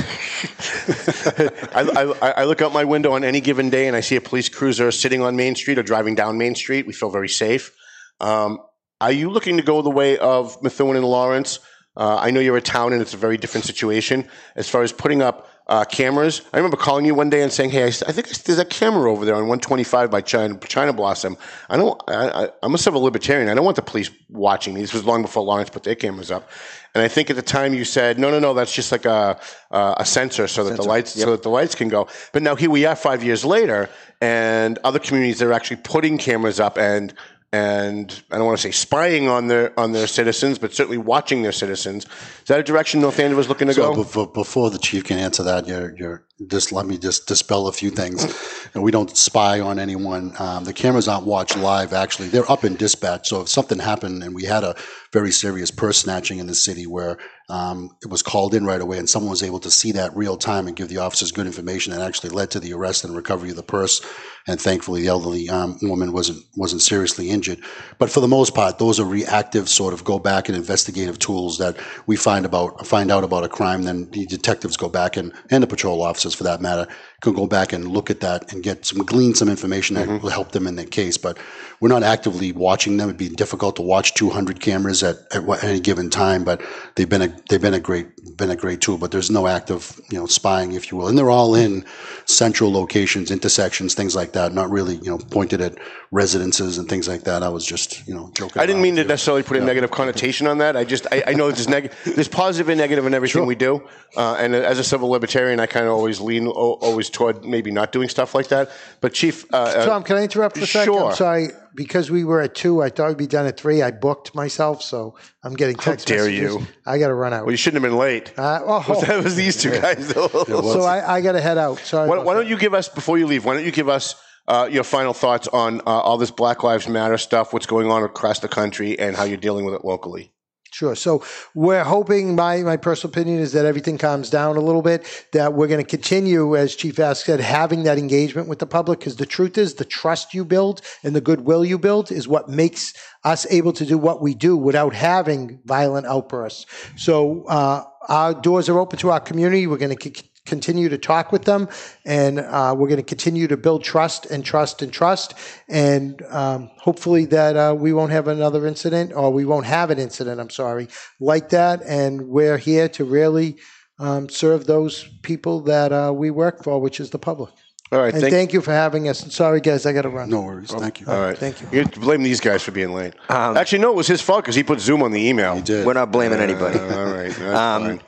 I, 1.76 2.14
I, 2.22 2.32
I 2.38 2.44
look 2.46 2.64
out 2.64 2.74
my 2.74 2.84
window 2.84 3.12
on 3.12 3.24
any 3.24 3.42
given 3.42 3.70
day 3.70 3.88
and 3.88 3.96
I 3.96 4.00
see 4.00 4.16
a 4.16 4.22
police 4.22 4.50
cruiser 4.50 4.92
sitting 4.92 5.22
on 5.22 5.36
Main 5.36 5.56
Street 5.56 5.78
or 5.78 5.84
driving 5.84 6.16
down 6.16 6.38
Main 6.40 6.56
Street. 6.56 6.88
We 6.88 6.94
feel 6.94 7.12
very 7.12 7.30
safe. 7.30 7.72
Um, 8.20 8.60
are 9.04 9.12
you 9.12 9.30
looking 9.30 9.58
to 9.58 9.64
go 9.64 9.82
the 9.82 9.90
way 9.90 10.18
of 10.18 10.62
Methuen 10.64 10.96
and 10.96 11.06
Lawrence? 11.06 11.60
Uh, 11.96 12.18
I 12.20 12.32
know 12.32 12.40
you're 12.40 12.58
a 12.58 12.62
town 12.62 12.94
and 12.94 13.02
it's 13.02 13.14
a 13.14 13.18
very 13.18 13.38
different 13.38 13.66
situation 13.66 14.28
as 14.56 14.70
far 14.70 14.82
as 14.82 14.92
putting 14.92 15.22
up 15.22 15.50
uh, 15.68 15.86
cameras. 15.86 16.42
I 16.52 16.58
remember 16.58 16.78
calling 16.78 17.06
you 17.06 17.16
one 17.16 17.30
day 17.30 17.42
and 17.42 17.52
saying, 17.52 17.70
"Hey, 17.70 17.86
I 17.86 17.92
think 17.92 18.28
there's 18.28 18.60
a 18.60 18.66
camera 18.66 19.12
over 19.12 19.24
there 19.26 19.36
on 19.36 19.44
125 19.44 20.12
by 20.12 20.22
China, 20.22 20.58
China 20.60 20.92
Blossom. 20.92 21.38
I 21.70 21.78
don't. 21.78 22.02
I, 22.08 22.46
I, 22.46 22.50
I'm 22.64 22.74
a 22.74 22.78
civil 22.78 23.02
libertarian. 23.02 23.50
I 23.50 23.54
don't 23.54 23.64
want 23.64 23.76
the 23.76 23.82
police 23.82 24.10
watching 24.30 24.74
me. 24.74 24.82
This 24.82 24.94
was 24.94 25.06
long 25.06 25.22
before 25.22 25.44
Lawrence 25.44 25.70
put 25.70 25.84
their 25.84 25.96
cameras 25.96 26.32
up. 26.32 26.50
And 26.96 27.02
I 27.02 27.08
think 27.08 27.30
at 27.30 27.38
the 27.38 27.42
time 27.42 27.74
you 27.74 27.86
said, 27.86 28.20
"No, 28.20 28.30
no, 28.30 28.40
no. 28.40 28.54
That's 28.54 28.74
just 28.74 28.92
like 28.92 29.06
a 29.06 29.40
uh, 29.72 29.96
a 29.98 30.06
sensor, 30.06 30.48
so 30.48 30.66
that 30.66 30.76
the 30.76 30.84
lights, 30.84 31.12
so 31.12 31.32
that 31.32 31.44
the 31.44 31.50
lights 31.50 31.76
can 31.76 31.88
go." 31.88 32.08
But 32.34 32.44
now 32.44 32.56
here 32.56 32.70
we 32.70 32.86
are, 32.86 32.96
five 32.96 33.24
years 33.24 33.46
later, 33.46 33.90
and 34.20 34.80
other 34.84 35.00
communities 35.00 35.42
are 35.42 35.54
actually 35.54 35.78
putting 35.78 36.18
cameras 36.18 36.60
up 36.60 36.78
and 36.78 37.14
and 37.54 38.24
I 38.32 38.38
don't 38.38 38.48
want 38.48 38.58
to 38.58 38.64
say 38.64 38.72
spying 38.72 39.30
on 39.30 39.48
their 39.48 39.80
on 39.80 39.92
their 39.92 40.08
citizens, 40.08 40.58
but 40.58 40.74
certainly 40.74 40.98
watching 40.98 41.44
their 41.44 41.52
citizens. 41.52 42.06
Is 42.06 42.48
that 42.48 42.60
a 42.60 42.64
direction 42.64 43.00
North 43.00 43.20
was 43.20 43.48
looking 43.48 43.68
to 43.68 43.76
So 43.76 43.94
go? 43.94 44.04
before, 44.04 44.28
before 44.28 44.72
the 44.72 44.80
chief 44.80 45.04
can 45.04 45.20
answer 45.20 45.44
that, 45.44 45.68
you're, 45.68 45.96
you're 45.96 46.24
just 46.48 46.72
let 46.72 46.86
me 46.86 46.98
just 46.98 47.28
dispel 47.28 47.68
a 47.68 47.72
few 47.72 47.90
things. 47.90 48.26
And 48.74 48.84
we 48.84 48.92
don't 48.92 49.16
spy 49.16 49.60
on 49.60 49.78
anyone. 49.78 50.34
Um, 50.40 50.64
the 50.64 50.74
cameras 50.74 51.08
aren't 51.08 51.28
watched 51.28 51.56
live. 51.58 51.94
Actually, 51.94 52.30
they're 52.30 52.50
up 52.52 52.64
in 52.64 52.76
dispatch. 52.76 53.30
So 53.30 53.42
if 53.42 53.50
something 53.50 53.80
happened 53.80 54.24
and 54.24 54.34
we 54.34 54.44
had 54.44 54.64
a 54.64 54.76
very 55.12 55.32
serious 55.32 55.70
purse 55.70 56.00
snatching 56.00 56.40
in 56.40 56.48
the 56.48 56.56
city 56.56 56.88
where 56.88 57.20
um, 57.50 57.92
it 58.02 58.10
was 58.10 58.24
called 58.24 58.56
in 58.56 58.66
right 58.66 58.82
away 58.82 58.98
and 58.98 59.10
someone 59.10 59.30
was 59.30 59.44
able 59.44 59.60
to 59.60 59.70
see 59.70 59.92
that 59.92 60.16
real 60.16 60.38
time 60.38 60.66
and 60.66 60.76
give 60.76 60.88
the 60.88 60.98
officers 60.98 61.32
good 61.32 61.46
information, 61.46 61.94
and 61.94 62.02
actually 62.02 62.30
led 62.30 62.50
to 62.52 62.60
the 62.60 62.74
arrest 62.74 63.04
and 63.04 63.16
recovery 63.16 63.50
of 63.50 63.58
the 63.58 63.64
purse. 63.64 64.02
And 64.48 64.60
thankfully, 64.60 65.02
the 65.02 65.08
elderly 65.08 65.50
um, 65.50 65.78
woman 65.82 66.14
wasn't 66.14 66.44
wasn't 66.58 66.82
seriously 66.82 67.30
injured. 67.30 67.60
But 67.98 68.10
for 68.10 68.22
the 68.22 68.28
most 68.28 68.56
part, 68.56 68.80
those 68.80 69.00
are 69.00 69.06
reactive, 69.06 69.70
sort 69.70 69.94
of 69.94 70.04
go 70.04 70.20
back 70.20 70.50
and 70.50 70.58
investigative 70.58 71.20
tools 71.20 71.58
that 71.60 71.78
we 72.08 72.16
find 72.16 72.46
about 72.46 72.88
find 72.88 73.12
out 73.12 73.24
about 73.24 73.44
a 73.44 73.50
crime. 73.50 73.84
Then 73.84 74.10
the 74.12 74.26
detectives 74.26 74.78
go 74.78 74.90
back 74.90 75.16
and 75.18 75.34
and 75.52 75.62
the 75.62 75.68
patrol 75.68 76.02
officers, 76.02 76.23
for 76.32 76.44
that 76.46 76.62
matter, 76.62 76.88
can 77.24 77.34
go 77.34 77.48
back 77.48 77.72
and 77.74 77.88
look 77.88 78.10
at 78.10 78.20
that 78.20 78.52
and 78.52 78.62
get 78.62 78.86
some 78.86 79.00
glean 79.00 79.34
some 79.34 79.50
information 79.50 79.96
that 79.96 80.08
will 80.22 80.30
help 80.30 80.52
them 80.52 80.68
in 80.68 80.76
their 80.76 80.86
case. 80.86 81.18
But 81.18 81.38
we're 81.80 81.90
not 81.90 82.04
actively 82.04 82.52
watching 82.52 82.98
them. 82.98 83.10
It'd 83.10 83.18
be 83.18 83.30
difficult 83.30 83.78
to 83.78 83.82
watch 83.82 84.14
200 84.14 84.60
cameras 84.60 85.02
at, 85.04 85.16
at 85.34 85.44
what- 85.46 85.64
any 85.64 85.80
given 85.80 86.10
time. 86.10 86.44
But 86.44 86.62
they've 86.96 87.10
been 87.10 87.22
a 87.22 87.34
they've 87.50 87.62
been 87.62 87.74
a 87.74 87.80
great 87.80 88.08
been 88.38 88.52
a 88.52 88.56
great 88.56 88.82
tool. 88.82 88.98
But 88.98 89.12
there's 89.12 89.32
no 89.32 89.48
active 89.48 90.00
you 90.12 90.20
know 90.20 90.26
spying, 90.26 90.74
if 90.74 90.92
you 90.92 90.98
will, 90.98 91.08
and 91.08 91.18
they're 91.18 91.30
all 91.32 91.56
in 91.56 91.86
central 92.26 92.72
locations, 92.72 93.32
intersections, 93.32 93.94
things 93.96 94.16
like 94.16 94.34
that. 94.34 94.54
Not 94.54 94.70
really 94.70 94.96
you 94.98 95.10
know 95.10 95.18
pointed 95.18 95.62
at 95.62 95.76
residences 96.12 96.78
and 96.78 96.88
things 96.90 97.08
like 97.08 97.24
that. 97.24 97.42
I 97.42 97.50
was 97.50 97.66
just 97.66 98.06
you 98.08 98.14
know 98.14 98.32
joking. 98.36 98.62
I 98.62 98.66
didn't 98.66 98.82
mean 98.82 98.96
to 98.98 99.04
necessarily 99.06 99.44
put 99.44 99.58
a 99.58 99.62
negative 99.62 99.92
connotation 99.92 100.46
on 100.48 100.58
that. 100.58 100.76
I 100.76 100.84
just 100.84 101.08
I, 101.12 101.24
I 101.28 101.34
know 101.34 101.50
there's 101.52 101.70
neg- 101.70 101.92
there's 102.06 102.28
positive 102.28 102.68
and 102.70 102.78
negative 102.78 103.06
in 103.06 103.14
everything 103.14 103.46
we 103.46 103.56
do, 103.56 103.82
uh, 104.18 104.36
and 104.40 104.54
as 104.56 104.78
a 104.80 104.84
civil 104.84 105.10
libertarian, 105.10 105.60
I 105.60 105.66
kind 105.66 105.86
of 105.86 105.94
always 105.94 106.20
lean 106.20 106.48
always 106.48 107.10
toward 107.14 107.46
maybe 107.46 107.72
not 107.72 107.92
doing 107.92 108.10
stuff 108.10 108.36
like 108.36 108.50
that. 108.50 108.70
But 109.00 109.14
Chief, 109.14 109.46
uh, 109.54 109.58
uh, 109.58 109.86
Tom, 109.86 110.04
can 110.04 110.18
I 110.18 110.24
interrupt 110.24 110.58
for 110.58 110.64
a 110.64 110.68
second? 110.68 110.94
Sure. 110.94 111.10
I'm 111.10 111.16
sorry. 111.16 111.48
Because 111.76 112.12
we 112.12 112.24
were 112.24 112.42
at 112.42 112.54
two, 112.54 112.84
I 112.84 112.90
thought 112.90 113.08
we'd 113.08 113.18
be 113.18 113.26
done 113.26 113.48
at 113.48 113.58
three. 113.58 113.82
I 113.82 113.90
booked 113.90 114.36
myself, 114.36 114.84
so 114.84 115.16
I'm 115.44 115.54
getting 115.54 115.76
text 115.76 116.06
dare 116.08 116.26
messages. 116.26 116.54
you. 116.54 116.68
I 116.86 117.00
got 117.00 117.08
to 117.08 117.16
run 117.16 117.34
out. 117.34 117.46
well, 117.46 117.52
you 117.52 117.58
shouldn't 117.58 117.82
have 117.82 117.90
been 117.92 117.98
late. 117.98 118.38
Uh, 118.38 118.60
oh, 118.64 119.02
that 119.08 119.24
was 119.24 119.36
these 119.36 119.60
two 119.60 119.72
guys. 119.72 120.08
so 120.10 120.82
I, 120.84 121.16
I 121.16 121.22
got 121.22 121.32
to 121.32 121.42
head 121.42 121.58
out. 121.58 121.80
Sorry. 121.80 122.08
Why, 122.10 122.18
why 122.20 122.34
don't 122.36 122.48
you 122.48 122.58
give 122.58 122.74
us 122.74 122.90
before 122.90 123.18
you 123.18 123.26
leave? 123.26 123.46
Why 123.46 123.56
don't 123.56 123.66
you 123.66 123.72
give 123.72 123.90
us 123.90 124.16
uh, 124.48 124.68
your 124.72 124.84
final 124.84 125.14
thoughts 125.14 125.48
on 125.48 125.80
uh, 125.82 125.84
all 125.86 126.18
this 126.18 126.32
Black 126.32 126.64
Lives 126.64 126.88
Matter 126.88 127.18
stuff, 127.18 127.54
what's 127.54 127.66
going 127.66 127.90
on 127.90 128.04
across 128.04 128.40
the 128.40 128.50
country, 128.50 129.00
and 129.00 129.16
how 129.16 129.24
you're 129.24 129.38
dealing 129.38 129.66
with 129.66 129.74
it 129.74 129.86
locally? 129.86 130.33
Sure. 130.74 130.96
So 130.96 131.24
we're 131.54 131.84
hoping, 131.84 132.36
my, 132.36 132.64
my 132.64 132.78
personal 132.78 133.12
opinion 133.12 133.40
is 133.40 133.52
that 133.52 133.64
everything 133.64 134.00
calms 134.00 134.32
down 134.32 134.58
a 134.58 134.60
little 134.60 134.82
bit, 134.82 135.06
that 135.32 135.54
we're 135.54 135.68
going 135.68 135.84
to 135.84 135.88
continue, 135.88 136.58
as 136.58 136.76
Chief 136.76 136.96
Vasque 136.96 137.28
said, 137.28 137.40
having 137.40 137.84
that 137.84 138.00
engagement 138.00 138.48
with 138.48 138.58
the 138.58 138.66
public, 138.66 138.98
because 138.98 139.18
the 139.18 139.28
truth 139.28 139.56
is 139.60 139.76
the 139.76 139.86
trust 139.86 140.34
you 140.34 140.44
build 140.44 140.82
and 141.04 141.16
the 141.16 141.22
goodwill 141.22 141.64
you 141.64 141.78
build 141.78 142.12
is 142.12 142.28
what 142.28 142.50
makes 142.50 142.96
us 143.24 143.46
able 143.52 143.72
to 143.74 143.86
do 143.86 144.00
what 144.00 144.20
we 144.20 144.34
do 144.34 144.58
without 144.58 144.96
having 144.96 145.60
violent 145.64 146.08
outbursts. 146.08 146.66
So 146.96 147.44
uh, 147.46 147.84
our 148.10 148.34
doors 148.34 148.68
are 148.68 148.80
open 148.80 148.98
to 148.98 149.12
our 149.12 149.20
community. 149.20 149.68
We're 149.68 149.78
going 149.78 149.96
to 149.96 150.24
continue 150.46 150.90
to 150.90 150.98
talk 150.98 151.32
with 151.32 151.46
them, 151.46 151.70
and 152.06 152.40
uh, 152.40 152.76
we're 152.78 152.88
going 152.88 152.98
to 152.98 153.04
continue 153.04 153.48
to 153.48 153.58
build 153.58 153.84
trust 153.84 154.26
and 154.26 154.44
trust 154.44 154.82
and 154.82 154.92
trust, 154.92 155.34
and 155.70 156.22
um, 156.30 156.70
hopefully 156.78 157.26
that 157.26 157.56
uh, 157.56 157.76
we 157.78 157.94
won't 157.94 158.12
have 158.12 158.28
another 158.28 158.68
incident, 158.68 159.14
or 159.14 159.32
we 159.32 159.46
won't 159.46 159.66
have 159.66 159.90
an 159.90 160.00
incident. 160.00 160.40
I'm 160.40 160.50
sorry, 160.50 160.88
like 161.20 161.50
that, 161.50 161.82
and 161.84 162.28
we're 162.28 162.58
here 162.58 162.90
to 162.90 163.06
really 163.06 163.58
um, 164.00 164.28
serve 164.28 164.66
those 164.66 165.08
people 165.22 165.62
that 165.62 165.94
uh, 165.94 166.12
we 166.14 166.30
work 166.30 166.64
for, 166.64 166.80
which 166.80 167.00
is 167.00 167.12
the 167.12 167.20
public. 167.20 167.54
All 167.92 168.00
right, 168.00 168.12
And 168.12 168.22
thank, 168.24 168.34
thank, 168.34 168.54
you 168.54 168.62
for 168.62 168.72
having 168.72 169.08
us. 169.08 169.22
And 169.22 169.32
sorry, 169.32 169.62
guys, 169.62 169.86
I 169.86 169.94
got 169.94 170.02
to 170.02 170.10
run. 170.10 170.28
No 170.28 170.42
worries. 170.42 170.72
Thank 170.72 171.00
you. 171.00 171.06
All 171.06 171.22
right, 171.22 171.38
Thank 171.38 171.62
you. 171.62 171.68
You 171.72 171.82
have 171.82 171.92
to 171.92 172.00
blame 172.00 172.24
these 172.24 172.40
guys 172.40 172.64
for 172.64 172.72
being 172.72 172.92
late. 172.92 173.14
Actually, 173.30 173.80
no, 173.80 173.92
it 173.92 173.96
was 173.96 174.08
his 174.08 174.20
fault 174.20 174.44
because 174.44 174.56
he 174.56 174.64
put 174.64 174.80
Zoom 174.80 175.04
on 175.04 175.12
the 175.12 175.22
email. 175.22 175.56
He 175.56 175.62
did. 175.62 175.86
We're 175.86 175.94
not 175.94 176.12
blaming 176.12 176.40
anybody. 176.40 176.80
Uh, 176.80 176.98
all 176.98 177.14
right, 177.14 177.32
that's 177.32 177.42
Um, 177.42 177.84
fine. 177.84 178.02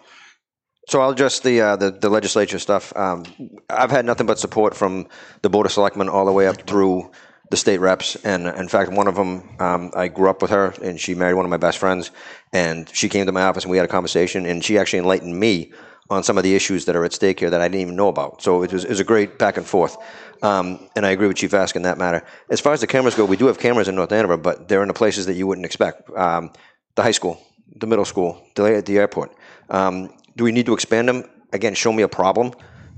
So 0.87 1.01
I'll 1.01 1.09
address 1.09 1.39
the, 1.39 1.61
uh, 1.61 1.75
the 1.75 1.91
the 1.91 2.09
legislature 2.09 2.59
stuff. 2.59 2.95
Um, 2.95 3.23
I've 3.69 3.91
had 3.91 4.05
nothing 4.05 4.27
but 4.27 4.39
support 4.39 4.75
from 4.75 5.07
the 5.41 5.49
board 5.49 5.65
of 5.65 5.71
selectmen 5.71 6.09
all 6.09 6.25
the 6.25 6.31
way 6.31 6.47
up 6.47 6.67
through 6.67 7.11
the 7.51 7.57
state 7.57 7.79
reps, 7.79 8.15
and 8.23 8.47
in 8.47 8.67
fact, 8.67 8.91
one 8.91 9.07
of 9.07 9.15
them 9.15 9.55
um, 9.59 9.91
I 9.95 10.07
grew 10.07 10.29
up 10.29 10.41
with 10.41 10.51
her, 10.51 10.73
and 10.81 10.99
she 10.99 11.13
married 11.13 11.35
one 11.35 11.45
of 11.45 11.51
my 11.51 11.57
best 11.57 11.77
friends, 11.77 12.11
and 12.53 12.89
she 12.93 13.07
came 13.09 13.25
to 13.25 13.31
my 13.31 13.43
office 13.43 13.63
and 13.63 13.71
we 13.71 13.77
had 13.77 13.85
a 13.85 13.89
conversation, 13.89 14.45
and 14.45 14.63
she 14.63 14.77
actually 14.77 14.99
enlightened 14.99 15.39
me 15.39 15.71
on 16.09 16.23
some 16.23 16.37
of 16.37 16.43
the 16.43 16.55
issues 16.55 16.85
that 16.85 16.95
are 16.95 17.03
at 17.03 17.13
stake 17.13 17.39
here 17.39 17.49
that 17.49 17.61
I 17.61 17.67
didn't 17.67 17.81
even 17.81 17.95
know 17.95 18.09
about. 18.09 18.41
So 18.41 18.61
it 18.63 18.71
was, 18.71 18.83
it 18.83 18.89
was 18.89 18.99
a 18.99 19.03
great 19.03 19.39
back 19.39 19.57
and 19.57 19.65
forth. 19.65 19.97
Um, 20.43 20.87
and 20.95 21.05
I 21.05 21.11
agree 21.11 21.27
with 21.27 21.37
Chief 21.37 21.49
Vasque 21.49 21.75
in 21.75 21.81
that 21.83 21.97
matter. 21.97 22.23
As 22.49 22.59
far 22.59 22.73
as 22.73 22.81
the 22.81 22.87
cameras 22.87 23.15
go, 23.15 23.25
we 23.25 23.37
do 23.37 23.47
have 23.47 23.57
cameras 23.57 23.87
in 23.87 23.95
North 23.95 24.11
Andover, 24.11 24.37
but 24.37 24.67
they're 24.67 24.83
in 24.83 24.87
the 24.87 24.93
places 24.93 25.25
that 25.25 25.33
you 25.33 25.47
wouldn't 25.47 25.65
expect. 25.65 26.09
Um, 26.15 26.51
the 26.95 27.01
high 27.01 27.11
school, 27.11 27.41
the 27.75 27.87
middle 27.87 28.05
school, 28.05 28.39
the, 28.55 28.83
the 28.85 28.99
airport. 28.99 29.35
Um, 29.69 30.11
do 30.35 30.43
we 30.43 30.51
need 30.51 30.65
to 30.65 30.73
expand 30.73 31.07
them? 31.07 31.29
Again, 31.53 31.73
show 31.73 31.91
me 31.93 32.03
a 32.03 32.07
problem, 32.07 32.53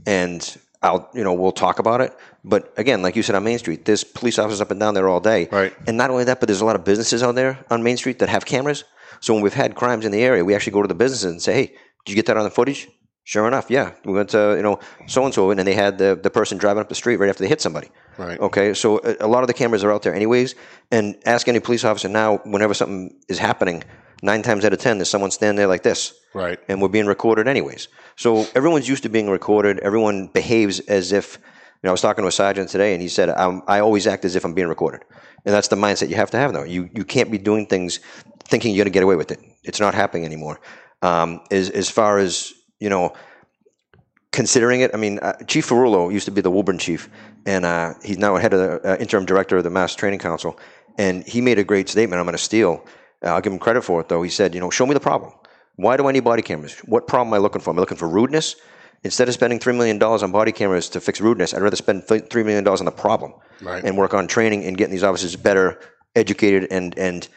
and 0.06 0.58
I'll 0.82 1.10
you 1.14 1.24
know 1.24 1.34
we'll 1.34 1.52
talk 1.52 1.80
about 1.80 2.02
it. 2.02 2.16
But 2.44 2.74
again, 2.78 3.02
like 3.02 3.16
you 3.16 3.24
said 3.24 3.36
on 3.36 3.44
Main 3.44 3.60
Street, 3.60 3.86
there's 3.86 4.04
police 4.04 4.40
officers 4.40 4.62
up 4.62 4.72
and 4.72 4.80
down 4.80 4.94
there 4.94 5.08
all 5.08 5.20
day. 5.20 5.48
Right. 5.52 5.74
And 5.86 5.98
not 5.98 6.10
only 6.10 6.24
that, 6.26 6.40
but 6.40 6.48
there's 6.48 6.62
a 6.62 6.66
lot 6.66 6.76
of 6.76 6.84
businesses 6.84 7.22
out 7.24 7.36
there 7.36 7.64
on 7.70 7.84
Main 7.84 7.98
Street 7.98 8.20
that 8.20 8.30
have 8.30 8.46
cameras. 8.46 8.84
So 9.20 9.34
when 9.34 9.44
we've 9.44 9.54
had 9.54 9.76
crimes 9.76 10.06
in 10.06 10.12
the 10.12 10.22
area, 10.22 10.46
we 10.46 10.56
actually 10.56 10.74
go 10.74 10.82
to 10.82 10.88
the 10.88 10.96
businesses 10.96 11.32
and 11.32 11.42
say, 11.42 11.54
"Hey, 11.54 11.68
did 12.06 12.12
you 12.12 12.16
get 12.16 12.26
that 12.28 12.38
on 12.38 12.44
the 12.44 12.52
footage?" 12.52 12.88
Sure 13.24 13.46
enough, 13.46 13.70
yeah, 13.70 13.92
we 14.06 14.14
went 14.14 14.30
to 14.30 14.54
you 14.56 14.64
know 14.64 14.80
so 15.06 15.26
and 15.26 15.34
so, 15.34 15.52
and 15.52 15.60
they 15.60 15.74
had 15.74 15.98
the 15.98 16.18
the 16.22 16.30
person 16.30 16.58
driving 16.58 16.80
up 16.80 16.88
the 16.88 16.96
street 16.96 17.18
right 17.18 17.30
after 17.30 17.44
they 17.44 17.50
hit 17.50 17.60
somebody. 17.60 17.90
Right. 18.18 18.40
Okay. 18.40 18.74
So 18.74 19.00
a, 19.04 19.26
a 19.26 19.28
lot 19.28 19.44
of 19.44 19.48
the 19.48 19.54
cameras 19.54 19.84
are 19.84 19.92
out 19.92 20.04
there 20.04 20.16
anyways, 20.16 20.56
and 20.92 21.16
ask 21.26 21.48
any 21.50 21.60
police 21.60 21.84
officer 21.84 22.08
now 22.08 22.38
whenever 22.46 22.74
something 22.74 23.14
is 23.28 23.38
happening, 23.38 23.84
nine 24.22 24.42
times 24.42 24.66
out 24.66 24.74
of 24.74 24.80
ten, 24.80 24.98
there's 24.98 25.10
someone 25.10 25.32
standing 25.32 25.56
there 25.58 25.68
like 25.68 25.84
this 25.84 26.14
Right. 26.34 26.60
and 26.68 26.82
we're 26.82 26.88
being 26.90 27.06
recorded 27.08 27.48
anyways. 27.48 27.88
So 28.16 28.46
everyone's 28.56 28.88
used 28.90 29.04
to 29.04 29.10
being 29.10 29.30
recorded. 29.30 29.80
Everyone 29.80 30.28
behaves 30.28 30.80
as 30.82 31.12
if. 31.12 31.38
You 31.84 31.88
know, 31.88 31.92
I 31.92 31.94
was 31.94 32.02
talking 32.02 32.24
to 32.24 32.28
a 32.28 32.32
sergeant 32.32 32.70
today, 32.70 32.94
and 32.94 33.02
he 33.04 33.08
said, 33.08 33.30
"I 33.30 33.80
always 33.80 34.08
act 34.08 34.26
as 34.26 34.36
if 34.36 34.44
I'm 34.44 34.56
being 34.56 34.68
recorded," 34.68 35.02
and 35.46 35.54
that's 35.54 35.68
the 35.68 35.76
mindset 35.76 36.10
you 36.10 36.16
have 36.16 36.32
to 36.32 36.38
have. 36.38 36.52
Though 36.52 36.64
you 36.64 36.90
you 36.92 37.04
can't 37.06 37.30
be 37.30 37.38
doing 37.38 37.68
things 37.68 38.00
thinking 38.46 38.74
you're 38.74 38.84
going 38.84 38.92
to 38.94 38.98
get 39.00 39.04
away 39.04 39.16
with 39.16 39.32
it. 39.32 39.40
It's 39.64 39.80
not 39.80 39.94
happening 39.94 40.26
anymore. 40.26 40.60
Um, 41.04 41.42
as 41.52 41.70
as 41.70 41.88
far 41.88 42.18
as 42.18 42.52
you 42.80 42.90
know, 42.90 43.14
considering 44.32 44.82
it, 44.82 44.92
I 44.94 44.98
mean, 44.98 45.20
uh, 45.20 45.34
Chief 45.46 45.68
Ferullo 45.68 46.12
used 46.12 46.26
to 46.26 46.32
be 46.32 46.42
the 46.42 46.52
Woburn 46.52 46.78
chief, 46.80 47.10
and 47.46 47.66
uh, 47.66 47.94
he's 48.04 48.18
now 48.18 48.36
head 48.38 48.54
of 48.54 48.60
the 48.60 48.94
uh, 48.94 48.98
interim 48.98 49.26
director 49.26 49.58
of 49.58 49.64
the 49.64 49.70
Mass 49.70 49.96
Training 49.96 50.20
Council. 50.20 50.60
And 50.98 51.24
he 51.28 51.42
made 51.42 51.60
a 51.60 51.64
great 51.64 51.90
statement. 51.90 52.20
I'm 52.20 52.26
going 52.26 52.36
to 52.38 52.44
steal. 52.44 52.84
Uh, 53.24 53.30
I'll 53.30 53.42
give 53.42 53.52
him 53.54 53.60
credit 53.60 53.84
for 53.84 54.00
it, 54.02 54.10
though. 54.10 54.22
He 54.24 54.30
said, 54.30 54.54
"You 54.54 54.60
know, 54.62 54.70
show 54.70 54.86
me 54.86 54.94
the 54.94 55.00
problem. 55.00 55.32
Why 55.76 55.98
do 55.98 56.08
I 56.08 56.12
need 56.12 56.24
body 56.24 56.42
cameras? 56.42 56.76
What 56.86 57.08
problem 57.08 57.30
am 57.30 57.34
I 57.36 57.38
looking 57.38 57.62
for? 57.62 57.72
Am 57.72 57.78
I 57.78 57.82
looking 57.82 57.98
for 57.98 58.08
rudeness? 58.08 58.56
Instead 59.04 59.28
of 59.28 59.34
spending 59.34 59.60
three 59.60 59.74
million 59.74 60.00
dollars 60.00 60.24
on 60.24 60.32
body 60.32 60.52
cameras 60.52 60.90
to 60.90 61.00
fix 61.00 61.22
rudeness, 61.22 61.54
I'd 61.54 61.62
rather 61.62 61.76
spend 61.76 62.04
three 62.08 62.44
million 62.44 62.64
dollars 62.64 62.82
on 62.82 62.86
the 62.86 62.92
problem 62.92 63.34
Right. 63.62 63.84
and 63.84 63.98
work 63.98 64.14
on 64.14 64.28
training 64.28 64.66
and 64.66 64.78
getting 64.78 64.92
these 64.92 65.04
officers 65.04 65.36
better 65.36 65.80
educated 66.16 66.68
and 66.72 66.98
and." 66.98 67.28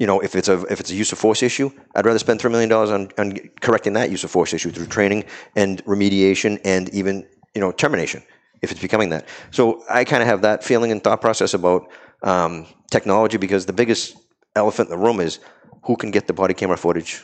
You 0.00 0.06
know, 0.06 0.20
if 0.20 0.36
it's 0.36 0.46
a 0.48 0.62
if 0.70 0.78
it's 0.78 0.92
a 0.92 0.94
use 0.94 1.10
of 1.10 1.18
force 1.18 1.42
issue, 1.42 1.72
I'd 1.96 2.06
rather 2.06 2.20
spend 2.20 2.40
three 2.40 2.52
million 2.52 2.68
dollars 2.70 2.92
on, 2.92 3.08
on 3.18 3.36
correcting 3.60 3.94
that 3.94 4.12
use 4.12 4.22
of 4.22 4.30
force 4.30 4.54
issue 4.54 4.70
through 4.70 4.86
training 4.86 5.24
and 5.56 5.84
remediation 5.86 6.60
and 6.64 6.88
even 6.94 7.26
you 7.56 7.60
know 7.60 7.72
termination 7.72 8.22
if 8.62 8.70
it's 8.70 8.80
becoming 8.80 9.08
that. 9.08 9.26
So 9.50 9.82
I 9.90 10.04
kind 10.04 10.22
of 10.22 10.28
have 10.28 10.42
that 10.42 10.62
feeling 10.62 10.92
and 10.92 11.02
thought 11.02 11.20
process 11.20 11.52
about 11.52 11.88
um, 12.22 12.66
technology 12.92 13.38
because 13.38 13.66
the 13.66 13.72
biggest 13.72 14.16
elephant 14.56 14.90
in 14.90 14.98
the 14.98 15.04
room 15.04 15.20
is 15.20 15.40
who 15.84 15.96
can 15.96 16.10
get 16.10 16.26
the 16.26 16.32
body 16.32 16.54
camera 16.54 16.76
footage, 16.76 17.22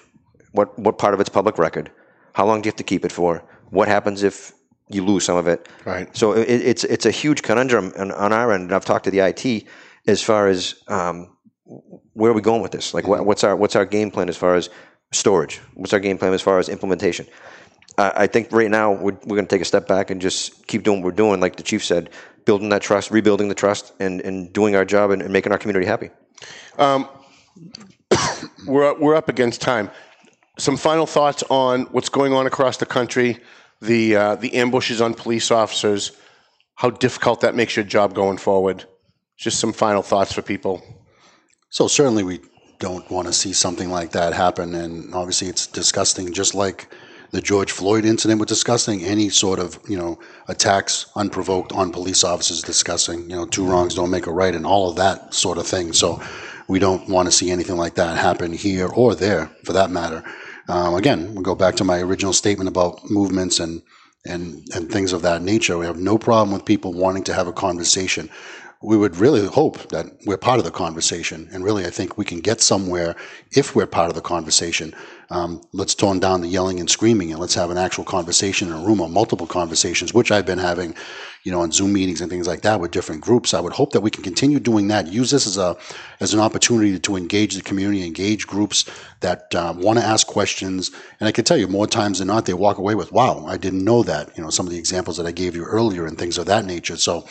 what 0.52 0.78
what 0.78 0.98
part 0.98 1.14
of 1.14 1.20
it's 1.20 1.28
public 1.28 1.58
record, 1.58 1.90
how 2.34 2.46
long 2.46 2.62
do 2.62 2.66
you 2.66 2.70
have 2.70 2.76
to 2.76 2.84
keep 2.84 3.04
it 3.04 3.12
for, 3.12 3.42
what 3.70 3.88
happens 3.88 4.22
if 4.22 4.52
you 4.88 5.04
lose 5.04 5.24
some 5.24 5.36
of 5.36 5.46
it. 5.46 5.68
Right. 5.84 6.14
So 6.16 6.32
it, 6.32 6.48
it's 6.48 6.84
it's 6.84 7.06
a 7.06 7.10
huge 7.10 7.42
conundrum 7.42 7.92
on, 7.98 8.10
on 8.12 8.32
our 8.32 8.52
end. 8.52 8.64
And 8.64 8.72
I've 8.72 8.84
talked 8.84 9.04
to 9.04 9.10
the 9.10 9.20
IT 9.20 9.64
as 10.06 10.22
far 10.22 10.48
as 10.48 10.74
um, 10.88 11.36
where 12.12 12.30
are 12.30 12.34
we 12.34 12.42
going 12.42 12.62
with 12.62 12.72
this? 12.72 12.94
Like, 12.94 13.06
what, 13.06 13.24
what's 13.24 13.44
our 13.44 13.56
what's 13.56 13.76
our 13.76 13.86
game 13.86 14.10
plan 14.10 14.28
as 14.28 14.36
far 14.36 14.54
as 14.54 14.68
storage? 15.12 15.60
What's 15.74 15.92
our 15.92 16.00
game 16.00 16.18
plan 16.18 16.32
as 16.34 16.42
far 16.42 16.58
as 16.58 16.68
implementation? 16.68 17.26
I, 17.96 18.12
I 18.16 18.26
think 18.26 18.52
right 18.52 18.70
now 18.70 18.92
we're, 18.92 19.12
we're 19.24 19.36
going 19.36 19.46
to 19.46 19.54
take 19.54 19.62
a 19.62 19.66
step 19.66 19.86
back 19.86 20.10
and 20.10 20.20
just 20.20 20.66
keep 20.66 20.82
doing 20.82 21.00
what 21.00 21.06
we're 21.06 21.16
doing, 21.16 21.40
like 21.40 21.56
the 21.56 21.62
chief 21.62 21.84
said, 21.84 22.10
building 22.44 22.68
that 22.70 22.82
trust, 22.82 23.10
rebuilding 23.10 23.48
the 23.48 23.54
trust, 23.54 23.92
and, 24.00 24.20
and 24.20 24.52
doing 24.52 24.76
our 24.76 24.84
job 24.84 25.10
and, 25.10 25.22
and 25.22 25.32
making 25.32 25.52
our 25.52 25.58
community 25.58 25.86
happy. 25.86 26.10
Um, 26.78 27.08
we're 28.66 28.98
we're 28.98 29.14
up 29.14 29.28
against 29.28 29.60
time. 29.60 29.90
Some 30.58 30.76
final 30.76 31.06
thoughts 31.06 31.42
on 31.50 31.82
what's 31.86 32.08
going 32.08 32.32
on 32.32 32.46
across 32.46 32.76
the 32.76 32.86
country, 32.86 33.38
the 33.80 34.16
uh, 34.16 34.34
the 34.36 34.54
ambushes 34.54 35.00
on 35.00 35.14
police 35.14 35.50
officers, 35.50 36.12
how 36.76 36.90
difficult 36.90 37.40
that 37.40 37.54
makes 37.54 37.76
your 37.76 37.84
job 37.84 38.14
going 38.14 38.38
forward. 38.38 38.84
Just 39.36 39.58
some 39.58 39.72
final 39.72 40.02
thoughts 40.02 40.32
for 40.32 40.42
people. 40.42 40.82
So 41.70 41.88
certainly 41.88 42.22
we 42.22 42.40
don't 42.78 43.08
want 43.10 43.26
to 43.26 43.32
see 43.32 43.52
something 43.52 43.90
like 43.90 44.12
that 44.12 44.32
happen, 44.32 44.74
and 44.74 45.14
obviously 45.14 45.48
it's 45.48 45.66
disgusting. 45.66 46.32
Just 46.32 46.54
like 46.54 46.92
the 47.32 47.40
George 47.40 47.72
Floyd 47.72 48.04
incident 48.04 48.38
was 48.38 48.48
disgusting, 48.48 49.02
any 49.02 49.28
sort 49.28 49.58
of 49.58 49.78
you 49.88 49.96
know 49.96 50.18
attacks 50.46 51.06
unprovoked 51.16 51.72
on 51.72 51.90
police 51.90 52.22
officers 52.22 52.58
is 52.58 52.62
disgusting. 52.62 53.28
You 53.28 53.36
know, 53.36 53.46
two 53.46 53.66
wrongs 53.66 53.96
don't 53.96 54.10
make 54.10 54.28
a 54.28 54.32
right, 54.32 54.54
and 54.54 54.64
all 54.64 54.90
of 54.90 54.96
that 54.96 55.34
sort 55.34 55.58
of 55.58 55.66
thing. 55.66 55.92
So 55.92 56.22
we 56.68 56.78
don't 56.78 57.08
want 57.08 57.26
to 57.26 57.32
see 57.32 57.50
anything 57.50 57.76
like 57.76 57.94
that 57.94 58.16
happen 58.16 58.52
here 58.52 58.88
or 58.88 59.14
there, 59.14 59.46
for 59.64 59.72
that 59.72 59.90
matter. 59.90 60.22
Um, 60.68 60.94
again, 60.94 61.34
we 61.34 61.42
go 61.42 61.54
back 61.54 61.76
to 61.76 61.84
my 61.84 62.00
original 62.00 62.32
statement 62.32 62.68
about 62.68 63.10
movements 63.10 63.60
and 63.60 63.82
and 64.26 64.66
and 64.74 64.90
things 64.90 65.12
of 65.12 65.22
that 65.22 65.42
nature. 65.42 65.76
We 65.76 65.86
have 65.86 65.98
no 65.98 66.16
problem 66.16 66.52
with 66.52 66.64
people 66.64 66.94
wanting 66.94 67.24
to 67.24 67.34
have 67.34 67.46
a 67.46 67.52
conversation. 67.52 68.30
We 68.82 68.96
would 68.96 69.16
really 69.16 69.46
hope 69.46 69.88
that 69.90 70.06
we're 70.26 70.36
part 70.36 70.58
of 70.58 70.64
the 70.64 70.70
conversation, 70.70 71.48
and 71.52 71.64
really, 71.64 71.86
I 71.86 71.90
think 71.90 72.18
we 72.18 72.24
can 72.24 72.40
get 72.40 72.60
somewhere 72.60 73.16
if 73.50 73.74
we're 73.74 73.86
part 73.86 74.08
of 74.08 74.14
the 74.14 74.20
conversation. 74.20 74.94
Um, 75.30 75.62
let's 75.72 75.94
tone 75.94 76.20
down 76.20 76.40
the 76.40 76.48
yelling 76.48 76.80
and 76.80 76.88
screaming, 76.88 77.32
and 77.32 77.40
let's 77.40 77.54
have 77.54 77.70
an 77.70 77.78
actual 77.78 78.04
conversation 78.04 78.68
in 78.68 78.74
a 78.74 78.84
room 78.84 79.00
or 79.00 79.08
multiple 79.08 79.46
conversations, 79.46 80.12
which 80.12 80.30
I've 80.30 80.46
been 80.46 80.58
having, 80.58 80.94
you 81.44 81.52
know, 81.52 81.60
on 81.60 81.72
Zoom 81.72 81.92
meetings 81.92 82.20
and 82.20 82.30
things 82.30 82.46
like 82.46 82.62
that 82.62 82.80
with 82.80 82.90
different 82.90 83.20
groups. 83.20 83.54
I 83.54 83.60
would 83.60 83.72
hope 83.72 83.92
that 83.92 84.00
we 84.00 84.10
can 84.10 84.22
continue 84.22 84.60
doing 84.60 84.88
that. 84.88 85.06
Use 85.06 85.30
this 85.30 85.46
as 85.46 85.58
a 85.58 85.76
as 86.20 86.34
an 86.34 86.40
opportunity 86.40 86.98
to 86.98 87.16
engage 87.16 87.54
the 87.54 87.62
community, 87.62 88.06
engage 88.06 88.46
groups 88.46 88.84
that 89.20 89.54
um, 89.54 89.80
want 89.80 89.98
to 89.98 90.04
ask 90.04 90.26
questions. 90.26 90.90
And 91.20 91.28
I 91.28 91.32
can 91.32 91.44
tell 91.44 91.56
you, 91.56 91.68
more 91.68 91.86
times 91.86 92.18
than 92.18 92.28
not, 92.28 92.46
they 92.46 92.54
walk 92.54 92.78
away 92.78 92.94
with, 92.94 93.12
"Wow, 93.12 93.46
I 93.46 93.56
didn't 93.56 93.84
know 93.84 94.02
that." 94.02 94.36
You 94.36 94.44
know, 94.44 94.50
some 94.50 94.66
of 94.66 94.72
the 94.72 94.78
examples 94.78 95.16
that 95.16 95.26
I 95.26 95.32
gave 95.32 95.56
you 95.56 95.64
earlier 95.64 96.06
and 96.06 96.18
things 96.18 96.38
of 96.38 96.46
that 96.46 96.64
nature. 96.64 96.96
So. 96.96 97.26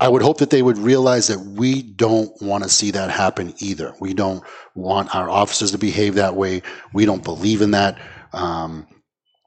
I 0.00 0.08
would 0.08 0.22
hope 0.22 0.38
that 0.38 0.50
they 0.50 0.62
would 0.62 0.78
realize 0.78 1.26
that 1.26 1.40
we 1.40 1.82
don't 1.82 2.30
want 2.40 2.62
to 2.64 2.70
see 2.70 2.92
that 2.92 3.10
happen 3.10 3.54
either. 3.58 3.94
We 4.00 4.14
don't 4.14 4.44
want 4.74 5.14
our 5.14 5.28
officers 5.28 5.72
to 5.72 5.78
behave 5.78 6.14
that 6.14 6.36
way. 6.36 6.62
We 6.92 7.04
don't 7.04 7.24
believe 7.24 7.62
in 7.62 7.72
that. 7.72 8.00
Um, 8.32 8.86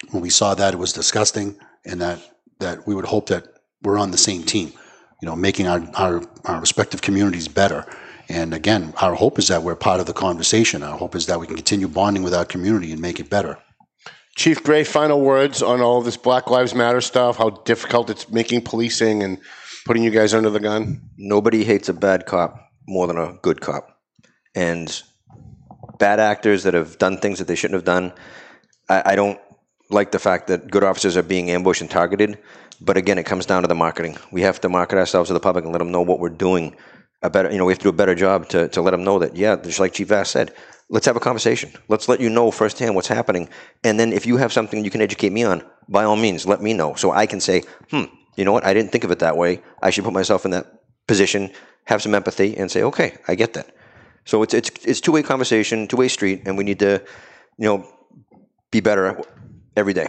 when 0.10 0.22
we 0.22 0.30
saw 0.30 0.54
that, 0.56 0.74
it 0.74 0.78
was 0.78 0.94
disgusting, 0.94 1.58
and 1.86 2.02
that 2.02 2.20
that 2.60 2.86
we 2.86 2.96
would 2.96 3.06
hope 3.06 3.28
that 3.28 3.46
we're 3.82 3.98
on 3.98 4.12
the 4.12 4.18
same 4.18 4.44
team. 4.44 4.74
You 5.22 5.28
know, 5.28 5.36
making 5.36 5.68
our 5.68 5.82
our, 5.96 6.22
our 6.46 6.60
respective 6.60 7.02
communities 7.02 7.48
better. 7.48 7.86
And 8.28 8.54
again, 8.54 8.94
our 9.02 9.14
hope 9.14 9.40
is 9.40 9.50
that 9.50 9.64
we're 9.64 9.76
part 9.76 10.00
of 10.00 10.06
the 10.06 10.14
conversation. 10.14 10.84
Our 10.84 10.98
hope 10.98 11.16
is 11.16 11.26
that 11.26 11.40
we 11.40 11.48
can 11.48 11.56
continue 11.56 11.88
bonding 11.88 12.24
with 12.24 12.34
our 12.34 12.46
community 12.46 12.92
and 12.92 13.02
make 13.02 13.20
it 13.20 13.30
better. 13.30 13.58
Chief 14.38 14.64
Gray, 14.64 14.86
final 14.86 15.20
words 15.22 15.62
on 15.62 15.82
all 15.82 16.02
this 16.02 16.16
Black 16.16 16.50
Lives 16.50 16.74
Matter 16.74 17.02
stuff, 17.02 17.38
how 17.38 17.50
difficult 17.50 18.10
it's 18.10 18.30
making 18.30 18.62
policing 18.62 19.22
and 19.24 19.38
putting 19.86 20.04
you 20.04 20.12
guys 20.12 20.34
under 20.34 20.50
the 20.50 20.60
gun? 20.60 21.10
Nobody 21.18 21.64
hates 21.64 21.90
a 21.90 21.94
bad 21.94 22.26
cop 22.26 22.72
more 22.88 23.08
than 23.08 23.18
a 23.18 23.34
good 23.42 23.62
cop. 23.62 24.00
And 24.56 25.02
bad 26.00 26.20
actors 26.20 26.64
that 26.64 26.74
have 26.74 26.98
done 26.98 27.18
things 27.18 27.40
that 27.40 27.48
they 27.48 27.56
shouldn't 27.56 27.78
have 27.78 27.86
done, 27.86 28.14
I, 28.90 29.14
I 29.14 29.16
don't 29.16 29.40
like 29.90 30.12
the 30.12 30.20
fact 30.20 30.48
that 30.48 30.70
good 30.70 30.84
officers 30.84 31.18
are 31.18 31.24
being 31.24 31.52
ambushed 31.52 31.82
and 31.82 31.90
targeted. 31.90 32.38
But 32.80 32.98
again, 32.98 33.18
it 33.18 33.26
comes 33.26 33.46
down 33.46 33.62
to 33.62 33.68
the 33.68 33.76
marketing. 33.76 34.18
We 34.32 34.42
have 34.42 34.60
to 34.62 34.70
market 34.70 34.98
ourselves 34.98 35.30
to 35.30 35.34
the 35.34 35.40
public 35.40 35.64
and 35.64 35.74
let 35.74 35.80
them 35.80 35.92
know 35.92 36.02
what 36.02 36.20
we're 36.20 36.30
doing. 36.30 36.76
A 37.22 37.30
better, 37.30 37.52
you 37.52 37.60
know, 37.60 37.66
we 37.66 37.74
have 37.74 37.80
to 37.80 37.84
do 37.84 37.90
a 37.90 37.94
better 37.94 38.16
job 38.16 38.50
to, 38.50 38.68
to 38.70 38.82
let 38.82 38.92
them 38.92 39.04
know 39.04 39.20
that, 39.20 39.36
yeah, 39.36 39.56
just 39.56 39.80
like 39.80 39.94
Chief 39.94 40.08
Vasque 40.08 40.32
said, 40.32 40.54
let's 40.90 41.06
have 41.06 41.16
a 41.16 41.20
conversation. 41.20 41.72
Let's 41.88 42.10
let 42.10 42.20
you 42.20 42.30
know 42.30 42.50
firsthand 42.50 42.96
what's 42.96 43.08
happening. 43.08 43.48
And 43.84 44.00
then 44.00 44.12
if 44.12 44.26
you 44.26 44.38
have 44.38 44.52
something 44.52 44.84
you 44.84 44.90
can 44.90 45.02
educate 45.02 45.32
me 45.32 45.44
on, 45.44 45.64
by 45.88 46.04
all 46.04 46.16
means, 46.16 46.48
let 46.48 46.62
me 46.62 46.74
know. 46.74 46.96
So 46.96 47.12
I 47.12 47.28
can 47.28 47.40
say, 47.40 47.62
hmm, 47.92 48.06
you 48.36 48.46
know 48.46 48.52
what? 48.52 48.66
I 48.66 48.74
didn't 48.74 48.92
think 48.92 49.04
of 49.04 49.12
it 49.12 49.20
that 49.20 49.38
way. 49.38 49.62
I 49.82 49.90
should 49.90 50.04
put 50.04 50.14
myself 50.14 50.46
in 50.46 50.52
that 50.52 50.82
position, 51.08 51.52
have 51.86 52.02
some 52.02 52.16
empathy, 52.16 52.56
and 52.58 52.72
say, 52.72 52.84
okay, 52.84 53.18
I 53.28 53.36
get 53.36 53.54
that. 53.54 53.76
So 54.26 54.44
it's 54.44 54.54
it's 54.54 54.70
it's 54.86 55.02
two 55.02 55.12
way 55.12 55.24
conversation, 55.24 55.88
two 55.88 55.98
way 55.98 56.08
street, 56.08 56.44
and 56.46 56.58
we 56.58 56.64
need 56.64 56.80
to, 56.80 57.04
you 57.58 57.66
know, 57.68 57.88
be 58.72 58.80
better 58.80 59.22
every 59.76 59.94
day. 59.94 60.08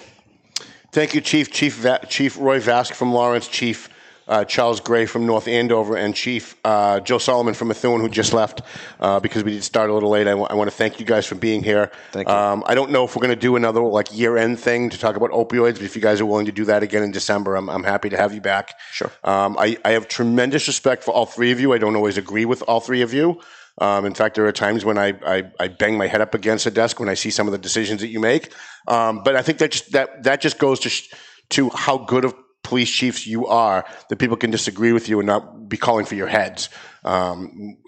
Thank 0.93 1.15
you, 1.15 1.21
Chief 1.21 1.51
Chief 1.51 1.77
Va- 1.77 2.07
Chief 2.09 2.37
Roy 2.39 2.61
Vasque 2.61 2.95
from 2.95 3.13
Lawrence, 3.13 3.49
Chief 3.49 3.89
uh, 4.29 4.45
Charles 4.45 4.81
Gray 4.81 5.07
from 5.07 5.27
North 5.27 5.49
Andover, 5.49 5.97
and 5.97 6.15
Chief 6.15 6.57
uh, 6.65 7.01
Joe 7.01 7.19
Solomon 7.19 7.55
from 7.55 7.69
Methuen, 7.69 8.01
who 8.01 8.09
just 8.09 8.33
left 8.33 8.63
uh, 9.01 9.21
because 9.21 9.45
we 9.45 9.53
did 9.53 9.65
start 9.65 9.91
a 9.91 9.95
little 9.95 10.11
late. 10.11 10.27
I, 10.27 10.31
w- 10.31 10.47
I 10.49 10.55
want 10.55 10.71
to 10.71 10.77
thank 10.77 11.01
you 11.01 11.07
guys 11.07 11.27
for 11.27 11.35
being 11.35 11.63
here. 11.63 11.91
Thank 12.13 12.29
you. 12.29 12.35
Um, 12.35 12.63
I 12.67 12.75
don't 12.75 12.91
know 12.91 13.05
if 13.05 13.17
we're 13.17 13.23
going 13.23 13.35
to 13.35 13.41
do 13.41 13.57
another 13.57 13.81
like 13.83 14.17
year 14.17 14.37
end 14.37 14.59
thing 14.59 14.91
to 14.91 14.99
talk 14.99 15.17
about 15.17 15.31
opioids, 15.31 15.75
but 15.75 15.83
if 15.83 15.97
you 15.97 16.03
guys 16.03 16.21
are 16.21 16.27
willing 16.27 16.47
to 16.47 16.53
do 16.53 16.65
that 16.67 16.83
again 16.83 17.03
in 17.03 17.11
December, 17.11 17.57
I'm, 17.57 17.69
I'm 17.69 17.85
happy 17.85 18.09
to 18.11 18.17
have 18.17 18.35
you 18.35 18.41
back. 18.41 18.75
Sure. 18.93 19.11
Um, 19.25 19.57
I, 19.59 19.77
I 19.85 19.91
have 19.93 20.09
tremendous 20.09 20.67
respect 20.67 21.05
for 21.05 21.13
all 21.13 21.27
three 21.27 21.53
of 21.53 21.61
you. 21.61 21.73
I 21.73 21.79
don't 21.79 21.97
always 21.97 22.19
agree 22.19 22.45
with 22.45 22.63
all 22.63 22.81
three 22.81 23.03
of 23.03 23.13
you. 23.13 23.41
Um, 23.79 24.05
in 24.05 24.15
fact, 24.15 24.35
there 24.35 24.47
are 24.47 24.53
times 24.53 24.85
when 24.85 24.99
I, 24.99 25.15
I, 25.27 25.51
I 25.59 25.69
bang 25.69 25.97
my 25.97 26.07
head 26.07 26.21
up 26.21 26.35
against 26.35 26.67
a 26.67 26.71
desk 26.71 27.01
when 27.01 27.09
I 27.09 27.15
see 27.15 27.31
some 27.31 27.49
of 27.49 27.53
the 27.53 27.59
decisions 27.59 28.03
that 28.03 28.09
you 28.09 28.21
make. 28.21 28.53
Um, 28.87 29.23
but 29.23 29.35
I 29.35 29.43
think 29.43 29.59
that 29.59 29.73
just, 29.73 29.93
that 29.93 30.25
that 30.25 30.43
just 30.43 30.59
goes 30.59 30.81
to 30.81 30.91
sh- 30.91 31.11
to 31.51 31.71
how 31.71 31.97
good 31.97 32.27
of 32.27 32.35
police 32.63 32.91
chiefs 32.91 33.27
you 33.27 33.47
are 33.47 33.85
that 34.09 34.17
people 34.17 34.37
can 34.37 34.51
disagree 34.51 34.93
with 34.93 35.09
you 35.09 35.21
and 35.21 35.27
not 35.27 35.69
be 35.69 35.77
calling 35.77 36.07
for 36.07 36.15
your 36.15 36.29
heads. 36.29 36.69
Um, 37.05 37.79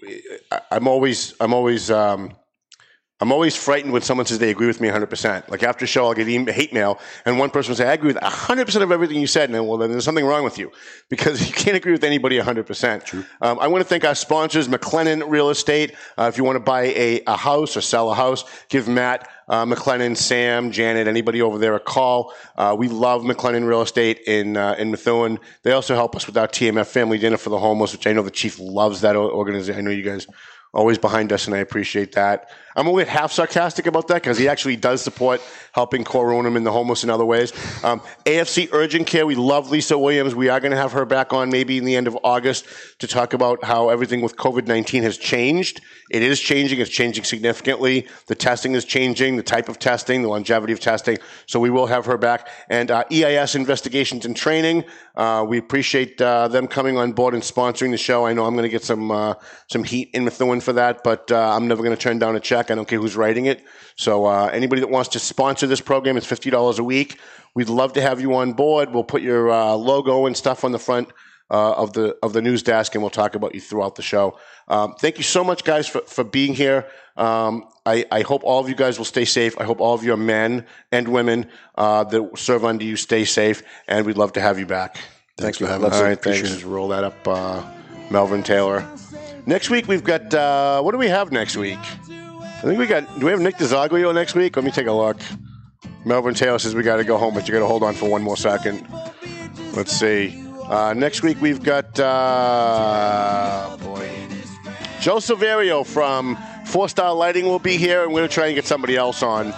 I, 0.51 0.61
I'm 0.71 0.87
always 0.87 1.33
I'm 1.39 1.53
always 1.53 1.89
um, 1.89 2.35
I'm 3.21 3.31
always 3.31 3.55
frightened 3.55 3.93
when 3.93 4.01
someone 4.01 4.25
says 4.25 4.39
they 4.39 4.49
agree 4.49 4.67
with 4.67 4.81
me 4.81 4.89
100%. 4.89 5.49
Like 5.49 5.63
after 5.63 5.85
a 5.85 5.87
show, 5.87 6.05
I'll 6.05 6.13
get 6.13 6.27
email, 6.27 6.53
hate 6.53 6.73
mail, 6.73 6.99
and 7.25 7.39
one 7.39 7.49
person 7.49 7.71
will 7.71 7.77
say, 7.77 7.87
I 7.87 7.93
agree 7.93 8.11
with 8.11 8.21
100% 8.21 8.81
of 8.81 8.91
everything 8.91 9.21
you 9.21 9.27
said. 9.27 9.45
And 9.45 9.55
then, 9.55 9.65
well, 9.65 9.77
then 9.77 9.89
there's 9.91 10.03
something 10.03 10.25
wrong 10.25 10.43
with 10.43 10.57
you 10.57 10.69
because 11.09 11.47
you 11.47 11.53
can't 11.53 11.77
agree 11.77 11.93
with 11.93 12.03
anybody 12.03 12.37
100%. 12.37 13.05
True. 13.05 13.23
Um, 13.41 13.57
I 13.59 13.67
want 13.67 13.83
to 13.83 13.87
thank 13.87 14.03
our 14.03 14.15
sponsors, 14.15 14.67
McLennan 14.67 15.29
Real 15.29 15.49
Estate. 15.49 15.95
Uh, 16.17 16.29
if 16.31 16.37
you 16.37 16.43
want 16.43 16.57
to 16.57 16.59
buy 16.59 16.83
a, 16.87 17.21
a 17.25 17.37
house 17.37 17.77
or 17.77 17.81
sell 17.81 18.11
a 18.11 18.15
house, 18.15 18.43
give 18.67 18.89
Matt 18.89 19.29
uh, 19.47 19.65
McLennan, 19.65 20.17
Sam, 20.17 20.71
Janet, 20.71 21.07
anybody 21.07 21.41
over 21.41 21.57
there 21.57 21.75
a 21.75 21.79
call. 21.79 22.33
Uh, 22.55 22.75
we 22.77 22.87
love 22.87 23.23
McLennan 23.23 23.67
Real 23.67 23.81
Estate 23.81 24.21
in 24.27 24.57
uh, 24.57 24.75
in 24.77 24.91
Methuen. 24.91 25.39
They 25.63 25.71
also 25.71 25.95
help 25.95 26.15
us 26.15 26.27
with 26.27 26.37
our 26.37 26.47
TMF 26.47 26.87
Family 26.87 27.17
Dinner 27.17 27.37
for 27.37 27.49
the 27.49 27.59
Homeless, 27.59 27.91
which 27.91 28.07
I 28.07 28.13
know 28.13 28.21
the 28.21 28.31
chief 28.31 28.59
loves 28.59 29.01
that 29.01 29.15
organization. 29.15 29.79
I 29.79 29.83
know 29.83 29.91
you 29.91 30.03
guys 30.03 30.27
always 30.73 30.97
behind 30.97 31.31
us, 31.31 31.45
and 31.45 31.55
I 31.55 31.59
appreciate 31.59 32.13
that. 32.13 32.49
I'm 32.75 32.87
only 32.87 33.05
half 33.05 33.31
sarcastic 33.31 33.87
about 33.87 34.07
that 34.09 34.15
because 34.15 34.37
he 34.37 34.49
actually 34.49 34.75
does 34.75 35.01
support 35.01 35.41
helping 35.71 36.03
Coronum 36.03 36.57
and 36.57 36.65
the 36.65 36.71
homeless 36.71 37.03
in 37.03 37.09
other 37.09 37.25
ways. 37.25 37.53
Um, 37.83 38.01
AFC 38.25 38.69
Urgent 38.73 39.07
Care, 39.07 39.25
we 39.25 39.35
love 39.35 39.71
Lisa 39.71 39.97
Williams. 39.97 40.35
We 40.35 40.49
are 40.49 40.59
going 40.59 40.71
to 40.71 40.77
have 40.77 40.91
her 40.91 41.05
back 41.05 41.31
on 41.31 41.49
maybe 41.49 41.77
in 41.77 41.85
the 41.85 41.95
end 41.95 42.07
of 42.07 42.17
August 42.23 42.65
to 42.99 43.07
talk 43.07 43.33
about 43.33 43.63
how 43.63 43.89
everything 43.89 44.21
with 44.21 44.35
COVID 44.35 44.67
19 44.67 45.03
has 45.03 45.17
changed. 45.17 45.81
It 46.11 46.21
is 46.21 46.39
changing, 46.39 46.79
it's 46.79 46.89
changing 46.89 47.23
significantly. 47.23 48.07
The 48.27 48.35
testing 48.35 48.73
is 48.73 48.83
changing, 48.83 49.37
the 49.37 49.43
type 49.43 49.69
of 49.69 49.79
testing, 49.79 50.21
the 50.21 50.27
longevity 50.27 50.73
of 50.73 50.79
testing. 50.79 51.17
So 51.45 51.59
we 51.59 51.69
will 51.69 51.87
have 51.87 52.05
her 52.05 52.17
back. 52.17 52.49
And 52.69 52.91
uh, 52.91 53.05
EIS 53.11 53.55
Investigations 53.55 54.25
and 54.25 54.35
Training, 54.35 54.83
uh, 55.15 55.45
we 55.47 55.57
appreciate 55.57 56.21
uh, 56.21 56.49
them 56.49 56.67
coming 56.67 56.97
on 56.97 57.13
board 57.13 57.33
and 57.33 57.41
sponsoring 57.41 57.91
the 57.91 57.97
show. 57.97 58.25
I 58.25 58.33
know 58.33 58.45
I'm 58.45 58.53
going 58.53 58.63
to 58.63 58.69
get 58.69 58.83
some 58.83 59.11
uh, 59.11 59.35
some 59.67 59.83
heat 59.83 60.09
in 60.13 60.25
Methuen 60.25 60.59
for 60.59 60.73
that, 60.73 61.03
but 61.03 61.31
uh, 61.31 61.55
I'm 61.55 61.67
never 61.67 61.81
going 61.81 61.95
to 61.95 62.01
turn 62.01 62.19
down 62.19 62.35
a 62.35 62.39
check. 62.39 62.64
I 62.71 62.75
don't 62.75 62.87
care 62.87 62.99
who's 62.99 63.15
writing 63.15 63.45
it. 63.45 63.63
So 63.95 64.25
uh, 64.25 64.47
anybody 64.47 64.81
that 64.81 64.89
wants 64.89 65.09
to 65.09 65.19
sponsor 65.19 65.67
this 65.67 65.81
program, 65.81 66.17
it's 66.17 66.25
fifty 66.25 66.49
dollars 66.49 66.79
a 66.79 66.83
week. 66.83 67.19
We'd 67.55 67.69
love 67.69 67.93
to 67.93 68.01
have 68.01 68.19
you 68.19 68.35
on 68.35 68.53
board. 68.53 68.93
We'll 68.93 69.03
put 69.03 69.21
your 69.21 69.49
uh, 69.49 69.73
logo 69.73 70.25
and 70.25 70.35
stuff 70.35 70.63
on 70.63 70.71
the 70.71 70.79
front 70.79 71.09
uh, 71.49 71.73
of 71.73 71.93
the 71.93 72.17
of 72.21 72.33
the 72.33 72.41
news 72.41 72.63
desk, 72.63 72.95
and 72.95 73.01
we'll 73.03 73.11
talk 73.11 73.35
about 73.35 73.55
you 73.55 73.61
throughout 73.61 73.95
the 73.95 74.01
show. 74.01 74.37
Um, 74.67 74.95
thank 74.99 75.17
you 75.17 75.23
so 75.23 75.43
much, 75.43 75.63
guys, 75.63 75.87
for, 75.87 76.01
for 76.01 76.23
being 76.23 76.53
here. 76.53 76.87
Um, 77.17 77.65
I, 77.85 78.05
I 78.11 78.21
hope 78.21 78.43
all 78.43 78.59
of 78.59 78.67
you 78.67 78.75
guys 78.75 78.97
will 78.97 79.05
stay 79.05 79.25
safe. 79.25 79.57
I 79.59 79.63
hope 79.63 79.79
all 79.79 79.93
of 79.93 80.03
your 80.03 80.17
men 80.17 80.65
and 80.91 81.07
women 81.07 81.49
uh, 81.75 82.03
that 82.05 82.37
serve 82.37 82.65
under 82.65 82.83
you 82.83 82.95
stay 82.97 83.25
safe, 83.25 83.63
and 83.87 84.05
we'd 84.05 84.17
love 84.17 84.33
to 84.33 84.41
have 84.41 84.59
you 84.59 84.65
back. 84.65 84.95
Thanks 85.37 85.57
Thank 85.59 85.67
for 85.67 85.67
having 85.67 85.87
us. 85.87 85.95
All 85.95 86.03
right, 86.03 86.17
Appreciate 86.17 86.47
thanks. 86.47 86.63
it. 86.63 86.67
Roll 86.67 86.87
that 86.89 87.03
up, 87.03 87.27
uh, 87.27 87.63
Melvin 88.09 88.41
Taylor. 88.43 88.85
Next 89.45 89.69
week 89.69 89.87
we've 89.87 90.03
got 90.03 90.33
uh, 90.33 90.81
what 90.81 90.91
do 90.91 90.97
we 90.97 91.07
have 91.07 91.31
next 91.31 91.55
week? 91.55 91.77
I 92.57 92.61
think 92.61 92.79
we 92.79 92.87
got. 92.87 93.19
Do 93.19 93.25
we 93.25 93.31
have 93.31 93.41
Nick 93.41 93.57
DiZoglio 93.57 94.13
next 94.13 94.33
week? 94.33 94.55
Let 94.55 94.65
me 94.65 94.71
take 94.71 94.87
a 94.87 94.91
look. 94.91 95.17
Melvin 96.05 96.33
Taylor 96.33 96.59
says 96.59 96.73
we 96.73 96.83
got 96.83 96.97
to 96.97 97.03
go 97.03 97.17
home, 97.17 97.33
but 97.33 97.47
you 97.47 97.53
got 97.53 97.59
to 97.59 97.67
hold 97.67 97.83
on 97.83 97.93
for 97.93 98.09
one 98.09 98.21
more 98.21 98.37
second. 98.37 98.87
Let's 99.73 99.91
see. 99.91 100.41
Uh, 100.63 100.93
next 100.95 101.21
week 101.21 101.39
we've 101.41 101.61
got 101.61 101.99
uh, 101.99 103.77
boy 103.81 104.09
Joe 104.99 105.17
Silverio 105.17 105.85
from 105.85 106.37
Four 106.65 106.89
Star 106.89 107.13
Lighting 107.13 107.45
will 107.45 107.59
be 107.59 107.77
here, 107.77 108.03
and 108.03 108.13
we're 108.13 108.27
to 108.27 108.33
try 108.33 108.47
and 108.47 108.55
get 108.55 108.65
somebody 108.65 108.95
else 108.95 109.21
on 109.21 109.53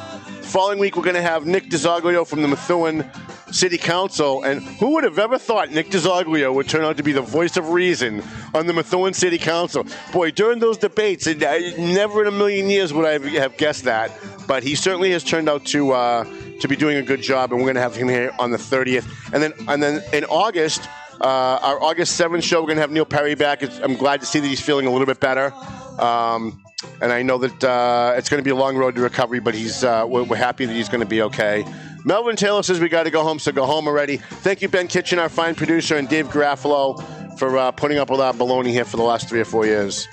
Following 0.48 0.80
week, 0.80 0.95
we're 0.95 1.03
going 1.03 1.15
to 1.15 1.22
have 1.22 1.45
Nick 1.45 1.65
DiZoglio 1.65 2.26
from 2.26 2.41
the 2.41 2.48
Methuen 2.48 3.03
City 3.52 3.78
Council. 3.78 4.44
And 4.44 4.64
who 4.64 4.94
would 4.94 5.03
have 5.03 5.19
ever 5.19 5.38
thought 5.38 5.72
Nick 5.72 5.90
DiZoglio 5.90 6.53
would 6.53 6.69
turn 6.69 6.86
out 6.86 6.95
to 6.98 7.03
be 7.03 7.11
the 7.11 7.22
voice 7.22 7.57
of 7.57 7.69
reason 7.72 8.24
on 8.53 8.65
the 8.65 8.72
Methuen 8.72 9.14
City 9.14 9.38
Council? 9.38 9.86
Boy, 10.14 10.32
during 10.32 10.60
those 10.60 10.78
debates, 10.78 11.28
it, 11.28 11.44
I, 11.44 11.74
never 11.78 12.22
in 12.22 12.28
a 12.30 12.32
million 12.32 12.69
years 12.69 12.94
would 12.94 13.06
I 13.06 13.19
have 13.40 13.57
guessed 13.57 13.84
that. 13.84 14.10
But 14.48 14.64
he 14.64 14.76
certainly 14.76 15.11
has 15.11 15.22
turned 15.22 15.49
out 15.49 15.65
to 15.65 15.91
uh, 15.91 16.24
to 16.61 16.68
be 16.69 16.78
doing 16.78 16.95
a 16.95 17.03
good 17.03 17.22
job, 17.22 17.52
and 17.52 17.60
we're 17.60 17.65
going 17.65 17.76
to 17.76 17.82
have 17.82 17.95
him 17.95 18.07
here 18.07 18.34
on 18.40 18.52
the 18.52 18.57
30th. 18.57 19.06
And 19.34 19.44
then 19.44 19.53
and 19.68 19.84
then 19.84 20.02
in 20.14 20.24
August, 20.26 20.88
uh, 21.19 21.60
our 21.61 21.84
August 21.84 22.19
7th 22.19 22.41
show, 22.41 22.61
we're 22.61 22.68
going 22.68 22.78
to 22.78 22.82
have 22.82 22.91
Neil 22.91 23.06
Perry 23.06 23.36
back. 23.36 23.64
It's, 23.64 23.80
I'm 23.80 23.95
glad 23.98 24.22
to 24.22 24.26
see 24.26 24.40
that 24.40 24.48
he's 24.48 24.61
feeling 24.61 24.88
a 24.88 24.91
little 24.91 25.07
bit 25.07 25.19
better. 25.19 25.53
Um, 25.99 26.64
and 27.01 27.11
I 27.11 27.23
know 27.23 27.37
that 27.39 27.63
uh, 27.63 28.13
it's 28.17 28.29
going 28.29 28.39
to 28.39 28.43
be 28.43 28.51
a 28.51 28.55
long 28.55 28.77
road 28.77 28.95
to 28.95 29.01
recovery, 29.01 29.39
but 29.39 29.53
he's 29.55 29.83
uh, 29.83 30.05
we're, 30.07 30.23
we're 30.23 30.37
happy 30.37 30.65
that 30.65 30.73
he's 30.73 30.89
going 30.89 30.99
to 30.99 31.07
be 31.07 31.21
okay. 31.23 31.65
Melvin 32.05 32.35
Taylor 32.35 32.63
says 32.63 32.79
we 32.79 32.89
got 32.89 33.03
to 33.03 33.09
go 33.09 33.23
home, 33.23 33.39
so 33.39 33.51
go 33.51 33.65
home 33.65 33.87
already. 33.87 34.17
Thank 34.17 34.61
you, 34.61 34.69
Ben 34.69 34.87
Kitchen, 34.87 35.19
our 35.19 35.29
fine 35.29 35.55
producer, 35.55 35.97
and 35.97 36.07
Dave 36.07 36.27
Garafalo 36.27 37.03
for 37.37 37.57
uh, 37.57 37.71
putting 37.71 37.97
up 37.97 38.09
with 38.09 38.19
our 38.19 38.33
baloney 38.33 38.69
here 38.69 38.85
for 38.85 38.97
the 38.97 39.03
last 39.03 39.27
three 39.27 39.41
or 39.41 39.45
four 39.45 39.65
years. 39.65 40.07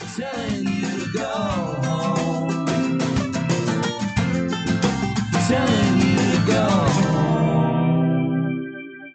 Telling 5.47 6.84